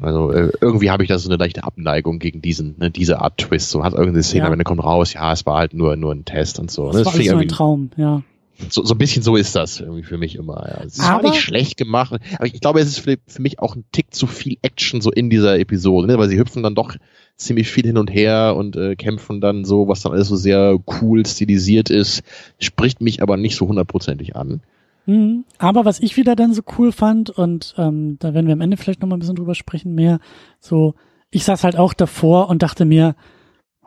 Also 0.00 0.32
äh, 0.32 0.52
irgendwie 0.60 0.90
habe 0.90 1.02
ich 1.02 1.08
da 1.08 1.18
so 1.18 1.30
eine 1.30 1.38
leichte 1.38 1.64
Abneigung 1.64 2.18
gegen 2.18 2.42
diesen, 2.42 2.76
ne, 2.78 2.90
diese 2.90 3.20
Art 3.20 3.38
Twist. 3.38 3.70
So 3.70 3.82
hat 3.82 3.94
irgendeine 3.94 4.22
Szene, 4.22 4.44
ja. 4.44 4.50
wenn 4.50 4.60
er 4.60 4.64
kommt 4.64 4.84
raus, 4.84 5.14
ja, 5.14 5.32
es 5.32 5.46
war 5.46 5.58
halt 5.58 5.72
nur 5.72 5.96
nur 5.96 6.12
ein 6.12 6.26
Test 6.26 6.58
und 6.58 6.70
so. 6.70 6.88
Das, 6.88 6.96
das 6.96 7.06
war 7.06 7.14
alles 7.14 7.30
nur 7.30 7.40
ein 7.40 7.48
Traum, 7.48 7.90
ja. 7.96 8.22
So, 8.70 8.84
so 8.84 8.94
ein 8.94 8.98
bisschen 8.98 9.22
so 9.22 9.36
ist 9.36 9.54
das 9.54 9.80
irgendwie 9.80 10.02
für 10.02 10.18
mich 10.18 10.36
immer. 10.36 10.66
Ja. 10.68 10.84
Es 10.84 10.98
ist 10.98 11.04
aber, 11.04 11.30
nicht 11.30 11.40
schlecht 11.40 11.76
gemacht, 11.76 12.18
aber 12.34 12.46
ich 12.46 12.60
glaube, 12.60 12.80
es 12.80 12.88
ist 12.88 13.00
für, 13.00 13.16
für, 13.26 13.42
mich 13.42 13.58
auch 13.58 13.76
ein 13.76 13.84
Tick 13.92 14.14
zu 14.14 14.26
viel 14.26 14.58
Action 14.62 15.00
so 15.00 15.10
in 15.10 15.30
dieser 15.30 15.58
Episode, 15.58 16.06
ne? 16.06 16.18
weil 16.18 16.28
sie 16.28 16.38
hüpfen 16.38 16.62
dann 16.62 16.74
doch 16.74 16.96
ziemlich 17.36 17.68
viel 17.68 17.84
hin 17.84 17.98
und 17.98 18.08
her 18.08 18.54
und 18.56 18.76
äh, 18.76 18.96
kämpfen 18.96 19.40
dann 19.40 19.64
so, 19.64 19.88
was 19.88 20.02
dann 20.02 20.12
alles 20.12 20.28
so 20.28 20.36
sehr 20.36 20.78
cool 21.00 21.26
stilisiert 21.26 21.90
ist, 21.90 22.22
spricht 22.58 23.00
mich 23.00 23.22
aber 23.22 23.36
nicht 23.36 23.56
so 23.56 23.68
hundertprozentig 23.68 24.36
an. 24.36 24.60
Mhm. 25.06 25.44
Aber 25.58 25.84
was 25.84 26.00
ich 26.00 26.16
wieder 26.16 26.34
dann 26.34 26.52
so 26.52 26.62
cool 26.78 26.92
fand, 26.92 27.30
und 27.30 27.74
ähm, 27.78 28.16
da 28.18 28.34
werden 28.34 28.46
wir 28.46 28.54
am 28.54 28.60
Ende 28.60 28.76
vielleicht 28.76 29.00
noch 29.02 29.08
mal 29.08 29.16
ein 29.16 29.20
bisschen 29.20 29.36
drüber 29.36 29.54
sprechen, 29.54 29.94
mehr, 29.94 30.18
so, 30.60 30.94
ich 31.30 31.44
saß 31.44 31.64
halt 31.64 31.76
auch 31.76 31.94
davor 31.94 32.48
und 32.48 32.62
dachte 32.62 32.84
mir, 32.84 33.14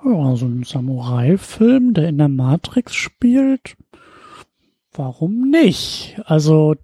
oh, 0.03 0.35
so 0.35 0.45
ein 0.45 0.63
Samurai-Film, 0.63 1.93
der 1.93 2.07
in 2.07 2.17
der 2.17 2.29
Matrix 2.29 2.95
spielt, 2.95 3.75
warum 4.99 5.49
nicht? 5.49 6.21
Also, 6.25 6.75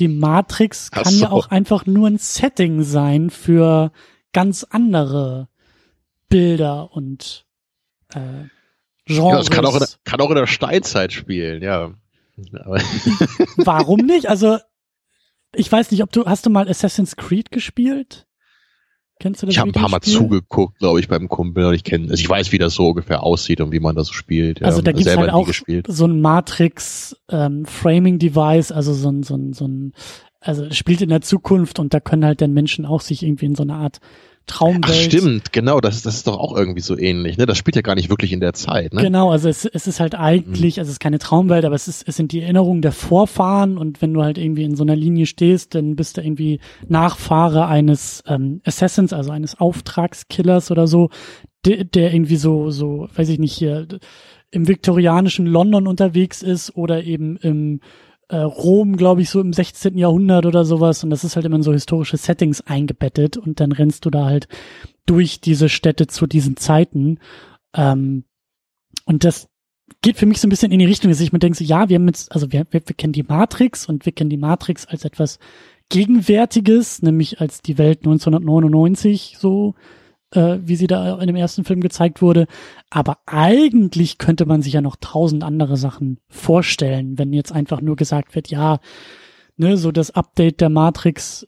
die 0.00 0.08
Matrix 0.08 0.90
kann 0.90 1.04
so. 1.04 1.24
ja 1.24 1.30
auch 1.30 1.50
einfach 1.50 1.86
nur 1.86 2.08
ein 2.08 2.18
Setting 2.18 2.82
sein 2.82 3.30
für 3.30 3.92
ganz 4.32 4.64
andere 4.64 5.48
Bilder 6.28 6.90
und 6.92 7.46
äh, 8.14 8.48
Genres. 9.04 9.30
Ja, 9.30 9.36
das 9.36 9.50
kann 9.50 9.66
auch, 9.66 9.74
in 9.74 9.80
der, 9.80 9.88
kann 10.04 10.20
auch 10.20 10.30
in 10.30 10.36
der 10.36 10.46
Steinzeit 10.46 11.12
spielen, 11.12 11.62
ja. 11.62 11.92
Warum 13.56 14.00
nicht? 14.06 14.28
Also, 14.28 14.58
ich 15.54 15.70
weiß 15.70 15.90
nicht, 15.90 16.02
ob 16.02 16.12
du, 16.12 16.26
hast 16.26 16.46
du 16.46 16.50
mal 16.50 16.68
Assassin's 16.68 17.16
Creed 17.16 17.50
gespielt? 17.50 18.26
Kennst 19.20 19.42
du 19.42 19.46
das? 19.46 19.54
Ich 19.54 19.58
habe 19.58 19.70
ein 19.70 19.72
paar 19.72 19.90
Mal 19.90 20.00
zugeguckt, 20.00 20.78
glaube 20.78 20.98
ich, 20.98 21.06
beim 21.06 21.28
Kumpel. 21.28 21.74
Ich 21.74 21.84
kenne, 21.84 22.04
also 22.10 22.20
ich 22.20 22.28
weiß, 22.28 22.52
wie 22.52 22.58
das 22.58 22.74
so 22.74 22.88
ungefähr 22.88 23.22
aussieht 23.22 23.60
und 23.60 23.70
wie 23.70 23.78
man 23.78 23.94
das 23.94 24.08
so 24.08 24.14
spielt. 24.14 24.62
Also 24.62 24.80
da 24.80 24.92
gibt's 24.92 25.14
halt 25.14 25.30
auch 25.30 25.48
so 25.86 26.06
ein 26.06 26.20
Matrix 26.20 27.14
ähm, 27.28 27.66
also 27.66 28.94
so 28.94 29.10
ein, 29.10 29.22
so 29.22 29.34
ein, 29.36 29.52
so 29.52 29.66
ein, 29.66 29.92
also 30.40 30.70
spielt 30.70 31.02
in 31.02 31.10
der 31.10 31.20
Zukunft 31.20 31.78
und 31.78 31.92
da 31.92 32.00
können 32.00 32.24
halt 32.24 32.40
dann 32.40 32.54
Menschen 32.54 32.86
auch 32.86 33.02
sich 33.02 33.22
irgendwie 33.22 33.46
in 33.46 33.54
so 33.54 33.62
eine 33.62 33.74
Art 33.74 34.00
Traumwelt. 34.46 34.84
Ach, 34.88 34.92
stimmt, 34.92 35.52
genau, 35.52 35.80
das, 35.80 36.02
das 36.02 36.16
ist 36.16 36.26
doch 36.26 36.36
auch 36.36 36.56
irgendwie 36.56 36.80
so 36.80 36.98
ähnlich, 36.98 37.38
ne? 37.38 37.46
Das 37.46 37.56
spielt 37.56 37.76
ja 37.76 37.82
gar 37.82 37.94
nicht 37.94 38.10
wirklich 38.10 38.32
in 38.32 38.40
der 38.40 38.52
Zeit, 38.52 38.92
ne? 38.92 39.02
Genau, 39.02 39.30
also 39.30 39.48
es, 39.48 39.64
es 39.64 39.86
ist 39.86 40.00
halt 40.00 40.14
eigentlich, 40.14 40.76
mhm. 40.76 40.80
also 40.80 40.88
es 40.88 40.94
ist 40.94 41.00
keine 41.00 41.18
Traumwelt, 41.18 41.64
aber 41.64 41.74
es 41.74 41.86
ist, 41.86 42.06
es 42.08 42.16
sind 42.16 42.32
die 42.32 42.40
Erinnerungen 42.40 42.82
der 42.82 42.92
Vorfahren 42.92 43.78
und 43.78 44.02
wenn 44.02 44.12
du 44.12 44.22
halt 44.22 44.38
irgendwie 44.38 44.64
in 44.64 44.74
so 44.74 44.82
einer 44.82 44.96
Linie 44.96 45.26
stehst, 45.26 45.74
dann 45.74 45.94
bist 45.94 46.16
du 46.16 46.22
irgendwie 46.22 46.60
Nachfahre 46.88 47.66
eines 47.66 48.24
ähm, 48.26 48.60
Assassins, 48.64 49.12
also 49.12 49.30
eines 49.30 49.60
Auftragskillers 49.60 50.70
oder 50.70 50.86
so, 50.86 51.10
der, 51.64 51.84
der 51.84 52.12
irgendwie 52.12 52.36
so, 52.36 52.70
so, 52.70 53.08
weiß 53.14 53.28
ich 53.28 53.38
nicht, 53.38 53.52
hier 53.52 53.86
im 54.50 54.66
viktorianischen 54.66 55.46
London 55.46 55.86
unterwegs 55.86 56.42
ist 56.42 56.74
oder 56.76 57.04
eben 57.04 57.36
im 57.36 57.80
äh, 58.30 58.36
Rom, 58.36 58.96
glaube 58.96 59.22
ich, 59.22 59.30
so 59.30 59.40
im 59.40 59.52
16. 59.52 59.98
Jahrhundert 59.98 60.46
oder 60.46 60.64
sowas. 60.64 61.02
Und 61.02 61.10
das 61.10 61.24
ist 61.24 61.34
halt 61.36 61.46
immer 61.46 61.56
in 61.56 61.62
so 61.62 61.72
historische 61.72 62.16
Settings 62.16 62.60
eingebettet. 62.60 63.36
Und 63.36 63.60
dann 63.60 63.72
rennst 63.72 64.04
du 64.04 64.10
da 64.10 64.24
halt 64.24 64.48
durch 65.04 65.40
diese 65.40 65.68
Städte 65.68 66.06
zu 66.06 66.26
diesen 66.26 66.56
Zeiten. 66.56 67.18
Ähm, 67.74 68.24
und 69.04 69.24
das 69.24 69.48
geht 70.02 70.16
für 70.16 70.26
mich 70.26 70.40
so 70.40 70.46
ein 70.46 70.50
bisschen 70.50 70.70
in 70.70 70.78
die 70.78 70.84
Richtung, 70.84 71.10
dass 71.10 71.20
ich 71.20 71.32
mir 71.32 71.40
denke, 71.40 71.58
so, 71.58 71.64
ja, 71.64 71.88
wir 71.88 71.96
haben 71.96 72.06
jetzt, 72.06 72.30
also 72.30 72.52
wir, 72.52 72.66
wir, 72.70 72.82
wir 72.86 72.96
kennen 72.96 73.12
die 73.12 73.24
Matrix 73.24 73.86
und 73.86 74.06
wir 74.06 74.12
kennen 74.12 74.30
die 74.30 74.36
Matrix 74.36 74.86
als 74.86 75.04
etwas 75.04 75.40
Gegenwärtiges, 75.88 77.02
nämlich 77.02 77.40
als 77.40 77.62
die 77.62 77.78
Welt 77.78 77.98
1999 77.98 79.36
so 79.38 79.74
äh, 80.32 80.58
wie 80.62 80.76
sie 80.76 80.86
da 80.86 81.18
in 81.18 81.26
dem 81.26 81.36
ersten 81.36 81.64
Film 81.64 81.80
gezeigt 81.80 82.22
wurde. 82.22 82.46
Aber 82.90 83.18
eigentlich 83.26 84.18
könnte 84.18 84.46
man 84.46 84.62
sich 84.62 84.74
ja 84.74 84.80
noch 84.80 84.96
tausend 85.00 85.44
andere 85.44 85.76
Sachen 85.76 86.18
vorstellen, 86.28 87.18
wenn 87.18 87.32
jetzt 87.32 87.52
einfach 87.52 87.80
nur 87.80 87.96
gesagt 87.96 88.34
wird, 88.34 88.48
ja, 88.48 88.78
ne, 89.56 89.76
so 89.76 89.92
das 89.92 90.10
Update 90.10 90.60
der 90.60 90.70
Matrix 90.70 91.46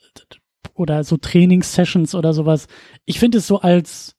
oder 0.75 1.05
so 1.05 1.17
Trainingssessions 1.17 2.15
oder 2.15 2.33
sowas. 2.33 2.67
Ich 3.05 3.19
finde 3.19 3.39
es 3.39 3.47
so 3.47 3.61
als 3.61 4.17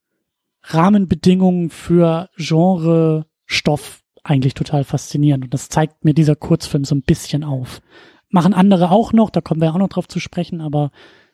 Rahmenbedingung 0.63 1.69
für 1.69 2.29
Genre-Stoff 2.37 4.01
eigentlich 4.23 4.53
total 4.53 4.83
faszinierend. 4.83 5.45
Und 5.45 5.53
das 5.53 5.69
zeigt 5.69 6.05
mir 6.05 6.13
dieser 6.13 6.35
Kurzfilm 6.35 6.85
so 6.85 6.95
ein 6.95 7.01
bisschen 7.01 7.43
auf. 7.43 7.81
Machen 8.29 8.53
andere 8.53 8.89
auch 8.89 9.13
noch, 9.13 9.29
da 9.29 9.41
kommen 9.41 9.61
wir 9.61 9.73
auch 9.73 9.77
noch 9.77 9.89
drauf 9.89 10.07
zu 10.07 10.19
sprechen, 10.19 10.61
aber 10.61 10.91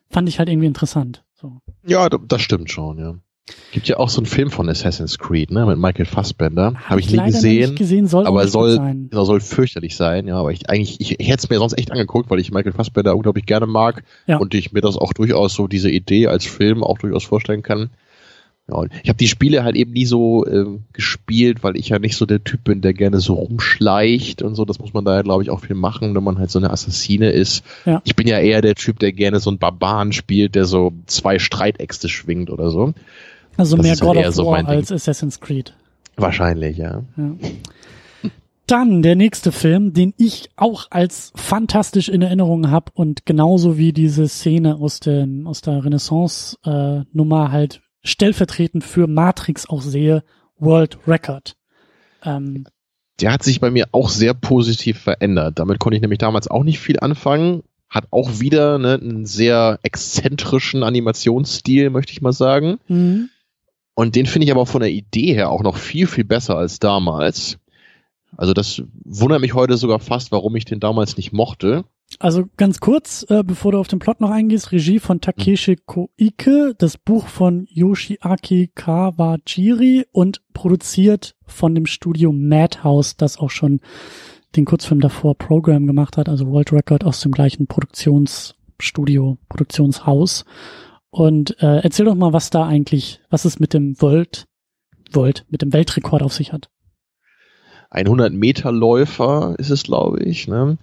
fand 0.09 0.27
ich 0.27 0.39
halt 0.39 0.49
irgendwie 0.49 0.67
interessant. 0.67 1.23
So. 1.39 1.61
Ja, 1.85 2.09
das 2.09 2.41
stimmt 2.41 2.69
schon, 2.69 2.97
ja. 2.97 3.15
Gibt 3.71 3.87
ja 3.87 3.97
auch 3.97 4.09
so 4.09 4.19
einen 4.19 4.25
Film 4.25 4.51
von 4.51 4.69
Assassin's 4.69 5.17
Creed, 5.17 5.51
ne, 5.51 5.65
mit 5.65 5.77
Michael 5.77 6.05
Fassbender. 6.05 6.65
Habe 6.65 6.89
hab 6.89 6.99
ich 6.99 7.11
nie 7.11 7.17
gesehen, 7.17 7.75
gesehen 7.75 8.07
soll 8.07 8.27
aber 8.27 8.47
soll, 8.47 8.75
sein. 8.75 9.09
soll 9.11 9.39
fürchterlich 9.39 9.95
sein, 9.95 10.27
ja. 10.27 10.35
Aber 10.35 10.51
ich 10.51 10.69
eigentlich, 10.69 10.99
ich, 10.99 11.19
ich 11.19 11.27
hätte 11.27 11.39
es 11.39 11.49
mir 11.49 11.57
sonst 11.57 11.77
echt 11.77 11.91
angeguckt, 11.91 12.29
weil 12.29 12.39
ich 12.39 12.51
Michael 12.51 12.73
Fassbender 12.73 13.15
unglaublich 13.15 13.45
gerne 13.45 13.65
mag 13.65 14.03
ja. 14.27 14.37
und 14.37 14.53
ich 14.53 14.73
mir 14.73 14.81
das 14.81 14.97
auch 14.97 15.13
durchaus 15.13 15.53
so 15.53 15.67
diese 15.67 15.89
Idee 15.89 16.27
als 16.27 16.45
Film 16.45 16.83
auch 16.83 16.97
durchaus 16.99 17.23
vorstellen 17.23 17.63
kann. 17.63 17.89
Ja, 18.69 18.85
ich 19.03 19.09
habe 19.09 19.17
die 19.17 19.27
Spiele 19.27 19.63
halt 19.63 19.75
eben 19.75 19.91
nie 19.91 20.05
so 20.05 20.45
äh, 20.45 20.65
gespielt, 20.93 21.63
weil 21.63 21.77
ich 21.77 21.89
ja 21.89 21.99
nicht 21.99 22.15
so 22.15 22.25
der 22.25 22.43
Typ 22.43 22.63
bin, 22.63 22.81
der 22.81 22.93
gerne 22.93 23.19
so 23.19 23.33
rumschleicht 23.33 24.41
und 24.41 24.55
so. 24.55 24.65
Das 24.65 24.79
muss 24.79 24.93
man 24.93 25.05
da, 25.05 25.21
glaube 25.21 25.43
ich, 25.43 25.49
auch 25.49 25.61
viel 25.61 25.75
machen, 25.75 26.15
wenn 26.15 26.23
man 26.23 26.37
halt 26.39 26.51
so 26.51 26.59
eine 26.59 26.71
Assassine 26.71 27.31
ist. 27.31 27.63
Ja. 27.85 28.01
Ich 28.05 28.15
bin 28.15 28.27
ja 28.27 28.39
eher 28.39 28.61
der 28.61 28.75
Typ, 28.75 28.99
der 28.99 29.11
gerne 29.11 29.39
so 29.39 29.49
einen 29.49 29.59
Barbaren 29.59 30.13
spielt, 30.13 30.55
der 30.55 30.65
so 30.65 30.93
zwei 31.05 31.39
Streitäxte 31.39 32.09
schwingt 32.09 32.49
oder 32.49 32.69
so. 32.69 32.93
Also 33.57 33.75
das 33.75 33.85
mehr 33.85 33.95
God 33.97 34.15
halt 34.15 34.27
of 34.29 34.37
War 34.37 34.61
so 34.61 34.67
als 34.67 34.91
Assassin's 34.91 35.39
Creed. 35.39 35.73
Wahrscheinlich, 36.15 36.77
ja. 36.77 37.03
ja. 37.17 37.35
Dann 38.69 39.01
der 39.01 39.15
nächste 39.15 39.51
Film, 39.51 39.93
den 39.93 40.13
ich 40.17 40.49
auch 40.55 40.87
als 40.91 41.31
fantastisch 41.35 42.07
in 42.07 42.21
Erinnerung 42.21 42.69
habe 42.69 42.91
und 42.93 43.25
genauso 43.25 43.79
wie 43.79 43.93
diese 43.93 44.27
Szene 44.27 44.75
aus, 44.75 44.99
den, 44.99 45.47
aus 45.47 45.61
der 45.61 45.83
Renaissance-Nummer 45.83 47.45
äh, 47.45 47.51
halt 47.51 47.81
stellvertretend 48.09 48.83
für 48.83 49.07
Matrix 49.07 49.67
auch 49.67 49.81
sehe, 49.81 50.23
World 50.57 50.97
Record. 51.07 51.55
Ähm, 52.23 52.65
der 53.21 53.31
hat 53.31 53.43
sich 53.43 53.59
bei 53.59 53.71
mir 53.71 53.87
auch 53.91 54.09
sehr 54.09 54.33
positiv 54.33 54.99
verändert. 54.99 55.59
Damit 55.59 55.79
konnte 55.79 55.95
ich 55.95 56.01
nämlich 56.01 56.19
damals 56.19 56.47
auch 56.47 56.63
nicht 56.63 56.79
viel 56.79 56.99
anfangen. 56.99 57.63
Hat 57.89 58.05
auch 58.11 58.39
wieder 58.39 58.77
ne, 58.77 58.99
einen 59.01 59.25
sehr 59.25 59.79
exzentrischen 59.83 60.83
Animationsstil, 60.83 61.89
möchte 61.89 62.13
ich 62.13 62.21
mal 62.21 62.33
sagen. 62.33 62.79
Mhm. 62.87 63.29
Und 63.95 64.15
den 64.15 64.25
finde 64.25 64.45
ich 64.45 64.51
aber 64.51 64.65
von 64.65 64.81
der 64.81 64.91
Idee 64.91 65.33
her 65.33 65.49
auch 65.49 65.63
noch 65.63 65.75
viel, 65.75 66.07
viel 66.07 66.23
besser 66.23 66.55
als 66.55 66.79
damals. 66.79 67.57
Also 68.37 68.53
das 68.53 68.81
wundert 69.03 69.41
mich 69.41 69.53
heute 69.53 69.75
sogar 69.75 69.99
fast, 69.99 70.31
warum 70.31 70.55
ich 70.55 70.65
den 70.65 70.79
damals 70.79 71.17
nicht 71.17 71.33
mochte. 71.33 71.83
Also 72.21 72.49
ganz 72.57 72.81
kurz, 72.81 73.25
äh, 73.29 73.43
bevor 73.45 73.71
du 73.71 73.79
auf 73.79 73.87
den 73.87 73.99
Plot 73.99 74.19
noch 74.19 74.29
eingehst, 74.29 74.73
Regie 74.73 74.99
von 74.99 75.21
Takeshi 75.21 75.77
Koike, 75.77 76.75
das 76.77 76.97
Buch 76.97 77.27
von 77.27 77.65
Yoshiaki 77.69 78.71
Kawajiri 78.75 80.05
und 80.11 80.41
produziert 80.53 81.35
von 81.45 81.73
dem 81.73 81.85
Studio 81.85 82.33
Madhouse, 82.33 83.15
das 83.15 83.37
auch 83.37 83.49
schon 83.49 83.79
den 84.57 84.65
Kurzfilm 84.65 84.99
davor 84.99 85.37
Program 85.37 85.87
gemacht 85.87 86.17
hat, 86.17 86.27
also 86.27 86.47
World 86.47 86.73
Record 86.73 87.05
aus 87.05 87.21
dem 87.21 87.31
gleichen 87.31 87.67
Produktionsstudio, 87.67 89.37
Produktionshaus. 89.47 90.43
Und 91.11 91.55
äh, 91.61 91.79
erzähl 91.79 92.05
doch 92.05 92.15
mal, 92.15 92.33
was 92.33 92.49
da 92.49 92.67
eigentlich, 92.67 93.21
was 93.29 93.45
es 93.45 93.59
mit 93.61 93.73
dem 93.73 93.99
World, 94.01 94.45
World, 95.13 95.45
mit 95.49 95.61
dem 95.61 95.71
Weltrekord 95.71 96.21
auf 96.21 96.33
sich 96.33 96.51
hat. 96.51 96.69
100 97.91 98.33
Meter 98.33 98.73
Läufer 98.73 99.55
ist 99.57 99.69
es, 99.69 99.83
glaube 99.83 100.21
ich, 100.21 100.47
ne? 100.47 100.77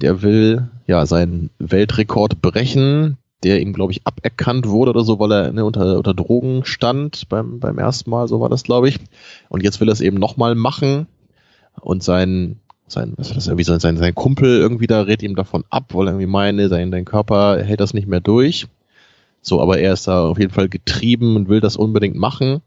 Der 0.00 0.22
will 0.22 0.68
ja 0.86 1.04
seinen 1.06 1.50
Weltrekord 1.58 2.40
brechen, 2.40 3.18
der 3.42 3.60
ihm, 3.60 3.72
glaube 3.72 3.92
ich, 3.92 4.06
aberkannt 4.06 4.68
wurde 4.68 4.90
oder 4.90 5.04
so, 5.04 5.18
weil 5.18 5.32
er 5.32 5.52
ne, 5.52 5.64
unter, 5.64 5.96
unter 5.96 6.14
Drogen 6.14 6.64
stand 6.64 7.28
beim, 7.28 7.60
beim 7.60 7.78
ersten 7.78 8.10
Mal, 8.10 8.28
so 8.28 8.40
war 8.40 8.48
das, 8.48 8.62
glaube 8.62 8.88
ich. 8.88 8.98
Und 9.48 9.62
jetzt 9.62 9.80
will 9.80 9.88
er 9.88 9.92
es 9.92 10.00
eben 10.00 10.18
nochmal 10.18 10.54
machen 10.54 11.06
und 11.80 12.02
sein, 12.02 12.58
sein, 12.86 13.14
was 13.16 13.32
das, 13.32 13.46
irgendwie 13.46 13.64
sein, 13.64 13.80
sein, 13.80 13.96
sein 13.96 14.14
Kumpel 14.14 14.58
irgendwie 14.58 14.86
da 14.86 15.02
rät 15.02 15.22
ihm 15.22 15.36
davon 15.36 15.64
ab, 15.70 15.94
weil 15.94 16.08
er 16.08 16.12
irgendwie 16.12 16.26
meine, 16.26 16.68
sein, 16.68 16.90
dein 16.90 17.04
Körper 17.04 17.62
hält 17.62 17.80
das 17.80 17.94
nicht 17.94 18.08
mehr 18.08 18.20
durch. 18.20 18.66
So, 19.42 19.60
aber 19.60 19.78
er 19.78 19.94
ist 19.94 20.06
da 20.06 20.26
auf 20.26 20.38
jeden 20.38 20.52
Fall 20.52 20.68
getrieben 20.68 21.36
und 21.36 21.48
will 21.48 21.60
das 21.60 21.76
unbedingt 21.76 22.16
machen. 22.16 22.60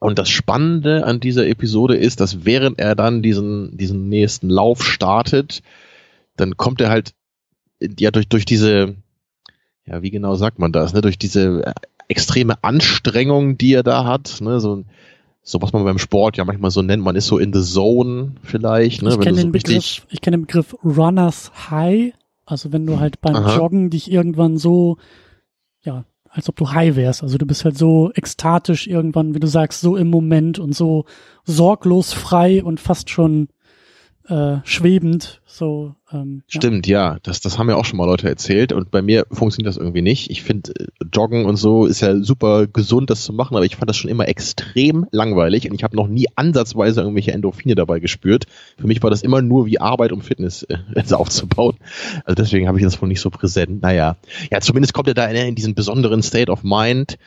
Und 0.00 0.18
das 0.18 0.28
Spannende 0.28 1.04
an 1.04 1.20
dieser 1.20 1.46
Episode 1.46 1.96
ist, 1.96 2.20
dass 2.20 2.44
während 2.44 2.78
er 2.78 2.94
dann 2.94 3.22
diesen, 3.22 3.76
diesen 3.76 4.08
nächsten 4.08 4.48
Lauf 4.48 4.82
startet, 4.82 5.62
dann 6.38 6.56
kommt 6.56 6.80
er 6.80 6.90
halt 6.90 7.14
ja 7.80 8.10
durch, 8.10 8.28
durch 8.28 8.44
diese, 8.44 8.96
ja, 9.86 10.02
wie 10.02 10.10
genau 10.10 10.34
sagt 10.34 10.58
man 10.58 10.72
das, 10.72 10.92
ne, 10.92 11.00
durch 11.00 11.18
diese 11.18 11.64
äh, 11.64 11.72
extreme 12.08 12.62
Anstrengung, 12.62 13.58
die 13.58 13.74
er 13.74 13.82
da 13.82 14.04
hat, 14.04 14.40
ne, 14.40 14.60
so, 14.60 14.84
so 15.42 15.62
was 15.62 15.72
man 15.72 15.84
beim 15.84 15.98
Sport 15.98 16.36
ja 16.36 16.44
manchmal 16.44 16.70
so 16.70 16.82
nennt, 16.82 17.02
man 17.02 17.16
ist 17.16 17.26
so 17.26 17.38
in 17.38 17.52
the 17.52 17.62
zone 17.62 18.34
vielleicht, 18.42 19.02
ne, 19.02 19.10
ich 19.10 19.20
kenne 19.20 19.36
so 19.36 19.42
den 19.42 19.52
Begriff, 19.52 20.06
ich 20.10 20.20
kenne 20.20 20.38
den 20.38 20.46
Begriff 20.46 20.74
Runners 20.84 21.70
High, 21.70 22.12
also 22.46 22.72
wenn 22.72 22.86
du 22.86 22.98
halt 22.98 23.20
beim 23.20 23.36
Aha. 23.36 23.56
Joggen 23.56 23.90
dich 23.90 24.10
irgendwann 24.10 24.56
so, 24.56 24.96
ja, 25.82 26.04
als 26.30 26.48
ob 26.48 26.56
du 26.56 26.70
high 26.70 26.94
wärst. 26.96 27.22
Also 27.22 27.38
du 27.38 27.46
bist 27.46 27.64
halt 27.64 27.76
so 27.76 28.12
ekstatisch 28.14 28.86
irgendwann, 28.86 29.34
wie 29.34 29.40
du 29.40 29.46
sagst, 29.46 29.80
so 29.80 29.96
im 29.96 30.08
Moment 30.08 30.58
und 30.58 30.74
so 30.74 31.04
sorglos 31.44 32.12
frei 32.12 32.62
und 32.62 32.80
fast 32.80 33.10
schon 33.10 33.48
äh, 34.28 34.58
schwebend. 34.64 35.40
So, 35.46 35.94
ähm, 36.12 36.42
Stimmt, 36.46 36.86
ja. 36.86 37.14
ja. 37.14 37.18
Das, 37.22 37.40
das 37.40 37.58
haben 37.58 37.68
ja 37.68 37.76
auch 37.76 37.84
schon 37.84 37.96
mal 37.96 38.04
Leute 38.04 38.28
erzählt 38.28 38.72
und 38.72 38.90
bei 38.90 39.02
mir 39.02 39.26
funktioniert 39.30 39.68
das 39.68 39.76
irgendwie 39.76 40.02
nicht. 40.02 40.30
Ich 40.30 40.42
finde, 40.42 40.72
äh, 40.78 40.86
Joggen 41.12 41.46
und 41.46 41.56
so 41.56 41.86
ist 41.86 42.00
ja 42.00 42.16
super 42.22 42.66
gesund, 42.66 43.10
das 43.10 43.24
zu 43.24 43.32
machen, 43.32 43.56
aber 43.56 43.64
ich 43.64 43.76
fand 43.76 43.88
das 43.88 43.96
schon 43.96 44.10
immer 44.10 44.28
extrem 44.28 45.06
langweilig 45.10 45.68
und 45.68 45.74
ich 45.74 45.82
habe 45.82 45.96
noch 45.96 46.08
nie 46.08 46.26
ansatzweise 46.36 47.00
irgendwelche 47.00 47.32
Endorphine 47.32 47.74
dabei 47.74 47.98
gespürt. 48.00 48.44
Für 48.78 48.86
mich 48.86 49.02
war 49.02 49.10
das 49.10 49.22
immer 49.22 49.42
nur 49.42 49.66
wie 49.66 49.80
Arbeit, 49.80 50.12
um 50.12 50.20
Fitness 50.20 50.62
äh, 50.64 50.78
aufzubauen. 51.12 51.76
Also 52.24 52.34
deswegen 52.34 52.68
habe 52.68 52.78
ich 52.78 52.84
das 52.84 53.00
wohl 53.00 53.08
nicht 53.08 53.20
so 53.20 53.30
präsent. 53.30 53.82
Naja, 53.82 54.16
ja, 54.50 54.60
zumindest 54.60 54.92
kommt 54.92 55.08
er 55.08 55.14
da 55.14 55.26
in, 55.26 55.36
in 55.36 55.54
diesen 55.54 55.74
besonderen 55.74 56.22
State 56.22 56.52
of 56.52 56.62
Mind 56.62 57.18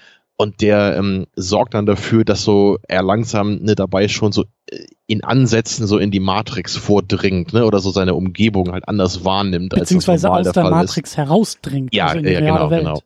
und 0.42 0.62
der 0.62 0.98
ähm, 0.98 1.28
sorgt 1.36 1.76
dann 1.76 1.86
dafür, 1.86 2.26
dass 2.26 2.44
so 2.44 2.80
er 2.88 3.04
langsam 3.04 3.60
ne, 3.62 3.76
dabei 3.76 4.08
schon 4.08 4.32
so 4.32 4.46
äh, 4.72 4.86
in 5.06 5.24
Ansätzen 5.24 5.86
so 5.86 6.00
in 6.00 6.10
die 6.10 6.20
Matrix 6.20 6.76
vordringt, 6.76 7.54
ne, 7.54 7.64
oder 7.64 7.80
so 7.80 7.92
seine 7.92 8.16
Umgebung 8.16 8.72
halt 8.72 8.88
anders 8.88 9.24
wahrnimmt, 9.24 9.76
Beziehungsweise 9.76 10.32
als 10.32 10.48
aus 10.48 10.54
der, 10.54 10.64
der 10.64 10.72
Matrix 10.72 11.12
ist. 11.12 11.18
herausdringt. 11.18 11.94
Ja, 11.94 12.08
also 12.08 12.28
ja 12.28 12.40
genau, 12.40 12.72
Welt. 12.72 12.82
genau. 12.82 13.02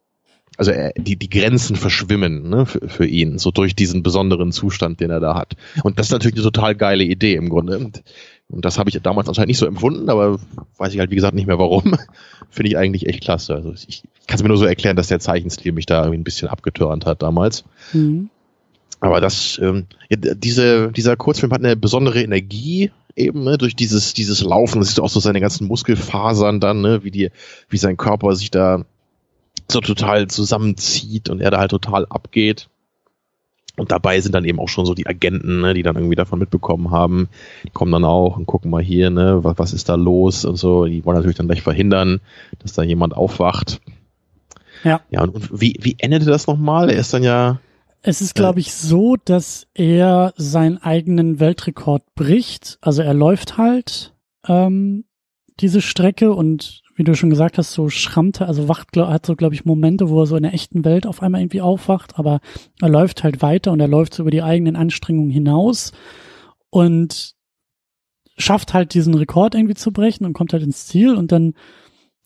Also 0.57 0.71
er, 0.71 0.93
die, 0.95 1.17
die 1.17 1.29
Grenzen 1.29 1.75
verschwimmen 1.75 2.47
ne, 2.47 2.65
für, 2.65 2.87
für 2.87 3.05
ihn, 3.05 3.37
so 3.37 3.51
durch 3.51 3.75
diesen 3.75 4.01
besonderen 4.01 4.53
Zustand, 4.53 5.01
den 5.01 5.09
er 5.09 5.19
da 5.19 5.35
hat. 5.35 5.55
Und 5.83 5.99
das 5.99 6.07
ist 6.07 6.11
natürlich 6.13 6.37
eine 6.37 6.43
total 6.43 6.73
geile 6.73 7.03
Idee 7.03 7.35
im 7.35 7.49
Grunde. 7.49 7.79
Und 7.79 8.01
und 8.49 8.63
das 8.63 8.77
habe 8.77 8.89
ich 8.89 9.01
damals 9.01 9.27
anscheinend 9.27 9.49
nicht 9.49 9.57
so 9.57 9.65
empfunden, 9.65 10.09
aber 10.09 10.39
weiß 10.77 10.93
ich 10.93 10.99
halt, 10.99 11.09
wie 11.09 11.15
gesagt, 11.15 11.33
nicht 11.33 11.47
mehr 11.47 11.57
warum. 11.57 11.97
Finde 12.49 12.69
ich 12.69 12.77
eigentlich 12.77 13.07
echt 13.07 13.21
klasse. 13.21 13.55
Also 13.55 13.73
ich 13.73 14.03
kann 14.27 14.37
es 14.37 14.43
mir 14.43 14.49
nur 14.49 14.57
so 14.57 14.65
erklären, 14.65 14.95
dass 14.95 15.07
der 15.07 15.19
Zeichenstil 15.19 15.71
mich 15.71 15.87
da 15.87 16.01
irgendwie 16.01 16.19
ein 16.19 16.23
bisschen 16.23 16.47
abgetörnt 16.47 17.05
hat 17.05 17.23
damals. 17.23 17.63
Mhm. 17.91 18.29
Aber 18.99 19.19
das, 19.19 19.59
ähm, 19.61 19.87
ja, 20.09 20.17
diese, 20.17 20.91
dieser 20.91 21.15
Kurzfilm 21.15 21.51
hat 21.51 21.63
eine 21.63 21.75
besondere 21.75 22.21
Energie 22.21 22.91
eben, 23.15 23.43
ne, 23.43 23.57
durch 23.57 23.75
dieses, 23.75 24.13
dieses 24.13 24.41
Laufen. 24.41 24.79
Das 24.79 24.89
siehst 24.89 24.99
du 24.99 25.03
auch 25.03 25.09
so 25.09 25.19
seine 25.19 25.41
ganzen 25.41 25.67
Muskelfasern 25.67 26.59
dann, 26.59 26.81
ne, 26.81 27.03
wie 27.03 27.11
die, 27.11 27.31
wie 27.69 27.77
sein 27.77 27.97
Körper 27.97 28.35
sich 28.35 28.51
da 28.51 28.85
so 29.67 29.81
total 29.81 30.27
zusammenzieht 30.27 31.29
und 31.29 31.41
er 31.41 31.51
da 31.51 31.59
halt 31.59 31.71
total 31.71 32.05
abgeht. 32.05 32.69
Und 33.77 33.91
dabei 33.91 34.21
sind 34.21 34.33
dann 34.33 34.45
eben 34.45 34.59
auch 34.59 34.69
schon 34.69 34.85
so 34.85 34.93
die 34.93 35.07
Agenten, 35.07 35.61
ne, 35.61 35.73
die 35.73 35.83
dann 35.83 35.95
irgendwie 35.95 36.15
davon 36.15 36.39
mitbekommen 36.39 36.91
haben. 36.91 37.27
Die 37.65 37.71
kommen 37.71 37.91
dann 37.91 38.05
auch 38.05 38.37
und 38.37 38.45
gucken 38.45 38.71
mal 38.71 38.81
hier, 38.81 39.09
ne, 39.09 39.43
was, 39.43 39.57
was 39.57 39.73
ist 39.73 39.89
da 39.89 39.95
los 39.95 40.45
und 40.45 40.55
so. 40.55 40.85
Die 40.85 41.03
wollen 41.05 41.17
natürlich 41.17 41.37
dann 41.37 41.47
gleich 41.47 41.61
verhindern, 41.61 42.21
dass 42.59 42.73
da 42.73 42.83
jemand 42.83 43.15
aufwacht. 43.15 43.81
Ja. 44.83 45.01
Ja, 45.09 45.23
und, 45.23 45.35
und 45.35 45.61
wie, 45.61 45.77
wie 45.81 45.95
endete 45.99 46.25
das 46.25 46.47
nochmal? 46.47 46.89
Er 46.89 46.97
ist 46.97 47.13
dann 47.13 47.23
ja. 47.23 47.59
Es 48.01 48.21
ist, 48.21 48.35
glaube 48.35 48.59
ich, 48.59 48.73
so, 48.73 49.15
dass 49.15 49.67
er 49.73 50.33
seinen 50.37 50.77
eigenen 50.77 51.39
Weltrekord 51.39 52.03
bricht. 52.13 52.77
Also 52.81 53.01
er 53.01 53.15
läuft 53.15 53.57
halt 53.57 54.13
ähm, 54.47 55.05
diese 55.59 55.81
Strecke 55.81 56.33
und 56.33 56.83
wie 56.95 57.03
du 57.03 57.13
schon 57.13 57.29
gesagt 57.29 57.57
hast, 57.57 57.73
so 57.73 57.89
schrammte, 57.89 58.47
also 58.47 58.69
wacht, 58.69 58.95
hat 58.95 59.25
so, 59.25 59.35
glaube 59.35 59.53
ich, 59.53 59.65
Momente, 59.65 60.09
wo 60.09 60.21
er 60.21 60.25
so 60.25 60.37
in 60.37 60.43
der 60.43 60.53
echten 60.53 60.85
Welt 60.85 61.05
auf 61.05 61.21
einmal 61.21 61.41
irgendwie 61.41 61.61
aufwacht, 61.61 62.17
aber 62.17 62.39
er 62.81 62.89
läuft 62.89 63.23
halt 63.23 63.41
weiter 63.41 63.71
und 63.73 63.81
er 63.81 63.89
läuft 63.89 64.13
so 64.13 64.23
über 64.23 64.31
die 64.31 64.41
eigenen 64.41 64.77
Anstrengungen 64.77 65.29
hinaus 65.29 65.91
und 66.69 67.35
schafft 68.37 68.73
halt 68.73 68.93
diesen 68.93 69.13
Rekord 69.13 69.55
irgendwie 69.55 69.75
zu 69.75 69.91
brechen 69.91 70.25
und 70.25 70.33
kommt 70.33 70.53
halt 70.53 70.63
ins 70.63 70.87
Ziel 70.87 71.15
und 71.15 71.31
dann 71.31 71.53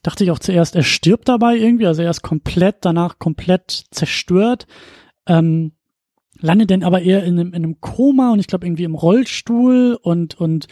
dachte 0.04 0.24
ich 0.24 0.32
auch 0.32 0.40
zuerst, 0.40 0.76
er 0.76 0.84
stirbt 0.84 1.28
dabei 1.28 1.58
irgendwie, 1.58 1.88
also 1.88 2.04
er 2.04 2.12
ist 2.12 2.22
komplett, 2.22 2.78
danach 2.82 3.20
komplett 3.20 3.86
zerstört, 3.92 4.68
ähm, 5.28 5.74
landet 6.40 6.72
dann 6.72 6.84
aber 6.84 7.02
eher 7.02 7.24
in 7.24 7.40
einem, 7.40 7.50
in 7.50 7.56
einem 7.56 7.82
Koma 7.82 8.32
und 8.32 8.40
ich 8.40 8.48
glaube 8.48 8.66
irgendwie 8.68 8.86
im 8.86 8.96
Rollstuhl 8.96 9.98
und, 10.02 10.40
und 10.40 10.68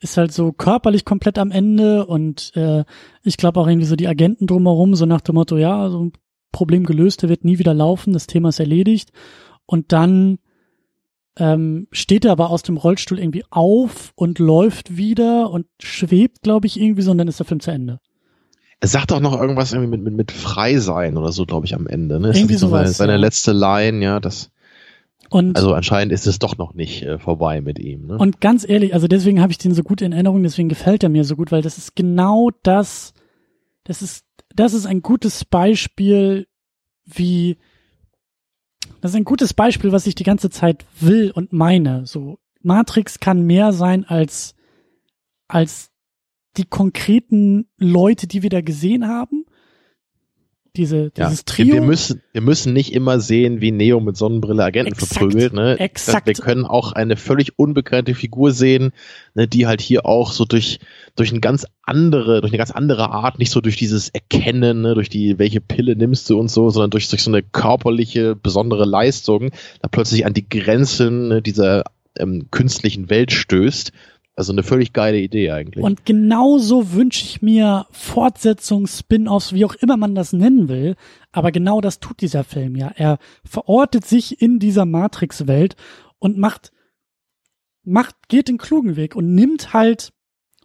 ist 0.00 0.16
halt 0.16 0.32
so 0.32 0.52
körperlich 0.52 1.04
komplett 1.04 1.38
am 1.38 1.50
Ende 1.50 2.06
und 2.06 2.52
äh, 2.56 2.84
ich 3.22 3.36
glaube 3.36 3.60
auch 3.60 3.68
irgendwie 3.68 3.86
so 3.86 3.96
die 3.96 4.08
Agenten 4.08 4.46
drumherum, 4.46 4.94
so 4.94 5.06
nach 5.06 5.20
dem 5.20 5.34
Motto, 5.34 5.58
ja, 5.58 5.90
so 5.90 6.06
ein 6.06 6.12
Problem 6.52 6.84
gelöst, 6.84 7.22
der 7.22 7.28
wird 7.28 7.44
nie 7.44 7.58
wieder 7.58 7.74
laufen, 7.74 8.12
das 8.12 8.26
Thema 8.26 8.48
ist 8.48 8.60
erledigt. 8.60 9.12
Und 9.66 9.92
dann 9.92 10.38
ähm, 11.36 11.86
steht 11.92 12.24
er 12.24 12.32
aber 12.32 12.50
aus 12.50 12.62
dem 12.62 12.76
Rollstuhl 12.76 13.18
irgendwie 13.18 13.44
auf 13.50 14.12
und 14.16 14.38
läuft 14.38 14.96
wieder 14.96 15.50
und 15.50 15.66
schwebt, 15.80 16.42
glaube 16.42 16.66
ich, 16.66 16.80
irgendwie 16.80 17.02
so 17.02 17.10
und 17.10 17.18
dann 17.18 17.28
ist 17.28 17.38
der 17.38 17.46
Film 17.46 17.60
zu 17.60 17.70
Ende. 17.70 18.00
Er 18.80 18.88
sagt 18.88 19.12
auch 19.12 19.20
noch 19.20 19.38
irgendwas 19.38 19.72
irgendwie 19.72 19.90
mit, 19.90 20.02
mit, 20.02 20.14
mit 20.14 20.32
frei 20.32 20.78
sein 20.78 21.18
oder 21.18 21.32
so, 21.32 21.44
glaube 21.44 21.66
ich, 21.66 21.74
am 21.74 21.86
Ende. 21.86 22.18
Ne? 22.18 22.32
Irgendwie 22.34 22.54
so 22.54 22.68
sowas, 22.68 22.82
seine, 22.82 22.94
seine 22.94 23.12
ja. 23.12 23.18
letzte 23.18 23.52
Line, 23.52 24.02
ja, 24.02 24.18
das 24.18 24.50
und 25.30 25.56
also 25.56 25.72
anscheinend 25.74 26.12
ist 26.12 26.26
es 26.26 26.38
doch 26.38 26.58
noch 26.58 26.74
nicht 26.74 27.02
äh, 27.02 27.18
vorbei 27.18 27.60
mit 27.60 27.78
ihm. 27.78 28.06
Ne? 28.08 28.18
Und 28.18 28.40
ganz 28.40 28.68
ehrlich, 28.68 28.94
also 28.94 29.06
deswegen 29.06 29.40
habe 29.40 29.52
ich 29.52 29.58
den 29.58 29.74
so 29.74 29.82
gut 29.82 30.02
in 30.02 30.12
Erinnerung, 30.12 30.42
deswegen 30.42 30.68
gefällt 30.68 31.02
er 31.02 31.08
mir 31.08 31.24
so 31.24 31.36
gut, 31.36 31.52
weil 31.52 31.62
das 31.62 31.78
ist 31.78 31.94
genau 31.94 32.50
das, 32.62 33.14
das 33.84 34.02
ist, 34.02 34.26
das 34.54 34.74
ist 34.74 34.86
ein 34.86 35.02
gutes 35.02 35.44
Beispiel, 35.44 36.48
wie, 37.04 37.58
Das 39.00 39.12
ist 39.12 39.16
ein 39.16 39.24
gutes 39.24 39.54
Beispiel, 39.54 39.92
was 39.92 40.06
ich 40.06 40.14
die 40.14 40.24
ganze 40.24 40.50
Zeit 40.50 40.84
will 40.98 41.30
und 41.30 41.52
meine. 41.52 42.06
So, 42.06 42.38
Matrix 42.62 43.20
kann 43.20 43.46
mehr 43.46 43.72
sein 43.72 44.04
als, 44.04 44.54
als 45.48 45.90
die 46.56 46.64
konkreten 46.64 47.68
Leute, 47.78 48.26
die 48.26 48.42
wir 48.42 48.50
da 48.50 48.60
gesehen 48.60 49.06
haben. 49.06 49.39
Diese, 50.76 51.10
dieses 51.10 51.38
ja, 51.38 51.42
Trio. 51.44 51.74
Wir 51.74 51.80
müssen, 51.82 52.22
wir 52.32 52.40
müssen 52.40 52.72
nicht 52.72 52.92
immer 52.92 53.18
sehen, 53.18 53.60
wie 53.60 53.72
Neo 53.72 53.98
mit 53.98 54.16
Sonnenbrille 54.16 54.62
Agenten 54.62 54.92
exakt, 54.92 55.14
verprügelt. 55.14 55.52
Ne? 55.52 55.78
Exakt. 55.80 56.26
Wir 56.26 56.34
können 56.34 56.64
auch 56.64 56.92
eine 56.92 57.16
völlig 57.16 57.58
unbekannte 57.58 58.14
Figur 58.14 58.52
sehen, 58.52 58.92
ne, 59.34 59.48
die 59.48 59.66
halt 59.66 59.80
hier 59.80 60.06
auch 60.06 60.32
so 60.32 60.44
durch, 60.44 60.78
durch 61.16 61.30
eine 61.30 61.40
ganz 61.40 61.66
andere, 61.82 62.40
durch 62.40 62.52
eine 62.52 62.58
ganz 62.58 62.70
andere 62.70 63.10
Art, 63.10 63.38
nicht 63.38 63.50
so 63.50 63.60
durch 63.60 63.76
dieses 63.76 64.10
Erkennen, 64.10 64.82
ne, 64.82 64.94
durch 64.94 65.08
die, 65.08 65.38
welche 65.38 65.60
Pille 65.60 65.96
nimmst 65.96 66.30
du 66.30 66.38
und 66.38 66.50
so, 66.50 66.70
sondern 66.70 66.90
durch, 66.90 67.08
durch 67.08 67.22
so 67.22 67.30
eine 67.30 67.42
körperliche, 67.42 68.36
besondere 68.36 68.84
Leistung, 68.84 69.50
da 69.82 69.88
plötzlich 69.88 70.24
an 70.24 70.34
die 70.34 70.48
Grenzen 70.48 71.28
ne, 71.28 71.42
dieser 71.42 71.84
ähm, 72.16 72.46
künstlichen 72.50 73.10
Welt 73.10 73.32
stößt 73.32 73.92
also 74.36 74.52
eine 74.52 74.62
völlig 74.62 74.92
geile 74.92 75.18
Idee 75.18 75.50
eigentlich. 75.50 75.84
Und 75.84 76.06
genauso 76.06 76.92
wünsche 76.92 77.24
ich 77.24 77.42
mir 77.42 77.86
Fortsetzung, 77.90 78.86
Spin-offs, 78.86 79.52
wie 79.52 79.64
auch 79.64 79.74
immer 79.74 79.96
man 79.96 80.14
das 80.14 80.32
nennen 80.32 80.68
will. 80.68 80.96
Aber 81.32 81.52
genau 81.52 81.80
das 81.80 82.00
tut 82.00 82.20
dieser 82.20 82.44
Film 82.44 82.76
ja. 82.76 82.90
Er 82.94 83.18
verortet 83.44 84.06
sich 84.06 84.40
in 84.40 84.58
dieser 84.58 84.86
Matrix-Welt 84.86 85.76
und 86.18 86.38
macht, 86.38 86.72
macht, 87.82 88.14
geht 88.28 88.48
den 88.48 88.58
klugen 88.58 88.96
Weg 88.96 89.14
und 89.14 89.34
nimmt 89.34 89.74
halt 89.74 90.12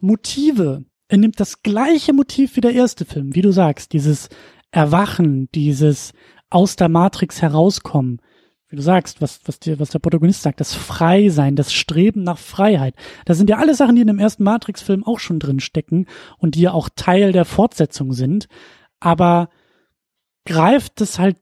Motive. 0.00 0.84
Er 1.08 1.18
nimmt 1.18 1.38
das 1.38 1.62
gleiche 1.62 2.12
Motiv 2.12 2.56
wie 2.56 2.60
der 2.62 2.72
erste 2.72 3.04
Film, 3.04 3.34
wie 3.34 3.42
du 3.42 3.52
sagst, 3.52 3.92
dieses 3.92 4.28
Erwachen, 4.70 5.48
dieses 5.54 6.12
aus 6.50 6.76
der 6.76 6.88
Matrix 6.88 7.42
herauskommen 7.42 8.20
wie 8.68 8.76
du 8.76 8.82
sagst, 8.82 9.20
was, 9.20 9.40
was, 9.44 9.60
dir, 9.60 9.78
was 9.78 9.90
der 9.90 10.00
Protagonist 10.00 10.42
sagt, 10.42 10.60
das 10.60 10.74
Freisein, 10.74 11.54
das 11.54 11.72
Streben 11.72 12.24
nach 12.24 12.38
Freiheit. 12.38 12.94
Das 13.24 13.38
sind 13.38 13.48
ja 13.48 13.58
alle 13.58 13.74
Sachen, 13.74 13.94
die 13.94 14.00
in 14.00 14.08
dem 14.08 14.18
ersten 14.18 14.42
Matrix-Film 14.42 15.04
auch 15.04 15.20
schon 15.20 15.38
drin 15.38 15.60
stecken 15.60 16.06
und 16.38 16.56
die 16.56 16.62
ja 16.62 16.72
auch 16.72 16.88
Teil 16.94 17.32
der 17.32 17.44
Fortsetzung 17.44 18.12
sind. 18.12 18.48
Aber 18.98 19.50
greift 20.44 21.00
das 21.00 21.18
halt, 21.18 21.36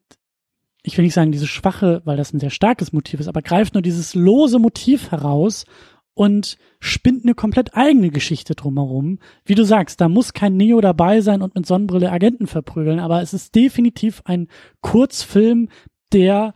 ich 0.83 0.99
will 0.99 1.05
nicht 1.05 1.15
sagen 1.15 1.33
diese 1.33 1.47
schwache, 1.47 2.03
weil 2.05 2.19
das 2.19 2.35
ein 2.35 2.41
sehr 2.41 2.51
starkes 2.51 2.93
Motiv 2.93 3.21
ist, 3.21 3.29
aber 3.29 3.41
greift 3.41 3.73
nur 3.73 3.83
dieses 3.83 4.15
lose 4.15 4.59
Motiv 4.59 5.11
heraus 5.11 5.65
und 6.13 6.59
spinnt 6.79 7.25
eine 7.25 7.35
komplett 7.35 7.75
eigene 7.75 8.11
Geschichte 8.11 8.55
drumherum. 8.55 9.19
Wie 9.47 9.55
du 9.55 9.65
sagst, 9.65 10.01
da 10.01 10.11
muss 10.11 10.35
kein 10.35 10.57
Neo 10.57 10.81
dabei 10.83 11.23
sein 11.23 11.41
und 11.41 11.55
mit 11.55 11.67
Sonnenbrille 11.67 12.13
Agenten 12.13 12.47
verprügeln, 12.47 13.01
aber 13.01 13.23
es 13.23 13.33
ist 13.33 13.55
definitiv 13.55 14.21
ein 14.27 14.49
Kurzfilm, 14.83 15.69
der 16.13 16.55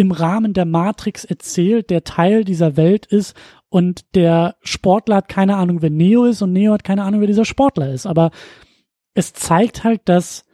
im 0.00 0.12
Rahmen 0.12 0.54
der 0.54 0.64
Matrix 0.64 1.26
erzählt, 1.26 1.90
der 1.90 2.04
Teil 2.04 2.42
dieser 2.42 2.78
Welt 2.78 3.04
ist 3.04 3.36
und 3.68 4.14
der 4.14 4.56
Sportler 4.62 5.16
hat 5.16 5.28
keine 5.28 5.56
Ahnung, 5.56 5.82
wer 5.82 5.90
Neo 5.90 6.24
ist 6.24 6.40
und 6.40 6.54
Neo 6.54 6.72
hat 6.72 6.84
keine 6.84 7.04
Ahnung, 7.04 7.20
wer 7.20 7.26
dieser 7.26 7.44
Sportler 7.44 7.92
ist. 7.92 8.06
Aber 8.06 8.30
es 9.12 9.34
zeigt 9.34 9.84
halt, 9.84 10.00
dass 10.06 10.46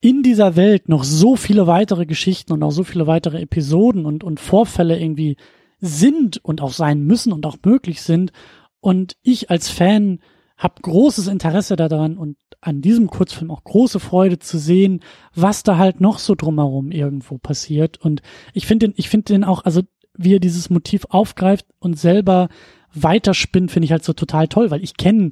in 0.00 0.22
dieser 0.22 0.56
Welt 0.56 0.88
noch 0.88 1.04
so 1.04 1.36
viele 1.36 1.66
weitere 1.66 2.06
Geschichten 2.06 2.54
und 2.54 2.62
auch 2.62 2.70
so 2.70 2.84
viele 2.84 3.06
weitere 3.06 3.42
Episoden 3.42 4.06
und, 4.06 4.24
und 4.24 4.40
Vorfälle 4.40 4.98
irgendwie 4.98 5.36
sind 5.78 6.42
und 6.42 6.62
auch 6.62 6.72
sein 6.72 7.02
müssen 7.02 7.34
und 7.34 7.44
auch 7.44 7.58
möglich 7.66 8.00
sind. 8.00 8.32
Und 8.80 9.18
ich 9.22 9.50
als 9.50 9.68
Fan 9.68 10.20
habe 10.64 10.80
großes 10.80 11.28
Interesse 11.28 11.76
daran 11.76 12.16
und 12.16 12.38
an 12.62 12.80
diesem 12.80 13.08
Kurzfilm 13.08 13.50
auch 13.50 13.62
große 13.62 14.00
Freude 14.00 14.38
zu 14.38 14.58
sehen, 14.58 15.00
was 15.34 15.62
da 15.62 15.76
halt 15.76 16.00
noch 16.00 16.18
so 16.18 16.34
drumherum 16.34 16.90
irgendwo 16.90 17.36
passiert. 17.36 17.98
Und 18.00 18.22
ich 18.54 18.66
finde 18.66 18.88
den, 18.88 18.94
ich 18.96 19.10
finde 19.10 19.34
den 19.34 19.44
auch, 19.44 19.64
also 19.66 19.82
wie 20.16 20.34
er 20.34 20.40
dieses 20.40 20.70
Motiv 20.70 21.04
aufgreift 21.10 21.66
und 21.80 21.98
selber 21.98 22.48
weiterspinnt, 22.94 23.70
finde 23.70 23.84
ich 23.84 23.92
halt 23.92 24.04
so 24.04 24.14
total 24.14 24.48
toll, 24.48 24.70
weil 24.70 24.82
ich 24.82 24.96
kenne, 24.96 25.30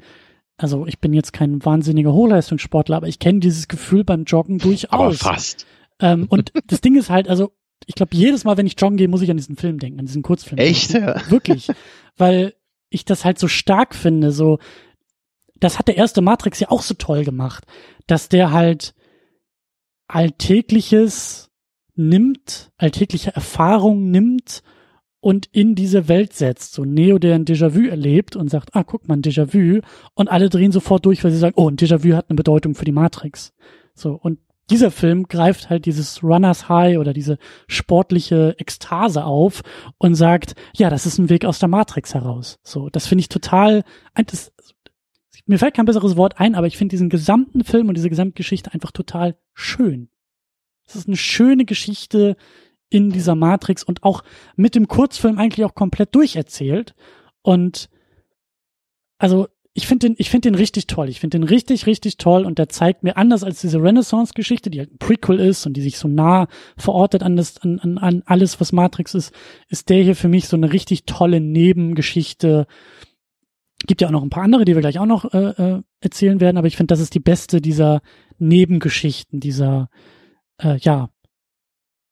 also 0.59 0.87
ich 0.87 1.01
bin 1.01 1.15
jetzt 1.15 1.33
kein 1.33 1.65
wahnsinniger 1.65 2.13
Hochleistungssportler, 2.13 2.99
aber 2.99 3.09
ich 3.09 3.19
kenne 3.19 3.41
dieses 3.41 3.69
Gefühl 3.69 4.05
beim 4.05 4.25
Joggen 4.25 4.59
durchaus. 4.59 4.93
Aber 4.93 5.13
fast. 5.15 5.67
Ähm, 5.99 6.27
und 6.29 6.53
das 6.67 6.83
Ding 6.83 6.97
ist 6.97 7.09
halt, 7.09 7.29
also 7.29 7.53
ich 7.87 7.95
glaube, 7.95 8.15
jedes 8.15 8.45
Mal, 8.45 8.59
wenn 8.59 8.67
ich 8.67 8.79
joggen 8.79 8.99
gehe, 8.99 9.09
muss 9.09 9.23
ich 9.23 9.31
an 9.31 9.39
diesen 9.39 9.57
Film 9.57 9.79
denken, 9.79 9.99
an 9.99 10.07
diesen 10.07 10.23
Kurzfilm. 10.23 10.59
Echt? 10.59 10.93
Ja. 10.93 11.19
Wirklich. 11.31 11.69
Weil 12.19 12.53
ich 12.91 13.07
das 13.07 13.25
halt 13.25 13.39
so 13.39 13.49
stark 13.49 13.95
finde, 13.95 14.31
so 14.31 14.59
das 15.63 15.79
hat 15.79 15.89
der 15.89 15.97
erste 15.97 16.23
Matrix 16.23 16.61
ja 16.61 16.71
auch 16.71 16.83
so 16.83 16.95
toll 16.95 17.25
gemacht, 17.25 17.65
dass 18.07 18.29
der 18.29 18.51
halt 18.53 18.95
Alltägliches 20.09 21.51
nimmt, 21.95 22.73
alltägliche 22.77 23.35
Erfahrungen 23.35 24.11
nimmt 24.11 24.63
und 25.21 25.47
in 25.53 25.75
diese 25.75 26.09
Welt 26.09 26.33
setzt. 26.33 26.75
So 26.75 26.85
Neo, 26.85 27.19
der 27.19 27.37
ein 27.37 27.45
Déjà-vu 27.45 27.89
erlebt 27.89 28.35
und 28.35 28.49
sagt, 28.49 28.75
ah, 28.75 28.83
guck 28.83 29.07
mal, 29.07 29.15
ein 29.15 29.23
Déjà-vu. 29.23 29.81
Und 30.15 30.29
alle 30.29 30.49
drehen 30.49 30.73
sofort 30.73 31.07
durch, 31.07 31.23
weil 31.23 31.31
sie 31.31 31.39
sagen, 31.39 31.55
oh, 31.57 31.69
ein 31.69 31.77
Déjà-vu 31.77 32.15
hat 32.15 32.29
eine 32.29 32.37
Bedeutung 32.37 32.75
für 32.75 32.85
die 32.85 32.93
Matrix. 32.93 33.53
So, 33.95 34.15
und 34.15 34.41
dieser 34.69 34.91
Film 34.91 35.29
greift 35.29 35.71
halt 35.71 35.87
dieses 35.87 36.25
Runners 36.25 36.69
High 36.69 36.99
oder 36.99 37.13
diese 37.13 37.39
sportliche 37.69 38.57
Ekstase 38.59 39.25
auf 39.25 39.63
und 39.99 40.15
sagt, 40.15 40.55
ja, 40.75 40.91
das 40.91 41.07
ist 41.07 41.19
ein 41.19 41.29
Weg 41.29 41.45
aus 41.45 41.59
der 41.59 41.69
Matrix 41.69 42.15
heraus. 42.15 42.59
So, 42.63 42.89
das 42.89 43.07
finde 43.07 43.21
ich 43.21 43.29
total, 43.29 43.85
das, 44.27 44.53
mir 45.47 45.59
fällt 45.59 45.75
kein 45.75 45.87
besseres 45.87 46.17
Wort 46.17 46.39
ein, 46.39 46.55
aber 46.55 46.67
ich 46.67 46.77
finde 46.77 46.93
diesen 46.93 47.11
gesamten 47.11 47.65
Film 47.65 47.89
und 47.89 47.97
diese 47.97 48.11
Gesamtgeschichte 48.11 48.73
einfach 48.73 48.93
total 48.93 49.37
schön. 49.55 50.09
Es 50.87 50.97
ist 50.97 51.09
eine 51.09 51.17
schöne 51.17 51.65
Geschichte 51.65 52.37
in 52.89 53.11
dieser 53.11 53.35
Matrix 53.35 53.83
und 53.83 54.03
auch 54.03 54.23
mit 54.57 54.75
dem 54.75 54.89
Kurzfilm 54.89 55.39
eigentlich 55.39 55.65
auch 55.65 55.75
komplett 55.75 56.15
durcherzählt. 56.15 56.95
Und 57.43 57.89
also 59.19 59.49
ich 59.75 59.87
finde 59.87 60.09
den, 60.09 60.17
ich 60.19 60.29
finde 60.29 60.51
den 60.51 60.55
richtig 60.55 60.87
toll. 60.87 61.09
Ich 61.09 61.21
finde 61.21 61.39
den 61.39 61.49
richtig, 61.49 61.87
richtig 61.87 62.19
toll 62.19 62.45
und 62.45 62.59
der 62.59 62.69
zeigt 62.69 63.03
mir 63.03 63.17
anders 63.17 63.43
als 63.43 63.63
diese 63.63 63.83
Renaissance-Geschichte, 63.83 64.69
die 64.69 64.81
halt 64.81 64.93
ein 64.93 64.99
Prequel 64.99 65.41
ist 65.41 65.67
und 65.67 65.75
die 65.75 65.81
sich 65.81 65.97
so 65.97 66.09
nah 66.09 66.47
verortet 66.77 67.23
an, 67.23 67.37
das, 67.37 67.59
an, 67.59 67.79
an, 67.79 67.97
an 67.97 68.23
alles, 68.27 68.61
was 68.61 68.73
Matrix 68.73 69.15
ist, 69.15 69.33
ist 69.69 69.89
der 69.89 70.03
hier 70.03 70.17
für 70.17 70.29
mich 70.29 70.47
so 70.47 70.57
eine 70.57 70.73
richtig 70.73 71.07
tolle 71.07 71.41
Nebengeschichte, 71.41 72.67
Gibt 73.87 74.01
ja 74.01 74.09
auch 74.09 74.13
noch 74.13 74.23
ein 74.23 74.31
paar 74.31 74.45
andere, 74.45 74.65
die 74.65 74.75
wir 74.75 74.81
gleich 74.81 74.99
auch 74.99 75.07
noch 75.07 75.33
äh, 75.33 75.51
äh, 75.51 75.83
erzählen 76.01 76.41
werden, 76.41 76.57
aber 76.57 76.67
ich 76.67 76.77
finde, 76.77 76.93
das 76.93 77.01
ist 77.01 77.15
die 77.15 77.21
beste 77.21 77.61
dieser 77.61 78.01
Nebengeschichten, 78.39 79.41
dieser, 79.41 79.89
äh, 80.59 80.77
ja, 80.79 81.11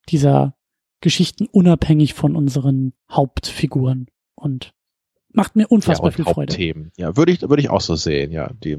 dieser 0.09 0.55
Geschichten 1.01 1.47
unabhängig 1.47 2.15
von 2.15 2.37
unseren 2.37 2.93
Hauptfiguren 3.11 4.07
und 4.35 4.73
macht 5.33 5.57
mir 5.57 5.69
unfassbar 5.69 6.11
ja, 6.11 6.17
viel 6.17 6.25
Freude. 6.25 6.53
Hauptthemen. 6.53 6.93
Ja, 6.97 7.17
würde 7.17 7.33
ich, 7.33 7.41
würde 7.43 7.63
ich 7.63 7.71
auch 7.71 7.81
so 7.81 7.95
sehen, 7.95 8.33
ja. 8.33 8.51
Die, 8.65 8.79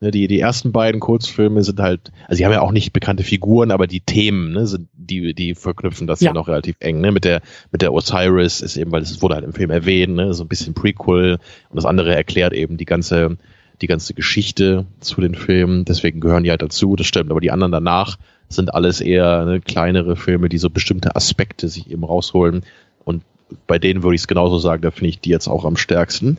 Ne, 0.00 0.10
die, 0.10 0.28
die 0.28 0.40
ersten 0.40 0.72
beiden 0.72 1.00
Kurzfilme 1.00 1.64
sind 1.64 1.80
halt, 1.80 2.12
also 2.28 2.36
sie 2.36 2.44
haben 2.44 2.52
ja 2.52 2.60
auch 2.60 2.72
nicht 2.72 2.92
bekannte 2.92 3.22
Figuren, 3.22 3.70
aber 3.70 3.86
die 3.86 4.00
Themen, 4.00 4.52
ne, 4.52 4.66
sind, 4.66 4.88
die, 4.92 5.32
die 5.32 5.54
verknüpfen 5.54 6.06
das 6.06 6.20
ja, 6.20 6.30
ja. 6.30 6.34
noch 6.34 6.48
relativ 6.48 6.76
eng, 6.80 7.00
ne, 7.00 7.12
mit 7.12 7.24
der, 7.24 7.40
mit 7.72 7.80
der 7.80 7.94
Osiris 7.94 8.60
ist 8.60 8.76
eben, 8.76 8.92
weil 8.92 9.00
es 9.00 9.22
wurde 9.22 9.36
halt 9.36 9.44
im 9.44 9.54
Film 9.54 9.70
erwähnt, 9.70 10.14
ne, 10.14 10.34
so 10.34 10.44
ein 10.44 10.48
bisschen 10.48 10.74
Prequel. 10.74 11.38
Und 11.70 11.76
das 11.76 11.86
andere 11.86 12.14
erklärt 12.14 12.52
eben 12.52 12.76
die 12.76 12.84
ganze, 12.84 13.38
die 13.80 13.86
ganze 13.86 14.12
Geschichte 14.12 14.84
zu 15.00 15.22
den 15.22 15.34
Filmen, 15.34 15.86
deswegen 15.86 16.20
gehören 16.20 16.44
die 16.44 16.50
halt 16.50 16.62
dazu, 16.62 16.94
das 16.94 17.06
stimmt, 17.06 17.30
aber 17.30 17.40
die 17.40 17.50
anderen 17.50 17.72
danach 17.72 18.18
sind 18.50 18.74
alles 18.74 19.00
eher 19.00 19.46
ne, 19.46 19.60
kleinere 19.60 20.14
Filme, 20.16 20.50
die 20.50 20.58
so 20.58 20.68
bestimmte 20.68 21.16
Aspekte 21.16 21.68
sich 21.68 21.90
eben 21.90 22.04
rausholen. 22.04 22.64
Und 23.04 23.22
bei 23.66 23.78
denen 23.78 24.02
würde 24.02 24.14
ich 24.14 24.22
es 24.22 24.28
genauso 24.28 24.58
sagen, 24.58 24.82
da 24.82 24.90
finde 24.90 25.08
ich 25.08 25.20
die 25.20 25.30
jetzt 25.30 25.48
auch 25.48 25.64
am 25.64 25.78
stärksten. 25.78 26.36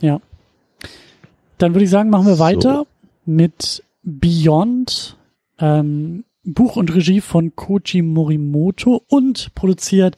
Ja. 0.00 0.20
Dann 1.62 1.74
würde 1.74 1.84
ich 1.84 1.90
sagen, 1.90 2.10
machen 2.10 2.26
wir 2.26 2.40
weiter 2.40 2.74
so. 2.74 2.86
mit 3.24 3.84
Beyond, 4.02 5.16
ähm, 5.60 6.24
Buch 6.42 6.74
und 6.74 6.92
Regie 6.92 7.20
von 7.20 7.54
Koji 7.54 8.02
Morimoto 8.02 9.04
und 9.06 9.54
produziert, 9.54 10.16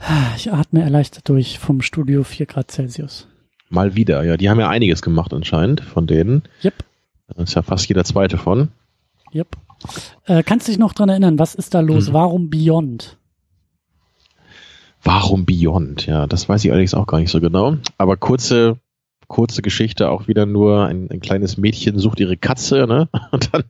ich 0.36 0.52
atme 0.52 0.82
erleichtert 0.82 1.28
durch, 1.28 1.60
vom 1.60 1.80
Studio 1.80 2.24
4 2.24 2.46
Grad 2.46 2.72
Celsius. 2.72 3.28
Mal 3.68 3.94
wieder, 3.94 4.24
ja. 4.24 4.36
Die 4.36 4.50
haben 4.50 4.58
ja 4.58 4.68
einiges 4.68 5.00
gemacht 5.00 5.32
anscheinend 5.32 5.80
von 5.80 6.08
denen. 6.08 6.42
Yep. 6.64 6.74
Das 7.28 7.50
ist 7.50 7.54
ja 7.54 7.62
fast 7.62 7.88
jeder 7.88 8.02
zweite 8.02 8.36
von. 8.36 8.70
Yep. 9.32 9.56
Äh, 10.26 10.42
kannst 10.42 10.66
du 10.66 10.72
dich 10.72 10.80
noch 10.80 10.92
dran 10.92 11.08
erinnern, 11.08 11.38
was 11.38 11.54
ist 11.54 11.72
da 11.74 11.80
los? 11.80 12.08
Hm. 12.08 12.14
Warum 12.14 12.50
Beyond? 12.50 13.16
Warum 15.04 15.44
Beyond? 15.44 16.06
Ja, 16.06 16.26
das 16.26 16.48
weiß 16.48 16.64
ich 16.64 16.72
allerdings 16.72 16.94
auch 16.94 17.06
gar 17.06 17.20
nicht 17.20 17.30
so 17.30 17.40
genau. 17.40 17.76
Aber 17.96 18.16
kurze 18.16 18.78
kurze 19.34 19.62
Geschichte 19.62 20.10
auch 20.10 20.28
wieder 20.28 20.46
nur 20.46 20.86
ein, 20.86 21.10
ein 21.10 21.18
kleines 21.18 21.56
Mädchen 21.56 21.98
sucht 21.98 22.20
ihre 22.20 22.36
Katze, 22.36 22.86
ne? 22.86 23.08
Und 23.32 23.52
dann, 23.52 23.64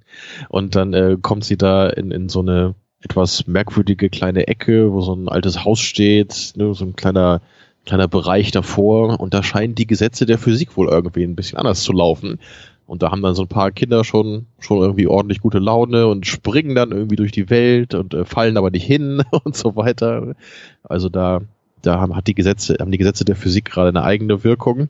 und 0.50 0.76
dann 0.76 0.92
äh, 0.92 1.16
kommt 1.20 1.44
sie 1.44 1.56
da 1.56 1.88
in, 1.88 2.10
in 2.10 2.28
so 2.28 2.40
eine 2.40 2.74
etwas 3.00 3.46
merkwürdige 3.46 4.10
kleine 4.10 4.46
Ecke, 4.46 4.92
wo 4.92 5.00
so 5.00 5.14
ein 5.14 5.26
altes 5.28 5.64
Haus 5.64 5.80
steht, 5.80 6.52
ne? 6.56 6.74
so 6.74 6.84
ein 6.84 6.96
kleiner 6.96 7.40
kleiner 7.86 8.08
Bereich 8.08 8.50
davor 8.50 9.20
und 9.20 9.32
da 9.34 9.42
scheinen 9.42 9.74
die 9.74 9.86
Gesetze 9.86 10.26
der 10.26 10.38
Physik 10.38 10.76
wohl 10.76 10.88
irgendwie 10.88 11.24
ein 11.24 11.36
bisschen 11.36 11.58
anders 11.58 11.82
zu 11.82 11.92
laufen. 11.92 12.38
Und 12.86 13.02
da 13.02 13.10
haben 13.10 13.22
dann 13.22 13.34
so 13.34 13.42
ein 13.42 13.48
paar 13.48 13.70
Kinder 13.70 14.04
schon, 14.04 14.46
schon 14.58 14.80
irgendwie 14.80 15.06
ordentlich 15.06 15.40
gute 15.40 15.58
Laune 15.58 16.06
und 16.06 16.26
springen 16.26 16.74
dann 16.74 16.92
irgendwie 16.92 17.16
durch 17.16 17.32
die 17.32 17.48
Welt 17.48 17.94
und 17.94 18.12
äh, 18.12 18.26
fallen 18.26 18.58
aber 18.58 18.70
nicht 18.70 18.84
hin 18.84 19.22
und 19.44 19.56
so 19.56 19.76
weiter. 19.76 20.34
Also 20.82 21.08
da, 21.08 21.40
da 21.80 22.00
haben, 22.00 22.14
hat 22.14 22.26
die 22.26 22.34
Gesetze, 22.34 22.76
haben 22.80 22.92
die 22.92 22.98
Gesetze 22.98 23.24
der 23.24 23.36
Physik 23.36 23.64
gerade 23.66 23.88
eine 23.88 24.02
eigene 24.02 24.44
Wirkung. 24.44 24.88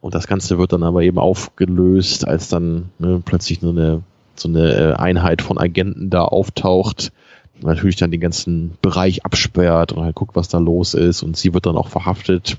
Und 0.00 0.14
das 0.14 0.26
Ganze 0.26 0.58
wird 0.58 0.72
dann 0.72 0.82
aber 0.82 1.02
eben 1.02 1.18
aufgelöst, 1.18 2.26
als 2.26 2.48
dann 2.48 2.90
ne, 2.98 3.20
plötzlich 3.24 3.60
nur 3.60 3.72
eine, 3.72 4.02
so 4.36 4.48
eine 4.48 4.72
äh, 4.72 4.92
Einheit 4.94 5.42
von 5.42 5.58
Agenten 5.58 6.10
da 6.10 6.22
auftaucht. 6.22 7.12
Natürlich 7.60 7.96
dann 7.96 8.10
den 8.10 8.20
ganzen 8.20 8.78
Bereich 8.80 9.24
absperrt 9.24 9.92
und 9.92 10.02
halt 10.02 10.14
guckt, 10.14 10.36
was 10.36 10.48
da 10.48 10.58
los 10.58 10.94
ist. 10.94 11.22
Und 11.22 11.36
sie 11.36 11.52
wird 11.52 11.66
dann 11.66 11.76
auch 11.76 11.88
verhaftet. 11.88 12.56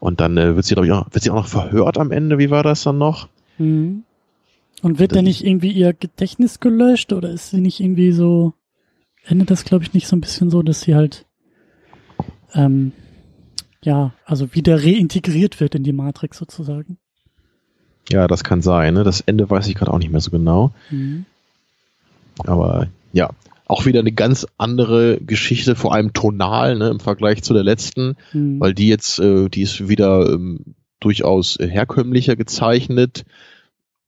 Und 0.00 0.20
dann 0.20 0.36
äh, 0.36 0.56
wird 0.56 0.64
sie, 0.64 0.74
glaube 0.74 0.86
ich, 0.86 0.92
auch, 0.92 1.06
wird 1.10 1.22
sie 1.22 1.30
auch 1.30 1.36
noch 1.36 1.48
verhört 1.48 1.98
am 1.98 2.10
Ende. 2.10 2.38
Wie 2.38 2.50
war 2.50 2.62
das 2.62 2.82
dann 2.82 2.98
noch? 2.98 3.28
Mhm. 3.58 4.02
Und 4.82 4.98
wird 4.98 5.16
da 5.16 5.22
nicht 5.22 5.44
irgendwie 5.44 5.72
ihr 5.72 5.94
Gedächtnis 5.94 6.60
gelöscht 6.60 7.12
oder 7.12 7.30
ist 7.30 7.50
sie 7.50 7.60
nicht 7.60 7.80
irgendwie 7.80 8.12
so, 8.12 8.52
endet 9.24 9.50
das 9.50 9.64
glaube 9.64 9.84
ich 9.84 9.94
nicht 9.94 10.06
so 10.06 10.16
ein 10.16 10.20
bisschen 10.20 10.50
so, 10.50 10.62
dass 10.62 10.82
sie 10.82 10.94
halt, 10.94 11.24
ähm, 12.54 12.92
ja, 13.82 14.12
also 14.24 14.54
wieder 14.54 14.82
reintegriert 14.82 15.60
wird 15.60 15.74
in 15.74 15.82
die 15.82 15.92
Matrix 15.92 16.38
sozusagen? 16.38 16.98
Ja, 18.10 18.28
das 18.28 18.44
kann 18.44 18.62
sein. 18.62 18.94
Ne? 18.94 19.04
Das 19.04 19.20
Ende 19.20 19.48
weiß 19.48 19.66
ich 19.68 19.74
gerade 19.74 19.92
auch 19.92 19.98
nicht 19.98 20.10
mehr 20.10 20.20
so 20.20 20.30
genau. 20.30 20.72
Mhm. 20.90 21.24
Aber 22.44 22.88
ja, 23.12 23.30
auch 23.66 23.84
wieder 23.84 24.00
eine 24.00 24.12
ganz 24.12 24.46
andere 24.58 25.18
Geschichte, 25.20 25.74
vor 25.74 25.92
allem 25.92 26.12
tonal 26.12 26.76
ne, 26.76 26.88
im 26.88 27.00
Vergleich 27.00 27.42
zu 27.42 27.52
der 27.52 27.64
letzten, 27.64 28.16
mhm. 28.32 28.60
weil 28.60 28.74
die 28.74 28.88
jetzt, 28.88 29.18
äh, 29.18 29.48
die 29.48 29.62
ist 29.62 29.88
wieder 29.88 30.32
ähm, 30.32 30.76
durchaus 31.00 31.58
herkömmlicher 31.60 32.36
gezeichnet 32.36 33.24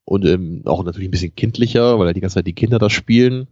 und 0.04 0.24
ähm, 0.24 0.62
auch 0.64 0.84
natürlich 0.84 1.08
ein 1.08 1.12
bisschen 1.12 1.34
kindlicher, 1.34 1.98
weil 1.98 2.06
ja 2.06 2.12
die 2.12 2.20
ganze 2.20 2.34
Zeit 2.34 2.46
die 2.46 2.54
Kinder 2.54 2.78
da 2.78 2.88
spielen. 2.88 3.48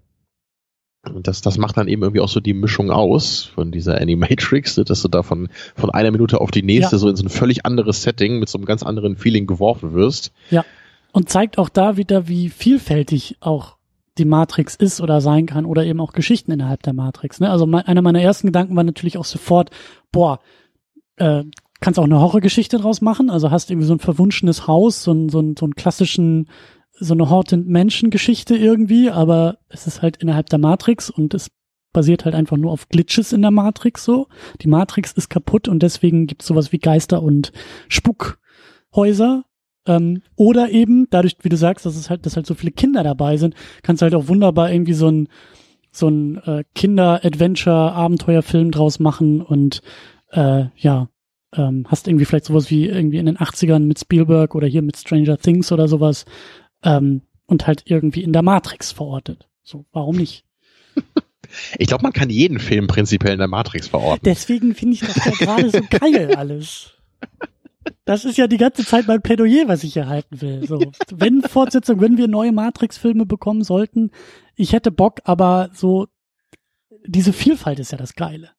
Und 1.14 1.28
das, 1.28 1.40
das 1.40 1.58
macht 1.58 1.76
dann 1.76 1.88
eben 1.88 2.02
irgendwie 2.02 2.20
auch 2.20 2.28
so 2.28 2.40
die 2.40 2.54
Mischung 2.54 2.90
aus 2.90 3.44
von 3.44 3.70
dieser 3.70 4.00
Animatrix, 4.00 4.76
ne, 4.76 4.84
dass 4.84 5.02
du 5.02 5.08
da 5.08 5.22
von, 5.22 5.48
von 5.74 5.90
einer 5.90 6.10
Minute 6.10 6.40
auf 6.40 6.50
die 6.50 6.62
nächste 6.62 6.96
ja. 6.96 6.98
so 6.98 7.08
in 7.08 7.16
so 7.16 7.24
ein 7.24 7.28
völlig 7.28 7.64
anderes 7.64 8.02
Setting 8.02 8.38
mit 8.38 8.48
so 8.48 8.58
einem 8.58 8.64
ganz 8.64 8.82
anderen 8.82 9.16
Feeling 9.16 9.46
geworfen 9.46 9.92
wirst. 9.92 10.32
Ja. 10.50 10.64
Und 11.12 11.30
zeigt 11.30 11.58
auch 11.58 11.68
da 11.68 11.96
wieder, 11.96 12.28
wie 12.28 12.50
vielfältig 12.50 13.36
auch 13.40 13.76
die 14.18 14.24
Matrix 14.24 14.74
ist 14.74 15.00
oder 15.00 15.20
sein 15.20 15.46
kann 15.46 15.66
oder 15.66 15.84
eben 15.84 16.00
auch 16.00 16.12
Geschichten 16.12 16.52
innerhalb 16.52 16.82
der 16.82 16.92
Matrix. 16.92 17.40
Ne? 17.40 17.50
Also 17.50 17.66
mein, 17.66 17.84
einer 17.86 18.02
meiner 18.02 18.20
ersten 18.20 18.46
Gedanken 18.46 18.76
war 18.76 18.84
natürlich 18.84 19.18
auch 19.18 19.24
sofort, 19.24 19.70
boah, 20.12 20.40
äh, 21.16 21.44
kannst 21.80 21.98
auch 21.98 22.04
eine 22.04 22.20
Horrorgeschichte 22.20 22.78
draus 22.78 23.00
machen. 23.00 23.30
Also 23.30 23.50
hast 23.50 23.70
irgendwie 23.70 23.86
so 23.86 23.94
ein 23.94 23.98
verwunschenes 23.98 24.66
Haus, 24.66 25.02
so 25.02 25.12
ein, 25.12 25.28
so 25.28 25.40
ein, 25.40 25.56
so 25.56 25.66
ein 25.66 25.74
klassischen, 25.74 26.48
so 26.98 27.14
eine 27.14 27.30
Haunted 27.30 27.66
Menschen-Geschichte 27.66 28.56
irgendwie, 28.56 29.10
aber 29.10 29.58
es 29.68 29.86
ist 29.86 30.02
halt 30.02 30.16
innerhalb 30.18 30.48
der 30.48 30.58
Matrix 30.58 31.10
und 31.10 31.34
es 31.34 31.50
basiert 31.92 32.24
halt 32.24 32.34
einfach 32.34 32.56
nur 32.56 32.72
auf 32.72 32.88
Glitches 32.88 33.32
in 33.32 33.42
der 33.42 33.50
Matrix 33.50 34.04
so. 34.04 34.28
Die 34.60 34.68
Matrix 34.68 35.12
ist 35.12 35.30
kaputt 35.30 35.66
und 35.68 35.82
deswegen 35.82 36.26
gibt 36.26 36.42
es 36.42 36.48
sowas 36.48 36.72
wie 36.72 36.78
Geister 36.78 37.22
und 37.22 37.52
Spukhäuser. 37.88 39.44
Ähm, 39.86 40.22
oder 40.34 40.70
eben, 40.70 41.06
dadurch, 41.10 41.36
wie 41.42 41.48
du 41.48 41.56
sagst, 41.56 41.86
dass 41.86 41.96
es 41.96 42.10
halt, 42.10 42.26
dass 42.26 42.36
halt 42.36 42.46
so 42.46 42.54
viele 42.54 42.72
Kinder 42.72 43.02
dabei 43.02 43.36
sind, 43.36 43.54
kannst 43.82 44.02
du 44.02 44.04
halt 44.04 44.14
auch 44.14 44.28
wunderbar 44.28 44.70
irgendwie 44.70 44.92
so 44.92 45.08
ein 45.08 45.28
so 45.90 46.08
ein 46.08 46.36
äh, 46.44 46.64
Kinder-Adventure-Abenteuerfilm 46.74 48.70
draus 48.70 48.98
machen 48.98 49.40
und 49.40 49.80
äh, 50.32 50.66
ja, 50.76 51.08
ähm, 51.54 51.86
hast 51.88 52.06
irgendwie 52.06 52.26
vielleicht 52.26 52.44
sowas 52.44 52.70
wie 52.70 52.86
irgendwie 52.86 53.16
in 53.16 53.26
den 53.26 53.38
80ern 53.38 53.80
mit 53.80 53.98
Spielberg 53.98 54.54
oder 54.54 54.66
hier 54.66 54.82
mit 54.82 54.96
Stranger 54.98 55.38
Things 55.38 55.72
oder 55.72 55.88
sowas 55.88 56.26
ähm, 56.86 57.20
und 57.46 57.66
halt 57.66 57.82
irgendwie 57.86 58.22
in 58.22 58.32
der 58.32 58.42
Matrix 58.42 58.92
verortet. 58.92 59.48
So, 59.62 59.84
warum 59.92 60.16
nicht? 60.16 60.44
Ich 61.78 61.86
glaube, 61.86 62.02
man 62.02 62.12
kann 62.12 62.28
jeden 62.28 62.58
Film 62.58 62.88
prinzipiell 62.88 63.34
in 63.34 63.38
der 63.38 63.46
Matrix 63.46 63.86
verorten. 63.86 64.24
Deswegen 64.24 64.74
finde 64.74 64.94
ich 64.94 65.00
das 65.00 65.14
ja 65.14 65.30
gerade 65.30 65.70
so 65.70 65.78
geil 65.88 66.34
alles. 66.34 66.90
Das 68.04 68.24
ist 68.24 68.36
ja 68.36 68.48
die 68.48 68.56
ganze 68.56 68.84
Zeit 68.84 69.06
mein 69.06 69.22
Plädoyer, 69.22 69.68
was 69.68 69.84
ich 69.84 69.96
erhalten 69.96 70.40
will. 70.40 70.66
So, 70.66 70.80
wenn 71.14 71.42
Fortsetzung, 71.42 72.00
wenn 72.00 72.18
wir 72.18 72.26
neue 72.26 72.50
Matrix-Filme 72.50 73.26
bekommen 73.26 73.62
sollten, 73.62 74.10
ich 74.56 74.72
hätte 74.72 74.90
Bock, 74.90 75.20
aber 75.22 75.70
so 75.72 76.08
diese 77.06 77.32
Vielfalt 77.32 77.78
ist 77.78 77.92
ja 77.92 77.98
das 77.98 78.16
Geile 78.16 78.50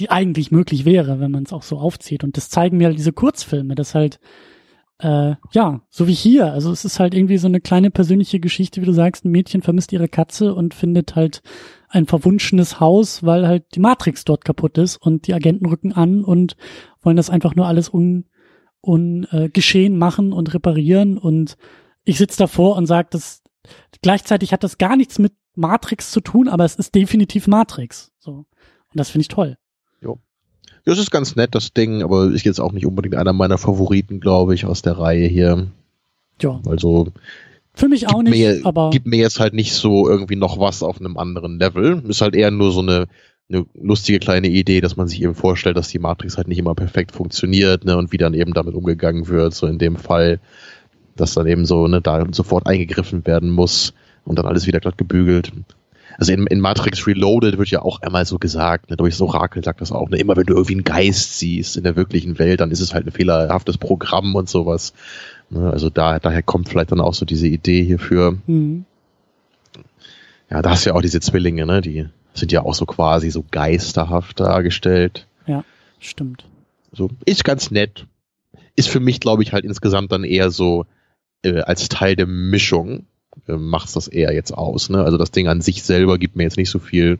die 0.00 0.10
eigentlich 0.10 0.50
möglich 0.50 0.84
wäre, 0.84 1.20
wenn 1.20 1.30
man 1.30 1.44
es 1.44 1.52
auch 1.52 1.62
so 1.62 1.78
aufzieht. 1.78 2.24
Und 2.24 2.36
das 2.36 2.50
zeigen 2.50 2.76
mir 2.76 2.88
halt 2.88 2.98
diese 2.98 3.12
Kurzfilme, 3.12 3.74
das 3.74 3.94
halt, 3.94 4.18
äh, 5.02 5.34
ja, 5.52 5.80
so 5.90 6.06
wie 6.06 6.14
hier. 6.14 6.52
Also 6.52 6.70
es 6.70 6.84
ist 6.84 7.00
halt 7.00 7.14
irgendwie 7.14 7.38
so 7.38 7.48
eine 7.48 7.60
kleine 7.60 7.90
persönliche 7.90 8.38
Geschichte, 8.38 8.80
wie 8.80 8.86
du 8.86 8.92
sagst, 8.92 9.24
ein 9.24 9.32
Mädchen 9.32 9.60
vermisst 9.62 9.92
ihre 9.92 10.08
Katze 10.08 10.54
und 10.54 10.74
findet 10.74 11.16
halt 11.16 11.42
ein 11.88 12.06
verwunschenes 12.06 12.78
Haus, 12.78 13.24
weil 13.24 13.46
halt 13.46 13.64
die 13.74 13.80
Matrix 13.80 14.24
dort 14.24 14.44
kaputt 14.44 14.78
ist 14.78 14.96
und 14.96 15.26
die 15.26 15.34
Agenten 15.34 15.66
rücken 15.66 15.92
an 15.92 16.22
und 16.22 16.56
wollen 17.02 17.16
das 17.16 17.30
einfach 17.30 17.56
nur 17.56 17.66
alles 17.66 17.92
un, 17.92 18.26
un 18.80 19.26
äh, 19.32 19.48
geschehen 19.48 19.98
machen 19.98 20.32
und 20.32 20.54
reparieren 20.54 21.18
und 21.18 21.56
ich 22.04 22.18
sitze 22.18 22.38
davor 22.38 22.76
und 22.76 22.86
sage, 22.86 23.08
das 23.10 23.42
gleichzeitig 24.02 24.52
hat 24.52 24.62
das 24.62 24.78
gar 24.78 24.96
nichts 24.96 25.18
mit 25.18 25.34
Matrix 25.54 26.12
zu 26.12 26.20
tun, 26.20 26.48
aber 26.48 26.64
es 26.64 26.76
ist 26.76 26.94
definitiv 26.94 27.46
Matrix. 27.46 28.12
So. 28.18 28.32
Und 28.32 28.46
das 28.94 29.10
finde 29.10 29.22
ich 29.22 29.28
toll. 29.28 29.56
Das 30.84 30.98
ist 30.98 31.10
ganz 31.10 31.36
nett, 31.36 31.54
das 31.54 31.72
Ding, 31.72 32.02
aber 32.02 32.30
ist 32.30 32.44
jetzt 32.44 32.60
auch 32.60 32.72
nicht 32.72 32.86
unbedingt 32.86 33.14
einer 33.14 33.32
meiner 33.32 33.58
Favoriten, 33.58 34.20
glaube 34.20 34.54
ich, 34.54 34.66
aus 34.66 34.82
der 34.82 34.98
Reihe 34.98 35.26
hier. 35.28 35.68
Ja. 36.40 36.60
Also. 36.66 37.08
Für 37.74 37.88
mich 37.88 38.08
auch 38.08 38.22
nicht, 38.22 38.32
mir, 38.32 38.60
aber. 38.64 38.90
Gibt 38.90 39.06
mir 39.06 39.18
jetzt 39.18 39.40
halt 39.40 39.54
nicht 39.54 39.74
so 39.74 40.08
irgendwie 40.08 40.36
noch 40.36 40.58
was 40.58 40.82
auf 40.82 41.00
einem 41.00 41.16
anderen 41.16 41.58
Level. 41.58 42.02
Ist 42.08 42.20
halt 42.20 42.34
eher 42.34 42.50
nur 42.50 42.72
so 42.72 42.80
eine, 42.80 43.06
eine 43.48 43.64
lustige 43.80 44.18
kleine 44.18 44.48
Idee, 44.48 44.80
dass 44.80 44.96
man 44.96 45.08
sich 45.08 45.22
eben 45.22 45.34
vorstellt, 45.34 45.76
dass 45.76 45.88
die 45.88 45.98
Matrix 45.98 46.36
halt 46.36 46.48
nicht 46.48 46.58
immer 46.58 46.74
perfekt 46.74 47.12
funktioniert, 47.12 47.84
ne, 47.84 47.96
und 47.96 48.12
wie 48.12 48.18
dann 48.18 48.34
eben 48.34 48.52
damit 48.52 48.74
umgegangen 48.74 49.28
wird, 49.28 49.54
so 49.54 49.66
in 49.66 49.78
dem 49.78 49.96
Fall, 49.96 50.40
dass 51.16 51.34
dann 51.34 51.46
eben 51.46 51.64
so, 51.64 51.86
ne, 51.86 52.00
da 52.00 52.26
sofort 52.32 52.66
eingegriffen 52.66 53.24
werden 53.26 53.50
muss 53.50 53.94
und 54.24 54.38
dann 54.38 54.46
alles 54.46 54.66
wieder 54.66 54.80
glatt 54.80 54.98
gebügelt 54.98 55.52
also 56.22 56.34
in, 56.34 56.46
in 56.46 56.60
Matrix 56.60 57.04
Reloaded 57.08 57.58
wird 57.58 57.70
ja 57.70 57.82
auch 57.82 58.00
einmal 58.00 58.24
so 58.24 58.38
gesagt, 58.38 58.90
ne, 58.90 58.96
durch 58.96 59.14
das 59.14 59.20
Orakel 59.22 59.64
sagt 59.64 59.80
das 59.80 59.90
auch, 59.90 60.08
ne, 60.08 60.18
immer 60.18 60.36
wenn 60.36 60.46
du 60.46 60.54
irgendwie 60.54 60.74
einen 60.74 60.84
Geist 60.84 61.40
siehst 61.40 61.76
in 61.76 61.82
der 61.82 61.96
wirklichen 61.96 62.38
Welt, 62.38 62.60
dann 62.60 62.70
ist 62.70 62.78
es 62.78 62.94
halt 62.94 63.08
ein 63.08 63.10
fehlerhaftes 63.10 63.76
Programm 63.76 64.36
und 64.36 64.48
sowas. 64.48 64.92
Ne, 65.50 65.68
also 65.68 65.90
da, 65.90 66.20
daher 66.20 66.44
kommt 66.44 66.68
vielleicht 66.68 66.92
dann 66.92 67.00
auch 67.00 67.14
so 67.14 67.24
diese 67.24 67.48
Idee 67.48 67.82
hierfür. 67.82 68.38
Mhm. 68.46 68.84
Ja, 70.48 70.62
da 70.62 70.70
hast 70.70 70.86
du 70.86 70.90
ja 70.90 70.94
auch 70.94 71.02
diese 71.02 71.18
Zwillinge, 71.18 71.66
ne, 71.66 71.80
die 71.80 72.06
sind 72.34 72.52
ja 72.52 72.62
auch 72.62 72.74
so 72.74 72.86
quasi 72.86 73.28
so 73.32 73.44
geisterhaft 73.50 74.38
dargestellt. 74.38 75.26
Ja, 75.48 75.64
stimmt. 75.98 76.44
So, 76.92 77.10
ist 77.24 77.42
ganz 77.42 77.72
nett. 77.72 78.06
Ist 78.76 78.88
für 78.88 79.00
mich, 79.00 79.18
glaube 79.18 79.42
ich, 79.42 79.52
halt 79.52 79.64
insgesamt 79.64 80.12
dann 80.12 80.22
eher 80.22 80.52
so 80.52 80.86
äh, 81.42 81.62
als 81.62 81.88
Teil 81.88 82.14
der 82.14 82.28
Mischung 82.28 83.06
äh, 83.48 83.56
macht's 83.56 83.92
das 83.92 84.08
eher 84.08 84.32
jetzt 84.32 84.52
aus. 84.52 84.88
Ne? 84.88 85.02
Also 85.02 85.18
das 85.18 85.30
Ding 85.30 85.48
an 85.48 85.60
sich 85.60 85.82
selber 85.82 86.18
gibt 86.18 86.36
mir 86.36 86.44
jetzt 86.44 86.56
nicht 86.56 86.70
so 86.70 86.78
viel, 86.78 87.18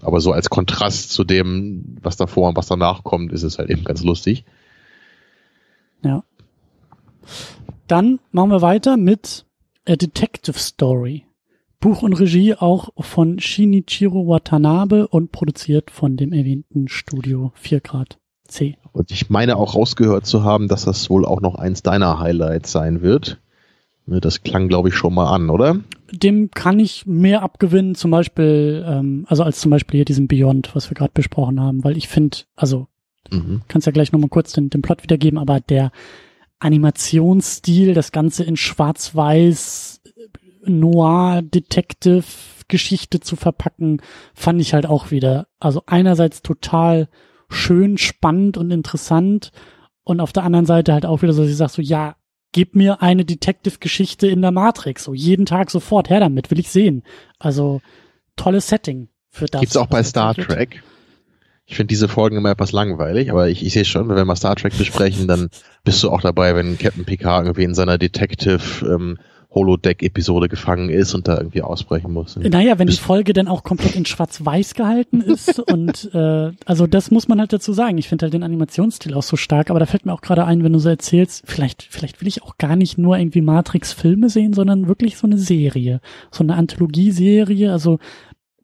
aber 0.00 0.20
so 0.20 0.32
als 0.32 0.50
Kontrast 0.50 1.10
zu 1.10 1.24
dem, 1.24 1.96
was 2.02 2.16
davor 2.16 2.48
und 2.48 2.56
was 2.56 2.66
danach 2.66 3.04
kommt, 3.04 3.32
ist 3.32 3.42
es 3.42 3.58
halt 3.58 3.70
eben 3.70 3.84
ganz 3.84 4.02
lustig. 4.02 4.44
Ja. 6.02 6.24
Dann 7.86 8.20
machen 8.32 8.50
wir 8.50 8.62
weiter 8.62 8.96
mit 8.96 9.46
A 9.86 9.96
Detective 9.96 10.58
Story. 10.58 11.24
Buch 11.80 12.02
und 12.02 12.14
Regie 12.14 12.54
auch 12.54 12.88
von 12.98 13.38
Shinichiro 13.38 14.26
Watanabe 14.26 15.06
und 15.08 15.32
produziert 15.32 15.90
von 15.90 16.16
dem 16.16 16.32
erwähnten 16.32 16.88
Studio 16.88 17.52
4 17.56 17.80
Grad 17.80 18.18
C. 18.48 18.78
Und 18.92 19.10
ich 19.10 19.28
meine 19.28 19.56
auch 19.56 19.74
rausgehört 19.74 20.24
zu 20.24 20.44
haben, 20.44 20.68
dass 20.68 20.86
das 20.86 21.10
wohl 21.10 21.26
auch 21.26 21.42
noch 21.42 21.56
eins 21.56 21.82
deiner 21.82 22.18
Highlights 22.18 22.72
sein 22.72 23.02
wird. 23.02 23.38
Ne, 24.06 24.20
das 24.20 24.42
klang, 24.42 24.68
glaube 24.68 24.90
ich, 24.90 24.94
schon 24.94 25.14
mal 25.14 25.32
an, 25.32 25.48
oder? 25.48 25.80
Dem 26.12 26.50
kann 26.50 26.78
ich 26.78 27.06
mehr 27.06 27.42
abgewinnen, 27.42 27.94
zum 27.94 28.10
Beispiel, 28.10 28.84
ähm, 28.86 29.24
also 29.28 29.42
als 29.42 29.60
zum 29.60 29.70
Beispiel 29.70 29.98
hier 29.98 30.04
diesen 30.04 30.28
Beyond, 30.28 30.74
was 30.74 30.90
wir 30.90 30.94
gerade 30.94 31.12
besprochen 31.14 31.58
haben, 31.58 31.84
weil 31.84 31.96
ich 31.96 32.08
finde, 32.08 32.38
also 32.54 32.86
mhm. 33.30 33.62
kannst 33.66 33.86
ja 33.86 33.92
gleich 33.92 34.12
nochmal 34.12 34.28
kurz 34.28 34.52
den, 34.52 34.68
den 34.68 34.82
Plot 34.82 35.02
wiedergeben, 35.02 35.38
aber 35.38 35.60
der 35.60 35.90
Animationsstil, 36.58 37.94
das 37.94 38.12
Ganze 38.12 38.44
in 38.44 38.56
Schwarz-Weiß, 38.56 40.02
Noir, 40.66 41.42
Detective, 41.42 42.24
Geschichte 42.68 43.20
zu 43.20 43.36
verpacken, 43.36 44.00
fand 44.34 44.60
ich 44.60 44.74
halt 44.74 44.86
auch 44.86 45.10
wieder. 45.10 45.46
Also 45.60 45.82
einerseits 45.86 46.42
total 46.42 47.08
schön, 47.48 47.98
spannend 47.98 48.56
und 48.56 48.70
interessant 48.70 49.50
und 50.02 50.20
auf 50.20 50.32
der 50.32 50.44
anderen 50.44 50.66
Seite 50.66 50.92
halt 50.92 51.06
auch 51.06 51.22
wieder 51.22 51.32
so, 51.32 51.42
dass 51.42 51.50
ich 51.50 51.56
sage 51.56 51.72
so, 51.72 51.82
ja, 51.82 52.16
gib 52.54 52.76
mir 52.76 53.02
eine 53.02 53.24
Detective-Geschichte 53.26 54.28
in 54.28 54.40
der 54.40 54.52
Matrix. 54.52 55.04
So 55.04 55.12
jeden 55.12 55.44
Tag 55.44 55.70
sofort, 55.70 56.08
her 56.08 56.20
damit, 56.20 56.50
will 56.50 56.60
ich 56.60 56.70
sehen. 56.70 57.02
Also 57.38 57.82
tolles 58.36 58.68
Setting 58.68 59.08
für 59.28 59.46
das. 59.46 59.60
Gibt's 59.60 59.76
auch 59.76 59.88
bei 59.88 60.02
Star 60.02 60.34
Trek. 60.34 60.82
Ich 61.66 61.76
finde 61.76 61.88
diese 61.88 62.08
Folgen 62.08 62.36
immer 62.36 62.50
etwas 62.50 62.72
langweilig, 62.72 63.30
aber 63.30 63.48
ich, 63.48 63.64
ich 63.64 63.72
sehe 63.72 63.84
schon, 63.84 64.08
wenn 64.08 64.16
wir 64.16 64.24
mal 64.24 64.36
Star 64.36 64.54
Trek 64.54 64.76
besprechen, 64.78 65.26
dann 65.26 65.48
bist 65.82 66.02
du 66.02 66.10
auch 66.10 66.20
dabei, 66.20 66.54
wenn 66.54 66.78
Captain 66.78 67.04
Picard 67.04 67.46
irgendwie 67.46 67.64
in 67.64 67.74
seiner 67.74 67.98
Detective 67.98 68.86
ähm, 68.86 69.18
Holodeck-Episode 69.54 70.48
gefangen 70.48 70.88
ist 70.88 71.14
und 71.14 71.28
da 71.28 71.36
irgendwie 71.36 71.62
ausbrechen 71.62 72.12
muss. 72.12 72.36
Naja, 72.36 72.78
wenn 72.78 72.88
die 72.88 72.96
Folge 72.96 73.32
dann 73.32 73.48
auch 73.48 73.62
komplett 73.62 73.94
in 73.94 74.04
schwarz-weiß 74.04 74.74
gehalten 74.74 75.20
ist 75.20 75.58
und 75.72 76.10
äh, 76.14 76.52
also 76.64 76.86
das 76.86 77.10
muss 77.10 77.28
man 77.28 77.40
halt 77.40 77.52
dazu 77.52 77.72
sagen. 77.72 77.98
Ich 77.98 78.08
finde 78.08 78.24
halt 78.24 78.34
den 78.34 78.42
Animationsstil 78.42 79.14
auch 79.14 79.22
so 79.22 79.36
stark, 79.36 79.70
aber 79.70 79.78
da 79.78 79.86
fällt 79.86 80.06
mir 80.06 80.12
auch 80.12 80.20
gerade 80.20 80.44
ein, 80.44 80.64
wenn 80.64 80.72
du 80.72 80.78
so 80.78 80.88
erzählst, 80.88 81.44
vielleicht, 81.46 81.82
vielleicht 81.82 82.20
will 82.20 82.28
ich 82.28 82.42
auch 82.42 82.58
gar 82.58 82.76
nicht 82.76 82.98
nur 82.98 83.16
irgendwie 83.16 83.42
Matrix-Filme 83.42 84.28
sehen, 84.28 84.52
sondern 84.52 84.88
wirklich 84.88 85.16
so 85.16 85.26
eine 85.26 85.38
Serie. 85.38 86.00
So 86.30 86.42
eine 86.42 86.54
Anthologieserie, 86.56 87.72
also 87.72 87.98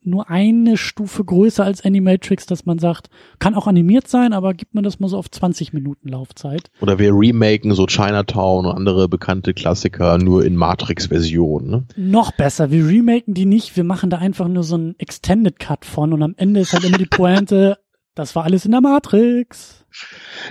nur 0.02 0.30
eine 0.30 0.76
Stufe 0.76 1.24
größer 1.24 1.64
als 1.64 1.84
Animatrix, 1.84 2.46
dass 2.46 2.66
man 2.66 2.78
sagt, 2.78 3.10
kann 3.38 3.54
auch 3.54 3.66
animiert 3.66 4.08
sein, 4.08 4.32
aber 4.32 4.54
gibt 4.54 4.74
man 4.74 4.84
das 4.84 4.98
mal 4.98 5.08
so 5.08 5.18
auf 5.18 5.30
20 5.30 5.72
Minuten 5.72 6.08
Laufzeit. 6.08 6.70
Oder 6.80 6.98
wir 6.98 7.12
remaken 7.12 7.74
so 7.74 7.86
Chinatown 7.86 8.66
und 8.66 8.74
andere 8.74 9.08
bekannte 9.08 9.54
Klassiker 9.54 10.18
nur 10.18 10.44
in 10.44 10.56
Matrix-Version. 10.56 11.68
Ne? 11.68 11.84
Noch 11.96 12.32
besser, 12.32 12.70
wir 12.70 12.86
remaken 12.86 13.34
die 13.34 13.46
nicht, 13.46 13.76
wir 13.76 13.84
machen 13.84 14.10
da 14.10 14.18
einfach 14.18 14.48
nur 14.48 14.62
so 14.62 14.76
einen 14.76 14.98
Extended 14.98 15.58
Cut 15.58 15.84
von 15.84 16.12
und 16.12 16.22
am 16.22 16.34
Ende 16.36 16.60
ist 16.60 16.72
halt 16.72 16.84
immer 16.84 16.98
die 16.98 17.06
Pointe, 17.06 17.78
das 18.14 18.34
war 18.34 18.44
alles 18.44 18.64
in 18.64 18.72
der 18.72 18.80
Matrix. 18.80 19.84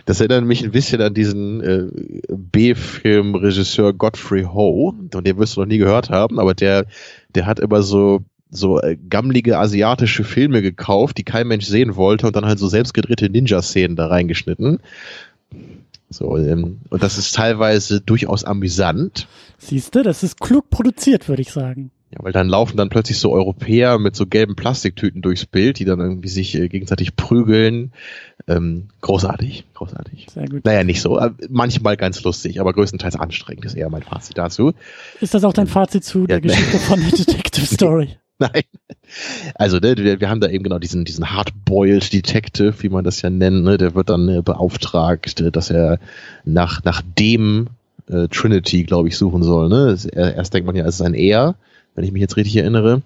Das 0.06 0.20
erinnert 0.20 0.44
mich 0.46 0.64
ein 0.64 0.72
bisschen 0.72 1.02
an 1.02 1.14
diesen 1.14 1.62
äh, 1.62 1.88
B-Film-Regisseur 2.30 3.94
Godfrey 3.94 4.44
Ho, 4.44 4.94
und 5.14 5.26
den 5.26 5.38
wirst 5.38 5.56
du 5.56 5.62
noch 5.62 5.68
nie 5.68 5.78
gehört 5.78 6.10
haben, 6.10 6.40
aber 6.40 6.54
der, 6.54 6.86
der 7.36 7.46
hat 7.46 7.60
immer 7.60 7.82
so 7.82 8.26
so 8.50 8.82
äh, 8.82 8.98
gammlige 9.10 9.60
asiatische 9.60 10.24
Filme 10.24 10.62
gekauft, 10.62 11.18
die 11.18 11.24
kein 11.24 11.48
Mensch 11.48 11.66
sehen 11.66 11.96
wollte 11.96 12.28
und 12.28 12.36
dann 12.36 12.46
halt 12.46 12.60
so 12.60 12.68
selbstgedrehte 12.68 13.30
Ninja-Szenen 13.30 13.96
da 13.96 14.08
reingeschnitten. 14.08 14.80
So, 16.10 16.38
ähm, 16.38 16.80
und 16.90 17.04
das 17.04 17.18
ist 17.18 17.36
teilweise 17.36 18.02
durchaus 18.02 18.44
amüsant. 18.44 19.28
Siehst 19.60 19.94
du, 19.94 20.02
das 20.02 20.24
ist 20.24 20.40
klug 20.40 20.70
produziert, 20.70 21.28
würde 21.28 21.44
ich 21.44 21.52
sagen. 21.52 21.92
Ja, 22.12 22.24
weil 22.24 22.32
dann 22.32 22.50
laufen 22.50 22.76
dann 22.76 22.90
plötzlich 22.90 23.20
so 23.20 23.32
Europäer 23.32 24.00
mit 24.00 24.16
so 24.16 24.26
gelben 24.26 24.56
Plastiktüten 24.56 25.22
durchs 25.22 25.46
Bild, 25.46 25.78
die 25.78 25.86
dann 25.86 26.00
irgendwie 26.00 26.30
sich 26.30 26.56
äh, 26.56 26.68
gegenseitig 26.68 27.16
prügeln. 27.16 27.92
Ähm, 28.48 28.88
großartig, 29.02 29.66
großartig. 29.76 30.26
Sehr 30.34 30.48
gut. 30.48 30.66
Naja, 30.66 30.84
nicht 30.84 31.02
so. 31.02 31.20
Äh, 31.20 31.30
manchmal 31.50 31.98
ganz 31.98 32.24
lustig, 32.24 32.60
aber 32.60 32.74
größtenteils 32.74 33.16
anstrengend 33.16 33.66
ist 33.66 33.76
eher 33.76 33.92
mein 33.92 34.02
Fazit 34.02 34.40
dazu. 34.40 34.74
Ist 35.22 35.36
das 35.36 35.44
auch 35.44 35.54
dein 35.54 35.68
Fazit 35.68 36.04
zu 36.04 36.22
ja, 36.22 36.26
der 36.26 36.42
Geschichte 36.42 36.80
von 36.80 37.00
der 37.00 37.12
Detective 37.12 37.68
Story? 37.68 38.18
Nein. 38.54 38.64
Also 39.56 39.80
ne, 39.80 39.98
wir, 39.98 40.22
wir 40.22 40.30
haben 40.30 40.40
da 40.40 40.48
eben 40.48 40.64
genau 40.64 40.80
diesen, 40.80 41.04
diesen 41.04 41.32
Hardboiled 41.32 42.14
Detective, 42.14 42.74
wie 42.82 42.90
man 42.90 43.04
das 43.04 43.22
ja 43.22 43.30
nennt, 43.30 43.64
ne, 43.64 43.78
der 43.78 43.96
wird 43.96 44.10
dann 44.10 44.30
äh, 44.30 44.42
beauftragt, 44.42 45.42
äh, 45.42 45.52
dass 45.52 45.70
er 45.70 46.00
nach, 46.46 46.84
nach 46.86 47.02
dem 47.18 47.68
äh, 48.08 48.28
Trinity, 48.30 48.84
glaube 48.84 49.10
ich, 49.10 49.18
suchen 49.18 49.44
soll. 49.44 49.68
Ne? 49.68 49.98
Erst 50.14 50.54
denkt 50.54 50.68
man 50.68 50.76
ja, 50.76 50.86
es 50.86 50.96
ist 50.96 51.02
ein 51.02 51.14
Er, 51.14 51.56
wenn 51.96 52.06
ich 52.06 52.14
mich 52.14 52.22
jetzt 52.22 52.38
richtig 52.38 52.56
erinnere. 52.56 53.02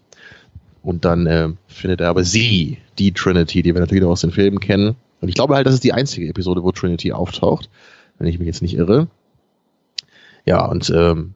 Und 0.83 1.05
dann 1.05 1.25
äh, 1.25 1.49
findet 1.67 2.01
er 2.01 2.09
aber 2.09 2.23
sie, 2.23 2.77
die 2.99 3.11
Trinity, 3.11 3.63
die 3.63 3.73
wir 3.73 3.81
natürlich 3.81 4.03
noch 4.03 4.11
aus 4.11 4.21
den 4.21 4.31
Filmen 4.31 4.59
kennen. 4.59 4.95
Und 5.21 5.29
ich 5.29 5.35
glaube 5.35 5.55
halt, 5.55 5.65
das 5.65 5.73
ist 5.73 5.83
die 5.83 5.93
einzige 5.93 6.27
Episode, 6.27 6.63
wo 6.63 6.71
Trinity 6.71 7.11
auftaucht, 7.11 7.69
wenn 8.19 8.27
ich 8.27 8.37
mich 8.37 8.45
jetzt 8.45 8.61
nicht 8.61 8.75
irre. 8.75 9.07
Ja, 10.45 10.65
und 10.65 10.91
ähm, 10.93 11.33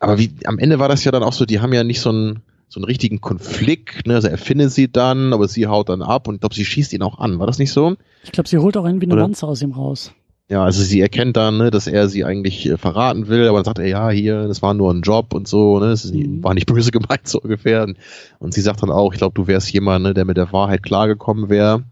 aber 0.00 0.18
wie 0.18 0.32
am 0.44 0.58
Ende 0.58 0.80
war 0.80 0.88
das 0.88 1.04
ja 1.04 1.12
dann 1.12 1.22
auch 1.22 1.32
so, 1.32 1.44
die 1.46 1.60
haben 1.60 1.72
ja 1.72 1.84
nicht 1.84 2.00
so 2.00 2.10
ein 2.10 2.42
so 2.72 2.80
einen 2.80 2.86
richtigen 2.86 3.20
Konflikt, 3.20 4.06
ne? 4.06 4.14
Also 4.14 4.28
er 4.28 4.38
findet 4.38 4.72
sie 4.72 4.90
dann, 4.90 5.34
aber 5.34 5.46
sie 5.46 5.66
haut 5.66 5.90
dann 5.90 6.00
ab 6.00 6.26
und 6.26 6.36
ich 6.36 6.40
glaube, 6.40 6.54
sie 6.54 6.64
schießt 6.64 6.94
ihn 6.94 7.02
auch 7.02 7.18
an. 7.18 7.38
War 7.38 7.46
das 7.46 7.58
nicht 7.58 7.70
so? 7.70 7.96
Ich 8.24 8.32
glaube, 8.32 8.48
sie 8.48 8.56
holt 8.56 8.78
auch 8.78 8.86
irgendwie 8.86 9.10
eine 9.10 9.20
Lanze 9.20 9.46
aus 9.46 9.60
ihm 9.60 9.72
raus. 9.72 10.12
Ja, 10.48 10.64
also 10.64 10.82
sie 10.82 11.02
erkennt 11.02 11.36
dann, 11.36 11.58
ne, 11.58 11.70
dass 11.70 11.86
er 11.86 12.08
sie 12.08 12.24
eigentlich 12.24 12.66
äh, 12.66 12.78
verraten 12.78 13.28
will, 13.28 13.46
aber 13.46 13.58
dann 13.58 13.66
sagt 13.66 13.78
er, 13.78 13.86
ja, 13.86 14.08
hier, 14.08 14.48
das 14.48 14.62
war 14.62 14.72
nur 14.72 14.90
ein 14.90 15.02
Job 15.02 15.34
und 15.34 15.46
so, 15.46 15.80
ne, 15.80 15.88
es 15.88 16.10
mhm. 16.10 16.42
war 16.42 16.54
nicht 16.54 16.64
böse 16.72 16.92
gemeint, 16.92 17.28
so 17.28 17.42
ungefähr. 17.42 17.92
Und 18.38 18.54
sie 18.54 18.62
sagt 18.62 18.82
dann 18.82 18.90
auch, 18.90 19.12
ich 19.12 19.18
glaube, 19.18 19.34
du 19.34 19.46
wärst 19.46 19.70
jemand, 19.70 20.04
ne, 20.04 20.14
der 20.14 20.24
mit 20.24 20.38
der 20.38 20.50
Wahrheit 20.50 20.82
klargekommen 20.82 21.50
wäre. 21.50 21.82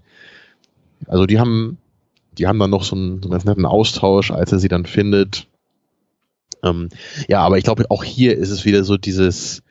Also 1.07 1.27
die 1.27 1.39
haben, 1.39 1.77
die 2.39 2.47
haben 2.47 2.59
dann 2.59 2.71
noch 2.71 2.85
so 2.85 2.97
einen, 2.97 3.19
so 3.19 3.25
einen 3.25 3.33
ganz 3.33 3.45
netten 3.45 3.67
Austausch, 3.67 4.31
als 4.31 4.51
er 4.51 4.59
sie 4.59 4.69
dann 4.69 4.87
findet. 4.87 5.47
Ähm, 6.63 6.89
ja, 7.29 7.41
aber 7.41 7.59
ich 7.59 7.65
glaube, 7.65 7.85
auch 7.91 8.03
hier 8.03 8.39
ist 8.39 8.51
es 8.51 8.65
wieder 8.65 8.83
so 8.83 8.97
dieses, 8.97 9.63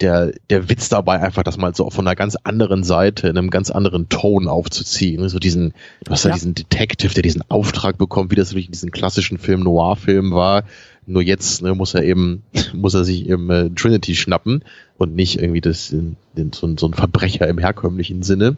der, 0.00 0.32
der 0.50 0.68
Witz 0.68 0.88
dabei 0.88 1.20
einfach, 1.20 1.42
das 1.42 1.56
mal 1.56 1.74
so 1.74 1.88
von 1.90 2.06
einer 2.06 2.16
ganz 2.16 2.36
anderen 2.44 2.84
Seite, 2.84 3.28
in 3.28 3.38
einem 3.38 3.50
ganz 3.50 3.70
anderen 3.70 4.08
Ton 4.08 4.46
aufzuziehen. 4.48 5.26
So 5.28 5.38
diesen, 5.38 5.72
du 6.04 6.12
hast 6.12 6.24
ja, 6.24 6.32
diesen 6.32 6.54
Detective, 6.54 7.14
der 7.14 7.22
diesen 7.22 7.42
Auftrag 7.48 7.96
bekommt, 7.96 8.30
wie 8.30 8.36
das 8.36 8.50
wirklich 8.50 8.66
in 8.66 8.72
diesen 8.72 8.90
klassischen 8.90 9.38
Film, 9.38 9.60
Noir-Film 9.60 10.32
war. 10.32 10.64
Nur 11.06 11.22
jetzt 11.22 11.62
ne, 11.62 11.74
muss 11.74 11.94
er 11.94 12.02
eben, 12.02 12.42
muss 12.74 12.94
er 12.94 13.04
sich 13.04 13.28
eben 13.28 13.50
äh, 13.50 13.70
Trinity 13.70 14.14
schnappen 14.14 14.64
und 14.98 15.14
nicht 15.14 15.40
irgendwie 15.40 15.60
das, 15.60 15.88
den, 15.88 16.16
den, 16.36 16.52
so, 16.52 16.76
so 16.76 16.86
ein 16.86 16.94
Verbrecher 16.94 17.48
im 17.48 17.58
herkömmlichen 17.58 18.22
Sinne. 18.22 18.56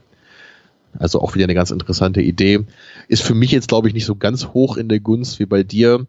Also 0.99 1.21
auch 1.21 1.35
wieder 1.35 1.45
eine 1.45 1.55
ganz 1.55 1.71
interessante 1.71 2.21
Idee. 2.23 2.65
Ist 3.07 3.23
für 3.23 3.35
mich 3.35 3.53
jetzt, 3.53 3.69
glaube 3.69 3.89
ich, 3.89 3.95
nicht 3.95 4.07
so 4.07 4.17
ganz 4.17 4.49
hoch 4.49 4.77
in 4.77 4.89
der 4.89 5.01
Gunst 5.01 5.39
wie 5.39 5.47
bei 5.47 5.63
dir 5.63 6.07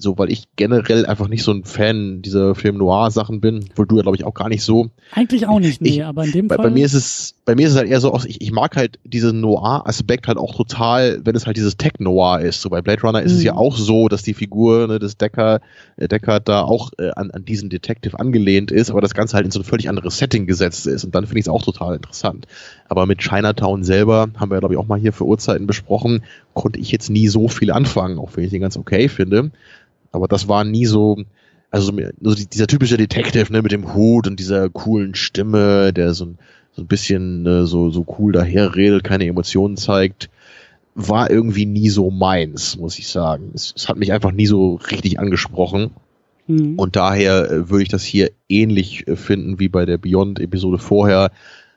so, 0.00 0.16
weil 0.16 0.30
ich 0.30 0.44
generell 0.54 1.06
einfach 1.06 1.26
nicht 1.26 1.42
so 1.42 1.50
ein 1.52 1.64
Fan 1.64 2.22
dieser 2.22 2.54
Film 2.54 2.78
Noir 2.78 3.10
Sachen 3.10 3.40
bin, 3.40 3.64
wohl 3.74 3.86
du 3.86 3.96
ja 3.96 4.02
glaube 4.02 4.16
ich 4.16 4.24
auch 4.24 4.32
gar 4.32 4.48
nicht 4.48 4.62
so. 4.62 4.90
Eigentlich 5.12 5.48
auch 5.48 5.58
nicht, 5.58 5.80
nee, 5.80 5.88
ich, 5.88 6.04
aber 6.04 6.24
in 6.24 6.30
dem 6.30 6.48
bei, 6.48 6.54
Fall. 6.54 6.66
Bei 6.66 6.70
mir 6.70 6.86
ist 6.86 6.94
es, 6.94 7.34
bei 7.44 7.56
mir 7.56 7.66
ist 7.66 7.72
es 7.72 7.78
halt 7.78 7.88
eher 7.88 8.00
so, 8.00 8.18
ich, 8.24 8.40
ich 8.40 8.52
mag 8.52 8.76
halt 8.76 9.00
diesen 9.02 9.40
Noir 9.40 9.82
Aspekt 9.86 10.28
halt 10.28 10.38
auch 10.38 10.54
total, 10.54 11.20
wenn 11.24 11.34
es 11.34 11.46
halt 11.46 11.56
dieses 11.56 11.76
Tech 11.76 11.94
Noir 11.98 12.40
ist. 12.40 12.62
So 12.62 12.70
bei 12.70 12.80
Blade 12.80 13.02
Runner 13.02 13.20
ist 13.20 13.32
mhm. 13.32 13.38
es 13.38 13.44
ja 13.44 13.52
mhm. 13.54 13.58
auch 13.58 13.76
so, 13.76 14.08
dass 14.08 14.22
die 14.22 14.34
Figur 14.34 14.86
ne, 14.86 15.00
des 15.00 15.16
Decker, 15.16 15.60
äh, 15.96 16.06
Deckard 16.06 16.48
da 16.48 16.62
auch 16.62 16.92
äh, 16.98 17.10
an, 17.10 17.32
an 17.32 17.44
diesen 17.44 17.68
Detective 17.68 18.20
angelehnt 18.20 18.70
ist, 18.70 18.90
aber 18.90 19.00
das 19.00 19.14
Ganze 19.14 19.34
halt 19.34 19.46
in 19.46 19.50
so 19.50 19.58
ein 19.60 19.64
völlig 19.64 19.88
anderes 19.88 20.18
Setting 20.18 20.46
gesetzt 20.46 20.86
ist 20.86 21.04
und 21.04 21.14
dann 21.14 21.26
finde 21.26 21.40
ich 21.40 21.46
es 21.46 21.48
auch 21.48 21.64
total 21.64 21.96
interessant. 21.96 22.46
Aber 22.88 23.06
mit 23.06 23.18
Chinatown 23.18 23.82
selber 23.82 24.28
haben 24.36 24.50
wir 24.50 24.56
ja 24.56 24.60
glaube 24.60 24.74
ich 24.74 24.78
auch 24.78 24.86
mal 24.86 24.98
hier 24.98 25.12
für 25.12 25.24
Uhrzeiten 25.24 25.66
besprochen, 25.66 26.22
konnte 26.54 26.78
ich 26.78 26.92
jetzt 26.92 27.10
nie 27.10 27.26
so 27.26 27.48
viel 27.48 27.72
anfangen, 27.72 28.18
auch 28.18 28.30
wenn 28.36 28.44
ich 28.44 28.50
den 28.50 28.60
ganz 28.60 28.76
okay 28.76 29.08
finde. 29.08 29.50
Aber 30.12 30.28
das 30.28 30.48
war 30.48 30.64
nie 30.64 30.86
so, 30.86 31.18
also 31.70 31.92
so 32.20 32.34
dieser 32.34 32.66
typische 32.66 32.96
Detective, 32.96 33.52
ne, 33.52 33.62
mit 33.62 33.72
dem 33.72 33.94
Hut 33.94 34.26
und 34.26 34.38
dieser 34.38 34.68
coolen 34.70 35.14
Stimme, 35.14 35.92
der 35.92 36.14
so 36.14 36.26
ein, 36.26 36.38
so 36.72 36.82
ein 36.82 36.86
bisschen 36.86 37.42
ne, 37.42 37.66
so, 37.66 37.90
so 37.90 38.06
cool 38.18 38.32
daherredet, 38.32 39.04
keine 39.04 39.26
Emotionen 39.26 39.76
zeigt, 39.76 40.30
war 40.94 41.30
irgendwie 41.30 41.66
nie 41.66 41.90
so 41.90 42.10
meins, 42.10 42.76
muss 42.76 42.98
ich 42.98 43.08
sagen. 43.08 43.52
Es, 43.54 43.72
es 43.76 43.88
hat 43.88 43.98
mich 43.98 44.12
einfach 44.12 44.32
nie 44.32 44.46
so 44.46 44.74
richtig 44.90 45.20
angesprochen. 45.20 45.90
Mhm. 46.48 46.78
Und 46.78 46.96
daher 46.96 47.50
äh, 47.50 47.70
würde 47.70 47.82
ich 47.82 47.88
das 47.88 48.02
hier 48.02 48.30
ähnlich 48.48 49.06
äh, 49.06 49.16
finden 49.16 49.60
wie 49.60 49.68
bei 49.68 49.84
der 49.84 49.98
Beyond-Episode 49.98 50.78
vorher. 50.78 51.30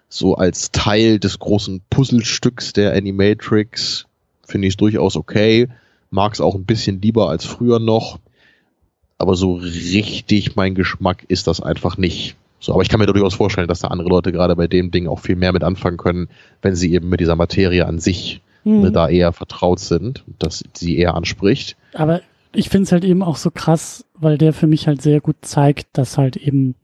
So 0.09 0.35
als 0.35 0.71
Teil 0.71 1.19
des 1.19 1.39
großen 1.39 1.81
Puzzlestücks 1.89 2.73
der 2.73 2.93
Animatrix 2.93 4.07
finde 4.43 4.67
ich 4.67 4.73
es 4.73 4.77
durchaus 4.77 5.15
okay 5.15 5.67
mag 6.11 6.33
es 6.33 6.41
auch 6.41 6.55
ein 6.55 6.65
bisschen 6.65 7.01
lieber 7.01 7.29
als 7.29 7.45
früher 7.45 7.79
noch, 7.79 8.19
aber 9.17 9.35
so 9.35 9.55
richtig 9.55 10.55
mein 10.55 10.75
Geschmack 10.75 11.25
ist 11.27 11.47
das 11.47 11.61
einfach 11.61 11.97
nicht. 11.97 12.35
So, 12.59 12.73
aber 12.73 12.83
ich 12.83 12.89
kann 12.89 12.99
mir 12.99 13.07
durchaus 13.07 13.33
vorstellen, 13.33 13.67
dass 13.67 13.79
da 13.79 13.87
andere 13.87 14.09
Leute 14.09 14.31
gerade 14.31 14.55
bei 14.55 14.67
dem 14.67 14.91
Ding 14.91 15.07
auch 15.07 15.19
viel 15.19 15.35
mehr 15.35 15.51
mit 15.51 15.63
anfangen 15.63 15.97
können, 15.97 16.29
wenn 16.61 16.75
sie 16.75 16.93
eben 16.93 17.09
mit 17.09 17.19
dieser 17.19 17.35
Materie 17.35 17.87
an 17.87 17.97
sich 17.97 18.41
ne, 18.63 18.91
da 18.91 19.09
eher 19.09 19.33
vertraut 19.33 19.79
sind, 19.79 20.23
dass 20.37 20.63
sie 20.73 20.97
eher 20.97 21.15
anspricht. 21.15 21.75
Aber 21.93 22.21
ich 22.53 22.69
finde 22.69 22.83
es 22.83 22.91
halt 22.91 23.03
eben 23.03 23.23
auch 23.23 23.37
so 23.37 23.49
krass, 23.49 24.05
weil 24.13 24.37
der 24.37 24.53
für 24.53 24.67
mich 24.67 24.87
halt 24.87 25.01
sehr 25.01 25.21
gut 25.21 25.37
zeigt, 25.41 25.87
dass 25.93 26.17
halt 26.17 26.35
eben 26.35 26.75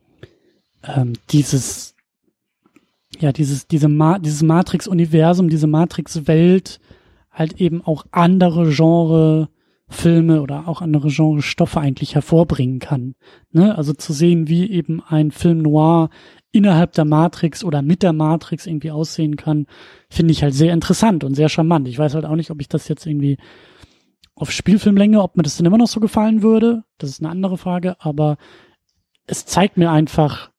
ähm, 0.84 1.14
dieses 1.30 1.96
ja 3.20 3.32
dieses 3.32 3.68
diese 3.68 3.88
Ma 3.88 4.20
dieses 4.20 4.42
Matrix 4.42 4.88
Universum, 4.88 5.50
diese 5.50 5.68
Matrix 5.68 6.28
Welt 6.28 6.80
halt 7.38 7.62
eben 7.62 7.82
auch 7.82 8.06
andere 8.12 8.72
Genre 8.72 9.50
Filme 9.90 10.42
oder 10.42 10.68
auch 10.68 10.82
andere 10.82 11.08
Genre 11.10 11.42
Stoffe 11.42 11.80
eigentlich 11.80 12.16
hervorbringen 12.16 12.80
kann. 12.80 13.16
Ne? 13.52 13.78
Also 13.78 13.94
zu 13.94 14.12
sehen, 14.12 14.50
wie 14.50 14.70
eben 14.70 15.02
ein 15.02 15.32
Film 15.32 15.60
noir 15.60 16.10
innerhalb 16.52 16.92
der 16.94 17.06
Matrix 17.06 17.64
oder 17.64 17.82
mit 17.82 18.04
der 18.04 18.12
Matrix 18.12 18.66
irgendwie 18.66 18.92
aussehen 18.92 19.38
kann, 19.38 19.68
finde 20.10 20.34
ich 20.34 20.44
halt 20.44 20.54
sehr 20.54 20.74
interessant 20.74 21.24
und 21.24 21.36
sehr 21.36 21.48
charmant. 21.48 21.88
Ich 21.88 21.98
weiß 21.98 22.16
halt 22.16 22.26
auch 22.26 22.36
nicht, 22.36 22.52
ob 22.52 22.60
ich 22.60 22.68
das 22.68 22.88
jetzt 22.90 23.06
irgendwie 23.06 23.38
auf 24.36 24.52
Spielfilmlänge, 24.52 25.22
ob 25.22 25.38
mir 25.38 25.44
das 25.44 25.58
dann 25.58 25.66
immer 25.66 25.78
noch 25.78 25.88
so 25.88 26.00
gefallen 26.00 26.42
würde. 26.42 26.84
Das 26.98 27.10
ist 27.10 27.22
eine 27.22 27.30
andere 27.30 27.58
Frage, 27.58 27.96
aber 28.00 28.38
es 29.26 29.46
zeigt 29.46 29.78
mir 29.78 29.92
einfach, 29.92 30.52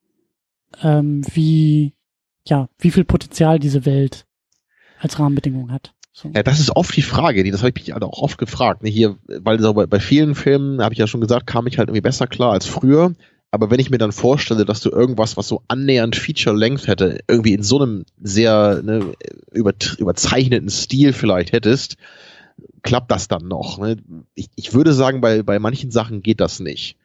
ähm, 0.82 1.22
wie, 1.32 1.94
ja, 2.46 2.68
wie 2.78 2.90
viel 2.90 3.05
Potenzial 3.05 3.59
diese 3.59 3.84
Welt 3.84 4.26
als 5.00 5.18
Rahmenbedingung 5.18 5.70
hat. 5.70 5.94
Ja, 6.35 6.43
das 6.43 6.61
ist 6.61 6.74
oft 6.74 6.95
die 6.97 7.03
Frage, 7.03 7.45
die, 7.45 7.51
das 7.51 7.61
habe 7.61 7.73
ich 7.74 7.86
mich 7.86 7.95
auch 7.95 8.23
oft 8.23 8.39
gefragt. 8.39 8.82
Ne? 8.82 8.90
Hier, 8.90 9.16
weil 9.27 9.61
so 9.61 9.74
bei, 9.74 9.86
bei 9.86 10.01
vielen 10.01 10.35
Filmen, 10.35 10.82
habe 10.82 10.93
ich 10.93 10.99
ja 10.99 11.07
schon 11.07 11.20
gesagt, 11.20 11.47
kam 11.47 11.66
ich 11.66 11.78
halt 11.78 11.89
irgendwie 11.89 12.01
besser 12.01 12.27
klar 12.27 12.53
als 12.53 12.66
früher. 12.66 13.12
Aber 13.51 13.70
wenn 13.70 13.81
ich 13.81 13.90
mir 13.90 13.99
dann 13.99 14.12
vorstelle, 14.12 14.66
dass 14.66 14.81
du 14.81 14.90
irgendwas, 14.90 15.36
was 15.36 15.49
so 15.49 15.62
annähernd 15.69 16.16
Feature-Length 16.16 16.86
hätte, 16.86 17.20
irgendwie 17.28 17.55
in 17.55 17.62
so 17.62 17.81
einem 17.81 18.05
sehr 18.20 18.82
ne, 18.82 19.15
über, 19.53 19.73
überzeichneten 19.97 20.69
Stil 20.69 21.15
vielleicht 21.15 21.53
hättest, 21.53 21.97
klappt 22.82 23.11
das 23.11 23.28
dann 23.28 23.49
noch. 23.49 23.78
Ne? 23.78 23.97
Ich, 24.35 24.49
ich 24.57 24.74
würde 24.74 24.93
sagen, 24.93 25.20
bei, 25.20 25.43
bei 25.43 25.59
manchen 25.59 25.90
Sachen 25.90 26.23
geht 26.23 26.40
das 26.40 26.61
nicht. 26.61 26.97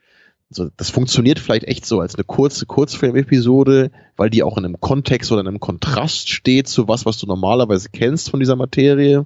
Also 0.59 0.71
das 0.77 0.91
funktioniert 0.91 1.39
vielleicht 1.39 1.65
echt 1.65 1.85
so 1.85 1.99
als 1.99 2.15
eine 2.15 2.23
kurze 2.23 2.65
Kurzfilm-Episode, 2.65 3.89
weil 4.15 4.29
die 4.29 4.43
auch 4.43 4.57
in 4.57 4.65
einem 4.65 4.79
Kontext 4.79 5.31
oder 5.31 5.41
in 5.41 5.47
einem 5.47 5.59
Kontrast 5.59 6.29
steht 6.29 6.67
zu 6.67 6.87
was, 6.87 7.05
was 7.05 7.17
du 7.17 7.25
normalerweise 7.25 7.89
kennst 7.91 8.29
von 8.29 8.39
dieser 8.39 8.55
Materie. 8.55 9.25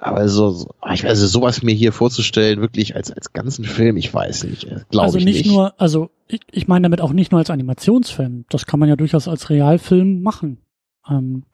Aber 0.00 0.28
so, 0.28 0.68
also 0.80 1.26
sowas 1.26 1.62
mir 1.62 1.74
hier 1.74 1.92
vorzustellen, 1.92 2.60
wirklich 2.60 2.96
als, 2.96 3.12
als 3.12 3.32
ganzen 3.32 3.64
Film, 3.64 3.98
ich 3.98 4.12
weiß 4.12 4.44
nicht, 4.44 4.64
äh, 4.64 4.80
glaube 4.90 5.06
also 5.06 5.18
ich 5.18 5.24
nicht. 5.24 5.36
Also 5.36 5.48
nicht 5.48 5.54
nur, 5.54 5.80
also 5.80 6.10
ich, 6.26 6.40
ich 6.50 6.66
meine 6.66 6.84
damit 6.84 7.02
auch 7.02 7.12
nicht 7.12 7.30
nur 7.30 7.38
als 7.38 7.50
Animationsfilm. 7.50 8.46
Das 8.48 8.66
kann 8.66 8.80
man 8.80 8.88
ja 8.88 8.96
durchaus 8.96 9.28
als 9.28 9.50
Realfilm 9.50 10.22
machen. 10.22 10.58
Ähm. 11.08 11.44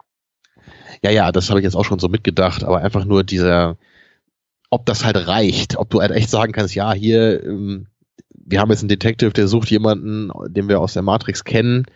Ja, 1.03 1.11
ja, 1.11 1.33
das 1.33 1.51
habe 1.51 1.61
ich 1.61 1.65
jetzt 1.65 1.75
auch 1.75 1.85
schon 1.85 1.99
so 1.99 2.09
mitgedacht, 2.09 2.65
aber 2.65 2.79
einfach 2.79 3.05
nur 3.05 3.25
dieser, 3.25 3.77
ob 4.71 4.87
das 4.87 5.05
halt 5.05 5.27
reicht, 5.27 5.77
ob 5.77 5.91
du 5.91 6.01
halt 6.01 6.13
echt 6.13 6.31
sagen 6.31 6.53
kannst, 6.53 6.75
ja, 6.75 6.93
hier, 6.93 7.45
ähm, 7.45 7.89
wir 8.47 8.61
haben 8.61 8.71
jetzt 8.71 8.81
einen 8.81 8.89
Detective, 8.89 9.31
der 9.31 9.49
sucht 9.49 9.71
jemanden, 9.71 10.31
den 10.49 10.69
wir 10.69 10.81
aus 10.81 10.95
der 10.95 11.03
Matrix 11.03 11.45
kennen, 11.45 11.87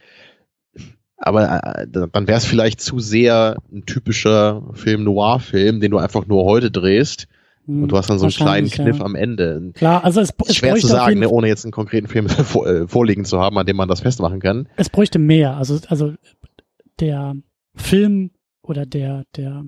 aber 1.17 1.77
äh, 1.79 1.87
dann 1.87 2.27
wäre 2.27 2.39
es 2.39 2.47
vielleicht 2.47 2.81
zu 2.81 2.99
sehr 2.99 3.57
ein 3.71 3.85
typischer 3.85 4.71
Film-Noir-Film, 4.73 5.81
den 5.81 5.91
du 5.91 5.99
einfach 5.99 6.27
nur 6.27 6.45
heute 6.45 6.71
drehst. 6.71 7.29
Und 7.67 7.89
du 7.93 7.97
hast 7.97 8.11
dann 8.11 8.19
so 8.19 8.25
einen 8.25 8.33
kleinen 8.33 8.71
Kniff 8.71 8.99
ja. 8.99 9.05
am 9.05 9.15
Ende. 9.15 9.71
Klar, 9.75 10.03
also 10.03 10.21
es, 10.21 10.35
es 10.49 10.57
schwer 10.57 10.75
zu 10.75 10.89
sagen, 10.89 11.21
ne, 11.21 11.29
ohne 11.29 11.47
jetzt 11.47 11.65
einen 11.65 11.73
konkreten 11.73 12.09
Film 12.09 12.29
vor, 12.29 12.67
äh, 12.67 12.89
vorliegen 12.89 13.25
zu 13.25 13.39
haben, 13.39 13.57
an 13.59 13.67
dem 13.67 13.77
man 13.77 13.89
das 13.89 14.01
festmachen 14.01 14.41
kann. 14.41 14.69
Es 14.77 14.89
bräuchte 14.89 15.21
mehr. 15.21 15.57
Also, 15.57 15.79
also 15.89 16.15
der 16.99 17.37
Film 17.77 18.31
oder 18.63 18.87
der, 18.87 19.25
der, 19.37 19.65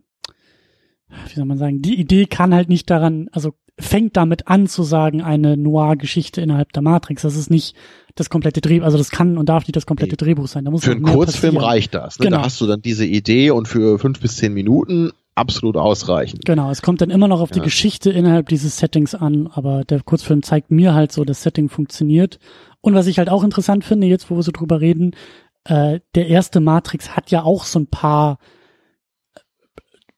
wie 1.28 1.34
soll 1.34 1.44
man 1.44 1.58
sagen, 1.58 1.80
die 1.80 2.00
Idee 2.00 2.26
kann 2.26 2.54
halt 2.54 2.68
nicht 2.68 2.90
daran, 2.90 3.28
also 3.30 3.52
fängt 3.78 4.16
damit 4.16 4.48
an 4.48 4.66
zu 4.66 4.82
sagen, 4.82 5.22
eine 5.22 5.56
Noir-Geschichte 5.56 6.40
innerhalb 6.40 6.72
der 6.72 6.82
Matrix. 6.82 7.22
Das 7.22 7.36
ist 7.36 7.50
nicht 7.50 7.74
das 8.14 8.28
komplette 8.28 8.60
Drehbuch, 8.60 8.84
also 8.84 8.98
das 8.98 9.10
kann 9.10 9.38
und 9.38 9.48
darf 9.48 9.66
nicht 9.66 9.76
das 9.76 9.86
komplette 9.86 10.16
Drehbuch 10.16 10.46
sein. 10.46 10.64
Da 10.64 10.70
muss 10.70 10.84
für 10.84 10.92
einen 10.92 11.02
Kurzfilm 11.02 11.54
passieren. 11.54 11.70
reicht 11.70 11.94
das. 11.94 12.18
Ne? 12.18 12.26
Genau. 12.26 12.38
Da 12.38 12.44
hast 12.44 12.60
du 12.60 12.66
dann 12.66 12.82
diese 12.82 13.06
Idee 13.06 13.50
und 13.50 13.68
für 13.68 13.98
fünf 13.98 14.20
bis 14.20 14.36
zehn 14.36 14.52
Minuten 14.52 15.10
absolut 15.34 15.76
ausreichend. 15.76 16.44
Genau, 16.44 16.70
es 16.70 16.82
kommt 16.82 17.00
dann 17.00 17.10
immer 17.10 17.28
noch 17.28 17.40
auf 17.40 17.50
ja. 17.50 17.54
die 17.54 17.60
Geschichte 17.60 18.10
innerhalb 18.10 18.48
dieses 18.48 18.76
Settings 18.76 19.14
an, 19.14 19.46
aber 19.46 19.84
der 19.84 20.02
Kurzfilm 20.02 20.42
zeigt 20.42 20.70
mir 20.70 20.94
halt 20.94 21.10
so, 21.10 21.24
das 21.24 21.42
Setting 21.42 21.70
funktioniert. 21.70 22.38
Und 22.82 22.94
was 22.94 23.06
ich 23.06 23.18
halt 23.18 23.30
auch 23.30 23.42
interessant 23.42 23.84
finde, 23.84 24.06
jetzt 24.06 24.30
wo 24.30 24.36
wir 24.36 24.42
so 24.42 24.52
drüber 24.52 24.80
reden, 24.80 25.16
äh, 25.64 26.00
der 26.14 26.26
erste 26.28 26.60
Matrix 26.60 27.16
hat 27.16 27.30
ja 27.30 27.44
auch 27.44 27.64
so 27.64 27.78
ein 27.78 27.86
paar 27.86 28.38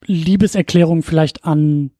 Liebeserklärungen 0.06 1.02
vielleicht 1.02 1.44
an 1.44 1.90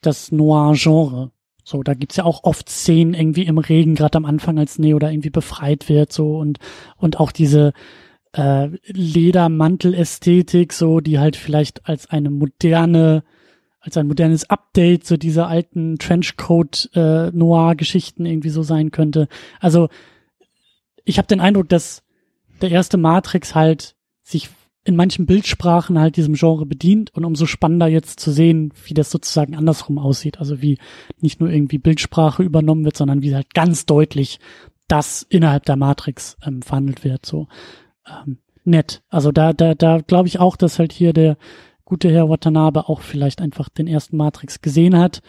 das 0.00 0.32
Noir-Genre. 0.32 1.30
So, 1.64 1.82
da 1.82 1.94
gibt's 1.94 2.16
ja 2.16 2.24
auch 2.24 2.44
oft 2.44 2.68
Szenen 2.68 3.14
irgendwie 3.14 3.44
im 3.44 3.58
Regen, 3.58 3.94
gerade 3.94 4.16
am 4.16 4.24
Anfang, 4.24 4.58
als 4.58 4.78
Neo 4.78 4.98
da 4.98 5.10
irgendwie 5.10 5.30
befreit 5.30 5.88
wird, 5.88 6.12
so 6.12 6.38
und 6.38 6.58
und 6.96 7.20
auch 7.20 7.32
diese 7.32 7.72
äh, 8.32 8.68
Ledermantel-Ästhetik, 8.86 10.72
so 10.72 11.00
die 11.00 11.18
halt 11.18 11.36
vielleicht 11.36 11.86
als 11.88 12.08
eine 12.08 12.30
moderne, 12.30 13.24
als 13.80 13.96
ein 13.96 14.06
modernes 14.06 14.48
Update 14.48 15.06
so 15.06 15.16
dieser 15.16 15.48
alten 15.48 15.98
Trenchcoat 15.98 16.90
äh, 16.94 17.28
irgendwie 17.28 18.50
so 18.50 18.62
sein 18.62 18.90
könnte. 18.90 19.28
Also 19.60 19.88
ich 21.04 21.18
habe 21.18 21.28
den 21.28 21.40
Eindruck, 21.40 21.68
dass 21.68 22.02
der 22.60 22.70
erste 22.70 22.96
Matrix 22.98 23.54
halt 23.54 23.96
sich 24.22 24.50
in 24.84 24.96
manchen 24.96 25.26
Bildsprachen 25.26 25.98
halt 25.98 26.16
diesem 26.16 26.34
Genre 26.34 26.64
bedient 26.64 27.14
und 27.14 27.24
umso 27.24 27.46
spannender 27.46 27.86
jetzt 27.86 28.18
zu 28.18 28.30
sehen, 28.32 28.72
wie 28.86 28.94
das 28.94 29.10
sozusagen 29.10 29.54
andersrum 29.54 29.98
aussieht. 29.98 30.38
Also 30.38 30.62
wie 30.62 30.78
nicht 31.20 31.40
nur 31.40 31.50
irgendwie 31.50 31.78
Bildsprache 31.78 32.42
übernommen 32.42 32.84
wird, 32.84 32.96
sondern 32.96 33.22
wie 33.22 33.34
halt 33.34 33.52
ganz 33.52 33.84
deutlich 33.84 34.40
das 34.88 35.22
innerhalb 35.22 35.64
der 35.64 35.76
Matrix 35.76 36.36
ähm, 36.44 36.62
verhandelt 36.62 37.04
wird. 37.04 37.26
So 37.26 37.46
ähm, 38.08 38.38
nett. 38.64 39.02
Also 39.08 39.32
da, 39.32 39.52
da, 39.52 39.74
da 39.74 39.98
glaube 39.98 40.28
ich 40.28 40.40
auch, 40.40 40.56
dass 40.56 40.78
halt 40.78 40.92
hier 40.92 41.12
der 41.12 41.36
gute 41.84 42.10
Herr 42.10 42.28
Watanabe 42.28 42.88
auch 42.88 43.00
vielleicht 43.00 43.40
einfach 43.42 43.68
den 43.68 43.86
ersten 43.86 44.16
Matrix 44.16 44.62
gesehen 44.62 44.96
hat 44.96 45.20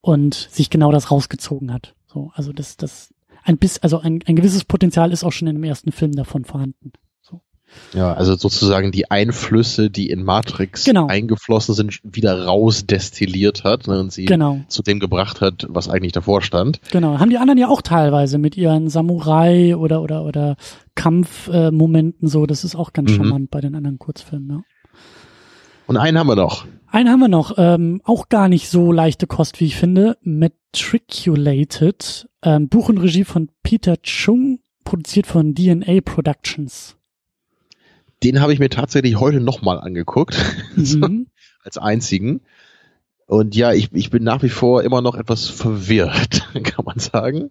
und 0.00 0.34
sich 0.34 0.68
genau 0.68 0.92
das 0.92 1.10
rausgezogen 1.10 1.72
hat. 1.72 1.94
So, 2.06 2.30
also 2.34 2.52
das, 2.52 2.76
das 2.76 3.14
ein 3.42 3.56
bisschen, 3.56 3.82
also 3.82 3.98
ein, 3.98 4.20
ein 4.26 4.36
gewisses 4.36 4.64
Potenzial 4.64 5.12
ist 5.12 5.24
auch 5.24 5.32
schon 5.32 5.48
in 5.48 5.56
dem 5.56 5.64
ersten 5.64 5.92
Film 5.92 6.12
davon 6.12 6.44
vorhanden. 6.44 6.92
Ja, 7.94 8.14
also 8.14 8.36
sozusagen 8.36 8.90
die 8.90 9.10
Einflüsse, 9.10 9.90
die 9.90 10.08
in 10.08 10.22
Matrix 10.22 10.84
genau. 10.84 11.08
eingeflossen 11.08 11.74
sind, 11.74 12.00
wieder 12.02 12.46
rausdestilliert 12.46 13.64
hat 13.64 13.86
ne, 13.86 14.00
und 14.00 14.12
sie 14.12 14.24
genau. 14.24 14.60
zu 14.68 14.82
dem 14.82 14.98
gebracht 14.98 15.40
hat, 15.40 15.66
was 15.68 15.90
eigentlich 15.90 16.12
davor 16.12 16.42
stand. 16.42 16.80
Genau, 16.90 17.18
haben 17.18 17.30
die 17.30 17.38
anderen 17.38 17.58
ja 17.58 17.68
auch 17.68 17.82
teilweise 17.82 18.38
mit 18.38 18.56
ihren 18.56 18.88
Samurai 18.88 19.76
oder 19.76 20.02
oder 20.02 20.24
oder 20.24 20.56
Kampfmomenten 20.94 22.28
äh, 22.28 22.30
so. 22.30 22.46
Das 22.46 22.64
ist 22.64 22.74
auch 22.74 22.92
ganz 22.92 23.10
mhm. 23.10 23.16
charmant 23.16 23.50
bei 23.50 23.60
den 23.60 23.74
anderen 23.74 23.98
Kurzfilmen. 23.98 24.48
Ja. 24.48 24.62
Und 25.86 25.98
einen 25.98 26.18
haben 26.18 26.28
wir 26.28 26.36
noch. 26.36 26.64
Einen 26.88 27.10
haben 27.10 27.20
wir 27.20 27.28
noch, 27.28 27.54
ähm, 27.56 28.02
auch 28.04 28.28
gar 28.28 28.48
nicht 28.48 28.68
so 28.68 28.92
leichte 28.92 29.26
Kost, 29.26 29.60
wie 29.60 29.66
ich 29.66 29.76
finde. 29.76 30.18
Matriculated, 30.22 32.28
ähm, 32.42 32.68
Buch 32.68 32.90
und 32.90 32.98
Regie 32.98 33.24
von 33.24 33.48
Peter 33.62 33.96
Chung, 34.02 34.58
produziert 34.84 35.26
von 35.26 35.54
DNA 35.54 36.00
Productions 36.04 36.96
den 38.22 38.40
habe 38.40 38.52
ich 38.52 38.58
mir 38.58 38.70
tatsächlich 38.70 39.18
heute 39.18 39.40
nochmal 39.40 39.78
angeguckt, 39.80 40.36
mhm. 40.76 41.26
als 41.62 41.78
einzigen. 41.78 42.40
Und 43.26 43.56
ja, 43.56 43.72
ich, 43.72 43.90
ich 43.92 44.10
bin 44.10 44.24
nach 44.24 44.42
wie 44.42 44.48
vor 44.48 44.82
immer 44.82 45.00
noch 45.00 45.14
etwas 45.14 45.48
verwirrt, 45.48 46.48
kann 46.64 46.84
man 46.84 46.98
sagen. 46.98 47.50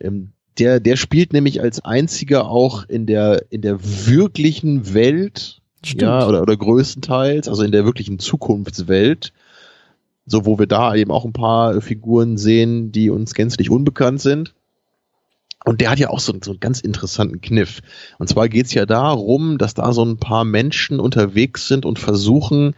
Ähm, 0.00 0.32
der, 0.58 0.80
der 0.80 0.96
spielt 0.96 1.32
nämlich 1.32 1.60
als 1.60 1.84
einziger 1.84 2.48
auch 2.48 2.88
in 2.88 3.06
der, 3.06 3.46
in 3.50 3.62
der 3.62 3.78
wirklichen 4.06 4.94
Welt, 4.94 5.60
Stimmt. 5.84 6.02
ja, 6.02 6.26
oder, 6.26 6.42
oder 6.42 6.56
größtenteils, 6.56 7.48
also 7.48 7.62
in 7.62 7.72
der 7.72 7.84
wirklichen 7.84 8.18
Zukunftswelt, 8.18 9.32
so 10.26 10.44
wo 10.44 10.58
wir 10.58 10.66
da 10.66 10.94
eben 10.94 11.10
auch 11.10 11.24
ein 11.24 11.32
paar 11.32 11.80
Figuren 11.80 12.36
sehen, 12.36 12.92
die 12.92 13.10
uns 13.10 13.34
gänzlich 13.34 13.70
unbekannt 13.70 14.20
sind. 14.20 14.54
Und 15.64 15.80
der 15.80 15.90
hat 15.90 15.98
ja 15.98 16.10
auch 16.10 16.20
so, 16.20 16.34
so 16.42 16.52
einen 16.52 16.60
ganz 16.60 16.80
interessanten 16.80 17.40
Kniff. 17.40 17.80
Und 18.18 18.28
zwar 18.28 18.48
geht's 18.48 18.74
ja 18.74 18.86
darum, 18.86 19.58
dass 19.58 19.74
da 19.74 19.92
so 19.92 20.04
ein 20.04 20.16
paar 20.16 20.44
Menschen 20.44 21.00
unterwegs 21.00 21.68
sind 21.68 21.84
und 21.84 21.98
versuchen, 21.98 22.74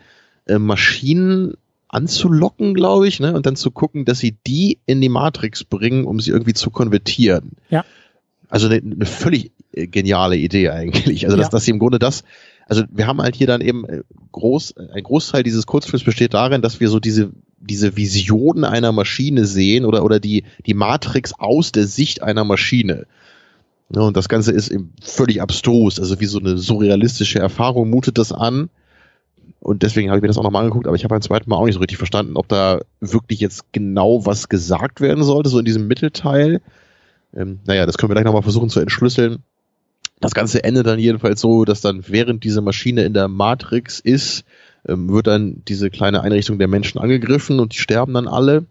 äh, 0.47 0.59
Maschinen 0.59 1.55
anzulocken, 1.89 2.75
glaube 2.75 3.07
ich, 3.07 3.21
ne? 3.21 3.35
und 3.35 3.47
dann 3.47 3.57
zu 3.57 3.71
gucken, 3.71 4.05
dass 4.05 4.19
sie 4.19 4.37
die 4.47 4.79
in 4.85 5.01
die 5.01 5.09
Matrix 5.09 5.65
bringen, 5.65 6.05
um 6.05 6.21
sie 6.21 6.31
irgendwie 6.31 6.55
zu 6.55 6.71
konvertieren. 6.71 7.53
Ja. 7.71 7.85
Also 8.49 8.67
eine, 8.67 8.77
eine 8.77 9.07
völlig 9.07 9.53
äh, 9.73 9.87
geniale 9.87 10.37
Idee 10.37 10.71
eigentlich. 10.71 11.25
Also 11.25 11.37
dass, 11.37 11.47
ja. 11.47 11.51
dass 11.51 11.65
sie 11.65 11.71
im 11.71 11.79
Grunde 11.79 11.99
das, 11.99 12.25
also 12.67 12.83
wir 12.91 13.07
haben 13.07 13.23
halt 13.23 13.37
hier 13.37 13.47
dann 13.47 13.61
eben 13.61 13.85
äh, 13.87 14.03
groß, 14.33 14.77
ein 14.77 15.03
Großteil 15.03 15.43
dieses 15.43 15.67
Kurzfilms 15.67 16.05
besteht 16.05 16.35
darin, 16.35 16.63
dass 16.63 16.81
wir 16.81 16.89
so 16.89 16.99
diese 16.99 17.31
diese 17.69 17.97
Vision 17.97 18.65
einer 18.65 18.93
Maschine 18.93 19.47
sehen 19.47 19.85
oder, 19.85 20.05
oder 20.05 20.21
die, 20.21 20.45
die 20.67 20.75
Matrix 20.75 21.33
aus 21.39 21.73
der 21.73 21.87
Sicht 21.87 22.23
einer 22.23 22.45
Maschine. 22.45 23.07
Ja, 23.95 24.03
und 24.03 24.17
das 24.17 24.29
Ganze 24.29 24.53
ist 24.53 24.75
völlig 25.03 25.43
abstrus, 25.43 26.01
also 26.01 26.19
wie 26.21 26.27
so 26.27 26.39
eine 26.39 26.57
surrealistische 26.57 27.39
Erfahrung 27.39 27.91
mutet 27.91 28.19
das 28.19 28.33
an. 28.33 28.71
Und 29.61 29.83
deswegen 29.83 30.11
habe 30.11 30.19
ich 30.19 30.23
mir 30.23 30.29
das 30.29 30.37
auch 30.37 30.43
nochmal 30.43 30.65
angeguckt, 30.65 30.87
aber 30.87 30.97
ich 30.97 31.05
habe 31.05 31.15
beim 31.15 31.23
zweiten 31.23 31.49
Mal 31.49 31.57
auch 31.57 31.65
nicht 31.65 31.75
so 31.75 31.81
richtig 31.81 31.99
verstanden, 31.99 32.37
ob 32.37 32.49
da 32.49 32.81
wirklich 33.01 33.41
jetzt 33.41 33.73
genau 33.73 34.27
was 34.27 34.49
gesagt 34.49 35.01
werden 35.01 35.25
sollte, 35.25 35.49
so 35.49 35.59
in 35.59 35.65
diesem 35.65 35.87
Mittelteil. 35.87 36.61
Ähm, 37.35 37.61
naja, 37.67 37.87
das 37.87 37.97
können 37.97 38.11
wir 38.11 38.15
gleich 38.15 38.27
nochmal 38.27 38.43
versuchen 38.43 38.69
zu 38.69 38.81
entschlüsseln. 38.81 39.39
Das 40.21 40.35
Ganze 40.35 40.65
endet 40.65 40.87
dann 40.87 40.99
jedenfalls 40.99 41.41
so, 41.41 41.65
dass 41.65 41.81
dann 41.81 42.05
während 42.09 42.45
diese 42.45 42.61
Maschine 42.61 43.05
in 43.05 43.15
der 43.15 43.29
Matrix 43.29 44.01
ist, 44.01 44.45
ähm, 44.89 45.11
wird 45.11 45.27
dann 45.27 45.63
diese 45.67 45.91
kleine 45.91 46.23
Einrichtung 46.23 46.59
der 46.59 46.69
Menschen 46.69 46.99
angegriffen 47.01 47.61
und 47.61 47.73
die 47.73 47.79
sterben 47.79 48.15
dann 48.15 48.29
alle. 48.29 48.67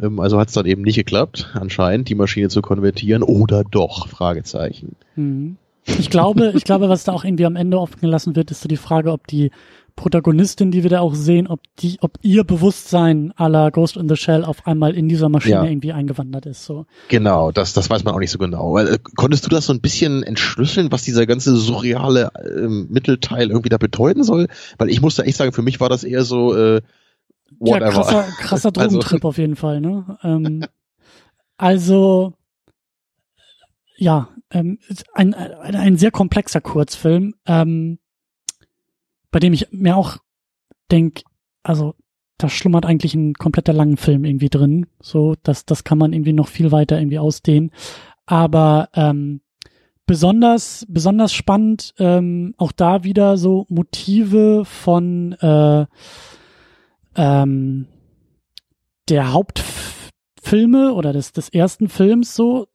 Ähm, 0.00 0.20
also 0.20 0.38
hat 0.38 0.48
es 0.48 0.54
dann 0.54 0.66
eben 0.66 0.82
nicht 0.82 0.96
geklappt, 0.96 1.50
anscheinend, 1.54 2.08
die 2.08 2.14
Maschine 2.14 2.48
zu 2.48 2.62
konvertieren 2.62 3.22
oder 3.22 3.64
doch? 3.64 4.08
Fragezeichen. 4.08 4.96
Mhm. 5.16 5.56
Ich 5.86 6.10
glaube, 6.10 6.52
ich 6.54 6.64
glaube, 6.64 6.88
was 6.90 7.04
da 7.04 7.12
auch 7.12 7.24
irgendwie 7.24 7.46
am 7.46 7.56
Ende 7.56 7.80
offen 7.80 8.00
gelassen 8.00 8.36
wird, 8.36 8.50
ist 8.50 8.60
so 8.60 8.68
die 8.68 8.76
Frage, 8.76 9.10
ob 9.10 9.26
die 9.26 9.50
Protagonistin, 9.98 10.70
die 10.70 10.84
wir 10.84 10.90
da 10.90 11.00
auch 11.00 11.14
sehen, 11.14 11.48
ob 11.48 11.60
die, 11.80 11.98
ob 12.00 12.18
ihr 12.22 12.44
Bewusstsein 12.44 13.32
aller 13.34 13.72
Ghost 13.72 13.96
in 13.96 14.08
the 14.08 14.14
Shell 14.14 14.44
auf 14.44 14.64
einmal 14.64 14.94
in 14.94 15.08
dieser 15.08 15.28
Maschine 15.28 15.56
ja. 15.56 15.64
irgendwie 15.64 15.92
eingewandert 15.92 16.46
ist. 16.46 16.64
So. 16.64 16.86
Genau, 17.08 17.50
das, 17.50 17.72
das 17.72 17.90
weiß 17.90 18.04
man 18.04 18.14
auch 18.14 18.20
nicht 18.20 18.30
so 18.30 18.38
genau. 18.38 18.78
Äh, 18.78 18.98
konntest 19.16 19.44
du 19.44 19.50
das 19.50 19.66
so 19.66 19.72
ein 19.72 19.80
bisschen 19.80 20.22
entschlüsseln, 20.22 20.92
was 20.92 21.02
dieser 21.02 21.26
ganze 21.26 21.56
surreale 21.56 22.30
äh, 22.36 22.68
Mittelteil 22.68 23.50
irgendwie 23.50 23.70
da 23.70 23.76
bedeuten 23.76 24.22
soll? 24.22 24.46
Weil 24.78 24.88
ich 24.88 25.02
musste 25.02 25.24
echt 25.24 25.36
sagen, 25.36 25.52
für 25.52 25.62
mich 25.62 25.80
war 25.80 25.88
das 25.88 26.04
eher 26.04 26.22
so 26.22 26.54
äh, 26.54 26.80
whatever. 27.58 27.82
Ja, 27.82 27.90
krasser, 27.90 28.22
krasser 28.38 28.68
also 28.76 28.80
Drogentrip 28.98 29.14
also. 29.14 29.28
auf 29.28 29.38
jeden 29.38 29.56
Fall. 29.56 29.80
Ne? 29.80 30.16
Ähm, 30.22 30.64
also 31.56 32.34
ja, 33.96 34.28
ähm, 34.52 34.78
ein, 35.12 35.34
ein, 35.34 35.74
ein 35.74 35.96
sehr 35.96 36.12
komplexer 36.12 36.60
Kurzfilm, 36.60 37.34
ähm, 37.46 37.98
bei 39.30 39.38
dem 39.38 39.52
ich 39.52 39.68
mir 39.70 39.96
auch 39.96 40.18
denke, 40.90 41.22
also 41.62 41.94
da 42.38 42.48
schlummert 42.48 42.86
eigentlich 42.86 43.14
ein 43.14 43.34
kompletter 43.34 43.72
langen 43.72 43.96
Film 43.96 44.24
irgendwie 44.24 44.48
drin. 44.48 44.86
So, 45.02 45.34
das, 45.42 45.66
das 45.66 45.84
kann 45.84 45.98
man 45.98 46.12
irgendwie 46.12 46.32
noch 46.32 46.48
viel 46.48 46.70
weiter 46.70 46.98
irgendwie 46.98 47.18
ausdehnen. 47.18 47.72
Aber 48.26 48.88
ähm, 48.94 49.40
besonders, 50.06 50.86
besonders 50.88 51.32
spannend, 51.32 51.94
ähm, 51.98 52.54
auch 52.56 52.72
da 52.72 53.02
wieder 53.02 53.36
so 53.36 53.66
Motive 53.68 54.64
von 54.64 55.32
äh, 55.40 55.86
ähm, 57.16 57.86
der 59.08 59.32
Hauptfilme 59.32 60.94
oder 60.94 61.12
des, 61.12 61.32
des 61.32 61.48
ersten 61.48 61.88
Films 61.88 62.36
so 62.36 62.68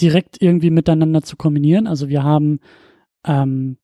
direkt 0.00 0.42
irgendwie 0.42 0.70
miteinander 0.70 1.22
zu 1.22 1.36
kombinieren. 1.36 1.86
Also 1.86 2.08
wir 2.08 2.22
haben 2.22 2.60
ähm, 3.24 3.78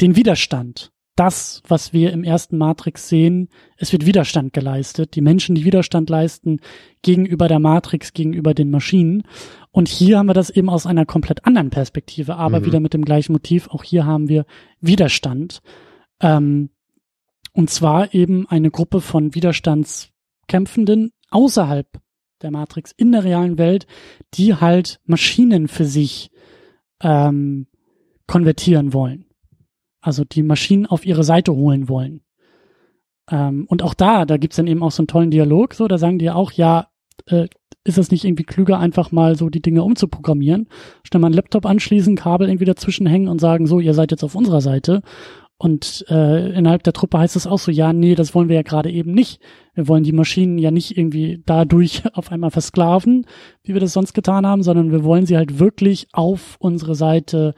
den 0.00 0.14
Widerstand 0.14 0.92
das, 1.20 1.62
was 1.68 1.92
wir 1.92 2.12
im 2.12 2.24
ersten 2.24 2.56
Matrix 2.56 3.06
sehen, 3.10 3.50
es 3.76 3.92
wird 3.92 4.06
Widerstand 4.06 4.54
geleistet. 4.54 5.14
Die 5.16 5.20
Menschen, 5.20 5.54
die 5.54 5.66
Widerstand 5.66 6.08
leisten 6.08 6.60
gegenüber 7.02 7.46
der 7.46 7.58
Matrix, 7.58 8.14
gegenüber 8.14 8.54
den 8.54 8.70
Maschinen. 8.70 9.24
Und 9.70 9.88
hier 9.88 10.16
haben 10.16 10.30
wir 10.30 10.34
das 10.34 10.48
eben 10.48 10.70
aus 10.70 10.86
einer 10.86 11.04
komplett 11.04 11.44
anderen 11.44 11.68
Perspektive, 11.68 12.36
aber 12.36 12.60
mhm. 12.60 12.64
wieder 12.64 12.80
mit 12.80 12.94
dem 12.94 13.04
gleichen 13.04 13.34
Motiv. 13.34 13.68
Auch 13.68 13.84
hier 13.84 14.06
haben 14.06 14.30
wir 14.30 14.46
Widerstand. 14.80 15.60
Ähm, 16.20 16.70
und 17.52 17.68
zwar 17.68 18.14
eben 18.14 18.48
eine 18.48 18.70
Gruppe 18.70 19.02
von 19.02 19.34
Widerstandskämpfenden 19.34 21.12
außerhalb 21.28 22.00
der 22.40 22.50
Matrix 22.50 22.92
in 22.96 23.12
der 23.12 23.24
realen 23.24 23.58
Welt, 23.58 23.86
die 24.32 24.54
halt 24.54 25.00
Maschinen 25.04 25.68
für 25.68 25.84
sich 25.84 26.30
ähm, 27.02 27.66
konvertieren 28.26 28.94
wollen. 28.94 29.26
Also 30.00 30.24
die 30.24 30.42
Maschinen 30.42 30.86
auf 30.86 31.04
ihre 31.04 31.24
Seite 31.24 31.54
holen 31.54 31.88
wollen. 31.88 32.22
Ähm, 33.30 33.66
und 33.68 33.82
auch 33.82 33.94
da, 33.94 34.24
da 34.24 34.36
gibt's 34.36 34.56
dann 34.56 34.66
eben 34.66 34.82
auch 34.82 34.90
so 34.90 35.02
einen 35.02 35.08
tollen 35.08 35.30
Dialog, 35.30 35.74
so, 35.74 35.88
da 35.88 35.98
sagen 35.98 36.18
die 36.18 36.26
ja 36.26 36.34
auch, 36.34 36.52
ja, 36.52 36.88
äh, 37.26 37.48
ist 37.84 37.98
es 37.98 38.10
nicht 38.10 38.24
irgendwie 38.24 38.44
klüger, 38.44 38.78
einfach 38.78 39.10
mal 39.10 39.36
so 39.36 39.48
die 39.48 39.62
Dinge 39.62 39.82
umzuprogrammieren? 39.82 40.68
Schnell 41.02 41.20
mal 41.20 41.28
einen 41.28 41.34
Laptop 41.34 41.64
anschließen, 41.64 42.14
Kabel 42.14 42.48
irgendwie 42.48 42.66
dazwischen 42.66 43.06
hängen 43.06 43.28
und 43.28 43.40
sagen, 43.40 43.66
so, 43.66 43.80
ihr 43.80 43.94
seid 43.94 44.10
jetzt 44.10 44.24
auf 44.24 44.34
unserer 44.34 44.60
Seite. 44.60 45.02
Und 45.56 46.06
äh, 46.08 46.52
innerhalb 46.52 46.82
der 46.84 46.94
Truppe 46.94 47.18
heißt 47.18 47.36
es 47.36 47.46
auch 47.46 47.58
so, 47.58 47.70
ja, 47.70 47.92
nee, 47.92 48.14
das 48.14 48.34
wollen 48.34 48.48
wir 48.48 48.56
ja 48.56 48.62
gerade 48.62 48.90
eben 48.90 49.12
nicht. 49.12 49.40
Wir 49.74 49.88
wollen 49.88 50.04
die 50.04 50.12
Maschinen 50.12 50.58
ja 50.58 50.70
nicht 50.70 50.96
irgendwie 50.96 51.42
dadurch 51.44 52.02
auf 52.14 52.32
einmal 52.32 52.50
versklaven, 52.50 53.26
wie 53.62 53.74
wir 53.74 53.80
das 53.80 53.92
sonst 53.92 54.14
getan 54.14 54.46
haben, 54.46 54.62
sondern 54.62 54.90
wir 54.90 55.04
wollen 55.04 55.26
sie 55.26 55.36
halt 55.36 55.58
wirklich 55.58 56.08
auf 56.12 56.56
unsere 56.60 56.94
Seite 56.94 57.54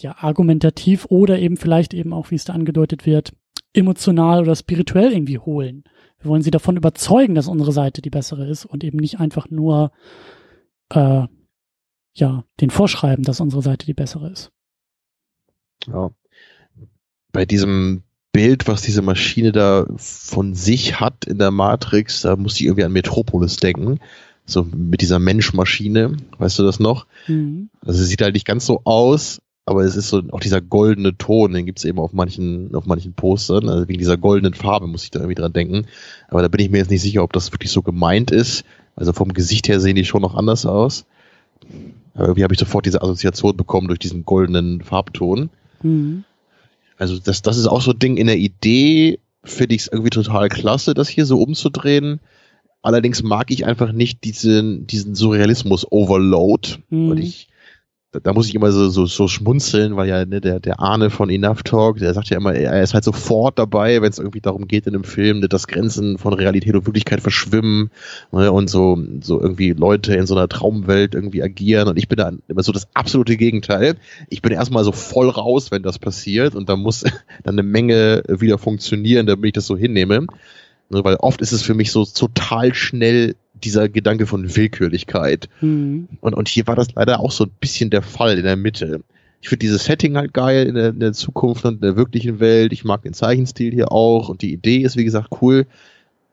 ja, 0.00 0.16
argumentativ 0.18 1.06
oder 1.08 1.38
eben 1.38 1.56
vielleicht 1.56 1.94
eben 1.94 2.12
auch, 2.12 2.30
wie 2.30 2.34
es 2.34 2.44
da 2.44 2.52
angedeutet 2.52 3.06
wird, 3.06 3.32
emotional 3.72 4.42
oder 4.42 4.56
spirituell 4.56 5.12
irgendwie 5.12 5.38
holen. 5.38 5.84
Wir 6.18 6.30
wollen 6.30 6.42
sie 6.42 6.50
davon 6.50 6.76
überzeugen, 6.76 7.34
dass 7.34 7.48
unsere 7.48 7.72
Seite 7.72 8.02
die 8.02 8.10
bessere 8.10 8.48
ist 8.48 8.64
und 8.64 8.84
eben 8.84 8.98
nicht 8.98 9.20
einfach 9.20 9.50
nur 9.50 9.92
äh, 10.90 11.26
ja, 12.14 12.44
den 12.60 12.70
vorschreiben, 12.70 13.24
dass 13.24 13.40
unsere 13.40 13.62
Seite 13.62 13.86
die 13.86 13.94
bessere 13.94 14.30
ist. 14.30 14.50
Ja. 15.86 16.10
Bei 17.32 17.44
diesem 17.44 18.02
Bild, 18.32 18.66
was 18.66 18.82
diese 18.82 19.02
Maschine 19.02 19.52
da 19.52 19.86
von 19.96 20.54
sich 20.54 21.00
hat 21.00 21.26
in 21.26 21.38
der 21.38 21.50
Matrix, 21.50 22.22
da 22.22 22.36
muss 22.36 22.56
ich 22.56 22.64
irgendwie 22.64 22.84
an 22.84 22.92
Metropolis 22.92 23.56
denken. 23.56 23.98
So 24.46 24.62
mit 24.62 25.00
dieser 25.00 25.18
Menschmaschine, 25.18 26.16
weißt 26.38 26.58
du 26.58 26.62
das 26.62 26.78
noch? 26.78 27.06
Mhm. 27.26 27.68
Also 27.80 28.04
sieht 28.04 28.22
halt 28.22 28.34
nicht 28.34 28.46
ganz 28.46 28.64
so 28.64 28.82
aus, 28.84 29.40
aber 29.66 29.82
es 29.82 29.96
ist 29.96 30.08
so 30.08 30.22
auch 30.30 30.38
dieser 30.38 30.60
goldene 30.60 31.18
Ton, 31.18 31.52
den 31.52 31.66
gibt's 31.66 31.84
eben 31.84 31.98
auf 31.98 32.12
manchen, 32.12 32.72
auf 32.76 32.86
manchen 32.86 33.14
Postern, 33.14 33.68
also 33.68 33.88
wegen 33.88 33.98
dieser 33.98 34.16
goldenen 34.16 34.54
Farbe 34.54 34.86
muss 34.86 35.02
ich 35.02 35.10
da 35.10 35.18
irgendwie 35.18 35.34
dran 35.34 35.52
denken. 35.52 35.86
Aber 36.28 36.40
da 36.40 36.48
bin 36.48 36.60
ich 36.60 36.70
mir 36.70 36.78
jetzt 36.78 36.90
nicht 36.90 37.02
sicher, 37.02 37.24
ob 37.24 37.32
das 37.32 37.52
wirklich 37.52 37.72
so 37.72 37.82
gemeint 37.82 38.30
ist. 38.30 38.64
Also 38.94 39.12
vom 39.12 39.34
Gesicht 39.34 39.66
her 39.66 39.80
sehen 39.80 39.96
die 39.96 40.04
schon 40.04 40.22
noch 40.22 40.36
anders 40.36 40.66
aus. 40.66 41.04
Aber 42.14 42.26
irgendwie 42.26 42.44
habe 42.44 42.54
ich 42.54 42.60
sofort 42.60 42.86
diese 42.86 43.02
Assoziation 43.02 43.56
bekommen 43.56 43.88
durch 43.88 43.98
diesen 43.98 44.24
goldenen 44.24 44.82
Farbton. 44.82 45.50
Mhm. 45.82 46.22
Also 46.96 47.18
das, 47.18 47.42
das 47.42 47.58
ist 47.58 47.66
auch 47.66 47.82
so 47.82 47.90
ein 47.90 47.98
Ding 47.98 48.16
in 48.18 48.28
der 48.28 48.38
Idee, 48.38 49.18
finde 49.42 49.74
ich 49.74 49.82
es 49.82 49.88
irgendwie 49.88 50.10
total 50.10 50.48
klasse, 50.48 50.94
das 50.94 51.08
hier 51.08 51.26
so 51.26 51.42
umzudrehen. 51.42 52.20
Allerdings 52.82 53.24
mag 53.24 53.50
ich 53.50 53.66
einfach 53.66 53.90
nicht 53.90 54.22
diesen, 54.22 54.86
diesen 54.86 55.16
Surrealismus-Overload. 55.16 56.78
Mhm. 56.88 57.08
Und 57.10 57.18
ich, 57.18 57.48
da 58.22 58.32
muss 58.32 58.48
ich 58.48 58.54
immer 58.54 58.72
so, 58.72 58.88
so, 58.88 59.06
so 59.06 59.28
schmunzeln, 59.28 59.96
weil 59.96 60.08
ja 60.08 60.24
ne, 60.24 60.40
der, 60.40 60.60
der 60.60 60.80
Arne 60.80 61.10
von 61.10 61.30
Enough 61.30 61.62
Talk, 61.62 61.98
der 61.98 62.14
sagt 62.14 62.30
ja 62.30 62.36
immer, 62.36 62.54
er 62.54 62.82
ist 62.82 62.94
halt 62.94 63.04
sofort 63.04 63.58
dabei, 63.58 64.02
wenn 64.02 64.10
es 64.10 64.18
irgendwie 64.18 64.40
darum 64.40 64.66
geht 64.68 64.86
in 64.86 64.94
einem 64.94 65.04
Film, 65.04 65.40
ne, 65.40 65.48
dass 65.48 65.66
Grenzen 65.66 66.18
von 66.18 66.32
Realität 66.32 66.74
und 66.74 66.86
Wirklichkeit 66.86 67.20
verschwimmen 67.20 67.90
ne, 68.32 68.50
und 68.52 68.68
so, 68.68 68.98
so 69.20 69.40
irgendwie 69.40 69.72
Leute 69.72 70.14
in 70.14 70.26
so 70.26 70.34
einer 70.34 70.48
Traumwelt 70.48 71.14
irgendwie 71.14 71.42
agieren. 71.42 71.88
Und 71.88 71.98
ich 71.98 72.08
bin 72.08 72.16
da 72.16 72.32
immer 72.48 72.62
so 72.62 72.72
das 72.72 72.88
absolute 72.94 73.36
Gegenteil. 73.36 73.96
Ich 74.28 74.42
bin 74.42 74.52
erstmal 74.52 74.84
so 74.84 74.92
voll 74.92 75.28
raus, 75.28 75.70
wenn 75.70 75.82
das 75.82 75.98
passiert 75.98 76.54
und 76.54 76.68
da 76.68 76.76
muss 76.76 77.04
dann 77.44 77.54
eine 77.54 77.62
Menge 77.62 78.22
wieder 78.28 78.58
funktionieren, 78.58 79.26
damit 79.26 79.46
ich 79.46 79.52
das 79.52 79.66
so 79.66 79.76
hinnehme. 79.76 80.26
Ne, 80.88 81.02
weil 81.04 81.16
oft 81.16 81.40
ist 81.40 81.52
es 81.52 81.62
für 81.62 81.74
mich 81.74 81.90
so 81.90 82.04
total 82.04 82.74
schnell 82.74 83.34
dieser 83.64 83.88
Gedanke 83.88 84.26
von 84.26 84.56
Willkürlichkeit. 84.56 85.48
Mhm. 85.60 86.08
Und, 86.20 86.34
und 86.34 86.48
hier 86.48 86.66
war 86.66 86.76
das 86.76 86.88
leider 86.94 87.20
auch 87.20 87.32
so 87.32 87.44
ein 87.44 87.50
bisschen 87.60 87.90
der 87.90 88.02
Fall 88.02 88.38
in 88.38 88.44
der 88.44 88.56
Mitte. 88.56 89.02
Ich 89.40 89.48
finde 89.48 89.60
dieses 89.60 89.84
Setting 89.84 90.16
halt 90.16 90.34
geil 90.34 90.66
in 90.66 90.74
der, 90.74 90.88
in 90.88 91.00
der 91.00 91.12
Zukunft 91.12 91.64
und 91.64 91.76
in 91.76 91.80
der 91.80 91.96
wirklichen 91.96 92.40
Welt. 92.40 92.72
Ich 92.72 92.84
mag 92.84 93.02
den 93.02 93.14
Zeichenstil 93.14 93.72
hier 93.72 93.92
auch 93.92 94.28
und 94.28 94.42
die 94.42 94.52
Idee 94.52 94.78
ist, 94.78 94.96
wie 94.96 95.04
gesagt, 95.04 95.28
cool. 95.40 95.66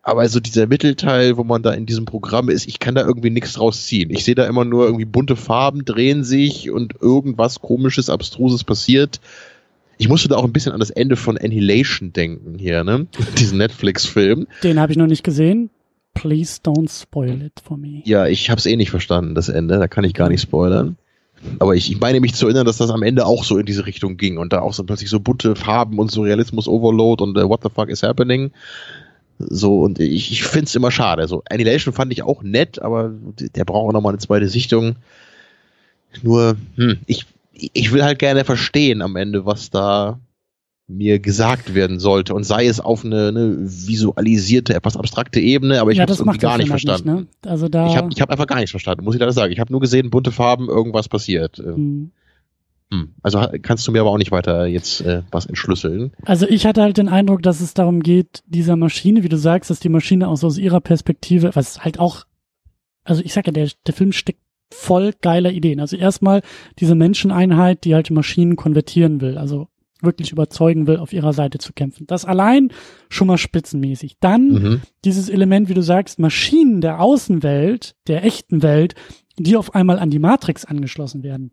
Aber 0.06 0.28
so 0.28 0.41
dieser 0.41 0.68
Mittelteil, 0.68 1.38
wo 1.38 1.45
man 1.45 1.64
da 1.64 1.72
in 1.72 1.86
diesem 1.86 2.04
Programm 2.04 2.50
ist, 2.50 2.68
ich 2.68 2.80
kann 2.80 2.95
da 2.95 3.06
irgendwie 3.06 3.30
nichts 3.30 3.54
draus 3.54 3.86
ziehen. 3.86 4.10
Ich 4.10 4.26
sehe 4.26 4.36
da 4.36 4.45
immer 4.45 4.66
nur 4.66 4.86
irgendwie 4.86 5.06
bunte 5.06 5.38
Farben 5.38 5.86
drehen 5.86 6.26
sich 6.26 6.72
und 6.72 6.95
irgendwas 7.02 7.62
komisches, 7.62 8.10
abstruses 8.10 8.66
passiert. 8.66 9.22
Ich 9.98 10.10
musste 10.10 10.28
da 10.28 10.36
auch 10.36 10.44
ein 10.44 10.52
bisschen 10.52 10.74
an 10.74 10.82
das 10.82 10.90
Ende 10.90 11.16
von 11.16 11.38
Annihilation 11.38 12.12
denken 12.12 12.60
hier, 12.60 12.84
ne? 12.84 13.08
Diesen 13.38 13.60
Netflix-Film. 13.60 14.48
Den 14.62 14.80
habe 14.80 14.91
ich 14.91 14.98
noch 14.98 15.08
nicht 15.08 15.24
gesehen. 15.24 15.70
Please 16.14 16.60
don't 16.64 16.90
spoil 16.90 17.41
it 17.41 17.60
for 17.64 17.77
me. 17.77 18.02
Ja, 18.06 18.27
ich 18.27 18.49
habe 18.49 18.60
es 18.60 18.65
eh 18.65 18.76
nicht 18.76 18.91
verstanden, 18.91 19.35
das 19.35 19.49
Ende. 19.49 19.77
Da 19.77 19.88
kann 19.88 20.03
ich 20.03 20.14
gar 20.14 20.30
nicht 20.30 20.41
spoilern. 20.41 20.98
Aber 21.60 21.76
ich, 21.76 21.91
ich 21.91 21.99
meine 21.99 22.19
mich 22.19 22.35
zu 22.35 22.45
erinnern, 22.45 22.65
dass 22.65 22.77
das 22.77 22.90
am 22.90 23.03
Ende 23.03 23.26
auch 23.26 23.44
so 23.44 23.57
in 23.57 23.65
diese 23.65 23.85
Richtung 23.85 24.18
ging 24.18 24.38
und 24.38 24.53
da 24.53 24.61
auch 24.61 24.73
so 24.73 24.84
plötzlich 24.84 25.10
so 25.10 25.19
bunte 25.19 25.56
Farben 25.56 25.99
und 25.99 26.11
so 26.11 26.22
Realismus-Overload 26.22 27.23
und 27.23 27.38
uh, 27.38 27.49
what 27.49 27.61
the 27.64 27.69
fuck 27.69 27.90
is 27.90 28.03
happening. 28.03 28.52
So, 29.40 29.81
und 29.81 29.99
ich, 29.99 30.31
ich 30.31 30.44
finde 30.44 30.65
es 30.65 30.76
immer 30.76 30.91
schade. 30.91 31.27
So, 31.27 31.44
Annihilation 31.49 31.94
fand 31.94 32.14
ich 32.14 32.23
auch 32.23 32.44
nett, 32.44 32.81
aber 32.81 33.11
der 33.56 33.65
braucht 33.65 33.90
auch 33.90 33.94
nochmal 33.94 34.14
eine 34.14 34.19
zweite 34.19 34.48
Sichtung. 34.48 34.95
Nur, 36.22 36.56
hm, 36.76 36.99
ich, 37.07 37.26
ich 37.53 37.91
will 37.91 38.03
halt 38.03 38.19
gerne 38.19 38.45
verstehen 38.45 39.02
am 39.02 39.15
Ende, 39.15 39.45
was 39.45 39.69
da 39.69 40.19
mir 40.98 41.20
gesagt 41.20 41.74
werden 41.74 41.99
sollte 41.99 42.34
und 42.34 42.44
sei 42.44 42.68
es 42.68 42.80
auf 42.80 43.03
eine, 43.03 43.30
eine 43.30 43.57
visualisierte, 43.60 44.74
etwas 44.74 44.98
abstrakte 44.98 45.40
Ebene, 45.40 45.82
aber 45.82 45.91
ich 45.91 45.98
ja, 45.98 46.03
habe 46.03 46.11
es 46.11 46.20
irgendwie 46.20 46.38
gar 46.38 46.57
nicht 46.57 46.70
verstanden. 46.70 47.10
Halt 47.10 47.20
nicht, 47.20 47.45
ne? 47.45 47.52
also 47.52 47.70
da 47.70 47.88
ich 47.88 47.98
habe 47.98 48.10
ich 48.14 48.22
hab 48.22 48.30
einfach 48.30 48.48
gar 48.48 48.56
nichts 48.57 48.72
verstanden, 48.72 49.03
muss 49.03 49.15
ich 49.15 49.20
leider 49.20 49.32
sagen. 49.32 49.52
Ich 49.52 49.60
habe 49.60 49.72
nur 49.72 49.82
gesehen, 49.82 50.10
bunte 50.10 50.32
Farben, 50.32 50.68
irgendwas 50.68 51.10
passiert. 51.10 51.57
Hm. 51.57 52.11
Hm. 52.91 53.15
Also 53.24 53.44
kannst 53.61 53.88
du 53.88 53.91
mir 53.91 54.02
aber 54.02 54.11
auch 54.11 54.18
nicht 54.18 54.32
weiter 54.32 54.68
jetzt 54.68 55.02
äh, 55.02 55.24
was 55.32 55.45
entschlüsseln. 55.48 56.11
Also 56.26 56.48
ich 56.48 56.65
hatte 56.65 56.82
halt 56.82 56.98
den 56.98 57.10
Eindruck, 57.10 57.41
dass 57.41 57.60
es 57.60 57.74
darum 57.74 58.02
geht, 58.02 58.44
dieser 58.45 58.76
Maschine, 58.76 59.24
wie 59.24 59.30
du 59.30 59.38
sagst, 59.38 59.70
dass 59.70 59.80
die 59.80 59.90
Maschine 59.90 60.28
aus, 60.28 60.44
aus 60.44 60.57
ihrer 60.57 60.82
Perspektive, 60.82 61.52
was 61.56 61.84
halt 61.84 61.99
auch, 61.99 62.26
also 63.03 63.24
ich 63.24 63.34
sage 63.34 63.48
ja, 63.48 63.53
der, 63.53 63.72
der 63.88 63.94
Film 63.94 64.11
steckt 64.11 64.40
voll 64.74 65.14
geiler 65.22 65.52
Ideen. 65.52 65.80
Also 65.80 65.95
erstmal 65.95 66.41
diese 66.80 66.95
Menscheneinheit, 66.95 67.84
die 67.84 67.95
halt 67.95 68.11
Maschinen 68.11 68.56
konvertieren 68.56 69.22
will. 69.22 69.38
Also 69.38 69.68
wirklich 70.04 70.32
überzeugen 70.32 70.88
will, 70.88 70.98
auf 70.98 71.14
ihrer 71.14 71.34
Seite 71.34 71.58
zu 71.58 71.74
kämpfen. 71.74 72.06
Das 72.08 72.26
allein 72.26 72.70
schon 73.10 73.28
mal 73.28 73.38
spitzenmäßig. 73.38 74.18
Dann 74.20 74.48
mhm. 74.50 74.82
dieses 75.06 75.30
Element, 75.30 75.70
wie 75.70 75.74
du 75.74 75.82
sagst, 75.82 76.20
Maschinen 76.20 76.82
der 76.82 77.00
Außenwelt, 77.00 77.96
der 78.08 78.24
echten 78.24 78.62
Welt, 78.62 78.96
die 79.38 79.58
auf 79.58 79.74
einmal 79.74 80.00
an 80.00 80.10
die 80.10 80.20
Matrix 80.20 80.66
angeschlossen 80.66 81.24
werden 81.24 81.52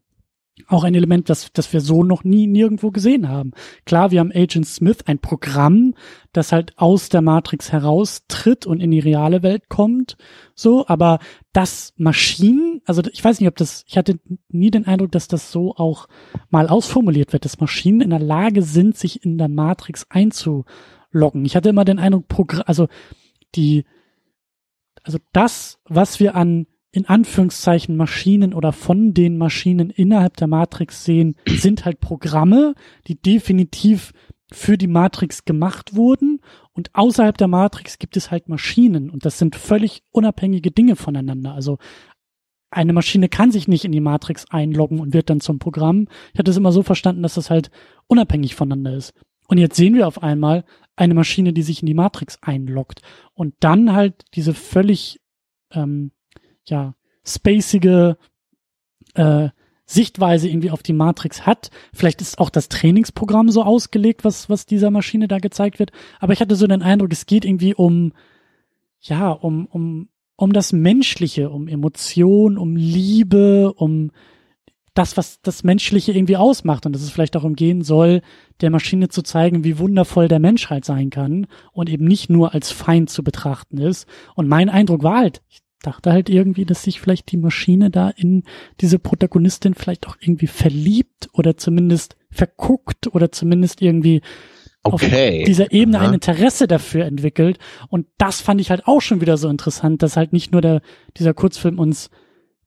auch 0.69 0.85
ein 0.85 0.95
Element, 0.95 1.29
das, 1.29 1.53
das 1.53 1.73
wir 1.73 1.81
so 1.81 2.03
noch 2.03 2.25
nie 2.25 2.47
nirgendwo 2.47 2.91
gesehen 2.91 3.29
haben. 3.29 3.53
Klar, 3.85 4.11
wir 4.11 4.21
haben 4.21 4.33
Agent 4.35 4.67
Smith, 4.67 4.99
ein 5.07 5.19
Programm, 5.19 5.95
das 6.33 6.53
halt 6.53 6.79
aus 6.79 7.09
der 7.09 7.23
Matrix 7.23 7.73
heraustritt 7.73 8.67
und 8.67 8.81
in 8.81 8.91
die 8.91 8.99
reale 8.99 9.43
Welt 9.43 9.69
kommt, 9.69 10.17
so, 10.55 10.87
aber 10.87 11.19
das 11.53 11.93
Maschinen, 11.97 12.83
also 12.85 13.03
ich 13.11 13.25
weiß 13.25 13.41
nicht, 13.41 13.49
ob 13.49 13.57
das, 13.57 13.85
ich 13.87 13.97
hatte 13.97 14.21
nie 14.49 14.71
den 14.71 14.87
Eindruck, 14.87 15.13
dass 15.13 15.29
das 15.29 15.51
so 15.51 15.75
auch 15.77 16.07
mal 16.51 16.69
ausformuliert 16.69 17.33
wird, 17.33 17.45
dass 17.45 17.61
Maschinen 17.61 18.01
in 18.01 18.11
der 18.11 18.19
Lage 18.19 18.63
sind, 18.63 18.97
sich 18.97 19.25
in 19.25 19.39
der 19.39 19.49
Matrix 19.49 20.07
einzuloggen. 20.11 21.45
Ich 21.45 21.57
hatte 21.57 21.71
immer 21.71 21.85
den 21.85 21.99
Eindruck, 21.99 22.27
also 22.67 22.89
die, 23.55 23.85
also 25.03 25.19
das, 25.33 25.79
was 25.85 26.21
wir 26.21 26.35
an 26.35 26.67
in 26.93 27.07
Anführungszeichen 27.07 27.97
Maschinen 27.97 28.53
oder 28.53 28.73
von 28.73 29.15
den 29.15 29.39
Maschinen 29.39 29.91
innerhalb 29.91 30.37
der 30.37 30.49
Matrix 30.49 31.05
sehen, 31.05 31.37
sind 31.47 31.85
halt 31.85 32.01
Programme, 32.01 32.75
die 33.07 33.21
definitiv 33.21 34.13
für 34.53 34.77
die 34.77 34.89
Matrix 34.89 35.45
gemacht 35.45 35.95
wurden 35.95 36.41
und 36.73 36.91
außerhalb 36.95 37.39
der 37.39 37.49
Matrix 37.49 37.99
gibt 37.99 38.17
es 38.17 38.31
halt 38.31 38.49
Maschinen 38.49 39.11
und 39.11 39.25
das 39.25 39.39
sind 39.39 39.55
völlig 39.55 40.03
unabhängige 40.11 40.73
Dinge 40.73 40.97
voneinander. 40.97 41.55
Also 41.55 41.79
eine 42.71 42.93
Maschine 42.93 43.29
kann 43.29 43.53
sich 43.53 43.69
nicht 43.69 43.85
in 43.85 43.93
die 43.93 44.01
Matrix 44.01 44.47
einloggen 44.51 45.01
und 45.01 45.13
wird 45.13 45.31
dann 45.31 45.41
zum 45.41 45.59
Programm. 45.59 46.09
Ich 46.33 46.39
hatte 46.39 46.51
es 46.51 46.57
immer 46.57 46.73
so 46.73 46.83
verstanden, 46.83 47.23
dass 47.23 47.35
das 47.35 47.51
halt 47.51 47.71
unabhängig 48.07 48.55
voneinander 48.55 48.97
ist. 48.97 49.13
Und 49.49 49.59
jetzt 49.59 49.77
sehen 49.77 49.95
wir 49.95 50.07
auf 50.07 50.23
einmal 50.23 50.65
eine 50.95 51.15
Maschine, 51.15 51.53
die 51.53 51.63
sich 51.63 51.83
in 51.83 51.87
die 51.87 51.95
Matrix 51.95 52.39
einloggt 52.43 53.03
und 53.35 53.55
dann 53.61 53.93
halt 53.93 54.25
diese 54.35 54.55
völlig 54.55 55.21
ähm, 55.73 56.13
ja, 56.65 56.95
spacige 57.25 58.17
äh, 59.15 59.49
Sichtweise 59.91 60.49
irgendwie 60.49 60.71
auf 60.71 60.85
die 60.85 60.93
Matrix 60.93 61.47
hat. 61.47 61.71
Vielleicht 61.93 62.21
ist 62.21 62.39
auch 62.39 62.51
das 62.51 62.69
Trainingsprogramm 62.69 63.51
so 63.51 63.65
ausgelegt, 63.65 64.25
was, 64.25 64.49
was 64.49 64.65
dieser 64.65 64.91
Maschine 64.91 65.27
da 65.27 65.39
gezeigt 65.39 65.81
wird. 65.81 65.91
Aber 66.21 66.33
ich 66.33 66.41
hatte 66.41 66.55
so 66.55 66.69
den 66.69 66.83
Eindruck, 66.83 67.13
es 67.13 67.27
geht 67.27 67.45
irgendwie 67.45 67.75
um, 67.75 68.13
ja, 69.01 69.31
um, 69.31 69.67
um, 69.67 70.09
um 70.37 70.53
das 70.53 70.73
Menschliche, 70.73 71.51
um 71.51 71.67
Emotion, 71.67 72.57
um 72.57 72.77
Liebe, 72.77 73.73
um 73.73 74.13
das, 74.95 75.17
was 75.17 75.41
das 75.43 75.65
Menschliche 75.65 76.13
irgendwie 76.13 76.37
ausmacht 76.37 76.87
und 76.87 76.93
dass 76.93 77.03
es 77.03 77.11
vielleicht 77.11 77.37
auch 77.37 77.45
umgehen 77.45 77.83
soll, 77.83 78.23
der 78.61 78.71
Maschine 78.71 79.09
zu 79.09 79.23
zeigen, 79.23 79.65
wie 79.65 79.79
wundervoll 79.79 80.29
der 80.29 80.41
Mensch 80.41 80.71
halt 80.71 80.85
sein 80.85 81.11
kann 81.11 81.47
und 81.73 81.89
eben 81.89 82.05
nicht 82.05 82.31
nur 82.31 82.55
als 82.55 82.71
Feind 82.71 83.11
zu 83.11 83.25
betrachten 83.25 83.79
ist. 83.79 84.07
Und 84.37 84.49
mein 84.49 84.69
Eindruck 84.69 85.03
war 85.03 85.19
halt, 85.19 85.43
ich 85.49 85.63
dachte 85.83 86.13
halt 86.13 86.29
irgendwie, 86.29 86.65
dass 86.65 86.83
sich 86.83 87.01
vielleicht 87.01 87.33
die 87.33 87.37
Maschine 87.37 87.91
da 87.91 88.11
in 88.11 88.45
diese 88.81 88.99
Protagonistin 88.99 89.75
vielleicht 89.75 90.07
auch 90.07 90.17
irgendwie 90.21 90.47
verliebt 90.47 91.29
oder 91.33 91.57
zumindest 91.57 92.17
verguckt 92.31 93.15
oder 93.15 93.33
zumindest 93.33 93.83
irgendwie 93.83 94.21
okay. 94.83 95.41
auf 95.41 95.47
dieser 95.47 95.73
Ebene 95.73 95.99
Aha. 95.99 96.09
ein 96.09 96.15
Interesse 96.15 96.67
dafür 96.67 97.05
entwickelt. 97.05 97.59
Und 97.89 98.07
das 98.19 98.41
fand 98.41 98.61
ich 98.61 98.71
halt 98.71 98.87
auch 98.87 99.01
schon 99.01 99.21
wieder 99.21 99.37
so 99.37 99.49
interessant, 99.49 100.03
dass 100.03 100.17
halt 100.17 100.33
nicht 100.33 100.53
nur 100.53 100.61
der, 100.61 100.83
dieser 101.17 101.35
Kurzfilm 101.35 101.79
uns 101.79 102.11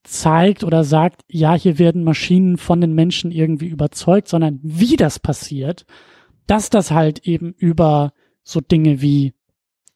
zeigt 0.04 0.64
oder 0.64 0.84
sagt, 0.84 1.22
ja, 1.30 1.54
hier 1.56 1.80
werden 1.80 2.04
Maschinen 2.04 2.58
von 2.58 2.82
den 2.82 2.94
Menschen 2.94 3.32
irgendwie 3.32 3.68
überzeugt, 3.68 4.28
sondern 4.28 4.60
wie 4.62 4.98
das 4.98 5.20
passiert, 5.20 5.86
dass 6.46 6.70
das 6.70 6.92
halt 6.92 7.20
eben 7.20 7.54
über 7.54 8.12
so 8.44 8.60
Dinge 8.60 9.02
wie 9.02 9.34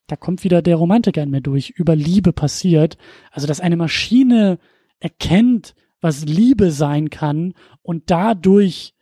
da 0.07 0.15
kommt 0.15 0.43
wieder 0.43 0.61
der 0.61 0.77
Romantiker 0.77 1.21
in 1.21 1.29
mir 1.29 1.41
durch, 1.41 1.71
über 1.71 1.95
Liebe 1.95 2.33
passiert. 2.33 2.97
Also, 3.31 3.45
dass 3.47 3.59
eine 3.59 3.77
Maschine 3.77 4.57
erkennt, 4.99 5.75
was 6.01 6.25
Liebe 6.25 6.71
sein 6.71 7.09
kann 7.09 7.53
und 7.81 8.09
dadurch 8.09 8.93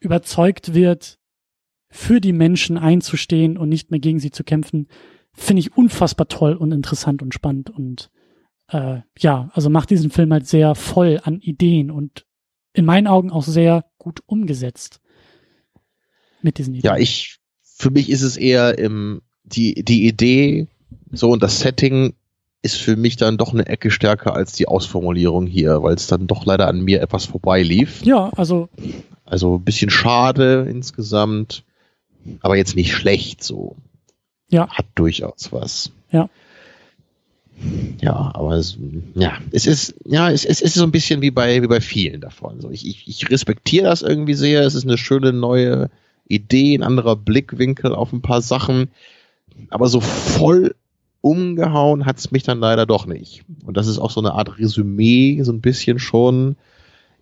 überzeugt 0.00 0.74
wird, 0.74 1.18
für 1.90 2.20
die 2.20 2.34
Menschen 2.34 2.76
einzustehen 2.76 3.56
und 3.56 3.68
nicht 3.68 3.90
mehr 3.90 4.00
gegen 4.00 4.20
sie 4.20 4.30
zu 4.30 4.44
kämpfen, 4.44 4.88
finde 5.32 5.60
ich 5.60 5.76
unfassbar 5.76 6.28
toll 6.28 6.54
und 6.54 6.72
interessant 6.72 7.22
und 7.22 7.32
spannend 7.32 7.70
und 7.70 8.10
äh, 8.68 9.00
ja, 9.18 9.50
also 9.54 9.70
macht 9.70 9.90
diesen 9.90 10.10
Film 10.10 10.32
halt 10.32 10.46
sehr 10.46 10.74
voll 10.74 11.20
an 11.22 11.40
Ideen 11.40 11.90
und 11.90 12.26
in 12.74 12.84
meinen 12.84 13.06
Augen 13.06 13.30
auch 13.30 13.44
sehr 13.44 13.86
gut 13.96 14.20
umgesetzt 14.26 15.00
mit 16.42 16.58
diesen 16.58 16.74
Ideen. 16.74 16.92
Ja, 16.92 16.98
ich, 16.98 17.38
für 17.62 17.90
mich 17.90 18.10
ist 18.10 18.22
es 18.22 18.36
eher 18.36 18.78
im, 18.78 19.22
die, 19.48 19.82
die 19.84 20.06
Idee, 20.06 20.66
so 21.12 21.30
und 21.30 21.42
das 21.42 21.60
Setting 21.60 22.14
ist 22.62 22.76
für 22.76 22.96
mich 22.96 23.16
dann 23.16 23.38
doch 23.38 23.52
eine 23.52 23.66
Ecke 23.66 23.90
stärker 23.90 24.34
als 24.34 24.52
die 24.52 24.66
Ausformulierung 24.66 25.46
hier, 25.46 25.82
weil 25.82 25.94
es 25.94 26.06
dann 26.06 26.26
doch 26.26 26.44
leider 26.44 26.66
an 26.66 26.80
mir 26.80 27.00
etwas 27.00 27.26
vorbeilief. 27.26 28.04
Ja, 28.04 28.30
also. 28.36 28.68
Also 29.24 29.56
ein 29.56 29.64
bisschen 29.64 29.90
schade 29.90 30.66
insgesamt, 30.68 31.62
aber 32.40 32.56
jetzt 32.56 32.74
nicht 32.74 32.92
schlecht 32.92 33.44
so. 33.44 33.76
Ja. 34.50 34.68
Hat 34.68 34.86
durchaus 34.94 35.52
was. 35.52 35.92
Ja. 36.10 36.28
Ja, 38.00 38.30
aber 38.34 38.52
es, 38.52 38.78
ja, 39.14 39.38
es 39.50 39.66
ist, 39.66 39.94
ja, 40.04 40.30
es, 40.30 40.44
es 40.44 40.60
ist 40.60 40.74
so 40.74 40.84
ein 40.84 40.92
bisschen 40.92 41.20
wie 41.22 41.32
bei, 41.32 41.60
wie 41.62 41.66
bei 41.66 41.80
vielen 41.80 42.20
davon. 42.20 42.60
So, 42.60 42.70
ich, 42.70 42.86
ich, 42.86 43.08
ich 43.08 43.30
respektiere 43.30 43.86
das 43.86 44.02
irgendwie 44.02 44.34
sehr. 44.34 44.62
Es 44.62 44.74
ist 44.74 44.84
eine 44.84 44.96
schöne 44.96 45.32
neue 45.32 45.90
Idee, 46.28 46.76
ein 46.76 46.82
anderer 46.82 47.16
Blickwinkel 47.16 47.94
auf 47.94 48.12
ein 48.12 48.22
paar 48.22 48.42
Sachen 48.42 48.88
aber 49.70 49.88
so 49.88 50.00
voll 50.00 50.74
umgehauen 51.20 52.06
hat 52.06 52.18
es 52.18 52.30
mich 52.30 52.42
dann 52.42 52.60
leider 52.60 52.86
doch 52.86 53.06
nicht. 53.06 53.44
Und 53.64 53.76
das 53.76 53.86
ist 53.86 53.98
auch 53.98 54.10
so 54.10 54.20
eine 54.20 54.32
Art 54.32 54.58
Resümee, 54.58 55.42
so 55.42 55.52
ein 55.52 55.60
bisschen 55.60 55.98
schon. 55.98 56.56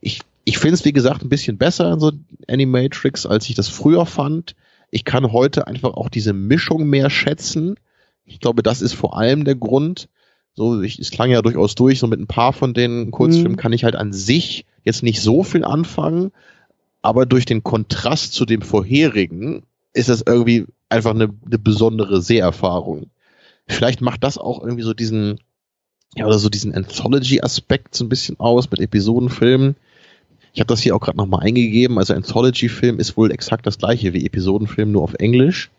Ich, 0.00 0.20
ich 0.44 0.58
finde 0.58 0.74
es, 0.74 0.84
wie 0.84 0.92
gesagt, 0.92 1.22
ein 1.22 1.28
bisschen 1.28 1.58
besser 1.58 1.92
in 1.92 2.00
so 2.00 2.12
Animatrix, 2.48 3.26
als 3.26 3.48
ich 3.48 3.54
das 3.54 3.68
früher 3.68 4.06
fand. 4.06 4.54
Ich 4.90 5.04
kann 5.04 5.32
heute 5.32 5.66
einfach 5.66 5.94
auch 5.94 6.08
diese 6.08 6.32
Mischung 6.32 6.88
mehr 6.88 7.10
schätzen. 7.10 7.76
Ich 8.24 8.40
glaube, 8.40 8.62
das 8.62 8.82
ist 8.82 8.92
vor 8.92 9.16
allem 9.16 9.44
der 9.44 9.56
Grund. 9.56 10.08
So, 10.54 10.80
ich, 10.82 10.98
es 10.98 11.10
klang 11.10 11.30
ja 11.30 11.42
durchaus 11.42 11.74
durch, 11.74 11.98
so 11.98 12.06
mit 12.06 12.20
ein 12.20 12.26
paar 12.26 12.52
von 12.52 12.74
den 12.74 13.10
Kurzfilmen 13.10 13.52
mhm. 13.52 13.56
kann 13.56 13.72
ich 13.72 13.84
halt 13.84 13.96
an 13.96 14.12
sich 14.12 14.64
jetzt 14.84 15.02
nicht 15.02 15.20
so 15.20 15.42
viel 15.42 15.64
anfangen, 15.64 16.32
aber 17.02 17.26
durch 17.26 17.44
den 17.44 17.62
Kontrast 17.62 18.32
zu 18.32 18.46
dem 18.46 18.62
vorherigen 18.62 19.64
ist 19.92 20.08
das 20.08 20.22
irgendwie 20.26 20.66
einfach 20.88 21.12
eine, 21.12 21.30
eine 21.44 21.58
besondere 21.58 22.20
Seherfahrung. 22.20 23.10
Vielleicht 23.66 24.00
macht 24.00 24.22
das 24.22 24.38
auch 24.38 24.62
irgendwie 24.62 24.82
so 24.82 24.94
diesen, 24.94 25.40
ja, 26.14 26.26
oder 26.26 26.38
so 26.38 26.48
diesen 26.48 26.74
Anthology-Aspekt 26.74 27.94
so 27.94 28.04
ein 28.04 28.08
bisschen 28.08 28.38
aus 28.38 28.70
mit 28.70 28.80
Episodenfilmen. 28.80 29.76
Ich 30.52 30.60
habe 30.60 30.68
das 30.68 30.80
hier 30.80 30.94
auch 30.94 31.00
gerade 31.00 31.18
nochmal 31.18 31.44
eingegeben. 31.44 31.98
Also 31.98 32.14
Anthology-Film 32.14 32.98
ist 32.98 33.16
wohl 33.16 33.30
exakt 33.30 33.66
das 33.66 33.78
gleiche 33.78 34.12
wie 34.12 34.24
Episodenfilm, 34.24 34.92
nur 34.92 35.02
auf 35.02 35.14
Englisch. 35.14 35.70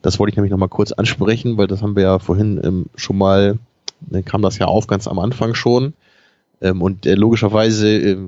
Das 0.00 0.18
wollte 0.18 0.30
ich 0.30 0.36
nämlich 0.36 0.50
nochmal 0.50 0.68
kurz 0.68 0.90
ansprechen, 0.92 1.56
weil 1.56 1.68
das 1.68 1.82
haben 1.82 1.94
wir 1.94 2.02
ja 2.02 2.18
vorhin 2.18 2.60
ähm, 2.64 2.86
schon 2.96 3.18
mal, 3.18 3.58
dann 4.00 4.24
kam 4.24 4.42
das 4.42 4.58
ja 4.58 4.66
auf 4.66 4.88
ganz 4.88 5.06
am 5.06 5.20
Anfang 5.20 5.54
schon. 5.54 5.94
Ähm, 6.60 6.82
und 6.82 7.06
äh, 7.06 7.14
logischerweise 7.14 7.88
äh, 7.88 8.18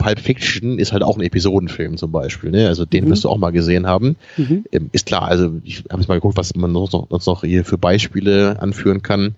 Pulp 0.00 0.18
Fiction 0.18 0.78
ist 0.78 0.92
halt 0.92 1.02
auch 1.02 1.18
ein 1.18 1.22
Episodenfilm 1.22 1.98
zum 1.98 2.10
Beispiel, 2.10 2.50
ne? 2.50 2.68
Also 2.68 2.86
den 2.86 3.04
mhm. 3.04 3.10
wirst 3.10 3.24
du 3.24 3.28
auch 3.28 3.36
mal 3.36 3.50
gesehen 3.50 3.86
haben. 3.86 4.16
Mhm. 4.38 4.64
Ähm, 4.72 4.88
ist 4.92 5.04
klar, 5.04 5.28
also 5.28 5.60
ich 5.62 5.84
habe 5.90 6.00
jetzt 6.00 6.08
mal 6.08 6.14
geguckt, 6.14 6.38
was 6.38 6.54
man 6.56 6.72
sonst 6.72 6.92
noch, 6.94 7.08
sonst 7.10 7.26
noch 7.26 7.44
hier 7.44 7.66
für 7.66 7.76
Beispiele 7.76 8.60
anführen 8.62 9.02
kann. 9.02 9.34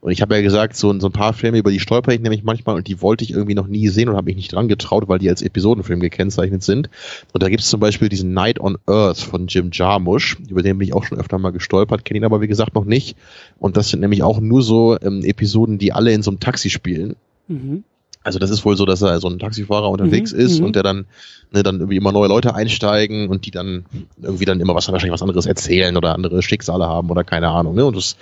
Und 0.00 0.12
ich 0.12 0.22
habe 0.22 0.36
ja 0.36 0.42
gesagt, 0.42 0.76
so, 0.76 0.96
so 1.00 1.08
ein 1.08 1.12
paar 1.12 1.32
Filme, 1.32 1.58
über 1.58 1.72
die 1.72 1.80
stolper 1.80 2.12
ich 2.12 2.20
nämlich 2.20 2.44
manchmal 2.44 2.76
und 2.76 2.86
die 2.86 3.02
wollte 3.02 3.24
ich 3.24 3.32
irgendwie 3.32 3.54
noch 3.54 3.66
nie 3.66 3.88
sehen 3.88 4.08
und 4.08 4.16
habe 4.16 4.26
mich 4.26 4.36
nicht 4.36 4.52
dran 4.52 4.68
getraut, 4.68 5.08
weil 5.08 5.18
die 5.18 5.30
als 5.30 5.42
Episodenfilm 5.42 5.98
gekennzeichnet 5.98 6.62
sind. 6.62 6.90
Und 7.32 7.42
da 7.42 7.48
gibt 7.48 7.62
es 7.62 7.70
zum 7.70 7.80
Beispiel 7.80 8.08
diesen 8.08 8.34
Night 8.34 8.60
on 8.60 8.78
Earth 8.86 9.18
von 9.18 9.48
Jim 9.48 9.70
Jarmusch, 9.72 10.36
über 10.48 10.62
den 10.62 10.78
bin 10.78 10.86
ich 10.86 10.94
auch 10.94 11.04
schon 11.04 11.18
öfter 11.18 11.38
mal 11.38 11.50
gestolpert, 11.50 12.04
kenne 12.04 12.18
ihn 12.18 12.24
aber 12.24 12.40
wie 12.40 12.48
gesagt 12.48 12.76
noch 12.76 12.84
nicht. 12.84 13.16
Und 13.58 13.76
das 13.76 13.88
sind 13.88 14.00
nämlich 14.00 14.22
auch 14.22 14.40
nur 14.40 14.62
so 14.62 14.96
ähm, 15.00 15.24
Episoden, 15.24 15.78
die 15.78 15.92
alle 15.92 16.12
in 16.12 16.22
so 16.22 16.30
einem 16.30 16.38
Taxi 16.38 16.70
spielen. 16.70 17.16
Mhm. 17.48 17.82
Also 18.24 18.38
das 18.38 18.50
ist 18.50 18.64
wohl 18.64 18.76
so, 18.76 18.86
dass 18.86 19.02
er 19.02 19.20
so 19.20 19.28
ein 19.28 19.38
Taxifahrer 19.38 19.90
unterwegs 19.90 20.32
mhm, 20.32 20.40
ist 20.40 20.58
mhm. 20.58 20.66
und 20.66 20.76
der 20.76 20.82
dann, 20.82 21.06
ne, 21.52 21.62
dann 21.62 21.76
irgendwie 21.76 21.98
immer 21.98 22.10
neue 22.10 22.28
Leute 22.28 22.54
einsteigen 22.54 23.28
und 23.28 23.46
die 23.46 23.50
dann 23.50 23.84
irgendwie 24.20 24.46
dann 24.46 24.60
immer 24.60 24.74
was 24.74 24.88
wahrscheinlich 24.88 25.12
was 25.12 25.22
anderes 25.22 25.46
erzählen 25.46 25.96
oder 25.96 26.14
andere 26.14 26.42
Schicksale 26.42 26.86
haben 26.86 27.10
oder 27.10 27.22
keine 27.22 27.48
Ahnung. 27.48 27.74
Ne? 27.74 27.84
Und 27.84 27.96
das, 27.96 28.16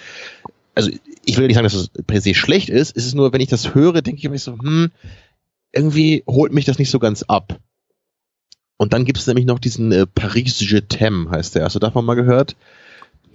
also 0.74 0.90
ich 1.24 1.38
will 1.38 1.46
nicht 1.46 1.54
sagen, 1.54 1.64
dass 1.64 1.72
das 1.72 2.04
per 2.04 2.20
se 2.20 2.34
schlecht 2.34 2.68
ist. 2.68 2.96
Es 2.96 3.06
ist 3.06 3.14
nur, 3.14 3.32
wenn 3.32 3.40
ich 3.40 3.48
das 3.48 3.74
höre, 3.74 4.02
denke 4.02 4.20
ich 4.20 4.28
mir 4.28 4.38
so, 4.38 4.58
hm, 4.58 4.90
irgendwie 5.72 6.24
holt 6.26 6.52
mich 6.52 6.64
das 6.64 6.78
nicht 6.78 6.90
so 6.90 6.98
ganz 6.98 7.22
ab. 7.22 7.58
Und 8.76 8.92
dann 8.92 9.04
gibt 9.04 9.18
es 9.18 9.26
nämlich 9.28 9.46
noch 9.46 9.60
diesen 9.60 9.92
äh, 9.92 10.06
Paris 10.06 10.58
Je 10.60 10.78
t'aime, 10.78 11.30
heißt 11.30 11.54
der. 11.54 11.64
Hast 11.64 11.76
du 11.76 11.78
davon 11.78 12.04
mal 12.04 12.14
gehört? 12.16 12.56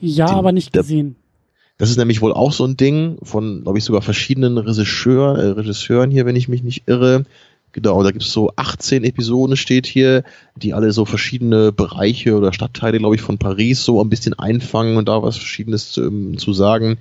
Ja, 0.02 0.26
Den, 0.26 0.36
aber 0.36 0.52
nicht 0.52 0.74
gesehen. 0.74 1.16
Das 1.78 1.92
ist 1.92 1.98
nämlich 1.98 2.22
wohl 2.22 2.34
auch 2.34 2.52
so 2.52 2.66
ein 2.66 2.76
Ding 2.76 3.18
von, 3.22 3.62
glaube 3.64 3.78
ich, 3.78 3.84
sogar 3.84 4.02
verschiedenen 4.02 4.58
Regisseur, 4.58 5.38
äh, 5.38 5.48
Regisseuren 5.50 6.12
hier, 6.12 6.26
wenn 6.26 6.36
ich 6.36 6.48
mich 6.48 6.64
nicht 6.64 6.84
irre. 6.88 7.26
Genau, 7.72 8.02
da 8.02 8.10
gibt 8.10 8.24
es 8.24 8.32
so 8.32 8.52
18 8.56 9.04
Episoden, 9.04 9.56
steht 9.56 9.86
hier, 9.86 10.24
die 10.56 10.74
alle 10.74 10.92
so 10.92 11.06
verschiedene 11.06 11.72
Bereiche 11.72 12.36
oder 12.36 12.52
Stadtteile, 12.52 12.98
glaube 12.98 13.16
ich, 13.16 13.22
von 13.22 13.38
Paris 13.38 13.84
so 13.84 14.02
ein 14.02 14.10
bisschen 14.10 14.34
einfangen 14.34 14.98
und 14.98 15.08
da 15.08 15.22
was 15.22 15.38
Verschiedenes 15.38 15.92
zu, 15.92 16.08
um, 16.08 16.38
zu 16.40 16.54
sagen. 16.54 16.98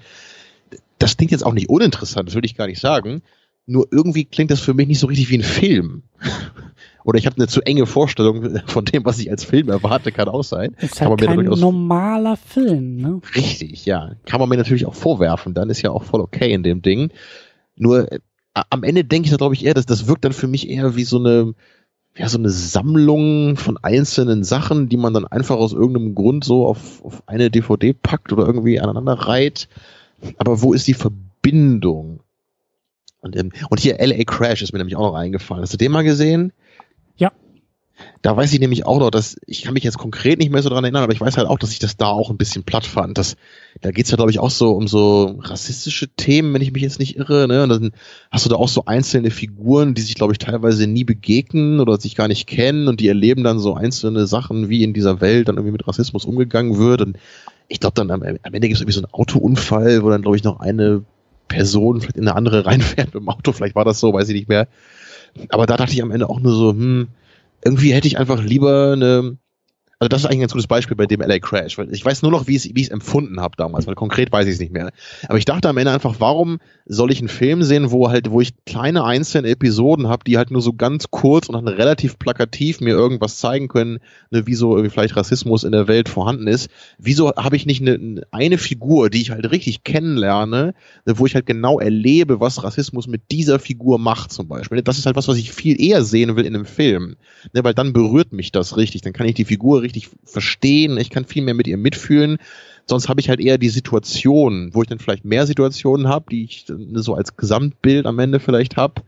Das 0.98 1.16
klingt 1.16 1.32
jetzt 1.32 1.46
auch 1.46 1.54
nicht 1.54 1.70
uninteressant, 1.70 2.28
das 2.28 2.34
würde 2.34 2.46
ich 2.46 2.56
gar 2.56 2.66
nicht 2.66 2.80
sagen. 2.80 3.22
Nur 3.64 3.88
irgendwie 3.90 4.26
klingt 4.26 4.50
das 4.50 4.60
für 4.60 4.74
mich 4.74 4.86
nicht 4.86 4.98
so 4.98 5.06
richtig 5.06 5.30
wie 5.30 5.38
ein 5.38 5.42
Film. 5.42 6.02
Oder 7.06 7.20
ich 7.20 7.26
habe 7.26 7.36
eine 7.36 7.46
zu 7.46 7.62
enge 7.62 7.86
Vorstellung 7.86 8.58
von 8.66 8.84
dem, 8.84 9.04
was 9.04 9.20
ich 9.20 9.30
als 9.30 9.44
Film 9.44 9.68
erwarte, 9.68 10.10
kann 10.10 10.28
auch 10.28 10.42
sein. 10.42 10.74
Ist 10.80 11.00
halt 11.00 11.20
kein 11.20 11.44
normaler 11.44 12.36
Film, 12.36 12.96
ne? 12.96 13.20
Richtig, 13.36 13.86
ja. 13.86 14.16
Kann 14.26 14.40
man 14.40 14.48
mir 14.48 14.56
natürlich 14.56 14.86
auch 14.86 14.94
vorwerfen, 14.94 15.54
dann 15.54 15.70
ist 15.70 15.82
ja 15.82 15.92
auch 15.92 16.02
voll 16.02 16.20
okay 16.20 16.52
in 16.52 16.64
dem 16.64 16.82
Ding. 16.82 17.12
Nur 17.76 18.10
äh, 18.10 18.18
am 18.70 18.82
Ende 18.82 19.04
denke 19.04 19.26
ich 19.26 19.30
da 19.30 19.36
glaube 19.36 19.54
ich 19.54 19.64
eher, 19.64 19.74
dass 19.74 19.86
das 19.86 20.08
wirkt 20.08 20.24
dann 20.24 20.32
für 20.32 20.48
mich 20.48 20.68
eher 20.68 20.96
wie 20.96 21.04
so 21.04 21.18
eine 21.18 21.54
ja, 22.16 22.28
so 22.28 22.38
eine 22.38 22.50
Sammlung 22.50 23.56
von 23.56 23.76
einzelnen 23.76 24.42
Sachen, 24.42 24.88
die 24.88 24.96
man 24.96 25.14
dann 25.14 25.26
einfach 25.26 25.56
aus 25.56 25.74
irgendeinem 25.74 26.14
Grund 26.16 26.44
so 26.44 26.66
auf, 26.66 27.04
auf 27.04 27.22
eine 27.26 27.50
DVD 27.50 27.92
packt 27.92 28.32
oder 28.32 28.46
irgendwie 28.46 28.80
aneinander 28.80 29.12
reiht. 29.12 29.68
Aber 30.38 30.60
wo 30.60 30.72
ist 30.72 30.88
die 30.88 30.94
Verbindung? 30.94 32.20
Und, 33.20 33.36
ähm, 33.36 33.52
und 33.68 33.78
hier 33.78 33.98
LA 34.00 34.24
Crash 34.24 34.62
ist 34.62 34.72
mir 34.72 34.78
nämlich 34.78 34.96
auch 34.96 35.12
noch 35.12 35.14
eingefallen. 35.14 35.62
Hast 35.62 35.74
du 35.74 35.76
den 35.76 35.92
mal 35.92 36.02
gesehen? 36.02 36.52
Da 38.22 38.36
weiß 38.36 38.52
ich 38.52 38.60
nämlich 38.60 38.86
auch 38.86 38.98
noch, 38.98 39.10
dass, 39.10 39.36
ich 39.46 39.62
kann 39.62 39.74
mich 39.74 39.84
jetzt 39.84 39.98
konkret 39.98 40.38
nicht 40.38 40.50
mehr 40.50 40.62
so 40.62 40.68
dran 40.68 40.84
erinnern, 40.84 41.02
aber 41.02 41.12
ich 41.12 41.20
weiß 41.20 41.36
halt 41.36 41.46
auch, 41.46 41.58
dass 41.58 41.72
ich 41.72 41.78
das 41.78 41.96
da 41.96 42.06
auch 42.06 42.30
ein 42.30 42.38
bisschen 42.38 42.64
platt 42.64 42.86
fand. 42.86 43.18
Das, 43.18 43.36
da 43.82 43.90
geht's 43.90 44.10
ja, 44.10 44.16
glaube 44.16 44.30
ich, 44.30 44.38
auch 44.38 44.50
so 44.50 44.72
um 44.72 44.88
so 44.88 45.38
rassistische 45.42 46.08
Themen, 46.08 46.52
wenn 46.54 46.62
ich 46.62 46.72
mich 46.72 46.82
jetzt 46.82 46.98
nicht 46.98 47.16
irre. 47.16 47.46
Ne? 47.46 47.62
Und 47.62 47.68
dann 47.68 47.92
hast 48.30 48.46
du 48.46 48.50
da 48.50 48.56
auch 48.56 48.68
so 48.68 48.86
einzelne 48.86 49.30
Figuren, 49.30 49.94
die 49.94 50.02
sich, 50.02 50.14
glaube 50.14 50.32
ich, 50.32 50.38
teilweise 50.38 50.86
nie 50.86 51.04
begegnen 51.04 51.78
oder 51.80 52.00
sich 52.00 52.16
gar 52.16 52.28
nicht 52.28 52.46
kennen 52.46 52.88
und 52.88 53.00
die 53.00 53.08
erleben 53.08 53.44
dann 53.44 53.58
so 53.58 53.74
einzelne 53.74 54.26
Sachen, 54.26 54.68
wie 54.68 54.82
in 54.82 54.94
dieser 54.94 55.20
Welt 55.20 55.48
dann 55.48 55.56
irgendwie 55.56 55.72
mit 55.72 55.86
Rassismus 55.86 56.24
umgegangen 56.24 56.78
wird. 56.78 57.02
Und 57.02 57.18
ich 57.68 57.80
glaube 57.80 57.94
dann 57.94 58.10
am, 58.10 58.22
am 58.22 58.36
Ende 58.42 58.60
gibt 58.60 58.74
es 58.74 58.80
irgendwie 58.80 58.94
so 58.94 59.00
einen 59.00 59.12
Autounfall, 59.12 60.02
wo 60.02 60.10
dann, 60.10 60.22
glaube 60.22 60.36
ich, 60.36 60.44
noch 60.44 60.60
eine 60.60 61.04
Person 61.48 62.00
vielleicht 62.00 62.16
in 62.16 62.26
eine 62.26 62.36
andere 62.36 62.64
reinfährt 62.66 63.14
mit 63.14 63.22
dem 63.22 63.28
Auto. 63.28 63.52
Vielleicht 63.52 63.74
war 63.74 63.84
das 63.84 64.00
so, 64.00 64.12
weiß 64.12 64.28
ich 64.28 64.34
nicht 64.34 64.48
mehr. 64.48 64.68
Aber 65.50 65.66
da 65.66 65.76
dachte 65.76 65.92
ich 65.92 66.02
am 66.02 66.10
Ende 66.10 66.30
auch 66.30 66.40
nur 66.40 66.54
so, 66.54 66.70
hm, 66.70 67.08
irgendwie 67.64 67.92
hätte 67.92 68.08
ich 68.08 68.18
einfach 68.18 68.42
lieber 68.42 68.92
eine, 68.92 69.38
also 69.98 70.08
das 70.08 70.20
ist 70.20 70.26
eigentlich 70.26 70.38
ein 70.38 70.40
ganz 70.40 70.52
gutes 70.52 70.66
Beispiel 70.66 70.94
bei 70.94 71.06
dem 71.06 71.22
LA 71.22 71.38
Crash, 71.38 71.78
weil 71.78 71.90
ich 71.90 72.04
weiß 72.04 72.20
nur 72.20 72.30
noch, 72.30 72.46
wie 72.46 72.56
ich 72.56 72.66
es 72.66 72.88
empfunden 72.88 73.40
habe 73.40 73.56
damals, 73.56 73.86
weil 73.86 73.94
konkret 73.94 74.30
weiß 74.30 74.46
ich 74.46 74.54
es 74.54 74.60
nicht 74.60 74.72
mehr. 74.72 74.90
Aber 75.26 75.38
ich 75.38 75.46
dachte 75.46 75.70
am 75.70 75.78
Ende 75.78 75.90
einfach, 75.90 76.16
warum 76.18 76.58
soll 76.84 77.10
ich 77.10 77.20
einen 77.20 77.28
Film 77.28 77.62
sehen, 77.62 77.90
wo 77.90 78.10
halt, 78.10 78.30
wo 78.30 78.42
ich 78.42 78.52
kleine 78.66 79.04
einzelne 79.04 79.48
Episoden 79.48 80.08
habe, 80.08 80.24
die 80.24 80.36
halt 80.36 80.50
nur 80.50 80.60
so 80.60 80.74
ganz 80.74 81.06
kurz 81.10 81.48
und 81.48 81.54
dann 81.54 81.66
relativ 81.66 82.18
plakativ 82.18 82.82
mir 82.82 82.90
irgendwas 82.90 83.38
zeigen 83.38 83.68
können, 83.68 84.00
ne, 84.30 84.46
wie 84.46 84.54
so 84.54 84.76
irgendwie 84.76 84.90
vielleicht 84.90 85.16
Rassismus 85.16 85.64
in 85.64 85.72
der 85.72 85.88
Welt 85.88 86.10
vorhanden 86.10 86.46
ist. 86.46 86.68
Wieso 86.98 87.34
habe 87.34 87.56
ich 87.56 87.64
nicht 87.64 87.80
eine, 87.80 88.20
eine 88.32 88.58
Figur, 88.58 89.08
die 89.08 89.22
ich 89.22 89.30
halt 89.30 89.50
richtig 89.50 89.82
kennenlerne, 89.82 90.74
ne, 91.06 91.18
wo 91.18 91.24
ich 91.24 91.34
halt 91.34 91.46
genau 91.46 91.80
erlebe, 91.80 92.38
was 92.38 92.62
Rassismus 92.62 93.06
mit 93.06 93.30
dieser 93.30 93.58
Figur 93.58 93.98
macht 93.98 94.30
zum 94.30 94.46
Beispiel. 94.46 94.82
Das 94.82 94.98
ist 94.98 95.06
halt 95.06 95.16
was, 95.16 95.26
was 95.26 95.38
ich 95.38 95.52
viel 95.52 95.80
eher 95.80 96.04
sehen 96.04 96.36
will 96.36 96.44
in 96.44 96.54
einem 96.54 96.66
Film, 96.66 97.16
ne, 97.54 97.64
weil 97.64 97.72
dann 97.72 97.94
berührt 97.94 98.34
mich 98.34 98.52
das 98.52 98.76
richtig, 98.76 99.00
dann 99.00 99.14
kann 99.14 99.26
ich 99.26 99.34
die 99.34 99.46
Figur 99.46 99.85
richtig 99.86 100.10
verstehen, 100.24 100.98
ich 100.98 101.10
kann 101.10 101.24
viel 101.24 101.42
mehr 101.42 101.54
mit 101.54 101.66
ihr 101.66 101.76
mitfühlen. 101.76 102.38
Sonst 102.86 103.08
habe 103.08 103.20
ich 103.20 103.28
halt 103.28 103.40
eher 103.40 103.58
die 103.58 103.68
Situation, 103.68 104.70
wo 104.72 104.82
ich 104.82 104.88
dann 104.88 104.98
vielleicht 104.98 105.24
mehr 105.24 105.46
Situationen 105.46 106.08
habe, 106.08 106.26
die 106.30 106.44
ich 106.44 106.66
so 106.94 107.14
als 107.14 107.36
Gesamtbild 107.36 108.06
am 108.06 108.18
Ende 108.18 108.38
vielleicht 108.38 108.76
habe. 108.76 109.02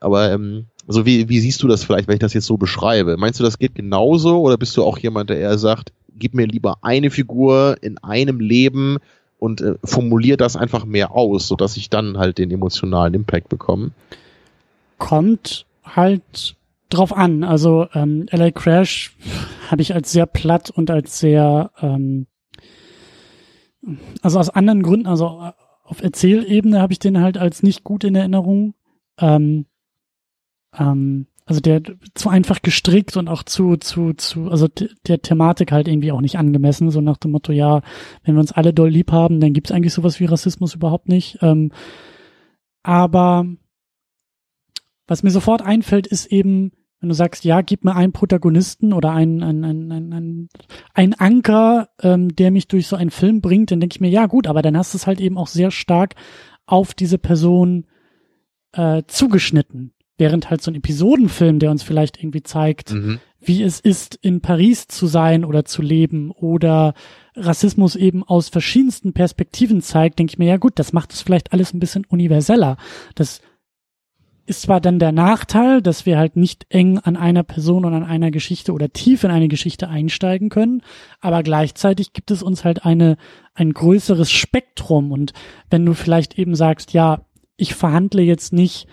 Aber 0.00 0.32
ähm, 0.32 0.66
also 0.88 1.06
wie, 1.06 1.28
wie 1.28 1.38
siehst 1.38 1.62
du 1.62 1.68
das 1.68 1.84
vielleicht, 1.84 2.08
wenn 2.08 2.14
ich 2.14 2.20
das 2.20 2.34
jetzt 2.34 2.46
so 2.46 2.56
beschreibe? 2.56 3.16
Meinst 3.16 3.38
du, 3.38 3.44
das 3.44 3.58
geht 3.58 3.74
genauso 3.74 4.40
oder 4.40 4.56
bist 4.56 4.76
du 4.76 4.82
auch 4.82 4.98
jemand, 4.98 5.30
der 5.30 5.38
eher 5.38 5.58
sagt, 5.58 5.92
gib 6.16 6.34
mir 6.34 6.46
lieber 6.46 6.78
eine 6.82 7.10
Figur 7.10 7.76
in 7.82 7.98
einem 7.98 8.40
Leben 8.40 8.98
und 9.38 9.60
äh, 9.60 9.74
formulier 9.84 10.36
das 10.36 10.56
einfach 10.56 10.84
mehr 10.84 11.12
aus, 11.12 11.46
sodass 11.46 11.76
ich 11.76 11.90
dann 11.90 12.18
halt 12.18 12.38
den 12.38 12.50
emotionalen 12.50 13.14
Impact 13.14 13.48
bekomme? 13.48 13.90
Kommt 14.98 15.64
halt 15.84 16.56
drauf 16.88 17.16
an. 17.16 17.44
Also 17.44 17.86
ähm, 17.94 18.26
LA 18.30 18.50
Crash 18.50 19.16
habe 19.70 19.82
ich 19.82 19.94
als 19.94 20.12
sehr 20.12 20.26
platt 20.26 20.70
und 20.70 20.90
als 20.90 21.18
sehr, 21.18 21.70
ähm, 21.80 22.26
also 24.22 24.38
aus 24.38 24.50
anderen 24.50 24.82
Gründen, 24.82 25.06
also 25.06 25.40
äh, 25.42 25.52
auf 25.84 26.02
Erzählebene 26.02 26.80
habe 26.80 26.92
ich 26.92 26.98
den 26.98 27.20
halt 27.20 27.38
als 27.38 27.62
nicht 27.62 27.84
gut 27.84 28.04
in 28.04 28.14
Erinnerung. 28.14 28.74
Ähm, 29.18 29.66
ähm, 30.76 31.26
also 31.46 31.60
der 31.62 31.80
zu 32.14 32.28
einfach 32.28 32.60
gestrickt 32.60 33.16
und 33.16 33.26
auch 33.26 33.42
zu, 33.42 33.76
zu, 33.78 34.12
zu, 34.12 34.50
also 34.50 34.68
der 35.06 35.22
Thematik 35.22 35.72
halt 35.72 35.88
irgendwie 35.88 36.12
auch 36.12 36.20
nicht 36.20 36.36
angemessen, 36.36 36.90
so 36.90 37.00
nach 37.00 37.16
dem 37.16 37.30
Motto, 37.30 37.52
ja, 37.52 37.80
wenn 38.22 38.34
wir 38.34 38.40
uns 38.40 38.52
alle 38.52 38.74
doll 38.74 38.90
lieb 38.90 39.12
haben, 39.12 39.40
dann 39.40 39.54
gibt's 39.54 39.72
eigentlich 39.72 39.94
sowas 39.94 40.20
wie 40.20 40.26
Rassismus 40.26 40.74
überhaupt 40.74 41.08
nicht. 41.08 41.38
Ähm, 41.40 41.72
aber 42.82 43.46
was 45.06 45.22
mir 45.22 45.30
sofort 45.30 45.62
einfällt, 45.62 46.06
ist 46.06 46.26
eben, 46.26 46.72
wenn 47.00 47.08
du 47.08 47.14
sagst, 47.14 47.44
ja, 47.44 47.60
gib 47.60 47.84
mir 47.84 47.94
einen 47.94 48.12
Protagonisten 48.12 48.92
oder 48.92 49.12
einen, 49.12 49.42
einen, 49.42 49.64
einen, 49.64 50.12
einen, 50.12 50.48
einen 50.94 51.14
Anker, 51.14 51.90
ähm, 52.02 52.34
der 52.34 52.50
mich 52.50 52.66
durch 52.66 52.88
so 52.88 52.96
einen 52.96 53.10
Film 53.10 53.40
bringt, 53.40 53.70
dann 53.70 53.80
denke 53.80 53.94
ich 53.94 54.00
mir, 54.00 54.10
ja 54.10 54.26
gut, 54.26 54.46
aber 54.46 54.62
dann 54.62 54.76
hast 54.76 54.94
du 54.94 54.98
es 54.98 55.06
halt 55.06 55.20
eben 55.20 55.38
auch 55.38 55.46
sehr 55.46 55.70
stark 55.70 56.14
auf 56.66 56.94
diese 56.94 57.18
Person 57.18 57.86
äh, 58.72 59.02
zugeschnitten. 59.06 59.92
Während 60.16 60.50
halt 60.50 60.62
so 60.62 60.72
ein 60.72 60.74
Episodenfilm, 60.74 61.60
der 61.60 61.70
uns 61.70 61.84
vielleicht 61.84 62.18
irgendwie 62.18 62.42
zeigt, 62.42 62.92
mhm. 62.92 63.20
wie 63.38 63.62
es 63.62 63.78
ist, 63.78 64.16
in 64.16 64.40
Paris 64.40 64.88
zu 64.88 65.06
sein 65.06 65.44
oder 65.44 65.64
zu 65.64 65.80
leben 65.80 66.32
oder 66.32 66.94
Rassismus 67.36 67.94
eben 67.94 68.24
aus 68.24 68.48
verschiedensten 68.48 69.12
Perspektiven 69.12 69.80
zeigt, 69.80 70.18
denke 70.18 70.32
ich 70.32 70.38
mir, 70.38 70.48
ja 70.48 70.56
gut, 70.56 70.80
das 70.80 70.92
macht 70.92 71.12
es 71.12 71.22
vielleicht 71.22 71.52
alles 71.52 71.72
ein 71.72 71.78
bisschen 71.78 72.04
universeller. 72.06 72.76
Das 73.14 73.40
ist 74.48 74.62
zwar 74.62 74.80
dann 74.80 74.98
der 74.98 75.12
Nachteil, 75.12 75.82
dass 75.82 76.06
wir 76.06 76.18
halt 76.18 76.36
nicht 76.36 76.66
eng 76.70 76.98
an 76.98 77.16
einer 77.16 77.42
Person 77.42 77.84
und 77.84 77.92
an 77.92 78.04
einer 78.04 78.30
Geschichte 78.30 78.72
oder 78.72 78.90
tief 78.92 79.22
in 79.22 79.30
eine 79.30 79.48
Geschichte 79.48 79.88
einsteigen 79.88 80.48
können, 80.48 80.82
aber 81.20 81.42
gleichzeitig 81.42 82.14
gibt 82.14 82.30
es 82.30 82.42
uns 82.42 82.64
halt 82.64 82.84
eine, 82.84 83.18
ein 83.54 83.72
größeres 83.72 84.30
Spektrum. 84.30 85.12
Und 85.12 85.34
wenn 85.68 85.84
du 85.84 85.92
vielleicht 85.92 86.38
eben 86.38 86.54
sagst, 86.54 86.94
ja, 86.94 87.20
ich 87.56 87.74
verhandle 87.74 88.22
jetzt 88.22 88.52
nicht 88.54 88.86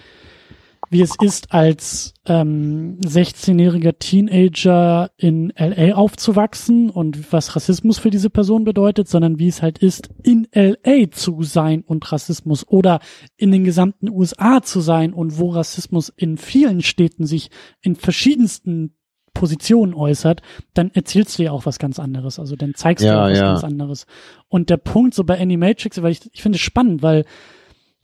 wie 0.90 1.02
es 1.02 1.16
ist, 1.22 1.52
als 1.54 2.14
ähm, 2.26 3.00
16-jähriger 3.02 3.98
Teenager 4.00 5.12
in 5.18 5.52
LA 5.58 5.96
aufzuwachsen 5.96 6.90
und 6.90 7.32
was 7.32 7.56
Rassismus 7.56 7.98
für 7.98 8.10
diese 8.10 8.30
Person 8.30 8.64
bedeutet, 8.64 9.08
sondern 9.08 9.40
wie 9.40 9.48
es 9.48 9.62
halt 9.62 9.80
ist, 9.80 10.10
in 10.24 10.48
LA 10.54 11.12
zu 11.12 11.44
sein 11.44 11.84
und 11.86 12.12
Rassismus 12.12 12.68
oder 12.68 13.00
in 13.38 13.52
den 13.52 13.64
gesamten 13.64 14.10
USA 14.10 14.62
zu 14.62 14.82
sein 14.82 15.14
und 15.14 15.40
wo 15.40 15.50
Rassismus 15.50 16.10
in 16.16 16.38
vielen 16.38 16.82
Städten 16.82 17.26
sich 17.26 17.50
in 17.82 17.96
verschiedensten 17.96 18.96
Positionen 19.36 19.94
äußert, 19.94 20.42
dann 20.74 20.90
erzählst 20.94 21.38
du 21.38 21.44
ja 21.44 21.52
auch 21.52 21.68
was 21.68 21.78
ganz 21.78 22.00
anderes. 22.00 22.40
Also 22.40 22.56
dann 22.56 22.74
zeigst 22.74 23.06
ja, 23.06 23.14
du 23.14 23.20
auch 23.20 23.30
was 23.30 23.38
ja. 23.38 23.52
ganz 23.52 23.64
anderes. 23.64 24.08
Und 24.48 24.72
der 24.72 24.78
Punkt 24.78 25.14
so 25.14 25.24
bei 25.24 25.40
Animatrix, 25.40 26.02
weil 26.02 26.14
ich, 26.14 26.22
ich 26.34 26.42
finde 26.42 26.56
es 26.56 26.62
spannend, 26.62 27.04
weil 27.04 27.26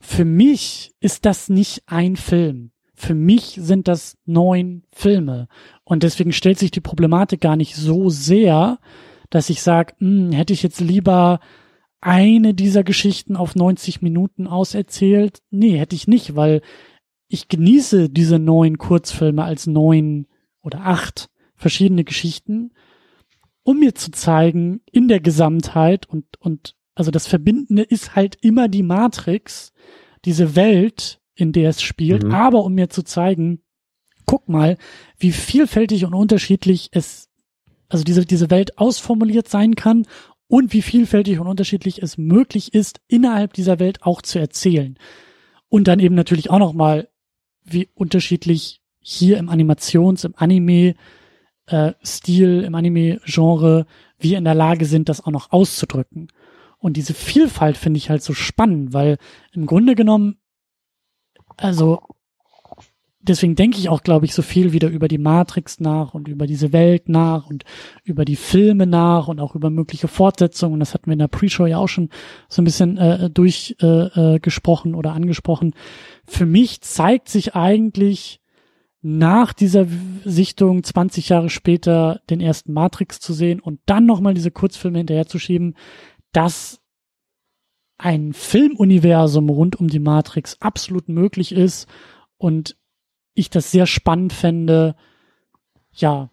für 0.02 0.24
mich 0.24 0.92
ist 1.00 1.24
das 1.24 1.48
nicht 1.48 1.84
ein 1.86 2.16
Film. 2.16 2.72
Für 2.92 3.14
mich 3.14 3.56
sind 3.60 3.86
das 3.86 4.18
neun 4.26 4.82
Filme. 4.92 5.46
Und 5.84 6.02
deswegen 6.02 6.32
stellt 6.32 6.58
sich 6.58 6.72
die 6.72 6.80
Problematik 6.80 7.40
gar 7.40 7.56
nicht 7.56 7.76
so 7.76 8.10
sehr, 8.10 8.78
dass 9.30 9.48
ich 9.48 9.62
sage, 9.62 9.94
hm, 9.98 10.32
hätte 10.32 10.52
ich 10.52 10.62
jetzt 10.62 10.80
lieber 10.80 11.38
eine 12.00 12.52
dieser 12.52 12.82
Geschichten 12.82 13.36
auf 13.36 13.54
90 13.54 14.02
Minuten 14.02 14.48
auserzählt? 14.48 15.40
Nee, 15.50 15.78
hätte 15.78 15.94
ich 15.94 16.08
nicht, 16.08 16.34
weil 16.34 16.62
ich 17.28 17.46
genieße 17.46 18.10
diese 18.10 18.40
neun 18.40 18.78
Kurzfilme 18.78 19.44
als 19.44 19.68
neun 19.68 20.26
oder 20.62 20.80
acht 20.80 21.30
verschiedene 21.54 22.02
Geschichten, 22.02 22.72
um 23.62 23.78
mir 23.78 23.94
zu 23.94 24.10
zeigen, 24.10 24.80
in 24.90 25.06
der 25.06 25.20
Gesamtheit 25.20 26.06
und, 26.08 26.26
und 26.40 26.74
also 26.94 27.10
das 27.10 27.26
Verbindende 27.26 27.82
ist 27.82 28.14
halt 28.14 28.36
immer 28.40 28.68
die 28.68 28.82
Matrix, 28.82 29.72
diese 30.24 30.56
Welt, 30.56 31.20
in 31.34 31.52
der 31.52 31.70
es 31.70 31.82
spielt, 31.82 32.24
mhm. 32.24 32.32
aber 32.32 32.64
um 32.64 32.74
mir 32.74 32.90
zu 32.90 33.02
zeigen, 33.02 33.62
guck 34.26 34.48
mal, 34.48 34.76
wie 35.18 35.32
vielfältig 35.32 36.04
und 36.04 36.14
unterschiedlich 36.14 36.90
es, 36.92 37.28
also 37.88 38.04
diese, 38.04 38.24
diese 38.26 38.50
Welt 38.50 38.78
ausformuliert 38.78 39.48
sein 39.48 39.74
kann 39.74 40.06
und 40.48 40.72
wie 40.72 40.82
vielfältig 40.82 41.38
und 41.38 41.46
unterschiedlich 41.46 42.02
es 42.02 42.18
möglich 42.18 42.74
ist, 42.74 43.00
innerhalb 43.08 43.54
dieser 43.54 43.78
Welt 43.78 44.02
auch 44.02 44.22
zu 44.22 44.38
erzählen. 44.38 44.98
Und 45.68 45.88
dann 45.88 45.98
eben 45.98 46.14
natürlich 46.14 46.50
auch 46.50 46.58
nochmal, 46.58 47.08
wie 47.64 47.88
unterschiedlich 47.94 48.82
hier 49.00 49.38
im 49.38 49.48
Animations-, 49.48 50.24
im 50.24 50.34
Anime, 50.36 50.94
äh, 51.66 51.92
Stil, 52.04 52.64
im 52.64 52.74
Anime-Genre 52.74 53.86
wir 54.18 54.38
in 54.38 54.44
der 54.44 54.54
Lage 54.54 54.84
sind, 54.84 55.08
das 55.08 55.24
auch 55.24 55.30
noch 55.30 55.52
auszudrücken. 55.52 56.28
Und 56.82 56.96
diese 56.96 57.14
Vielfalt 57.14 57.76
finde 57.76 57.98
ich 57.98 58.10
halt 58.10 58.24
so 58.24 58.34
spannend, 58.34 58.92
weil 58.92 59.18
im 59.52 59.66
Grunde 59.66 59.94
genommen, 59.94 60.38
also 61.56 62.00
deswegen 63.20 63.54
denke 63.54 63.78
ich 63.78 63.88
auch, 63.88 64.02
glaube 64.02 64.26
ich, 64.26 64.34
so 64.34 64.42
viel 64.42 64.72
wieder 64.72 64.88
über 64.88 65.06
die 65.06 65.18
Matrix 65.18 65.78
nach 65.78 66.12
und 66.12 66.26
über 66.26 66.48
diese 66.48 66.72
Welt 66.72 67.08
nach 67.08 67.46
und 67.46 67.62
über 68.02 68.24
die 68.24 68.34
Filme 68.34 68.88
nach 68.88 69.28
und 69.28 69.38
auch 69.38 69.54
über 69.54 69.70
mögliche 69.70 70.08
Fortsetzungen. 70.08 70.80
Das 70.80 70.92
hatten 70.92 71.06
wir 71.06 71.12
in 71.12 71.20
der 71.20 71.28
Pre-Show 71.28 71.66
ja 71.66 71.78
auch 71.78 71.88
schon 71.88 72.08
so 72.48 72.60
ein 72.60 72.64
bisschen 72.64 72.98
äh, 72.98 73.30
durchgesprochen 73.30 74.92
äh, 74.92 74.96
äh, 74.96 74.98
oder 74.98 75.12
angesprochen. 75.12 75.74
Für 76.26 76.46
mich 76.46 76.80
zeigt 76.80 77.28
sich 77.28 77.54
eigentlich 77.54 78.40
nach 79.02 79.52
dieser 79.52 79.86
Sichtung 80.24 80.82
20 80.82 81.28
Jahre 81.28 81.50
später 81.50 82.20
den 82.30 82.40
ersten 82.40 82.72
Matrix 82.72 83.18
zu 83.20 83.32
sehen 83.32 83.60
und 83.60 83.80
dann 83.86 84.06
nochmal 84.06 84.34
diese 84.34 84.52
Kurzfilme 84.52 84.98
hinterherzuschieben, 84.98 85.76
dass 86.32 86.80
ein 87.98 88.32
Filmuniversum 88.32 89.48
rund 89.48 89.76
um 89.76 89.88
die 89.88 90.00
Matrix 90.00 90.60
absolut 90.60 91.08
möglich 91.08 91.52
ist 91.52 91.86
und 92.36 92.76
ich 93.34 93.48
das 93.48 93.70
sehr 93.70 93.86
spannend 93.86 94.32
fände, 94.32 94.96
ja, 95.92 96.30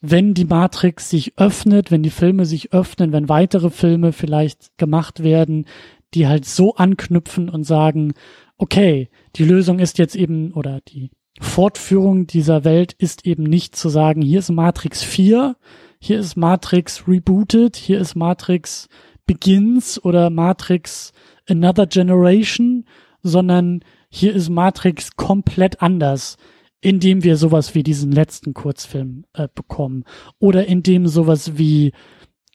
wenn 0.00 0.34
die 0.34 0.44
Matrix 0.44 1.10
sich 1.10 1.38
öffnet, 1.38 1.90
wenn 1.90 2.02
die 2.02 2.10
Filme 2.10 2.44
sich 2.44 2.72
öffnen, 2.72 3.12
wenn 3.12 3.28
weitere 3.28 3.70
Filme 3.70 4.12
vielleicht 4.12 4.76
gemacht 4.78 5.22
werden, 5.22 5.66
die 6.14 6.26
halt 6.26 6.44
so 6.44 6.76
anknüpfen 6.76 7.48
und 7.48 7.64
sagen, 7.64 8.14
okay, 8.58 9.08
die 9.36 9.44
Lösung 9.44 9.78
ist 9.78 9.98
jetzt 9.98 10.16
eben, 10.16 10.52
oder 10.52 10.80
die 10.88 11.10
Fortführung 11.40 12.26
dieser 12.26 12.64
Welt 12.64 12.92
ist 12.92 13.26
eben 13.26 13.42
nicht 13.42 13.76
zu 13.76 13.88
sagen, 13.88 14.22
hier 14.22 14.38
ist 14.38 14.50
Matrix 14.50 15.02
4, 15.02 15.56
hier 15.98 16.20
ist 16.20 16.36
Matrix 16.36 17.08
Rebooted, 17.08 17.76
hier 17.76 18.00
ist 18.00 18.14
Matrix 18.14 18.88
Begins 19.26 20.02
oder 20.02 20.30
Matrix 20.30 21.12
Another 21.48 21.86
Generation, 21.86 22.84
sondern 23.22 23.80
hier 24.08 24.34
ist 24.34 24.48
Matrix 24.48 25.16
komplett 25.16 25.82
anders, 25.82 26.36
indem 26.80 27.24
wir 27.24 27.36
sowas 27.36 27.74
wie 27.74 27.82
diesen 27.82 28.12
letzten 28.12 28.54
Kurzfilm 28.54 29.24
äh, 29.32 29.48
bekommen. 29.54 30.04
Oder 30.38 30.66
indem 30.66 31.06
sowas 31.06 31.58
wie 31.58 31.92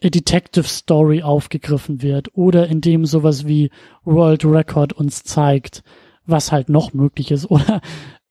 A 0.03 0.09
Detective 0.09 0.67
Story 0.67 1.21
aufgegriffen 1.21 2.01
wird. 2.01 2.29
Oder 2.35 2.67
indem 2.67 3.05
sowas 3.05 3.45
wie 3.45 3.69
World 4.03 4.45
Record 4.45 4.93
uns 4.93 5.23
zeigt, 5.23 5.83
was 6.25 6.51
halt 6.51 6.69
noch 6.69 6.93
möglich 6.93 7.31
ist. 7.31 7.45
Oder 7.51 7.81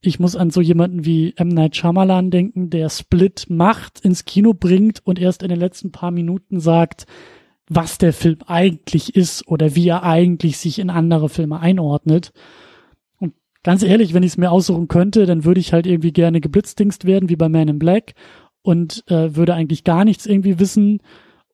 ich 0.00 0.18
muss 0.18 0.34
an 0.34 0.50
so 0.50 0.60
jemanden 0.60 1.04
wie 1.04 1.34
M. 1.36 1.48
Night 1.48 1.76
Shyamalan 1.76 2.30
denken, 2.30 2.70
der 2.70 2.88
Split 2.88 3.46
macht, 3.48 4.00
ins 4.00 4.24
Kino 4.24 4.54
bringt 4.54 5.00
und 5.04 5.18
erst 5.18 5.42
in 5.42 5.50
den 5.50 5.60
letzten 5.60 5.92
paar 5.92 6.10
Minuten 6.10 6.58
sagt, 6.58 7.06
was 7.70 7.98
der 7.98 8.12
Film 8.12 8.38
eigentlich 8.47 9.14
ist 9.14 9.47
oder 9.47 9.76
wie 9.76 9.88
er 9.88 10.02
eigentlich 10.02 10.59
sich 10.59 10.80
in 10.80 10.90
andere 10.90 11.28
Filme 11.28 11.60
einordnet. 11.60 12.32
Und 13.20 13.32
ganz 13.62 13.84
ehrlich, 13.84 14.12
wenn 14.12 14.24
ich 14.24 14.32
es 14.32 14.38
mir 14.38 14.51
aussuchen 14.51 14.88
könnte, 14.88 15.24
dann 15.24 15.44
würde 15.44 15.60
ich 15.60 15.72
halt 15.72 15.86
irgendwie 15.86 16.12
gerne 16.12 16.40
geblitzdingst 16.40 17.05
werden, 17.05 17.28
wie 17.28 17.36
bei 17.36 17.48
Man 17.48 17.68
in 17.68 17.78
Black 17.78 18.14
und 18.62 19.05
äh, 19.06 19.36
würde 19.36 19.55
eigentlich 19.55 19.84
gar 19.84 20.05
nichts 20.05 20.26
irgendwie 20.26 20.59
wissen 20.59 21.01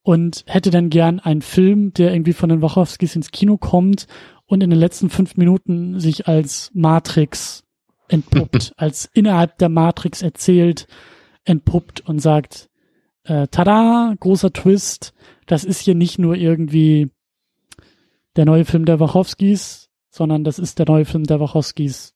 und 0.03 0.45
hätte 0.47 0.71
dann 0.71 0.89
gern 0.89 1.21
einen 1.21 1.43
Film, 1.43 1.93
der 1.93 2.15
irgendwie 2.15 2.33
von 2.33 2.49
den 2.49 2.63
Wachowskis 2.63 3.15
ins 3.15 3.31
Kino 3.31 3.59
kommt 3.59 4.07
und 4.47 4.63
in 4.63 4.71
den 4.71 4.79
letzten 4.79 5.11
fünf 5.11 5.37
Minuten 5.37 6.01
sich 6.01 6.27
als 6.27 6.71
Matrix 6.73 7.63
entpuppt, 8.09 8.73
als 8.79 9.11
innerhalb 9.13 9.59
der 9.59 9.69
Matrix 9.69 10.23
erzählt, 10.23 10.87
entpuppt 11.45 12.01
und 12.01 12.21
sagt, 12.21 12.71
äh, 13.27 13.49
tada, 13.49 14.15
großer 14.19 14.53
Twist, 14.53 15.15
das 15.47 15.65
ist 15.65 15.81
hier 15.81 15.95
nicht 15.95 16.19
nur 16.19 16.35
irgendwie 16.35 17.11
der 18.37 18.45
neue 18.45 18.65
Film 18.65 18.85
der 18.85 19.01
Wachowskis, 19.01 19.89
sondern 20.11 20.45
das 20.45 20.59
ist 20.59 20.79
der 20.79 20.87
neue 20.87 21.05
Film 21.05 21.25
der 21.25 21.41
Wachowskis 21.41 22.15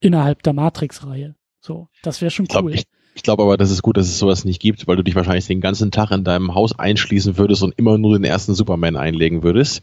innerhalb 0.00 0.42
der 0.42 0.52
Matrix-Reihe. 0.52 1.36
So, 1.60 1.88
das 2.02 2.20
wäre 2.20 2.30
schon 2.30 2.46
cool. 2.54 2.74
Ich, 2.74 2.84
ich 3.14 3.22
glaube 3.22 3.42
aber, 3.42 3.56
das 3.56 3.70
ist 3.70 3.82
gut, 3.82 3.96
dass 3.96 4.06
es 4.06 4.18
sowas 4.18 4.44
nicht 4.44 4.60
gibt, 4.60 4.86
weil 4.86 4.96
du 4.96 5.02
dich 5.02 5.16
wahrscheinlich 5.16 5.46
den 5.46 5.60
ganzen 5.60 5.90
Tag 5.90 6.10
in 6.10 6.24
deinem 6.24 6.54
Haus 6.54 6.78
einschließen 6.78 7.38
würdest 7.38 7.62
und 7.62 7.74
immer 7.76 7.98
nur 7.98 8.16
den 8.16 8.24
ersten 8.24 8.54
Superman 8.54 8.96
einlegen 8.96 9.42
würdest. 9.42 9.82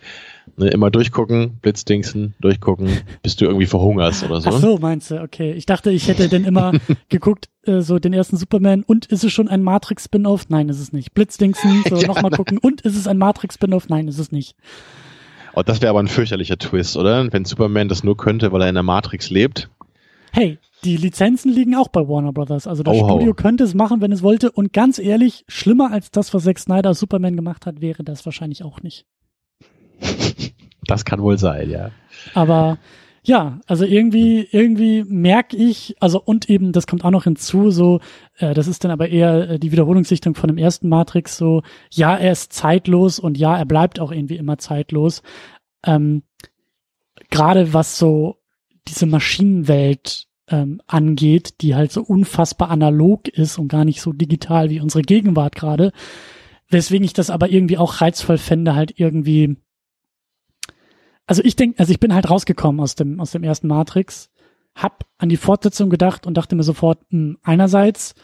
Ne, 0.56 0.68
immer 0.68 0.92
durchgucken, 0.92 1.58
Blitzdingsen, 1.62 2.36
durchgucken, 2.40 3.00
bis 3.24 3.36
du 3.36 3.46
irgendwie 3.46 3.66
verhungerst 3.66 4.24
oder 4.24 4.40
so. 4.40 4.50
Ach 4.52 4.60
so, 4.60 4.78
meinst 4.78 5.10
du, 5.10 5.20
okay. 5.20 5.54
Ich 5.54 5.66
dachte, 5.66 5.90
ich 5.90 6.08
hätte 6.08 6.30
denn 6.30 6.46
immer 6.46 6.74
geguckt, 7.10 7.50
äh, 7.66 7.82
so 7.82 7.98
den 7.98 8.14
ersten 8.14 8.38
Superman 8.38 8.84
und 8.84 9.08
ist 9.08 9.24
es 9.24 9.32
schon 9.34 9.48
ein 9.48 9.64
Matrix-Spin-Off? 9.64 10.50
Nein, 10.50 10.70
ist 10.70 10.80
es 10.80 10.94
nicht. 10.94 11.16
Blitzdingsen, 11.16 11.84
so 11.90 11.96
ja, 12.02 12.08
nochmal 12.08 12.30
gucken 12.30 12.60
und 12.60 12.82
ist 12.82 12.96
es 12.96 13.08
ein 13.08 13.18
Matrix-Spin-Off? 13.18 13.90
Nein, 13.90 14.08
ist 14.08 14.20
es 14.20 14.32
nicht. 14.32 14.56
Oh, 15.56 15.64
das 15.64 15.82
wäre 15.82 15.90
aber 15.90 16.00
ein 16.00 16.08
fürchterlicher 16.08 16.58
Twist, 16.58 16.98
oder? 16.98 17.32
Wenn 17.34 17.46
Superman 17.46 17.90
das 17.90 18.04
nur 18.04 18.16
könnte, 18.16 18.52
weil 18.52 18.62
er 18.62 18.70
in 18.70 18.76
der 18.76 18.84
Matrix 18.84 19.32
lebt. 19.32 19.70
Hey, 20.32 20.60
die 20.84 20.98
Lizenzen 20.98 21.52
liegen 21.52 21.76
auch 21.76 21.88
bei 21.88 22.08
Warner 22.08 22.34
Brothers. 22.34 22.68
Also 22.68 22.84
das 22.84 22.96
oh, 22.96 23.06
Studio 23.06 23.34
könnte 23.34 23.64
es 23.64 23.74
machen, 23.74 24.02
wenn 24.02 24.12
es 24.12 24.22
wollte. 24.22 24.52
Und 24.52 24.74
ganz 24.74 25.00
ehrlich, 25.00 25.46
schlimmer 25.48 25.92
als 25.92 26.12
das, 26.12 26.34
was 26.34 26.44
Zack 26.44 26.60
Snyder 26.60 26.94
Superman 26.94 27.36
gemacht 27.36 27.66
hat, 27.66 27.82
wäre 27.82 28.04
das 28.04 28.26
wahrscheinlich 28.26 28.64
auch 28.64 28.82
nicht. 28.82 29.06
Das 30.86 31.06
kann 31.06 31.22
wohl 31.22 31.38
sein, 31.38 31.70
ja. 31.70 31.92
Aber 32.34 32.78
ja, 33.26 33.62
also 33.68 33.86
irgendwie, 33.86 34.48
irgendwie 34.52 35.06
merke 35.06 35.56
ich, 35.56 35.96
also 36.02 36.22
und 36.22 36.50
eben, 36.50 36.74
das 36.74 36.88
kommt 36.88 37.06
auch 37.06 37.12
noch 37.12 37.24
hinzu, 37.24 37.72
so, 37.72 38.02
äh, 38.38 38.54
das 38.54 38.68
ist 38.68 38.84
dann 38.84 38.92
aber 38.92 39.08
eher 39.10 39.52
äh, 39.52 39.60
die 39.60 39.72
Wiederholungssichtung 39.72 40.36
von 40.36 40.50
dem 40.50 40.58
ersten 40.58 40.90
Matrix, 40.90 41.38
so, 41.38 41.64
ja, 41.90 42.18
er 42.18 42.34
ist 42.34 42.52
zeitlos 42.52 43.20
und 43.20 43.38
ja, 43.38 43.58
er 43.58 43.66
bleibt 43.66 44.02
auch 44.02 44.12
irgendwie 44.12 44.36
immer 44.36 44.58
zeitlos. 44.58 45.22
Ähm, 45.86 46.24
Gerade 47.30 47.74
was 47.74 47.98
so 47.98 48.40
diese 48.90 49.06
Maschinenwelt 49.06 50.28
ähm, 50.50 50.82
angeht, 50.88 51.62
die 51.62 51.76
halt 51.76 51.94
so 51.94 52.02
unfassbar 52.02 52.70
analog 52.70 53.30
ist 53.30 53.58
und 53.58 53.70
gar 53.70 53.86
nicht 53.86 54.02
so 54.02 54.12
digital 54.12 54.70
wie 54.70 54.82
unsere 54.82 55.02
Gegenwart 55.02 55.56
gerade. 55.56 55.94
Weswegen 56.70 57.06
ich 57.06 57.14
das 57.14 57.30
aber 57.30 57.50
irgendwie 57.50 57.78
auch 57.78 58.02
reizvoll 58.02 58.38
fände, 58.38 58.76
halt 58.76 59.00
irgendwie. 59.00 59.56
Also 61.26 61.42
ich 61.44 61.56
denke, 61.56 61.80
also 61.80 61.92
ich 61.92 62.00
bin 62.00 62.14
halt 62.14 62.30
rausgekommen 62.30 62.82
aus 62.82 62.96
dem, 62.96 63.20
aus 63.20 63.32
dem 63.32 63.44
ersten 63.44 63.68
Matrix, 63.68 64.30
hab 64.76 65.06
an 65.18 65.30
die 65.30 65.38
Fortsetzung 65.38 65.90
gedacht 65.90 66.26
und 66.26 66.36
dachte 66.36 66.56
mir 66.56 66.64
sofort, 66.64 67.00
mh, 67.10 67.20
hm, 67.20 67.38
einerseits, 67.44 68.16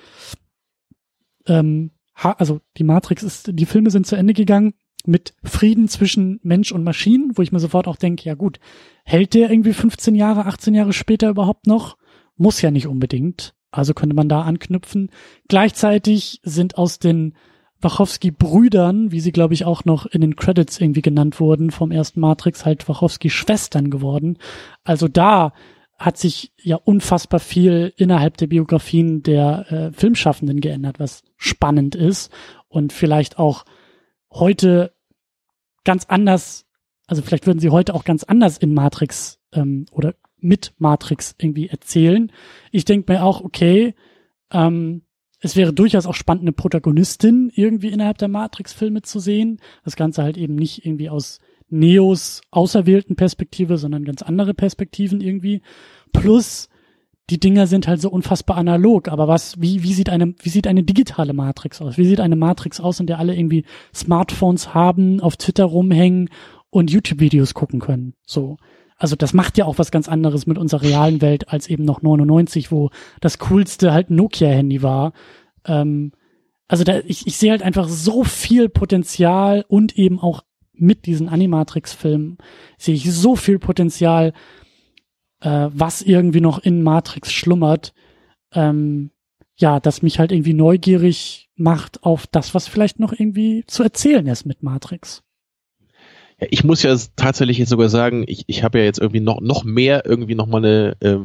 ähm, 1.47 1.91
ha, 2.15 2.31
also 2.33 2.59
die 2.77 2.83
Matrix 2.83 3.23
ist, 3.23 3.49
die 3.53 3.65
Filme 3.65 3.91
sind 3.91 4.07
zu 4.07 4.15
Ende 4.15 4.33
gegangen 4.33 4.73
mit 5.05 5.33
Frieden 5.43 5.87
zwischen 5.87 6.39
Mensch 6.43 6.71
und 6.71 6.83
Maschinen, 6.83 7.31
wo 7.35 7.41
ich 7.41 7.51
mir 7.51 7.59
sofort 7.59 7.87
auch 7.87 7.95
denke, 7.95 8.25
ja 8.25 8.35
gut, 8.35 8.59
hält 9.05 9.33
der 9.33 9.49
irgendwie 9.49 9.73
15 9.73 10.15
Jahre, 10.15 10.45
18 10.45 10.73
Jahre 10.73 10.93
später 10.93 11.29
überhaupt 11.29 11.67
noch? 11.67 11.97
Muss 12.35 12.61
ja 12.61 12.71
nicht 12.71 12.87
unbedingt. 12.87 13.53
Also 13.71 13.93
könnte 13.93 14.15
man 14.15 14.29
da 14.29 14.41
anknüpfen. 14.41 15.09
Gleichzeitig 15.47 16.41
sind 16.43 16.77
aus 16.77 16.99
den 16.99 17.35
Wachowski-Brüdern, 17.81 19.11
wie 19.11 19.19
sie 19.19 19.31
glaube 19.31 19.53
ich 19.53 19.65
auch 19.65 19.85
noch 19.85 20.05
in 20.05 20.21
den 20.21 20.35
Credits 20.35 20.79
irgendwie 20.79 21.01
genannt 21.01 21.39
wurden, 21.39 21.71
vom 21.71 21.91
ersten 21.91 22.19
Matrix 22.19 22.65
halt 22.65 22.87
Wachowski-Schwestern 22.87 23.89
geworden. 23.89 24.37
Also 24.83 25.07
da 25.07 25.53
hat 25.97 26.17
sich 26.17 26.53
ja 26.61 26.77
unfassbar 26.77 27.39
viel 27.39 27.93
innerhalb 27.97 28.37
der 28.37 28.47
Biografien 28.47 29.21
der 29.21 29.71
äh, 29.71 29.91
Filmschaffenden 29.91 30.61
geändert, 30.61 30.99
was 30.99 31.23
spannend 31.35 31.95
ist 31.95 32.31
und 32.69 32.93
vielleicht 32.93 33.37
auch 33.37 33.65
heute 34.31 34.93
ganz 35.83 36.05
anders, 36.05 36.65
also 37.07 37.21
vielleicht 37.21 37.47
würden 37.47 37.59
sie 37.59 37.69
heute 37.69 37.93
auch 37.93 38.05
ganz 38.05 38.23
anders 38.23 38.57
in 38.57 38.73
Matrix 38.73 39.39
ähm, 39.53 39.85
oder 39.91 40.15
mit 40.37 40.73
Matrix 40.77 41.35
irgendwie 41.37 41.67
erzählen. 41.67 42.31
Ich 42.71 42.85
denke 42.85 43.11
mir 43.11 43.23
auch, 43.23 43.41
okay, 43.41 43.93
ähm, 44.51 45.03
es 45.41 45.55
wäre 45.55 45.73
durchaus 45.73 46.05
auch 46.05 46.15
spannend, 46.15 46.43
eine 46.43 46.51
Protagonistin 46.51 47.51
irgendwie 47.53 47.89
innerhalb 47.89 48.17
der 48.17 48.27
Matrix-Filme 48.27 49.01
zu 49.01 49.19
sehen. 49.19 49.59
Das 49.85 49.95
Ganze 49.95 50.23
halt 50.23 50.37
eben 50.37 50.55
nicht 50.55 50.85
irgendwie 50.85 51.09
aus 51.09 51.39
Neos 51.69 52.41
auserwählten 52.51 53.15
Perspektive, 53.15 53.77
sondern 53.77 54.03
ganz 54.03 54.21
andere 54.21 54.53
Perspektiven 54.53 55.21
irgendwie. 55.21 55.61
Plus, 56.11 56.67
die 57.29 57.39
Dinger 57.39 57.67
sind 57.67 57.87
halt 57.87 58.01
so 58.01 58.09
unfassbar 58.09 58.57
analog. 58.57 59.07
Aber 59.07 59.27
was, 59.27 59.61
wie, 59.61 59.83
wie 59.83 59.93
sieht 59.93 60.09
eine, 60.09 60.33
wie 60.41 60.49
sieht 60.49 60.67
eine 60.67 60.83
digitale 60.83 61.33
Matrix 61.33 61.81
aus? 61.81 61.97
Wie 61.97 62.05
sieht 62.05 62.19
eine 62.19 62.35
Matrix 62.35 62.79
aus, 62.79 62.99
in 62.99 63.07
der 63.07 63.19
alle 63.19 63.35
irgendwie 63.35 63.65
Smartphones 63.93 64.73
haben, 64.73 65.21
auf 65.21 65.37
Twitter 65.37 65.65
rumhängen 65.65 66.29
und 66.69 66.91
YouTube-Videos 66.91 67.53
gucken 67.53 67.79
können? 67.79 68.13
So. 68.25 68.57
Also 68.99 69.15
das 69.15 69.33
macht 69.33 69.57
ja 69.57 69.65
auch 69.65 69.79
was 69.79 69.91
ganz 69.91 70.09
anderes 70.09 70.45
mit 70.45 70.57
unserer 70.57 70.83
realen 70.83 71.21
Welt 71.21 71.49
als 71.49 71.67
eben 71.67 71.85
noch 71.85 72.01
99, 72.01 72.71
wo 72.71 72.91
das 73.21 73.39
coolste 73.39 73.93
halt 73.93 74.09
Nokia-Handy 74.09 74.83
war. 74.83 75.13
Ähm, 75.65 76.11
also 76.67 76.83
da, 76.83 76.99
ich, 76.99 77.25
ich 77.25 77.37
sehe 77.37 77.51
halt 77.51 77.63
einfach 77.63 77.87
so 77.87 78.25
viel 78.25 78.67
Potenzial 78.67 79.65
und 79.69 79.97
eben 79.97 80.19
auch 80.19 80.43
mit 80.73 81.05
diesen 81.05 81.29
Animatrix-Filmen 81.29 82.37
sehe 82.77 82.93
ich 82.93 83.11
so 83.11 83.37
viel 83.37 83.57
Potenzial, 83.57 84.33
äh, 85.41 85.69
was 85.71 86.01
irgendwie 86.01 86.41
noch 86.41 86.59
in 86.59 86.83
Matrix 86.83 87.31
schlummert. 87.31 87.93
Ähm, 88.53 89.11
ja, 89.57 89.79
das 89.79 90.01
mich 90.01 90.19
halt 90.19 90.31
irgendwie 90.31 90.53
neugierig 90.53 91.49
macht 91.55 92.03
auf 92.03 92.27
das, 92.27 92.53
was 92.53 92.67
vielleicht 92.67 92.99
noch 92.99 93.13
irgendwie 93.13 93.63
zu 93.65 93.81
erzählen 93.83 94.27
ist 94.27 94.45
mit 94.45 94.61
Matrix. 94.61 95.23
Ja, 96.39 96.47
ich 96.49 96.63
muss 96.63 96.83
ja 96.83 96.95
tatsächlich 97.15 97.57
jetzt 97.57 97.69
sogar 97.69 97.89
sagen, 97.89 98.23
ich, 98.27 98.43
ich 98.47 98.63
habe 98.63 98.79
ja 98.79 98.85
jetzt 98.85 98.99
irgendwie 98.99 99.19
noch, 99.19 99.41
noch 99.41 99.63
mehr 99.63 100.05
irgendwie 100.05 100.35
noch 100.35 100.47
mal 100.47 100.59
eine, 100.59 100.95
äh, 101.01 101.17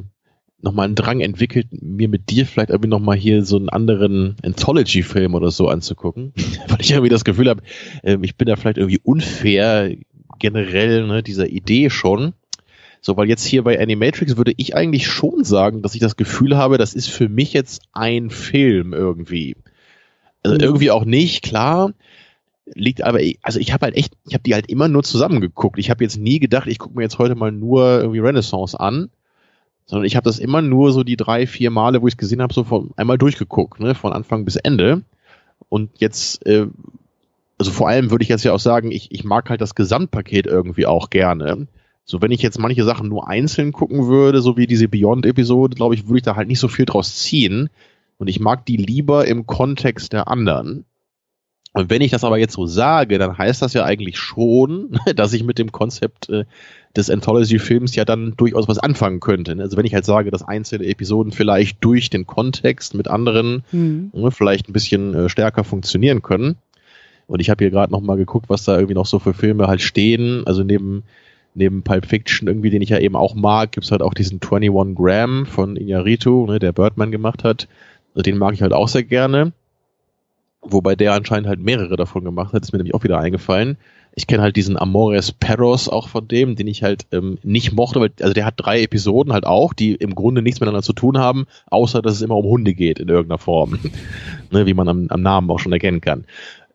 noch 0.61 0.73
mal 0.73 0.85
einen 0.85 0.95
Drang 0.95 1.21
entwickelt, 1.21 1.69
mir 1.71 2.09
mit 2.09 2.31
dir 2.31 2.47
vielleicht 2.47 2.71
irgendwie 2.71 2.89
noch 2.89 3.01
mal 3.01 3.17
hier 3.17 3.45
so 3.45 3.57
einen 3.57 3.69
anderen 3.69 4.37
Anthology-Film 4.43 5.35
oder 5.35 5.51
so 5.51 5.69
anzugucken, 5.69 6.33
weil 6.69 6.81
ich 6.81 6.93
irgendwie 6.93 7.11
das 7.11 7.25
Gefühl 7.25 7.49
habe, 7.49 7.63
äh, 8.03 8.19
ich 8.23 8.37
bin 8.37 8.49
da 8.49 8.57
vielleicht 8.57 8.79
irgendwie 8.79 9.01
unfair 9.03 9.95
generell 10.39 11.07
ne, 11.07 11.23
dieser 11.23 11.49
Idee 11.49 11.91
schon. 11.91 12.33
So, 13.01 13.19
weil 13.19 13.29
jetzt 13.29 13.45
hier 13.45 13.63
bei 13.63 13.79
Animatrix 13.79 14.39
würde 14.39 14.55
ich 14.57 14.75
eigentlich 14.75 15.07
schon 15.07 15.45
sagen, 15.45 15.83
dass 15.83 15.95
ich 15.95 16.01
das 16.01 16.17
Gefühl 16.17 16.57
habe, 16.57 16.79
das 16.79 16.95
ist 16.95 17.11
für 17.11 17.29
mich 17.29 17.53
jetzt 17.53 17.83
ein 17.93 18.31
Film 18.31 18.95
irgendwie. 18.95 19.57
Also 20.43 20.55
mhm. 20.57 20.63
irgendwie 20.63 20.91
auch 20.91 21.05
nicht, 21.05 21.43
klar 21.43 21.93
liegt 22.67 23.03
aber, 23.03 23.21
also 23.43 23.59
ich 23.59 23.73
habe 23.73 23.87
halt 23.87 23.97
echt, 23.97 24.15
ich 24.27 24.35
habe 24.35 24.43
die 24.43 24.55
halt 24.55 24.69
immer 24.69 24.89
nur 24.89 25.03
zusammengeguckt. 25.03 25.79
Ich 25.79 25.91
habe 25.91 26.05
jetzt 26.05 26.17
nie 26.17 26.39
gedacht, 26.39 26.67
ich 26.67 26.79
gucke 26.79 26.97
mir 26.97 27.03
jetzt 27.03 27.19
heute 27.19 27.35
mal 27.35 27.53
nur 27.53 28.01
irgendwie 28.01 28.21
Renaissance 28.21 28.79
an, 28.79 29.11
sondern 29.87 30.07
ich 30.07 30.17
habe 30.17 30.25
das 30.25 30.39
immer 30.39 30.63
nur 30.63 30.93
so 30.93 31.05
die 31.05 31.17
drei, 31.17 31.47
vier 31.47 31.71
Male, 31.71 32.01
wo 32.01 32.09
ich 32.09 32.15
es 32.15 32.19
gesehen 32.19 32.41
habe, 32.41 32.55
so 32.55 32.65
von 32.65 32.91
einmal 32.97 33.19
durchgeguckt, 33.19 33.81
ne, 33.81 33.95
von 33.95 34.13
Anfang 34.13 34.45
bis 34.45 34.57
Ende. 34.57 35.03
Und 35.69 35.91
jetzt, 35.99 36.45
äh, 36.47 36.67
also 37.59 37.71
vor 37.71 37.89
allem 37.89 38.11
würde 38.11 38.23
ich 38.23 38.29
jetzt 38.29 38.45
ja 38.45 38.53
auch 38.53 38.61
sagen, 38.61 38.91
ich, 38.91 39.13
ich 39.13 39.25
mag 39.25 39.51
halt 39.51 39.61
das 39.61 39.75
Gesamtpaket 39.75 40.47
irgendwie 40.47 40.87
auch 40.87 41.11
gerne. 41.11 41.69
So, 42.07 42.21
wenn 42.21 42.31
ich 42.31 42.43
jetzt 42.43 42.59
manche 42.59 42.85
Sachen 42.85 43.09
nur 43.09 43.29
einzeln 43.29 43.73
gucken 43.73 44.07
würde, 44.07 44.43
so 44.43 44.57
wie 44.57 44.67
diese 44.67 44.89
Beyond-Episode, 44.89 45.75
glaube 45.75 45.95
ich, 45.95 46.07
würde 46.07 46.19
ich 46.19 46.23
da 46.23 46.37
halt 46.37 46.49
nicht 46.49 46.61
so 46.61 46.69
viel 46.69 46.85
draus 46.85 47.17
ziehen. 47.17 47.71
Und 48.19 48.29
ich 48.29 48.41
mag 48.41 48.67
die 48.67 48.77
lieber 48.77 49.27
im 49.27 49.47
Kontext 49.47 50.13
der 50.13 50.29
anderen. 50.29 50.85
Und 51.75 51.91
wenn 51.91 52.03
ich 52.03 52.13
das 52.13 52.23
aber 52.23 52.39
jetzt 52.39 52.55
so 52.55 52.67
sage, 52.67 53.19
dann 53.19 53.37
heißt 53.37 53.61
das 53.61 53.75
ja 53.75 53.85
eigentlich 53.85 54.17
schon, 54.17 54.99
dass 55.17 55.33
ich 55.33 55.43
mit 55.43 55.59
dem 55.59 55.73
Konzept 55.73 56.29
äh, 56.31 56.45
des 56.97 57.11
Anthology-Films 57.11 57.97
ja 57.97 58.05
dann 58.05 58.35
durchaus 58.37 58.69
was 58.69 58.79
anfangen 58.79 59.19
könnte. 59.19 59.57
Also 59.59 59.77
wenn 59.77 59.85
ich 59.85 59.93
halt 59.93 60.05
sage, 60.05 60.31
dass 60.31 60.47
einzelne 60.47 60.87
Episoden 60.87 61.33
vielleicht 61.33 61.85
durch 61.85 62.11
den 62.11 62.27
Kontext 62.27 62.95
mit 62.95 63.09
anderen 63.09 63.65
mhm. 63.73 64.13
ne, 64.15 64.31
vielleicht 64.31 64.69
ein 64.69 64.73
bisschen 64.73 65.15
äh, 65.15 65.29
stärker 65.29 65.65
funktionieren 65.65 66.23
können. 66.23 66.57
Und 67.27 67.41
ich 67.41 67.51
habe 67.51 67.65
hier 67.65 67.73
gerade 67.73 67.93
noch 67.93 68.01
mal 68.01 68.17
geguckt, 68.17 68.49
was 68.49 68.65
da 68.65 68.77
irgendwie 68.77 68.95
noch 68.95 69.07
so 69.07 69.19
für 69.19 69.35
Filme 69.35 69.67
halt 69.67 69.81
stehen. 69.81 70.47
Also 70.47 70.63
neben 70.63 71.03
neben 71.55 71.83
Pulp 71.83 72.07
Fiction 72.07 72.49
irgendwie, 72.49 72.71
den 72.71 72.83
ich 72.83 72.91
ja 72.91 72.99
eben 72.99 73.17
auch 73.17 73.35
mag, 73.35 73.73
gibt's 73.73 73.91
halt 73.91 74.03
auch 74.03 74.15
diesen 74.15 74.41
21 74.41 74.97
Gram 74.97 75.47
von 75.47 75.77
Iñárritu, 75.77 76.47
ne, 76.47 76.59
der 76.59 76.73
Birdman 76.73 77.11
gemacht 77.11 77.43
hat. 77.43 77.69
Also 78.15 78.23
den 78.23 78.39
mag 78.39 78.55
ich 78.55 78.63
halt 78.63 78.73
auch 78.73 78.89
sehr 78.89 79.05
gerne. 79.05 79.53
Wobei 80.65 80.97
der 80.97 81.13
anscheinend 81.13 81.47
halt 81.47 81.61
mehrere 81.61 81.97
davon 81.97 82.25
gemacht 82.25 82.53
hat, 82.53 82.63
ist 82.63 82.73
mir 82.73 82.79
nämlich 82.79 82.95
auch 82.95 83.05
wieder 83.05 83.19
eingefallen. 83.19 83.77
Ich 84.17 84.27
kenne 84.27 84.43
halt 84.43 84.57
diesen 84.57 84.79
Amores 84.79 85.33
Perros 85.33 85.89
auch 85.89 86.09
von 86.09 86.29
dem, 86.29 86.57
den 86.57 86.69
ich 86.69 86.83
halt 86.83 87.07
ähm, 87.13 87.39
nicht 87.43 87.73
mochte, 87.73 88.01
weil, 88.01 88.13
also 88.21 88.33
der 88.33 88.47
hat 88.47 88.55
drei 88.57 88.83
Episoden 88.83 89.33
halt 89.33 89.45
auch, 89.45 89.75
die 89.75 89.95
im 89.95 90.15
Grunde 90.15 90.41
nichts 90.41 90.61
miteinander 90.61 90.85
zu 90.85 90.93
tun 90.93 91.19
haben, 91.19 91.47
außer 91.67 92.01
dass 92.01 92.15
es 92.15 92.23
immer 92.23 92.37
um 92.37 92.47
Hunde 92.47 92.75
geht 92.75 93.01
in 93.01 93.09
irgendeiner 93.09 93.39
Form. 93.39 93.79
ne, 94.53 94.67
wie 94.67 94.75
man 94.75 94.89
am, 94.89 95.07
am 95.09 95.21
Namen 95.23 95.51
auch 95.51 95.59
schon 95.59 95.73
erkennen 95.73 96.01
kann. 96.01 96.25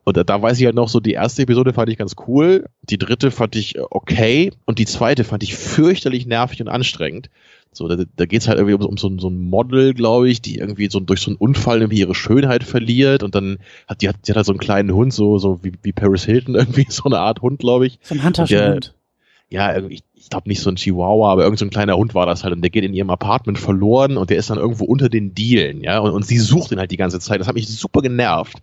Und 0.03 0.17
da, 0.17 0.23
da 0.23 0.41
weiß 0.41 0.59
ich 0.59 0.65
halt 0.65 0.75
noch 0.75 0.89
so, 0.89 0.99
die 0.99 1.13
erste 1.13 1.43
Episode 1.43 1.71
fand 1.71 1.89
ich 1.89 1.97
ganz 1.97 2.15
cool, 2.27 2.65
die 2.81 2.97
dritte 2.97 3.31
fand 3.31 3.55
ich 3.55 3.75
äh, 3.75 3.81
okay 3.89 4.51
und 4.65 4.79
die 4.79 4.85
zweite 4.85 5.23
fand 5.23 5.43
ich 5.43 5.55
fürchterlich 5.55 6.25
nervig 6.25 6.61
und 6.61 6.67
anstrengend. 6.67 7.29
So, 7.71 7.87
da, 7.87 8.03
da 8.15 8.25
geht 8.25 8.41
es 8.41 8.47
halt 8.47 8.57
irgendwie 8.57 8.73
um, 8.73 8.81
um 8.81 8.97
so, 8.97 9.15
so 9.19 9.29
ein 9.29 9.49
Model, 9.49 9.93
glaube 9.93 10.29
ich, 10.29 10.41
die 10.41 10.57
irgendwie 10.57 10.89
so 10.89 10.99
durch 10.99 11.21
so 11.21 11.29
einen 11.29 11.37
Unfall 11.37 11.81
irgendwie 11.81 11.99
ihre 11.99 12.15
Schönheit 12.15 12.63
verliert 12.63 13.21
und 13.21 13.35
dann 13.35 13.59
hat 13.87 14.01
die 14.01 14.09
hat, 14.09 14.15
die 14.27 14.31
hat 14.31 14.37
halt 14.37 14.45
so 14.47 14.51
einen 14.51 14.59
kleinen 14.59 14.93
Hund, 14.93 15.13
so, 15.13 15.37
so 15.37 15.59
wie, 15.63 15.73
wie 15.83 15.91
Paris 15.91 16.25
Hilton 16.25 16.55
irgendwie, 16.55 16.87
so 16.89 17.03
eine 17.03 17.19
Art 17.19 17.41
Hund, 17.41 17.59
glaube 17.59 17.87
ich. 17.87 17.99
So 18.01 18.15
ein 18.15 18.23
Handtaschenhund. 18.23 18.95
Ja, 19.51 19.75
ich, 19.77 20.03
ich 20.13 20.29
glaube 20.29 20.47
nicht 20.47 20.61
so 20.61 20.69
ein 20.69 20.75
Chihuahua, 20.75 21.31
aber 21.31 21.43
irgend 21.43 21.57
so 21.57 21.65
ein 21.65 21.71
kleiner 21.71 21.95
Hund 21.95 22.13
war 22.13 22.27
das 22.27 22.43
halt 22.43 22.53
und 22.53 22.61
der 22.61 22.69
geht 22.69 22.83
in 22.83 22.93
ihrem 22.93 23.09
Apartment 23.09 23.57
verloren 23.57 24.17
und 24.17 24.29
der 24.29 24.37
ist 24.37 24.49
dann 24.49 24.59
irgendwo 24.59 24.85
unter 24.85 25.09
den 25.09 25.33
Dielen, 25.33 25.81
ja, 25.81 25.99
und, 25.99 26.11
und 26.11 26.25
sie 26.25 26.37
sucht 26.37 26.71
ihn 26.71 26.79
halt 26.79 26.91
die 26.91 26.97
ganze 26.97 27.19
Zeit. 27.19 27.39
Das 27.39 27.47
hat 27.47 27.55
mich 27.55 27.67
super 27.67 28.01
genervt 28.01 28.57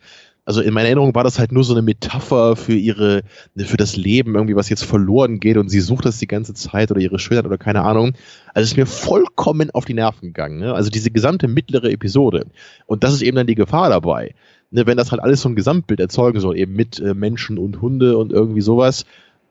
also 0.46 0.60
in 0.60 0.72
meiner 0.72 0.86
Erinnerung 0.86 1.14
war 1.16 1.24
das 1.24 1.40
halt 1.40 1.50
nur 1.50 1.64
so 1.64 1.74
eine 1.74 1.82
Metapher 1.82 2.54
für 2.54 2.74
ihre, 2.74 3.24
für 3.56 3.76
das 3.76 3.96
Leben 3.96 4.36
irgendwie, 4.36 4.54
was 4.54 4.68
jetzt 4.68 4.84
verloren 4.84 5.40
geht 5.40 5.56
und 5.56 5.68
sie 5.68 5.80
sucht 5.80 6.04
das 6.04 6.18
die 6.18 6.28
ganze 6.28 6.54
Zeit 6.54 6.92
oder 6.92 7.00
ihre 7.00 7.18
Schönheit 7.18 7.46
oder 7.46 7.58
keine 7.58 7.82
Ahnung. 7.82 8.12
Also 8.54 8.64
es 8.64 8.70
ist 8.70 8.76
mir 8.76 8.86
vollkommen 8.86 9.72
auf 9.72 9.84
die 9.84 9.94
Nerven 9.94 10.28
gegangen. 10.28 10.60
Ne? 10.60 10.72
Also 10.72 10.88
diese 10.88 11.10
gesamte 11.10 11.48
mittlere 11.48 11.90
Episode. 11.90 12.46
Und 12.86 13.02
das 13.02 13.12
ist 13.12 13.22
eben 13.22 13.36
dann 13.36 13.48
die 13.48 13.56
Gefahr 13.56 13.90
dabei. 13.90 14.36
Ne? 14.70 14.86
Wenn 14.86 14.96
das 14.96 15.10
halt 15.10 15.20
alles 15.20 15.40
so 15.40 15.48
ein 15.48 15.56
Gesamtbild 15.56 15.98
erzeugen 15.98 16.38
soll, 16.38 16.56
eben 16.56 16.74
mit 16.74 17.00
äh, 17.00 17.14
Menschen 17.14 17.58
und 17.58 17.82
Hunde 17.82 18.16
und 18.16 18.32
irgendwie 18.32 18.60
sowas, 18.60 19.04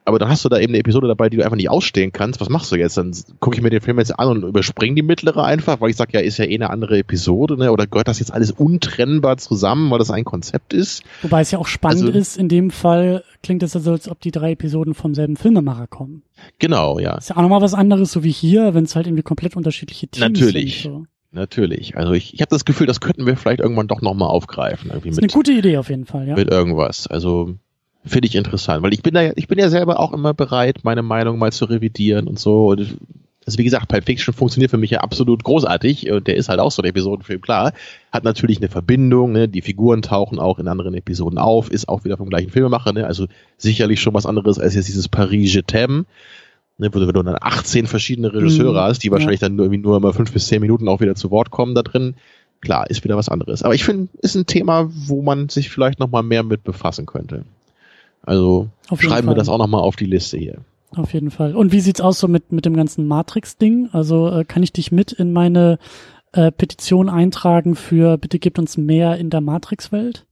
aber 0.06 0.20
dann 0.20 0.30
hast 0.30 0.46
du 0.46 0.50
da 0.50 0.60
eben 0.60 0.72
eine 0.72 0.80
Episode 0.80 1.08
dabei, 1.08 1.30
die 1.30 1.38
du 1.38 1.44
einfach 1.44 1.58
nicht 1.58 1.70
ausstehen 1.70 2.12
kannst. 2.12 2.40
Was 2.40 2.50
machst 2.50 2.72
du 2.72 2.76
jetzt? 2.76 2.96
Dann 2.98 3.12
gucke 3.40 3.58
ich 3.58 3.64
mir 3.64 3.72
den 3.72 3.82
Film 3.82 3.98
jetzt 3.98 4.18
an 4.18 4.30
und 4.30 4.44
überspringe 4.44 4.94
die 4.94 5.02
mittlere 5.02 5.44
einfach, 5.44 5.82
weil 5.82 5.90
ich 5.90 5.96
sage, 5.96 6.12
ja, 6.14 6.20
ist 6.20 6.38
ja 6.38 6.46
eh 6.46 6.54
eine 6.54 6.70
andere 6.70 7.00
Episode, 7.00 7.58
ne? 7.58 7.72
Oder 7.72 7.88
gehört 7.88 8.08
das 8.08 8.20
jetzt 8.20 8.32
alles 8.32 8.52
untrennbar 8.52 9.38
zusammen, 9.38 9.90
weil 9.90 9.98
das 9.98 10.12
ein 10.12 10.24
Konzept 10.24 10.74
ist? 10.74 11.04
Wobei 11.24 11.42
es 11.42 11.50
ja 11.50 11.58
auch 11.58 11.66
spannend 11.66 12.06
also, 12.06 12.20
ist, 12.20 12.38
in 12.38 12.50
dem 12.50 12.70
Fall 12.70 13.24
klingt 13.42 13.64
es 13.64 13.76
also, 13.76 13.92
als 13.92 14.08
ob 14.08 14.22
die 14.22 14.32
drei 14.32 14.52
Episoden 14.52 14.94
vom 14.94 15.16
selben 15.16 15.38
Filmemacher 15.38 15.88
kommen. 15.88 16.22
Genau, 16.60 17.00
ja. 17.00 17.18
Ist 17.18 17.30
ja 17.30 17.38
auch 17.38 17.42
nochmal 17.42 17.62
was 17.62 17.74
anderes, 17.74 18.12
so 18.12 18.24
wie 18.24 18.32
hier, 18.32 18.76
wenn 18.76 18.84
es 18.84 18.96
halt 18.96 19.08
irgendwie 19.08 19.24
komplett 19.24 19.56
unterschiedliche 19.56 20.08
Teams 20.08 20.40
Natürlich. 20.40 20.84
sind. 20.84 20.92
So. 20.92 21.06
Natürlich. 21.32 21.98
Also 21.98 22.14
ich, 22.14 22.34
ich 22.34 22.42
habe 22.42 22.50
das 22.50 22.64
Gefühl, 22.64 22.86
das 22.86 23.02
könnten 23.02 23.26
wir 23.26 23.36
vielleicht 23.36 23.60
irgendwann 23.60 23.88
doch 23.88 24.02
nochmal 24.02 24.30
aufgreifen. 24.30 24.92
Irgendwie 24.92 25.10
das 25.10 25.18
ist 25.18 25.22
mit, 25.22 25.34
eine 25.34 25.38
gute 25.38 25.52
Idee 25.52 25.78
auf 25.78 25.90
jeden 25.90 26.06
Fall, 26.06 26.28
ja. 26.28 26.36
Mit 26.36 26.50
irgendwas. 26.52 27.08
Also 27.08 27.56
finde 28.06 28.28
ich 28.28 28.36
interessant, 28.36 28.84
weil 28.84 28.94
ich 28.94 29.02
bin 29.02 29.14
da, 29.14 29.32
ich 29.36 29.48
bin 29.48 29.60
ja 29.60 29.70
selber 29.70 30.00
auch 30.00 30.14
immer 30.14 30.34
bereit, 30.34 30.80
meine 30.84 31.02
Meinung 31.02 31.40
mal 31.40 31.52
zu 31.52 31.66
revidieren 31.66 32.28
und 32.28 32.40
so. 32.40 32.68
Und 32.68 32.98
also 33.46 33.60
wie 33.60 33.64
gesagt, 33.64 33.88
Pulp 33.88 34.06
Fiction 34.06 34.34
funktioniert 34.34 34.72
für 34.72 34.78
mich 34.78 34.90
ja 34.90 35.02
absolut 35.02 35.44
großartig 35.44 36.10
und 36.12 36.28
der 36.28 36.36
ist 36.36 36.50
halt 36.50 36.60
auch 36.60 36.72
so 36.72 36.82
ein 36.82 36.90
Episodenfilm, 36.90 37.42
klar. 37.42 37.74
Hat 38.12 38.24
natürlich 38.24 38.58
eine 38.58 38.70
Verbindung, 38.70 39.34
ne? 39.34 39.48
die 39.48 39.62
Figuren 39.62 40.02
tauchen 40.02 40.40
auch 40.40 40.58
in 40.58 40.68
anderen 40.68 40.96
Episoden 40.96 41.38
auf, 41.38 41.70
ist 41.70 41.88
auch 41.88 42.04
wieder 42.06 42.18
vom 42.18 42.30
gleichen 42.30 42.50
Filmemacher, 42.50 42.94
ne? 42.94 43.06
also 43.06 43.28
sicherlich 43.58 44.02
schon 44.02 44.16
was 44.16 44.26
anderes 44.26 44.60
als 44.60 44.74
jetzt 44.74 44.88
dieses 44.88 45.08
Paris 45.08 45.54
Je 45.54 45.62
t'aime, 45.62 46.06
ne? 46.78 46.90
wo 46.92 47.00
du, 47.00 47.12
dann 47.12 47.38
18 47.40 47.86
verschiedene 47.86 48.34
Regisseure 48.34 48.82
mhm, 48.82 48.88
hast, 48.88 49.04
die 49.04 49.12
wahrscheinlich 49.12 49.42
ja. 49.42 49.48
dann 49.48 49.58
nur, 49.58 49.66
irgendwie 49.68 49.84
nur 49.84 50.00
mal 50.00 50.14
fünf 50.14 50.32
bis 50.32 50.48
zehn 50.48 50.62
Minuten 50.62 50.88
auch 50.88 51.00
wieder 51.00 51.16
zu 51.16 51.30
Wort 51.30 51.52
kommen 51.52 51.76
da 51.76 51.84
drin. 51.84 52.16
Klar, 52.62 52.90
ist 52.90 53.04
wieder 53.04 53.16
was 53.18 53.30
anderes. 53.30 53.62
Aber 53.62 53.76
ich 53.76 53.84
finde, 53.84 54.08
ist 54.22 54.34
ein 54.34 54.48
Thema, 54.48 54.90
wo 54.90 55.22
man 55.22 55.50
sich 55.50 55.70
vielleicht 55.70 56.00
noch 56.00 56.10
mal 56.10 56.24
mehr 56.24 56.42
mit 56.42 56.64
befassen 56.64 57.06
könnte. 57.06 57.46
Also 58.26 58.70
schreiben 58.88 59.28
Fall. 59.28 59.36
wir 59.36 59.36
das 59.36 59.50
auch 59.50 59.58
nochmal 59.58 59.82
auf 59.82 59.96
die 59.96 60.06
Liste 60.06 60.38
hier. 60.38 60.60
Auf 60.92 61.14
jeden 61.14 61.32
Fall. 61.32 61.56
Und 61.56 61.72
wie 61.72 61.80
sieht's 61.80 62.02
aus 62.02 62.20
so 62.20 62.28
mit, 62.28 62.52
mit 62.52 62.66
dem 62.66 62.76
ganzen 62.76 63.08
Matrix-Ding? 63.08 63.90
Also 63.92 64.30
äh, 64.30 64.46
kann 64.46 64.64
ich 64.64 64.72
dich 64.72 64.92
mit 64.92 65.12
in 65.12 65.34
meine 65.34 65.78
äh, 66.32 66.52
Petition 66.52 67.10
eintragen 67.10 67.76
für 67.76 68.18
bitte 68.18 68.40
gebt 68.40 68.60
uns 68.60 68.78
mehr 68.78 69.18
in 69.18 69.30
der 69.30 69.42
Matrix-Welt? 69.42 70.26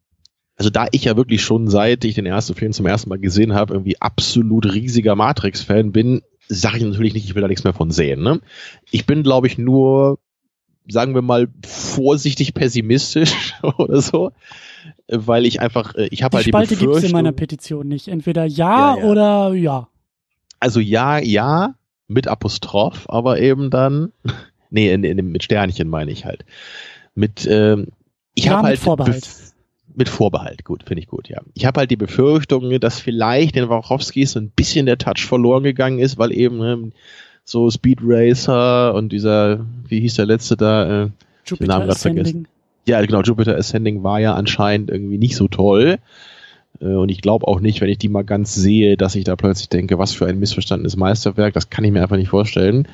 Also 0.55 0.69
da 0.69 0.87
ich 0.91 1.05
ja 1.05 1.17
wirklich 1.17 1.41
schon 1.43 1.67
seit 1.67 2.05
ich 2.05 2.15
den 2.15 2.25
ersten 2.25 2.55
Film 2.55 2.73
zum 2.73 2.85
ersten 2.85 3.09
Mal 3.09 3.19
gesehen 3.19 3.53
habe, 3.53 3.73
irgendwie 3.73 3.99
absolut 3.99 4.71
riesiger 4.71 5.15
Matrix-Fan 5.15 5.91
bin, 5.91 6.21
sage 6.47 6.77
ich 6.77 6.83
natürlich 6.83 7.13
nicht, 7.13 7.25
ich 7.25 7.35
will 7.35 7.41
da 7.41 7.47
nichts 7.47 7.63
mehr 7.63 7.73
von 7.73 7.91
sehen. 7.91 8.21
Ne? 8.21 8.39
Ich 8.91 9.05
bin, 9.05 9.23
glaube 9.23 9.47
ich, 9.47 9.57
nur, 9.57 10.19
sagen 10.87 11.15
wir 11.15 11.21
mal, 11.21 11.47
vorsichtig 11.65 12.53
pessimistisch 12.53 13.55
oder 13.77 14.01
so 14.01 14.31
weil 15.07 15.45
ich 15.45 15.61
einfach, 15.61 15.95
äh, 15.95 16.07
ich 16.11 16.23
habe 16.23 16.37
halt 16.37 16.45
die 16.45 16.49
Spalte 16.49 16.75
gibt 16.75 16.95
es 16.95 17.03
in 17.03 17.11
meiner 17.11 17.31
Petition 17.31 17.87
nicht. 17.87 18.07
Entweder 18.07 18.45
ja, 18.45 18.95
ja, 18.95 18.97
ja, 18.97 19.03
oder 19.03 19.53
ja. 19.53 19.87
Also 20.59 20.79
ja, 20.79 21.17
ja, 21.17 21.75
mit 22.07 22.27
Apostroph, 22.27 23.09
aber 23.09 23.39
eben 23.39 23.69
dann, 23.69 24.11
nee, 24.69 24.91
in, 24.91 25.03
in, 25.03 25.31
mit 25.31 25.43
Sternchen 25.43 25.89
meine 25.89 26.11
ich 26.11 26.25
halt. 26.25 26.45
Mit, 27.15 27.47
ähm, 27.49 27.87
ich 28.33 28.45
ja, 28.45 28.57
habe 28.57 28.67
halt 28.67 28.79
Vorbehalt. 28.79 29.29
Mit 29.95 30.09
Vorbehalt, 30.09 30.63
gut, 30.63 30.83
finde 30.83 31.01
ich 31.03 31.07
gut, 31.07 31.29
ja. 31.29 31.39
Ich 31.53 31.65
habe 31.65 31.81
halt 31.81 31.91
die 31.91 31.97
Befürchtung, 31.97 32.79
dass 32.79 32.99
vielleicht 32.99 33.55
den 33.55 33.69
Wachowskis 33.69 34.31
so 34.31 34.39
ein 34.39 34.49
bisschen 34.49 34.87
der 34.87 34.97
Touch 34.97 35.23
verloren 35.23 35.61
gegangen 35.63 35.99
ist, 35.99 36.17
weil 36.17 36.31
eben 36.31 36.57
ne, 36.57 36.91
so 37.43 37.69
Speed 37.69 37.99
Racer 38.01 38.95
und 38.95 39.09
dieser, 39.09 39.65
wie 39.87 39.99
hieß 39.99 40.15
der 40.15 40.25
letzte 40.25 40.57
da, 40.57 41.03
äh, 41.03 41.09
Jupiter 41.45 41.57
den 41.57 41.67
Namen 41.67 41.85
gerade 41.87 41.99
vergessen. 41.99 42.47
Ja, 42.85 43.01
genau, 43.01 43.21
Jupiter 43.21 43.55
Ascending 43.55 44.03
war 44.03 44.19
ja 44.19 44.33
anscheinend 44.33 44.89
irgendwie 44.89 45.17
nicht 45.17 45.35
so 45.35 45.47
toll. 45.47 45.99
Äh, 46.81 46.85
und 46.85 47.09
ich 47.09 47.21
glaube 47.21 47.47
auch 47.47 47.59
nicht, 47.59 47.81
wenn 47.81 47.89
ich 47.89 47.97
die 47.97 48.09
mal 48.09 48.23
ganz 48.23 48.53
sehe, 48.53 48.97
dass 48.97 49.15
ich 49.15 49.23
da 49.23 49.35
plötzlich 49.35 49.69
denke, 49.69 49.97
was 49.97 50.13
für 50.13 50.27
ein 50.27 50.39
missverstandenes 50.39 50.97
Meisterwerk, 50.97 51.53
das 51.53 51.69
kann 51.69 51.83
ich 51.83 51.91
mir 51.91 52.01
einfach 52.01 52.17
nicht 52.17 52.29
vorstellen. 52.29 52.87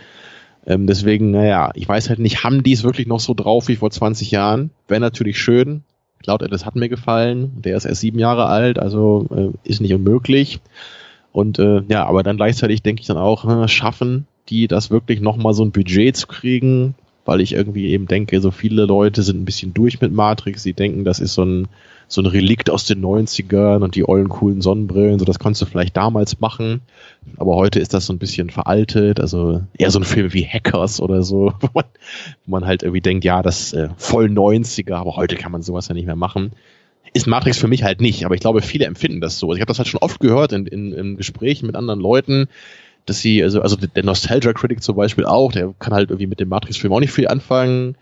Ähm, 0.67 0.87
deswegen, 0.87 1.31
naja, 1.31 1.71
ich 1.73 1.87
weiß 1.87 2.09
halt 2.09 2.19
nicht, 2.19 2.43
haben 2.43 2.63
die 2.63 2.73
es 2.73 2.83
wirklich 2.83 3.07
noch 3.07 3.19
so 3.19 3.33
drauf 3.33 3.67
wie 3.67 3.77
vor 3.77 3.89
20 3.89 4.31
Jahren? 4.31 4.71
Wäre 4.87 5.01
natürlich 5.01 5.39
schön. 5.39 5.83
Cloud 6.21 6.43
Atlas 6.43 6.65
hat 6.65 6.75
mir 6.75 6.89
gefallen. 6.89 7.53
Der 7.63 7.77
ist 7.77 7.85
erst 7.85 8.01
sieben 8.01 8.19
Jahre 8.19 8.45
alt, 8.45 8.77
also 8.77 9.27
äh, 9.35 9.69
ist 9.69 9.81
nicht 9.81 9.93
unmöglich. 9.93 10.59
Und 11.31 11.59
äh, 11.59 11.81
ja, 11.87 12.05
aber 12.05 12.23
dann 12.23 12.37
gleichzeitig 12.37 12.83
denke 12.83 13.01
ich 13.01 13.07
dann 13.07 13.17
auch, 13.17 13.45
äh, 13.45 13.67
schaffen 13.67 14.27
die 14.49 14.67
das 14.67 14.89
wirklich 14.89 15.21
nochmal 15.21 15.53
so 15.53 15.63
ein 15.63 15.71
Budget 15.71 16.17
zu 16.17 16.27
kriegen, 16.27 16.95
weil 17.29 17.41
ich 17.41 17.53
irgendwie 17.53 17.89
eben 17.89 18.07
denke, 18.07 18.41
so 18.41 18.49
viele 18.49 18.85
Leute 18.85 19.21
sind 19.21 19.39
ein 19.39 19.45
bisschen 19.45 19.71
durch 19.71 20.01
mit 20.01 20.11
Matrix, 20.11 20.63
sie 20.63 20.73
denken, 20.73 21.03
das 21.03 21.19
ist 21.19 21.35
so 21.35 21.43
ein, 21.43 21.67
so 22.07 22.23
ein 22.23 22.25
Relikt 22.25 22.71
aus 22.71 22.87
den 22.87 23.05
90ern 23.05 23.83
und 23.83 23.93
die 23.93 24.09
ollen 24.09 24.29
coolen 24.29 24.61
Sonnenbrillen, 24.61 25.19
so 25.19 25.25
das 25.25 25.37
konntest 25.37 25.61
du 25.61 25.65
vielleicht 25.67 25.95
damals 25.95 26.39
machen, 26.39 26.81
aber 27.37 27.55
heute 27.55 27.79
ist 27.79 27.93
das 27.93 28.07
so 28.07 28.13
ein 28.13 28.17
bisschen 28.17 28.49
veraltet, 28.49 29.19
also 29.19 29.61
eher 29.77 29.91
so 29.91 29.99
ein 29.99 30.05
Film 30.05 30.33
wie 30.33 30.43
Hackers 30.43 30.99
oder 30.99 31.21
so, 31.21 31.53
wo 31.59 31.69
man, 31.75 31.85
wo 32.47 32.51
man 32.51 32.65
halt 32.65 32.81
irgendwie 32.81 33.01
denkt, 33.01 33.23
ja, 33.25 33.43
das 33.43 33.73
äh, 33.73 33.89
voll 33.97 34.25
90er, 34.25 34.95
aber 34.95 35.15
heute 35.15 35.35
kann 35.35 35.51
man 35.51 35.61
sowas 35.61 35.87
ja 35.87 35.93
nicht 35.93 36.07
mehr 36.07 36.15
machen. 36.15 36.53
Ist 37.13 37.27
Matrix 37.27 37.59
für 37.59 37.67
mich 37.67 37.83
halt 37.83 38.01
nicht, 38.01 38.25
aber 38.25 38.33
ich 38.33 38.41
glaube, 38.41 38.63
viele 38.63 38.85
empfinden 38.85 39.21
das 39.21 39.37
so. 39.37 39.49
Also 39.49 39.57
ich 39.57 39.61
habe 39.61 39.69
das 39.69 39.77
halt 39.77 39.87
schon 39.87 40.01
oft 40.01 40.19
gehört 40.19 40.51
in, 40.51 40.65
in, 40.65 40.93
in 40.93 41.17
Gesprächen 41.17 41.67
mit 41.67 41.75
anderen 41.75 41.99
Leuten, 41.99 42.47
dass 43.09 43.19
sie, 43.19 43.43
also, 43.43 43.61
also 43.61 43.75
der 43.75 44.03
Nostalgia 44.03 44.53
Critic 44.53 44.83
zum 44.83 44.95
Beispiel 44.95 45.25
auch, 45.25 45.51
der 45.51 45.73
kann 45.79 45.93
halt 45.93 46.09
irgendwie 46.09 46.27
mit 46.27 46.39
dem 46.39 46.49
Matrix-Film 46.49 46.93
auch 46.93 46.99
nicht 46.99 47.11
viel 47.11 47.27
anfangen. 47.27 47.95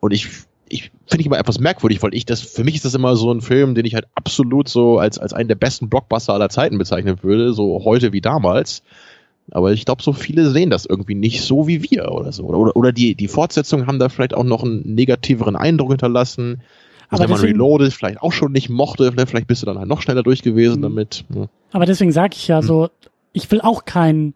Und 0.00 0.12
ich, 0.12 0.28
ich 0.68 0.90
finde 1.06 1.20
ich 1.20 1.26
immer 1.26 1.38
etwas 1.38 1.60
merkwürdig, 1.60 2.02
weil 2.02 2.14
ich 2.14 2.24
das, 2.24 2.40
für 2.40 2.64
mich 2.64 2.76
ist 2.76 2.84
das 2.84 2.94
immer 2.94 3.16
so 3.16 3.30
ein 3.32 3.42
Film, 3.42 3.74
den 3.74 3.84
ich 3.84 3.94
halt 3.94 4.06
absolut 4.14 4.68
so 4.68 4.98
als, 4.98 5.18
als 5.18 5.32
einen 5.32 5.48
der 5.48 5.54
besten 5.54 5.88
Blockbuster 5.88 6.32
aller 6.32 6.48
Zeiten 6.48 6.78
bezeichnen 6.78 7.18
würde, 7.22 7.52
so 7.52 7.84
heute 7.84 8.12
wie 8.12 8.20
damals. 8.20 8.82
Aber 9.50 9.72
ich 9.72 9.84
glaube, 9.84 10.02
so 10.02 10.12
viele 10.12 10.50
sehen 10.50 10.70
das 10.70 10.86
irgendwie 10.86 11.14
nicht 11.14 11.42
so 11.42 11.68
wie 11.68 11.82
wir 11.82 12.10
oder 12.12 12.32
so. 12.32 12.44
Oder, 12.44 12.74
oder 12.74 12.92
die, 12.92 13.14
die 13.14 13.28
Fortsetzungen 13.28 13.86
haben 13.86 13.98
da 13.98 14.08
vielleicht 14.08 14.34
auch 14.34 14.44
noch 14.44 14.62
einen 14.62 14.94
negativeren 14.94 15.54
Eindruck 15.54 15.90
hinterlassen. 15.90 16.62
Also 17.10 17.24
aber 17.24 17.34
wenn 17.34 17.40
man 17.40 17.46
Reloaded 17.46 17.92
vielleicht 17.92 18.22
auch 18.22 18.32
schon 18.32 18.52
nicht 18.52 18.70
mochte, 18.70 19.12
ne, 19.14 19.26
vielleicht 19.26 19.46
bist 19.46 19.62
du 19.62 19.66
dann 19.66 19.78
halt 19.78 19.88
noch 19.88 20.00
schneller 20.00 20.22
durch 20.22 20.42
gewesen 20.42 20.78
mhm. 20.78 20.82
damit. 20.82 21.24
Ja. 21.34 21.48
Aber 21.72 21.84
deswegen 21.84 22.12
sage 22.12 22.34
ich 22.34 22.48
ja 22.48 22.62
mhm. 22.62 22.66
so, 22.66 22.90
ich 23.34 23.50
will 23.50 23.60
auch 23.60 23.84
keinen 23.84 24.34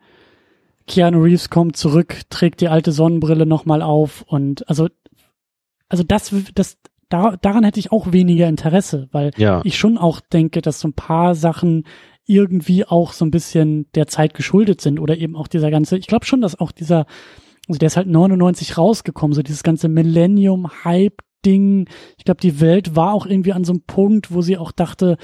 Keanu 0.89 1.23
Reeves 1.23 1.51
kommt 1.51 1.77
zurück, 1.77 2.23
trägt 2.31 2.61
die 2.61 2.69
alte 2.69 2.93
Sonnenbrille 2.93 3.47
nochmal 3.47 3.83
auf 3.83 4.23
und 4.23 4.69
also, 4.69 4.89
also 5.89 6.03
das, 6.03 6.35
das, 6.55 6.79
da, 7.09 7.37
daran 7.41 7.65
hätte 7.65 7.81
ich 7.81 7.93
auch 7.93 8.13
weniger 8.13 8.49
Interesse, 8.49 9.09
weil 9.13 9.31
ja. 9.37 9.61
ich 9.65 9.79
schon 9.79 9.99
auch 9.99 10.21
denke, 10.21 10.61
dass 10.61 10.81
so 10.81 10.89
ein 10.89 10.95
paar 10.95 11.35
Sachen 11.35 11.85
irgendwie 12.27 12.85
auch 12.85 13.13
so 13.13 13.25
ein 13.25 13.31
bisschen 13.31 13.87
der 13.95 14.07
Zeit 14.07 14.35
geschuldet 14.35 14.81
sind 14.81 15.01
oder 15.01 15.17
eben 15.17 15.35
auch 15.35 15.49
dieser 15.49 15.71
ganze, 15.71 15.97
ich 15.97 16.07
glaube 16.07 16.27
schon, 16.27 16.43
dass 16.43 16.61
auch 16.61 16.73
dieser, 16.73 17.07
also 17.69 17.79
der 17.79 17.87
ist 17.87 17.97
halt 17.97 18.09
99 18.09 18.77
rausgekommen, 18.77 19.35
so 19.35 19.43
dieses 19.43 19.63
ganze 19.63 19.89
Millennium-Hype-Ding. 19.89 21.89
Ich 22.19 22.25
glaube, 22.25 22.41
die 22.41 22.61
Welt 22.61 22.97
war 22.97 23.15
auch 23.15 23.25
irgendwie 23.25 23.55
an 23.55 23.65
so 23.65 23.73
einem 23.73 23.83
Punkt, 23.83 24.33
wo 24.33 24.43
sie 24.43 24.59
auch 24.59 24.73
dachte, 24.73 25.17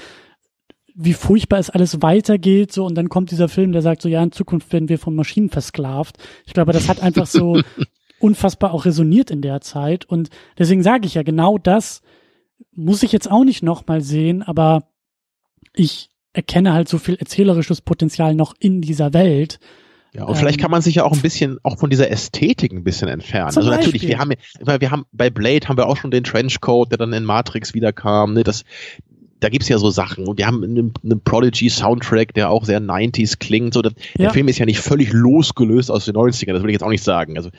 wie 0.95 1.13
furchtbar 1.13 1.59
es 1.59 1.69
alles 1.69 2.01
weitergeht, 2.01 2.71
so, 2.71 2.85
und 2.85 2.95
dann 2.95 3.09
kommt 3.09 3.31
dieser 3.31 3.49
Film, 3.49 3.73
der 3.73 3.81
sagt 3.81 4.01
so, 4.01 4.09
ja, 4.09 4.23
in 4.23 4.31
Zukunft 4.31 4.71
werden 4.71 4.89
wir 4.89 4.97
von 4.97 5.15
Maschinen 5.15 5.49
versklavt. 5.49 6.17
Ich 6.45 6.53
glaube, 6.53 6.71
das 6.71 6.87
hat 6.87 7.03
einfach 7.03 7.27
so 7.27 7.61
unfassbar 8.19 8.73
auch 8.73 8.85
resoniert 8.85 9.29
in 9.29 9.41
der 9.41 9.61
Zeit 9.61 10.05
und 10.05 10.29
deswegen 10.57 10.83
sage 10.83 11.05
ich 11.05 11.15
ja, 11.15 11.23
genau 11.23 11.57
das 11.57 12.01
muss 12.71 13.03
ich 13.03 13.11
jetzt 13.11 13.29
auch 13.29 13.43
nicht 13.43 13.63
nochmal 13.63 14.01
sehen, 14.01 14.43
aber 14.43 14.89
ich 15.73 16.09
erkenne 16.33 16.73
halt 16.73 16.89
so 16.89 16.97
viel 16.97 17.15
erzählerisches 17.15 17.81
Potenzial 17.81 18.35
noch 18.35 18.53
in 18.59 18.81
dieser 18.81 19.13
Welt. 19.13 19.59
Ja, 20.13 20.23
und 20.23 20.31
ähm, 20.31 20.35
vielleicht 20.35 20.59
kann 20.59 20.71
man 20.71 20.81
sich 20.81 20.95
ja 20.95 21.03
auch 21.03 21.13
ein 21.13 21.21
bisschen 21.21 21.57
auch 21.63 21.77
von 21.77 21.89
dieser 21.89 22.09
Ästhetik 22.09 22.71
ein 22.71 22.83
bisschen 22.83 23.07
entfernen. 23.07 23.47
Also 23.47 23.61
Beispiel. 23.61 23.77
natürlich, 23.77 24.07
wir 24.07 24.19
haben, 24.19 24.31
wir 24.59 24.91
haben 24.91 25.05
bei 25.11 25.29
Blade 25.29 25.67
haben 25.67 25.77
wir 25.77 25.87
auch 25.87 25.97
schon 25.97 26.11
den 26.11 26.23
Trenchcoat, 26.23 26.91
der 26.91 26.97
dann 26.97 27.13
in 27.13 27.25
Matrix 27.25 27.73
wiederkam. 27.73 28.33
Ne? 28.33 28.43
Das, 28.43 28.63
da 29.41 29.49
gibt's 29.49 29.67
ja 29.67 29.77
so 29.77 29.89
Sachen. 29.89 30.27
Und 30.27 30.37
wir 30.37 30.47
haben 30.47 30.63
einen, 30.63 30.93
einen 31.03 31.21
Prodigy-Soundtrack, 31.21 32.33
der 32.33 32.49
auch 32.49 32.63
sehr 32.63 32.81
90s 32.81 33.37
klingt. 33.37 33.73
So, 33.73 33.81
der, 33.81 33.91
ja. 34.17 34.31
Film 34.31 34.47
ist 34.47 34.59
ja 34.59 34.65
nicht 34.65 34.79
völlig 34.79 35.11
losgelöst 35.11 35.91
aus 35.91 36.05
den 36.05 36.15
90ern, 36.15 36.53
das 36.53 36.63
will 36.63 36.69
ich 36.69 36.75
jetzt 36.75 36.83
auch 36.83 36.89
nicht 36.89 37.03
sagen. 37.03 37.37
Also 37.37 37.49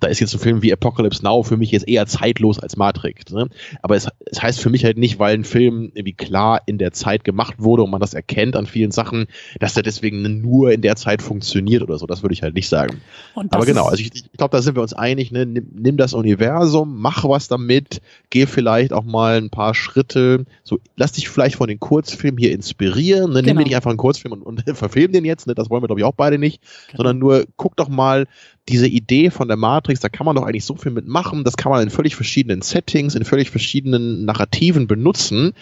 da 0.00 0.08
ist 0.08 0.20
jetzt 0.20 0.34
ein 0.34 0.40
Film 0.40 0.62
wie 0.62 0.72
Apocalypse 0.72 1.22
Now 1.22 1.42
für 1.42 1.56
mich 1.56 1.70
jetzt 1.70 1.88
eher 1.88 2.06
zeitlos 2.06 2.58
als 2.58 2.76
Matrix. 2.76 3.32
Ne? 3.32 3.48
Aber 3.82 3.96
es, 3.96 4.08
es 4.26 4.42
heißt 4.42 4.60
für 4.60 4.70
mich 4.70 4.84
halt 4.84 4.98
nicht, 4.98 5.18
weil 5.18 5.34
ein 5.34 5.44
Film 5.44 5.90
irgendwie 5.94 6.14
klar 6.14 6.62
in 6.66 6.78
der 6.78 6.92
Zeit 6.92 7.24
gemacht 7.24 7.56
wurde 7.58 7.82
und 7.82 7.90
man 7.90 8.00
das 8.00 8.14
erkennt 8.14 8.56
an 8.56 8.66
vielen 8.66 8.90
Sachen, 8.90 9.26
dass 9.60 9.74
der 9.74 9.82
deswegen 9.82 10.40
nur 10.40 10.72
in 10.72 10.82
der 10.82 10.96
Zeit 10.96 11.22
funktioniert 11.22 11.82
oder 11.82 11.98
so. 11.98 12.06
Das 12.06 12.22
würde 12.22 12.32
ich 12.32 12.42
halt 12.42 12.54
nicht 12.54 12.68
sagen. 12.68 13.00
Aber 13.34 13.66
genau, 13.66 13.86
also 13.86 14.00
ich, 14.00 14.14
ich 14.14 14.32
glaube, 14.32 14.56
da 14.56 14.62
sind 14.62 14.74
wir 14.74 14.82
uns 14.82 14.94
einig. 14.94 15.32
Ne? 15.32 15.46
Nimm, 15.46 15.66
nimm 15.74 15.96
das 15.96 16.14
Universum, 16.14 16.98
mach 16.98 17.24
was 17.24 17.48
damit, 17.48 18.00
geh 18.30 18.46
vielleicht 18.46 18.92
auch 18.92 19.04
mal 19.04 19.36
ein 19.36 19.50
paar 19.50 19.74
Schritte. 19.74 20.44
So, 20.64 20.78
lass 20.96 21.12
dich 21.12 21.25
vielleicht 21.28 21.56
von 21.56 21.68
den 21.68 21.80
Kurzfilmen 21.80 22.38
hier 22.38 22.52
inspirieren. 22.52 23.32
Ne? 23.32 23.36
Nimm 23.36 23.44
genau. 23.44 23.58
dir 23.58 23.64
nicht 23.64 23.76
einfach 23.76 23.90
einen 23.90 23.98
Kurzfilm 23.98 24.32
und, 24.32 24.42
und 24.42 24.64
verfilm 24.76 25.12
den 25.12 25.24
jetzt. 25.24 25.46
Ne? 25.46 25.54
Das 25.54 25.70
wollen 25.70 25.82
wir, 25.82 25.88
glaube 25.88 26.00
ich, 26.00 26.04
auch 26.04 26.14
beide 26.14 26.38
nicht. 26.38 26.60
Genau. 26.86 26.98
Sondern 26.98 27.18
nur 27.18 27.46
guck 27.56 27.76
doch 27.76 27.88
mal, 27.88 28.26
diese 28.68 28.88
Idee 28.88 29.30
von 29.30 29.48
der 29.48 29.56
Matrix, 29.56 30.00
da 30.00 30.08
kann 30.08 30.26
man 30.26 30.34
doch 30.34 30.42
eigentlich 30.42 30.64
so 30.64 30.74
viel 30.74 30.92
mitmachen. 30.92 31.44
Das 31.44 31.56
kann 31.56 31.70
man 31.70 31.82
in 31.82 31.90
völlig 31.90 32.16
verschiedenen 32.16 32.62
Settings, 32.62 33.14
in 33.14 33.24
völlig 33.24 33.50
verschiedenen 33.50 34.24
Narrativen 34.24 34.86
benutzen. 34.86 35.52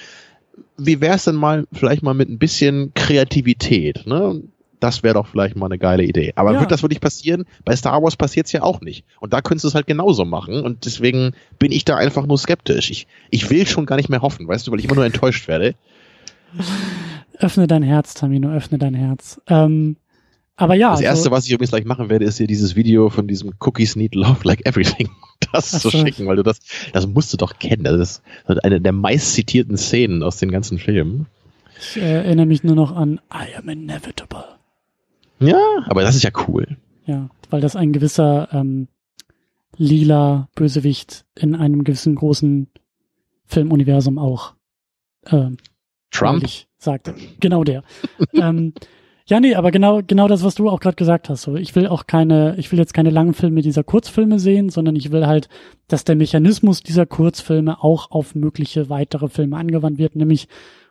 Wie 0.78 1.01
wäre 1.01 1.16
es 1.16 1.24
denn 1.24 1.35
mal 1.35 1.66
vielleicht 1.73 2.03
mal 2.03 2.15
mit 2.15 2.28
ein 2.28 2.39
bisschen 2.39 2.95
Kreativität? 2.95 4.07
Ne? 4.07 4.43
Das 4.85 5.02
wäre 5.02 5.15
doch 5.15 5.27
vielleicht 5.27 5.56
mal 5.56 5.65
eine 5.65 5.78
geile 5.78 6.05
Idee. 6.05 6.35
Aber 6.36 6.52
ja. 6.52 6.61
wird 6.61 6.70
das 6.70 6.82
wirklich 6.82 7.01
passieren? 7.01 7.47
Bei 7.65 7.74
Star 7.74 8.02
Wars 8.02 8.16
passiert 8.16 8.44
es 8.44 8.52
ja 8.52 8.61
auch 8.62 8.82
nicht. 8.82 9.06
Und 9.19 9.32
da 9.32 9.40
könntest 9.40 9.65
du 9.65 9.69
es 9.69 9.74
halt 9.74 9.86
genauso 9.86 10.27
machen. 10.27 10.62
Und 10.62 10.85
deswegen 10.85 11.32
bin 11.59 11.73
ich 11.73 11.86
da 11.86 11.97
einfach 11.97 12.27
nur 12.27 12.36
skeptisch. 12.36 12.90
Ich, 12.90 13.06
ich 13.31 13.48
will 13.48 13.66
schon 13.66 13.86
gar 13.86 13.97
nicht 13.97 14.11
mehr 14.11 14.20
hoffen, 14.20 14.47
weißt 14.47 14.66
du, 14.66 14.73
weil 14.73 14.81
ich 14.81 14.85
immer 14.85 14.97
nur 14.97 15.06
enttäuscht 15.06 15.48
werde. 15.48 15.74
Öffne 17.39 17.66
dein 17.66 17.82
Herz, 17.82 18.12
Tamino, 18.12 18.51
öffne 18.51 18.77
dein 18.77 18.93
Herz. 18.93 19.40
Ähm, 19.48 19.97
aber 20.56 20.74
ja. 20.74 20.90
Das 20.90 20.98
also, 20.98 21.05
erste, 21.09 21.31
was 21.31 21.47
ich 21.47 21.52
übrigens 21.52 21.70
gleich 21.70 21.86
machen 21.86 22.11
werde, 22.11 22.27
ist 22.27 22.39
dir 22.39 22.47
dieses 22.47 22.77
Video 22.77 23.09
von 23.09 23.27
diesem 23.27 23.55
Cookies 23.61 23.97
Need 23.97 24.15
Love 24.15 24.40
Like 24.43 24.66
Everything 24.66 25.09
das 25.55 25.70
zu 25.70 25.89
so. 25.89 25.90
schicken, 25.93 26.27
weil 26.27 26.36
du 26.36 26.43
das, 26.43 26.59
das 26.93 27.06
musst 27.06 27.32
du 27.32 27.39
doch 27.39 27.59
kennen. 27.59 27.85
Das 27.85 27.98
ist 27.98 28.23
eine 28.62 28.82
der 28.82 28.93
meist 28.93 29.32
zitierten 29.32 29.78
Szenen 29.78 30.23
aus 30.23 30.36
den 30.36 30.51
ganzen 30.51 30.78
Filmen. 30.78 31.27
Ich 31.81 31.97
äh, 31.97 32.16
erinnere 32.16 32.44
mich 32.44 32.62
nur 32.62 32.77
noch 32.77 32.94
an 32.94 33.19
I 33.32 33.56
am 33.56 33.70
inevitable. 33.70 34.44
Ja, 35.47 35.85
aber 35.87 36.03
das 36.03 36.16
ist 36.16 36.23
ja 36.23 36.31
cool. 36.49 36.77
Ja, 37.07 37.29
weil 37.51 37.61
das 37.61 37.77
ein 37.77 37.93
gewisser 37.93 38.49
ähm, 38.53 38.89
lila 39.77 40.49
Bösewicht 40.55 41.25
in 41.35 41.55
einem 41.55 41.85
gewissen 41.85 42.15
großen 42.15 42.69
Filmuniversum 43.47 44.19
auch 44.19 44.55
äh, 45.27 45.51
Trump 46.11 46.47
sagte. 46.79 47.15
Genau 47.41 47.65
der. 47.65 47.83
ähm, 48.33 48.73
ja, 49.27 49.41
nee, 49.41 49.55
aber 49.55 49.71
genau, 49.71 50.03
genau 50.07 50.29
das, 50.29 50.45
was 50.45 50.55
du 50.55 50.69
auch 50.69 50.81
gerade 50.81 50.97
gesagt 50.97 51.31
hast. 51.31 51.43
So, 51.43 51.57
ich 51.57 51.75
will 51.75 51.87
auch 51.87 52.07
keine, 52.07 52.57
ich 52.59 52.71
will 52.71 52.79
jetzt 52.79 52.93
keine 52.93 53.09
langen 53.09 53.33
Filme 53.33 53.62
dieser 53.62 53.83
Kurzfilme 53.83 54.39
sehen, 54.39 54.69
sondern 54.69 54.97
ich 54.97 55.12
will 55.12 55.27
halt, 55.27 55.49
dass 55.89 56.05
der 56.05 56.15
Mechanismus 56.15 56.83
dieser 56.83 57.07
Kurzfilme 57.07 57.83
auch 57.83 58.11
auf 58.11 58.35
mögliche 58.35 58.91
weitere 58.91 59.29
Filme 59.29 59.57
angewandt 59.57 59.99
wird. 59.99 60.15
Nämlich 60.15 60.47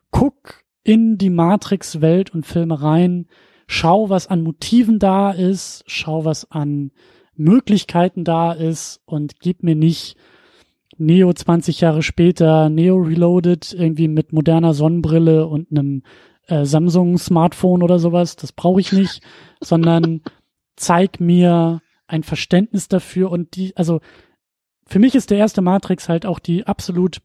guck 0.10 0.64
in 0.84 1.18
die 1.18 1.30
Matrix-Welt 1.30 2.34
und 2.34 2.46
Filme 2.46 2.82
rein, 2.82 3.28
schau, 3.68 4.10
was 4.10 4.28
an 4.28 4.42
Motiven 4.44 5.00
da 5.00 5.32
ist, 5.32 5.84
schau, 5.88 6.26
was 6.26 6.50
an 6.52 6.92
Möglichkeiten 7.36 8.24
da 8.24 8.52
ist 8.52 9.02
und 9.06 9.40
gib 9.40 9.64
mir 9.64 9.76
nicht 9.76 10.16
Neo 10.98 11.34
20 11.34 11.82
Jahre 11.82 12.04
später, 12.04 12.70
Neo 12.70 12.98
Reloaded, 12.98 13.74
irgendwie 13.74 14.08
mit 14.08 14.32
moderner 14.32 14.74
Sonnenbrille 14.74 15.48
und 15.48 15.72
einem 15.72 16.04
äh, 16.48 16.66
Samsung-Smartphone 16.66 17.84
oder 17.84 18.00
sowas, 18.00 18.36
das 18.36 18.52
brauche 18.52 18.82
ich 18.82 18.92
nicht, 18.92 19.22
sondern 19.62 20.22
zeig 20.76 21.20
mir 21.20 21.82
ein 22.08 22.24
Verständnis 22.24 22.88
dafür 22.88 23.32
und 23.32 23.56
die, 23.56 23.76
also 23.76 24.02
für 24.86 25.00
mich 25.00 25.16
ist 25.16 25.32
der 25.32 25.38
erste 25.38 25.62
Matrix 25.62 26.10
halt 26.10 26.26
auch 26.26 26.40
die 26.40 26.68
absolut 26.68 27.22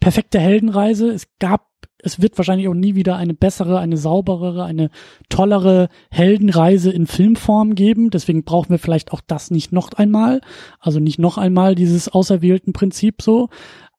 perfekte 0.00 0.38
Heldenreise. 0.40 1.10
Es 1.10 1.26
gab, 1.38 1.68
es 1.98 2.20
wird 2.20 2.36
wahrscheinlich 2.38 2.68
auch 2.68 2.74
nie 2.74 2.94
wieder 2.94 3.16
eine 3.16 3.34
bessere, 3.34 3.78
eine 3.78 3.96
sauberere, 3.96 4.64
eine 4.64 4.90
tollere 5.28 5.88
Heldenreise 6.10 6.90
in 6.90 7.06
Filmform 7.06 7.74
geben. 7.74 8.10
Deswegen 8.10 8.44
brauchen 8.44 8.70
wir 8.70 8.78
vielleicht 8.78 9.12
auch 9.12 9.20
das 9.26 9.50
nicht 9.50 9.72
noch 9.72 9.92
einmal. 9.92 10.40
Also 10.80 11.00
nicht 11.00 11.18
noch 11.18 11.38
einmal 11.38 11.74
dieses 11.74 12.08
auserwählten 12.08 12.72
Prinzip 12.72 13.22
so. 13.22 13.48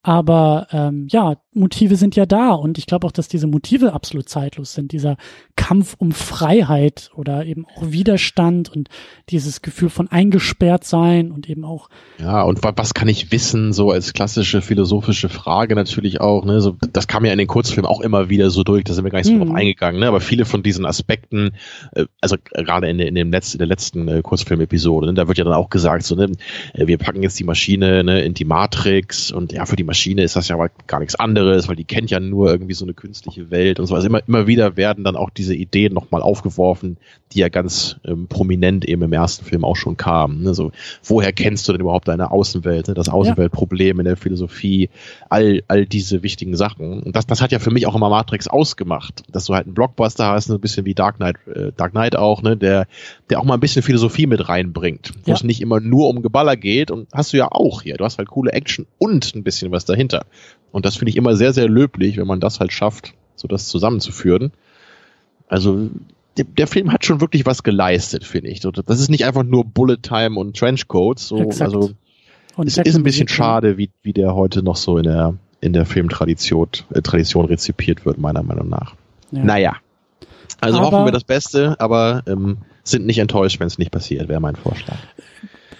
Aber 0.04 0.66
ähm, 0.70 1.06
ja, 1.08 1.36
Motive 1.54 1.96
sind 1.96 2.14
ja 2.14 2.26
da 2.26 2.50
und 2.52 2.76
ich 2.76 2.84
glaube 2.84 3.06
auch, 3.06 3.12
dass 3.12 3.26
diese 3.26 3.46
Motive 3.46 3.94
absolut 3.94 4.28
zeitlos 4.28 4.74
sind. 4.74 4.92
Dieser 4.92 5.16
Kampf 5.56 5.94
um 5.96 6.12
Freiheit 6.12 7.10
oder 7.14 7.46
eben 7.46 7.64
auch 7.64 7.90
Widerstand 7.90 8.68
und 8.68 8.90
dieses 9.30 9.62
Gefühl 9.62 9.88
von 9.88 10.08
eingesperrt 10.08 10.84
sein 10.84 11.32
und 11.32 11.48
eben 11.48 11.64
auch. 11.64 11.88
Ja, 12.18 12.42
und 12.42 12.60
was 12.62 12.92
kann 12.92 13.08
ich 13.08 13.32
wissen, 13.32 13.72
so 13.72 13.92
als 13.92 14.12
klassische 14.12 14.60
philosophische 14.60 15.30
Frage 15.30 15.74
natürlich 15.74 16.20
auch, 16.20 16.44
ne? 16.44 16.60
So, 16.60 16.76
das 16.92 17.06
kam 17.06 17.24
ja 17.24 17.32
in 17.32 17.38
den 17.38 17.46
Kurzfilmen 17.46 17.90
auch 17.90 18.02
immer 18.02 18.28
wieder 18.28 18.50
so 18.50 18.62
durch, 18.62 18.84
da 18.84 18.92
sind 18.92 19.04
wir 19.04 19.10
gar 19.10 19.20
nicht 19.20 19.28
so 19.28 19.32
mhm. 19.32 19.46
drauf 19.46 19.54
eingegangen, 19.54 20.00
ne? 20.00 20.08
Aber 20.08 20.20
viele 20.20 20.44
von 20.44 20.62
diesen 20.62 20.84
Aspekten, 20.84 21.52
äh, 21.92 22.04
also 22.20 22.36
gerade 22.52 22.90
in, 22.90 22.98
in 22.98 23.14
dem 23.14 23.30
letzten, 23.30 23.56
in 23.56 23.60
der 23.60 23.68
letzten 23.68 24.06
äh, 24.08 24.20
Kurzfilm-Episode, 24.20 25.06
ne? 25.06 25.14
da 25.14 25.28
wird 25.28 25.38
ja 25.38 25.44
dann 25.44 25.54
auch 25.54 25.70
gesagt, 25.70 26.02
so, 26.02 26.14
ne, 26.14 26.32
äh, 26.74 26.86
wir 26.86 26.98
packen 26.98 27.22
jetzt 27.22 27.40
die 27.40 27.44
Maschine 27.44 28.04
ne, 28.04 28.20
in 28.22 28.34
die 28.34 28.44
Matrix 28.44 29.32
und 29.32 29.54
ja, 29.54 29.64
für 29.64 29.76
die 29.76 29.84
Maschine 29.84 29.93
ist 29.94 30.36
das 30.36 30.48
ja 30.48 30.56
aber 30.56 30.70
gar 30.86 31.00
nichts 31.00 31.14
anderes, 31.14 31.68
weil 31.68 31.76
die 31.76 31.84
kennt 31.84 32.10
ja 32.10 32.20
nur 32.20 32.50
irgendwie 32.50 32.74
so 32.74 32.84
eine 32.84 32.94
künstliche 32.94 33.50
Welt 33.50 33.80
und 33.80 33.86
so. 33.86 33.94
Also 33.94 34.06
immer, 34.06 34.20
immer 34.26 34.46
wieder 34.46 34.76
werden 34.76 35.04
dann 35.04 35.16
auch 35.16 35.30
diese 35.30 35.54
Ideen 35.54 35.94
nochmal 35.94 36.22
aufgeworfen, 36.22 36.98
die 37.32 37.40
ja 37.40 37.48
ganz 37.48 37.96
ähm, 38.04 38.28
prominent 38.28 38.84
eben 38.84 39.02
im 39.02 39.12
ersten 39.12 39.44
Film 39.44 39.64
auch 39.64 39.76
schon 39.76 39.96
kamen. 39.96 40.42
Ne? 40.42 40.54
So, 40.54 40.72
woher 41.04 41.32
kennst 41.32 41.68
du 41.68 41.72
denn 41.72 41.80
überhaupt 41.80 42.08
deine 42.08 42.30
Außenwelt, 42.30 42.88
ne? 42.88 42.94
das 42.94 43.08
Außenweltproblem 43.08 43.98
in 44.00 44.04
der 44.04 44.16
Philosophie, 44.16 44.90
all, 45.28 45.62
all 45.68 45.86
diese 45.86 46.22
wichtigen 46.22 46.56
Sachen. 46.56 47.02
Und 47.02 47.16
das, 47.16 47.26
das 47.26 47.40
hat 47.40 47.52
ja 47.52 47.58
für 47.58 47.70
mich 47.70 47.86
auch 47.86 47.94
immer 47.94 48.08
Matrix 48.08 48.46
ausgemacht, 48.46 49.22
dass 49.30 49.46
du 49.46 49.54
halt 49.54 49.66
einen 49.66 49.74
Blockbuster 49.74 50.26
hast, 50.26 50.50
ein 50.50 50.60
bisschen 50.60 50.84
wie 50.84 50.94
Dark 50.94 51.16
Knight, 51.16 51.36
äh, 51.48 51.72
Dark 51.76 51.92
Knight 51.92 52.16
auch, 52.16 52.42
ne? 52.42 52.56
der, 52.56 52.86
der 53.30 53.40
auch 53.40 53.44
mal 53.44 53.54
ein 53.54 53.60
bisschen 53.60 53.82
Philosophie 53.82 54.26
mit 54.26 54.48
reinbringt, 54.48 55.12
wo 55.24 55.30
ja. 55.30 55.34
es 55.34 55.42
nicht 55.42 55.60
immer 55.60 55.80
nur 55.80 56.08
um 56.08 56.22
Geballer 56.22 56.56
geht 56.56 56.90
und 56.90 57.08
hast 57.12 57.32
du 57.32 57.36
ja 57.36 57.48
auch 57.50 57.82
hier. 57.82 57.96
Du 57.96 58.04
hast 58.04 58.18
halt 58.18 58.28
coole 58.28 58.52
Action 58.52 58.86
und 58.98 59.34
ein 59.34 59.42
bisschen 59.42 59.72
was 59.72 59.83
dahinter. 59.84 60.26
Und 60.72 60.84
das 60.84 60.96
finde 60.96 61.10
ich 61.10 61.16
immer 61.16 61.36
sehr, 61.36 61.52
sehr 61.52 61.68
löblich, 61.68 62.16
wenn 62.16 62.26
man 62.26 62.40
das 62.40 62.60
halt 62.60 62.72
schafft, 62.72 63.14
so 63.36 63.46
das 63.46 63.68
zusammenzuführen. 63.68 64.52
Also 65.48 65.88
der, 66.36 66.44
der 66.44 66.66
Film 66.66 66.92
hat 66.92 67.04
schon 67.04 67.20
wirklich 67.20 67.46
was 67.46 67.62
geleistet, 67.62 68.24
finde 68.24 68.50
ich. 68.50 68.60
Das 68.60 68.98
ist 68.98 69.08
nicht 69.08 69.24
einfach 69.24 69.44
nur 69.44 69.64
Bullet 69.64 69.98
Time 70.02 70.38
und 70.38 70.56
Trenchcoats. 70.56 71.28
So, 71.28 71.50
also 71.60 71.92
und 72.56 72.66
es 72.66 72.76
ist 72.76 72.96
ein 72.96 73.02
bisschen 73.02 73.28
schade, 73.28 73.78
wie, 73.78 73.90
wie 74.02 74.12
der 74.12 74.34
heute 74.34 74.62
noch 74.62 74.76
so 74.76 74.98
in 74.98 75.04
der 75.04 75.34
in 75.60 75.72
der 75.72 75.86
Filmtradition 75.86 76.68
äh, 76.92 77.00
Tradition 77.00 77.46
rezipiert 77.46 78.04
wird, 78.04 78.18
meiner 78.18 78.42
Meinung 78.42 78.68
nach. 78.68 78.94
Ja. 79.30 79.44
Naja. 79.44 79.76
Also 80.60 80.78
aber, 80.78 80.86
hoffen 80.90 81.04
wir 81.06 81.12
das 81.12 81.24
Beste, 81.24 81.76
aber 81.78 82.22
ähm, 82.26 82.58
sind 82.82 83.06
nicht 83.06 83.18
enttäuscht, 83.18 83.60
wenn 83.60 83.66
es 83.66 83.78
nicht 83.78 83.90
passiert, 83.90 84.28
wäre 84.28 84.40
mein 84.40 84.56
Vorschlag 84.56 84.98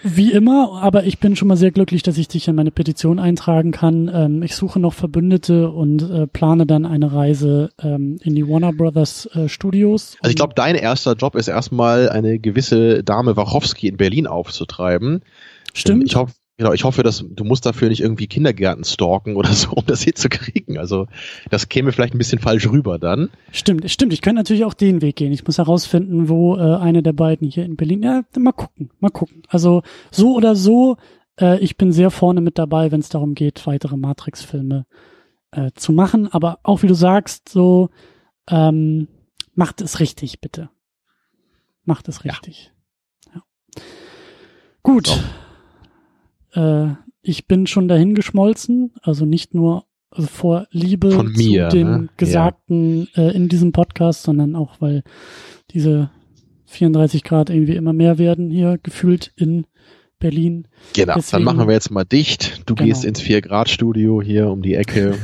Wie 0.07 0.31
immer, 0.31 0.83
aber 0.83 1.05
ich 1.05 1.17
bin 1.17 1.35
schon 1.35 1.47
mal 1.47 1.57
sehr 1.57 1.71
glücklich, 1.71 2.03
dass 2.03 2.19
ich 2.19 2.27
dich 2.27 2.47
in 2.47 2.53
meine 2.53 2.69
Petition 2.69 3.17
eintragen 3.17 3.71
kann. 3.71 4.07
Ähm, 4.13 4.43
ich 4.43 4.55
suche 4.55 4.79
noch 4.79 4.93
Verbündete 4.93 5.71
und 5.71 6.03
äh, 6.03 6.27
plane 6.27 6.67
dann 6.67 6.85
eine 6.85 7.11
Reise 7.11 7.71
ähm, 7.81 8.19
in 8.21 8.35
die 8.35 8.47
Warner 8.47 8.71
Brothers 8.71 9.27
äh, 9.33 9.49
Studios. 9.49 10.15
Also 10.21 10.29
ich 10.29 10.35
glaube, 10.35 10.53
dein 10.53 10.75
erster 10.75 11.13
Job 11.13 11.33
ist 11.33 11.47
erstmal 11.47 12.07
eine 12.09 12.37
gewisse 12.37 13.03
Dame 13.03 13.35
Wachowski 13.35 13.87
in 13.87 13.97
Berlin 13.97 14.27
aufzutreiben. 14.27 15.23
Stimmt. 15.73 16.03
Ich 16.05 16.15
hoffe, 16.15 16.33
Genau, 16.57 16.71
ich 16.71 16.85
hoffe, 16.85 17.03
dass 17.03 17.25
du 17.27 17.43
musst 17.43 17.65
dafür 17.65 17.89
nicht 17.89 17.99
irgendwie 17.99 18.27
Kindergärten 18.27 18.85
stalken 18.85 19.35
oder 19.35 19.51
so, 19.51 19.71
um 19.71 19.85
das 19.85 20.01
hier 20.01 20.15
zu 20.15 20.29
kriegen. 20.29 20.77
Also 20.77 21.07
das 21.49 21.67
käme 21.67 21.91
vielleicht 21.91 22.15
ein 22.15 22.17
bisschen 22.17 22.39
falsch 22.39 22.69
rüber 22.69 22.97
dann. 22.97 23.29
Stimmt, 23.51 23.89
stimmt. 23.91 24.13
Ich 24.13 24.21
könnte 24.21 24.39
natürlich 24.39 24.63
auch 24.63 24.73
den 24.73 25.01
Weg 25.01 25.17
gehen. 25.17 25.33
Ich 25.33 25.45
muss 25.45 25.57
herausfinden, 25.57 26.29
wo 26.29 26.55
äh, 26.55 26.77
eine 26.77 27.03
der 27.03 27.11
beiden 27.11 27.49
hier 27.49 27.65
in 27.65 27.75
Berlin. 27.75 28.03
Ja, 28.03 28.23
mal 28.37 28.53
gucken, 28.53 28.89
mal 28.99 29.09
gucken. 29.09 29.43
Also 29.49 29.83
so 30.11 30.33
oder 30.33 30.55
so, 30.55 30.95
äh, 31.39 31.59
ich 31.59 31.75
bin 31.75 31.91
sehr 31.91 32.09
vorne 32.09 32.39
mit 32.39 32.57
dabei, 32.57 32.89
wenn 32.89 33.01
es 33.01 33.09
darum 33.09 33.35
geht, 33.35 33.67
weitere 33.67 33.97
Matrix-Filme 33.97 34.85
äh, 35.51 35.71
zu 35.75 35.91
machen. 35.91 36.31
Aber 36.31 36.59
auch 36.63 36.83
wie 36.83 36.87
du 36.87 36.95
sagst, 36.95 37.49
so 37.49 37.89
ähm, 38.49 39.09
macht 39.55 39.81
es 39.81 39.99
richtig, 39.99 40.39
bitte. 40.39 40.69
Macht 41.83 42.07
es 42.07 42.23
richtig. 42.23 42.71
Ja. 43.27 43.43
ja. 43.75 43.81
Gut. 44.83 45.07
So 45.07 45.19
äh, 46.55 46.95
ich 47.21 47.47
bin 47.47 47.67
schon 47.67 47.87
dahin 47.87 48.15
geschmolzen, 48.15 48.93
also 49.01 49.25
nicht 49.25 49.53
nur 49.53 49.85
vor 50.11 50.67
Liebe 50.71 51.23
mir, 51.23 51.69
zu 51.69 51.77
dem 51.77 51.87
ne? 51.87 52.09
Gesagten 52.17 53.07
ja. 53.13 53.23
äh, 53.23 53.35
in 53.35 53.49
diesem 53.49 53.71
Podcast, 53.71 54.23
sondern 54.23 54.55
auch, 54.55 54.79
weil 54.79 55.03
diese 55.71 56.09
34 56.65 57.23
Grad 57.23 57.49
irgendwie 57.49 57.75
immer 57.75 57.93
mehr 57.93 58.17
werden 58.17 58.49
hier 58.49 58.77
gefühlt 58.81 59.31
in 59.35 59.65
Berlin. 60.19 60.67
Genau, 60.93 61.15
Deswegen, 61.15 61.45
dann 61.45 61.55
machen 61.55 61.67
wir 61.67 61.73
jetzt 61.73 61.91
mal 61.91 62.05
dicht. 62.05 62.61
Du 62.65 62.75
genau. 62.75 62.87
gehst 62.87 63.05
ins 63.05 63.21
4-Grad-Studio 63.21 64.21
hier 64.21 64.49
um 64.49 64.61
die 64.61 64.75
Ecke. 64.75 65.17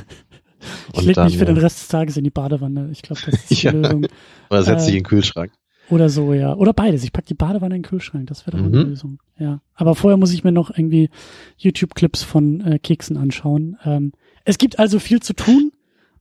ich 0.94 1.02
lege 1.02 1.24
mich 1.24 1.38
für 1.38 1.46
den 1.46 1.58
Rest 1.58 1.80
des 1.80 1.88
Tages 1.88 2.18
in 2.18 2.24
die 2.24 2.30
Badewanne. 2.30 2.90
Ich 2.92 3.02
glaube, 3.02 3.22
das 3.26 3.36
ist 3.36 3.50
die 3.50 3.56
ja. 3.66 3.72
Lösung. 3.72 4.06
Oder 4.50 4.64
setz 4.64 4.86
dich 4.86 4.94
äh, 4.94 4.98
in 4.98 5.04
den 5.04 5.08
Kühlschrank. 5.08 5.52
Oder 5.92 6.10
so, 6.10 6.34
ja. 6.34 6.56
Oder 6.56 6.72
beides. 6.72 7.04
Ich 7.04 7.12
pack 7.12 7.26
die 7.26 7.34
Badewanne 7.34 7.76
in 7.76 7.82
den 7.82 7.90
Kühlschrank. 7.90 8.28
Das 8.28 8.48
wäre 8.48 8.58
doch 8.58 8.64
mhm. 8.64 8.74
eine 8.74 8.84
Lösung. 8.84 9.20
Ja. 9.38 9.62
Aber 9.76 9.94
vorher 9.94 10.18
muss 10.18 10.34
ich 10.34 10.44
mir 10.44 10.54
noch 10.54 10.70
irgendwie 10.70 11.10
YouTube-Clips 11.58 12.24
von 12.24 12.62
äh, 12.62 12.80
Keksen 12.80 13.18
anschauen. 13.18 13.78
Ähm, 13.84 14.14
es 14.46 14.58
gibt 14.58 14.80
also 14.80 15.00
viel 15.00 15.22
zu 15.22 15.34
tun. 15.34 15.74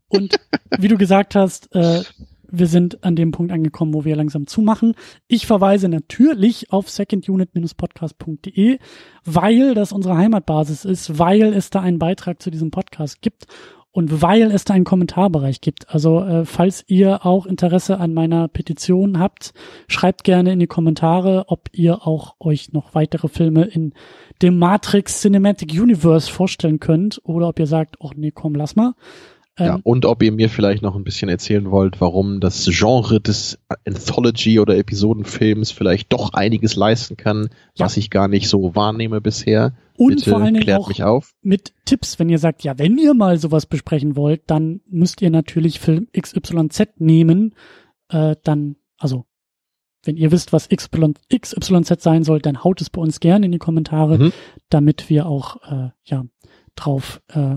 Und 0.09 0.41
wie 0.79 0.89
du 0.89 0.99
gesagt 0.99 1.37
hast, 1.37 1.73
äh, 1.75 2.03
wir 2.51 2.67
sind 2.67 3.05
an 3.05 3.15
dem 3.15 3.31
Punkt 3.31 3.53
angekommen, 3.53 3.95
wo 3.95 4.05
wir 4.05 4.17
langsam 4.17 4.49
zumachen. 4.49 4.95
Ich 5.29 5.47
verweise 5.47 5.89
natürlich 5.89 6.73
auf 6.73 6.91
secondunit-podcast.de, 6.91 8.79
weil 9.25 9.75
das 9.75 9.93
unsere 9.93 10.17
Heimatbasis 10.17 10.85
ist, 10.85 11.17
weil 11.21 11.55
es 11.55 11.71
da 11.71 11.81
einen 11.81 12.01
Beitrag 12.01 12.43
zu 12.43 12.51
diesem 12.51 12.73
Podcast 12.73 13.23
gibt 13.23 13.47
und 13.93 14.23
weil 14.23 14.51
es 14.53 14.65
da 14.65 14.75
einen 14.75 14.85
Kommentarbereich 14.85 15.61
gibt. 15.61 15.93
Also 15.93 16.21
äh, 16.21 16.45
falls 16.45 16.85
ihr 16.87 17.27
auch 17.27 17.47
Interesse 17.47 17.99
an 17.99 18.15
meiner 18.15 18.49
Petition 18.49 19.19
habt, 19.19 19.53
schreibt 19.89 20.25
gerne 20.25 20.53
in 20.53 20.61
die 20.61 20.67
Kommentare, 20.67 21.45
ob 21.49 21.69
ihr 21.73 22.07
auch 22.07 22.37
euch 22.39 22.73
noch 22.73 22.95
weitere 22.95 23.29
Filme 23.29 23.65
in 23.65 23.93
dem 24.43 24.59
Matrix 24.59 25.21
Cinematic 25.21 25.73
Universe 25.73 26.31
vorstellen 26.31 26.79
könnt 26.79 27.21
oder 27.25 27.49
ob 27.49 27.59
ihr 27.59 27.67
sagt, 27.67 27.97
oh 27.99 28.11
nee, 28.15 28.31
komm, 28.31 28.55
lass 28.55 28.77
mal. 28.77 28.95
Ja, 29.59 29.75
ähm, 29.75 29.81
und 29.83 30.07
ob 30.07 30.23
ihr 30.23 30.33
mir 30.33 30.49
vielleicht 30.49 30.83
noch 30.83 30.95
ein 30.95 31.05
bisschen 31.05 31.29
erzählen 31.29 31.71
wollt, 31.71 32.01
warum 32.01 32.41
das 32.41 32.65
Genre 32.71 33.21
des 33.21 33.59
Anthology- 33.87 34.61
oder 34.61 34.77
Episodenfilms 34.77 35.71
vielleicht 35.71 36.13
doch 36.13 36.33
einiges 36.33 36.77
leisten 36.77 37.17
kann, 37.17 37.51
ja. 37.75 37.85
was 37.85 37.97
ich 37.97 38.11
gar 38.11 38.29
nicht 38.29 38.49
so 38.49 38.75
wahrnehme 38.75 39.21
bisher. 39.21 39.75
Und 39.97 40.17
Bitte 40.17 40.31
vor 40.31 40.41
allen 40.41 40.55
Dingen 40.55 40.77
auch 40.77 40.89
mich 40.89 41.03
auf. 41.03 41.35
mit 41.43 41.75
Tipps, 41.85 42.19
wenn 42.19 42.31
ihr 42.31 42.39
sagt, 42.39 42.63
ja, 42.63 42.79
wenn 42.79 42.97
ihr 42.97 43.13
mal 43.13 43.39
sowas 43.39 43.67
besprechen 43.67 44.17
wollt, 44.17 44.43
dann 44.47 44.81
müsst 44.89 45.21
ihr 45.21 45.31
natürlich 45.31 45.79
Film 45.79 46.09
XYZ 46.19 46.99
nehmen. 46.99 47.55
Äh, 48.09 48.37
dann, 48.43 48.77
also 48.99 49.27
wenn 50.05 50.17
ihr 50.17 50.33
wisst, 50.33 50.53
was 50.55 50.69
XYZ 50.71 52.03
sein 52.03 52.25
soll, 52.25 52.41
dann 52.41 52.65
haut 52.65 52.81
es 52.81 52.89
bei 52.89 53.03
uns 53.03 53.21
gerne 53.21 53.47
in 53.47 53.53
die 53.53 53.59
Kommentare, 53.59 54.19
mhm. 54.19 54.33
damit 54.71 55.11
wir 55.11 55.27
auch 55.27 55.57
äh, 55.71 55.91
ja 56.05 56.25
drauf 56.77 57.21
äh, 57.29 57.57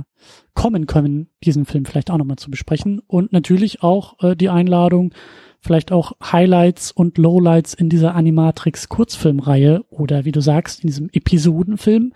kommen 0.53 0.87
können, 0.87 1.29
diesen 1.43 1.65
Film 1.65 1.85
vielleicht 1.85 2.11
auch 2.11 2.17
nochmal 2.17 2.37
zu 2.37 2.49
besprechen. 2.51 3.01
Und 3.07 3.33
natürlich 3.33 3.83
auch 3.83 4.21
äh, 4.23 4.35
die 4.35 4.49
Einladung, 4.49 5.13
vielleicht 5.59 5.91
auch 5.91 6.13
Highlights 6.21 6.91
und 6.91 7.17
Lowlights 7.17 7.73
in 7.73 7.89
dieser 7.89 8.15
Animatrix 8.15 8.89
Kurzfilmreihe 8.89 9.83
oder 9.89 10.25
wie 10.25 10.31
du 10.31 10.41
sagst, 10.41 10.83
in 10.83 10.87
diesem 10.87 11.09
Episodenfilm 11.11 12.13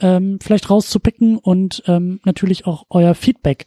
ähm, 0.00 0.38
vielleicht 0.42 0.68
rauszupicken 0.68 1.38
und 1.38 1.82
ähm, 1.86 2.20
natürlich 2.24 2.66
auch 2.66 2.86
euer 2.90 3.14
Feedback 3.14 3.66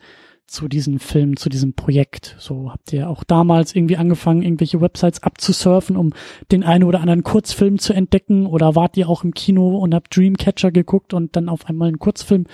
zu 0.51 0.67
diesem 0.67 0.99
Film, 0.99 1.37
zu 1.37 1.49
diesem 1.49 1.73
Projekt. 1.73 2.35
So 2.37 2.71
habt 2.71 2.91
ihr 2.91 3.09
auch 3.09 3.23
damals 3.23 3.73
irgendwie 3.73 3.97
angefangen, 3.97 4.41
irgendwelche 4.41 4.81
Websites 4.81 5.23
abzusurfen, 5.23 5.95
um 5.95 6.13
den 6.51 6.63
einen 6.63 6.83
oder 6.83 6.99
anderen 6.99 7.23
Kurzfilm 7.23 7.79
zu 7.79 7.93
entdecken 7.93 8.45
oder 8.45 8.75
wart 8.75 8.97
ihr 8.97 9.07
auch 9.07 9.23
im 9.23 9.33
Kino 9.33 9.77
und 9.77 9.95
habt 9.95 10.15
Dreamcatcher 10.15 10.71
geguckt 10.71 11.13
und 11.13 11.35
dann 11.35 11.47
auf 11.47 11.67
einmal 11.67 11.87
einen 11.87 11.99
Kurzfilm 11.99 12.47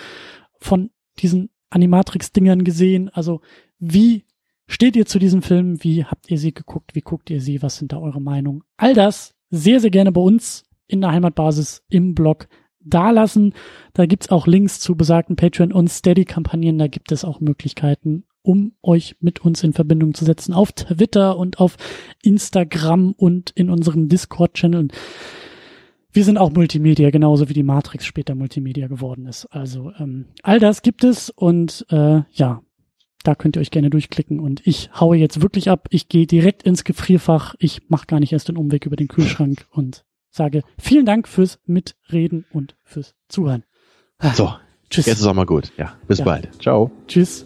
von 0.60 0.92
diesen 1.20 1.50
Animatrix-Dingern 1.72 2.64
gesehen? 2.64 3.10
Also 3.10 3.42
wie 3.80 4.26
steht 4.68 4.96
ihr 4.96 5.08
zu 5.08 5.18
diesem 5.18 5.42
Film? 5.42 5.84
Wie 5.84 6.06
habt 6.06 6.30
ihr 6.30 6.38
sie 6.38 6.54
geguckt? 6.54 6.94
Wie 6.94 7.02
guckt 7.02 7.30
ihr 7.32 7.42
sie? 7.42 7.64
Was 7.64 7.78
sind 7.78 7.94
da 7.94 7.98
eure 7.98 8.22
Meinungen? 8.22 8.64
All 8.78 8.94
das 8.94 9.36
sehr, 9.50 9.80
sehr 9.80 9.92
gerne 9.92 10.12
bei 10.12 10.22
uns 10.22 10.66
in 10.88 11.02
der 11.02 11.12
Heimatbasis 11.12 11.84
im 11.90 12.14
Blog 12.14 12.48
dalassen. 12.90 13.54
Da 13.94 14.06
gibt's 14.06 14.30
auch 14.30 14.48
Links 14.48 14.80
zu 14.80 14.96
besagten 14.96 15.36
Patreon- 15.36 15.74
und 15.74 15.90
Steady-Kampagnen. 15.90 16.78
Da 16.78 16.88
gibt 16.88 17.12
es 17.12 17.24
auch 17.24 17.40
Möglichkeiten, 17.40 18.24
um 18.42 18.74
euch 18.82 19.16
mit 19.20 19.42
uns 19.42 19.64
in 19.64 19.74
Verbindung 19.74 20.14
zu 20.14 20.26
setzen 20.26 20.54
auf 20.54 20.72
Twitter 20.72 21.38
und 21.38 21.60
auf 21.60 21.78
Instagram 22.24 23.14
und 23.14 23.52
in 23.52 23.70
unserem 23.70 24.10
Discord-Channel. 24.10 24.88
Wir 26.12 26.24
sind 26.24 26.38
auch 26.38 26.52
Multimedia, 26.52 27.12
genauso 27.12 27.50
wie 27.50 27.54
die 27.54 27.64
Matrix 27.64 28.06
später 28.06 28.34
Multimedia 28.34 28.88
geworden 28.88 29.28
ist. 29.28 29.46
Also 29.48 29.92
ähm, 30.00 30.26
all 30.42 30.60
das 30.60 30.82
gibt 30.82 31.04
es 31.04 31.30
und 31.30 31.86
äh, 31.90 32.22
ja, 32.32 32.64
da 33.24 33.36
könnt 33.36 33.58
ihr 33.58 33.60
euch 33.60 33.72
gerne 33.72 33.90
durchklicken 33.90 34.40
und 34.40 34.66
ich 34.66 34.90
haue 35.00 35.18
jetzt 35.18 35.42
wirklich 35.42 35.70
ab. 35.70 35.88
Ich 35.92 36.08
gehe 36.08 36.26
direkt 36.26 36.64
ins 36.64 36.86
Gefrierfach. 36.86 37.56
Ich 37.60 37.90
mache 37.90 38.08
gar 38.08 38.20
nicht 38.20 38.32
erst 38.32 38.48
den 38.48 38.58
Umweg 38.58 38.86
über 38.86 38.96
den 38.96 39.10
Kühlschrank 39.10 39.68
und 39.70 40.06
sage 40.38 40.64
vielen 40.80 41.06
Dank 41.06 41.28
fürs 41.28 41.60
Mitreden 41.66 42.46
und 42.52 42.76
fürs 42.84 43.14
Zuhören. 43.28 43.64
So, 44.34 44.54
tschüss. 44.90 45.06
Jetzt 45.06 45.20
ist 45.20 45.28
auch 45.28 45.34
mal 45.34 45.46
gut. 45.46 45.72
Ja, 45.78 45.94
bis 46.08 46.20
ja. 46.20 46.26
bald. 46.26 46.50
Ciao. 46.62 46.92
Tschüss. 47.08 47.46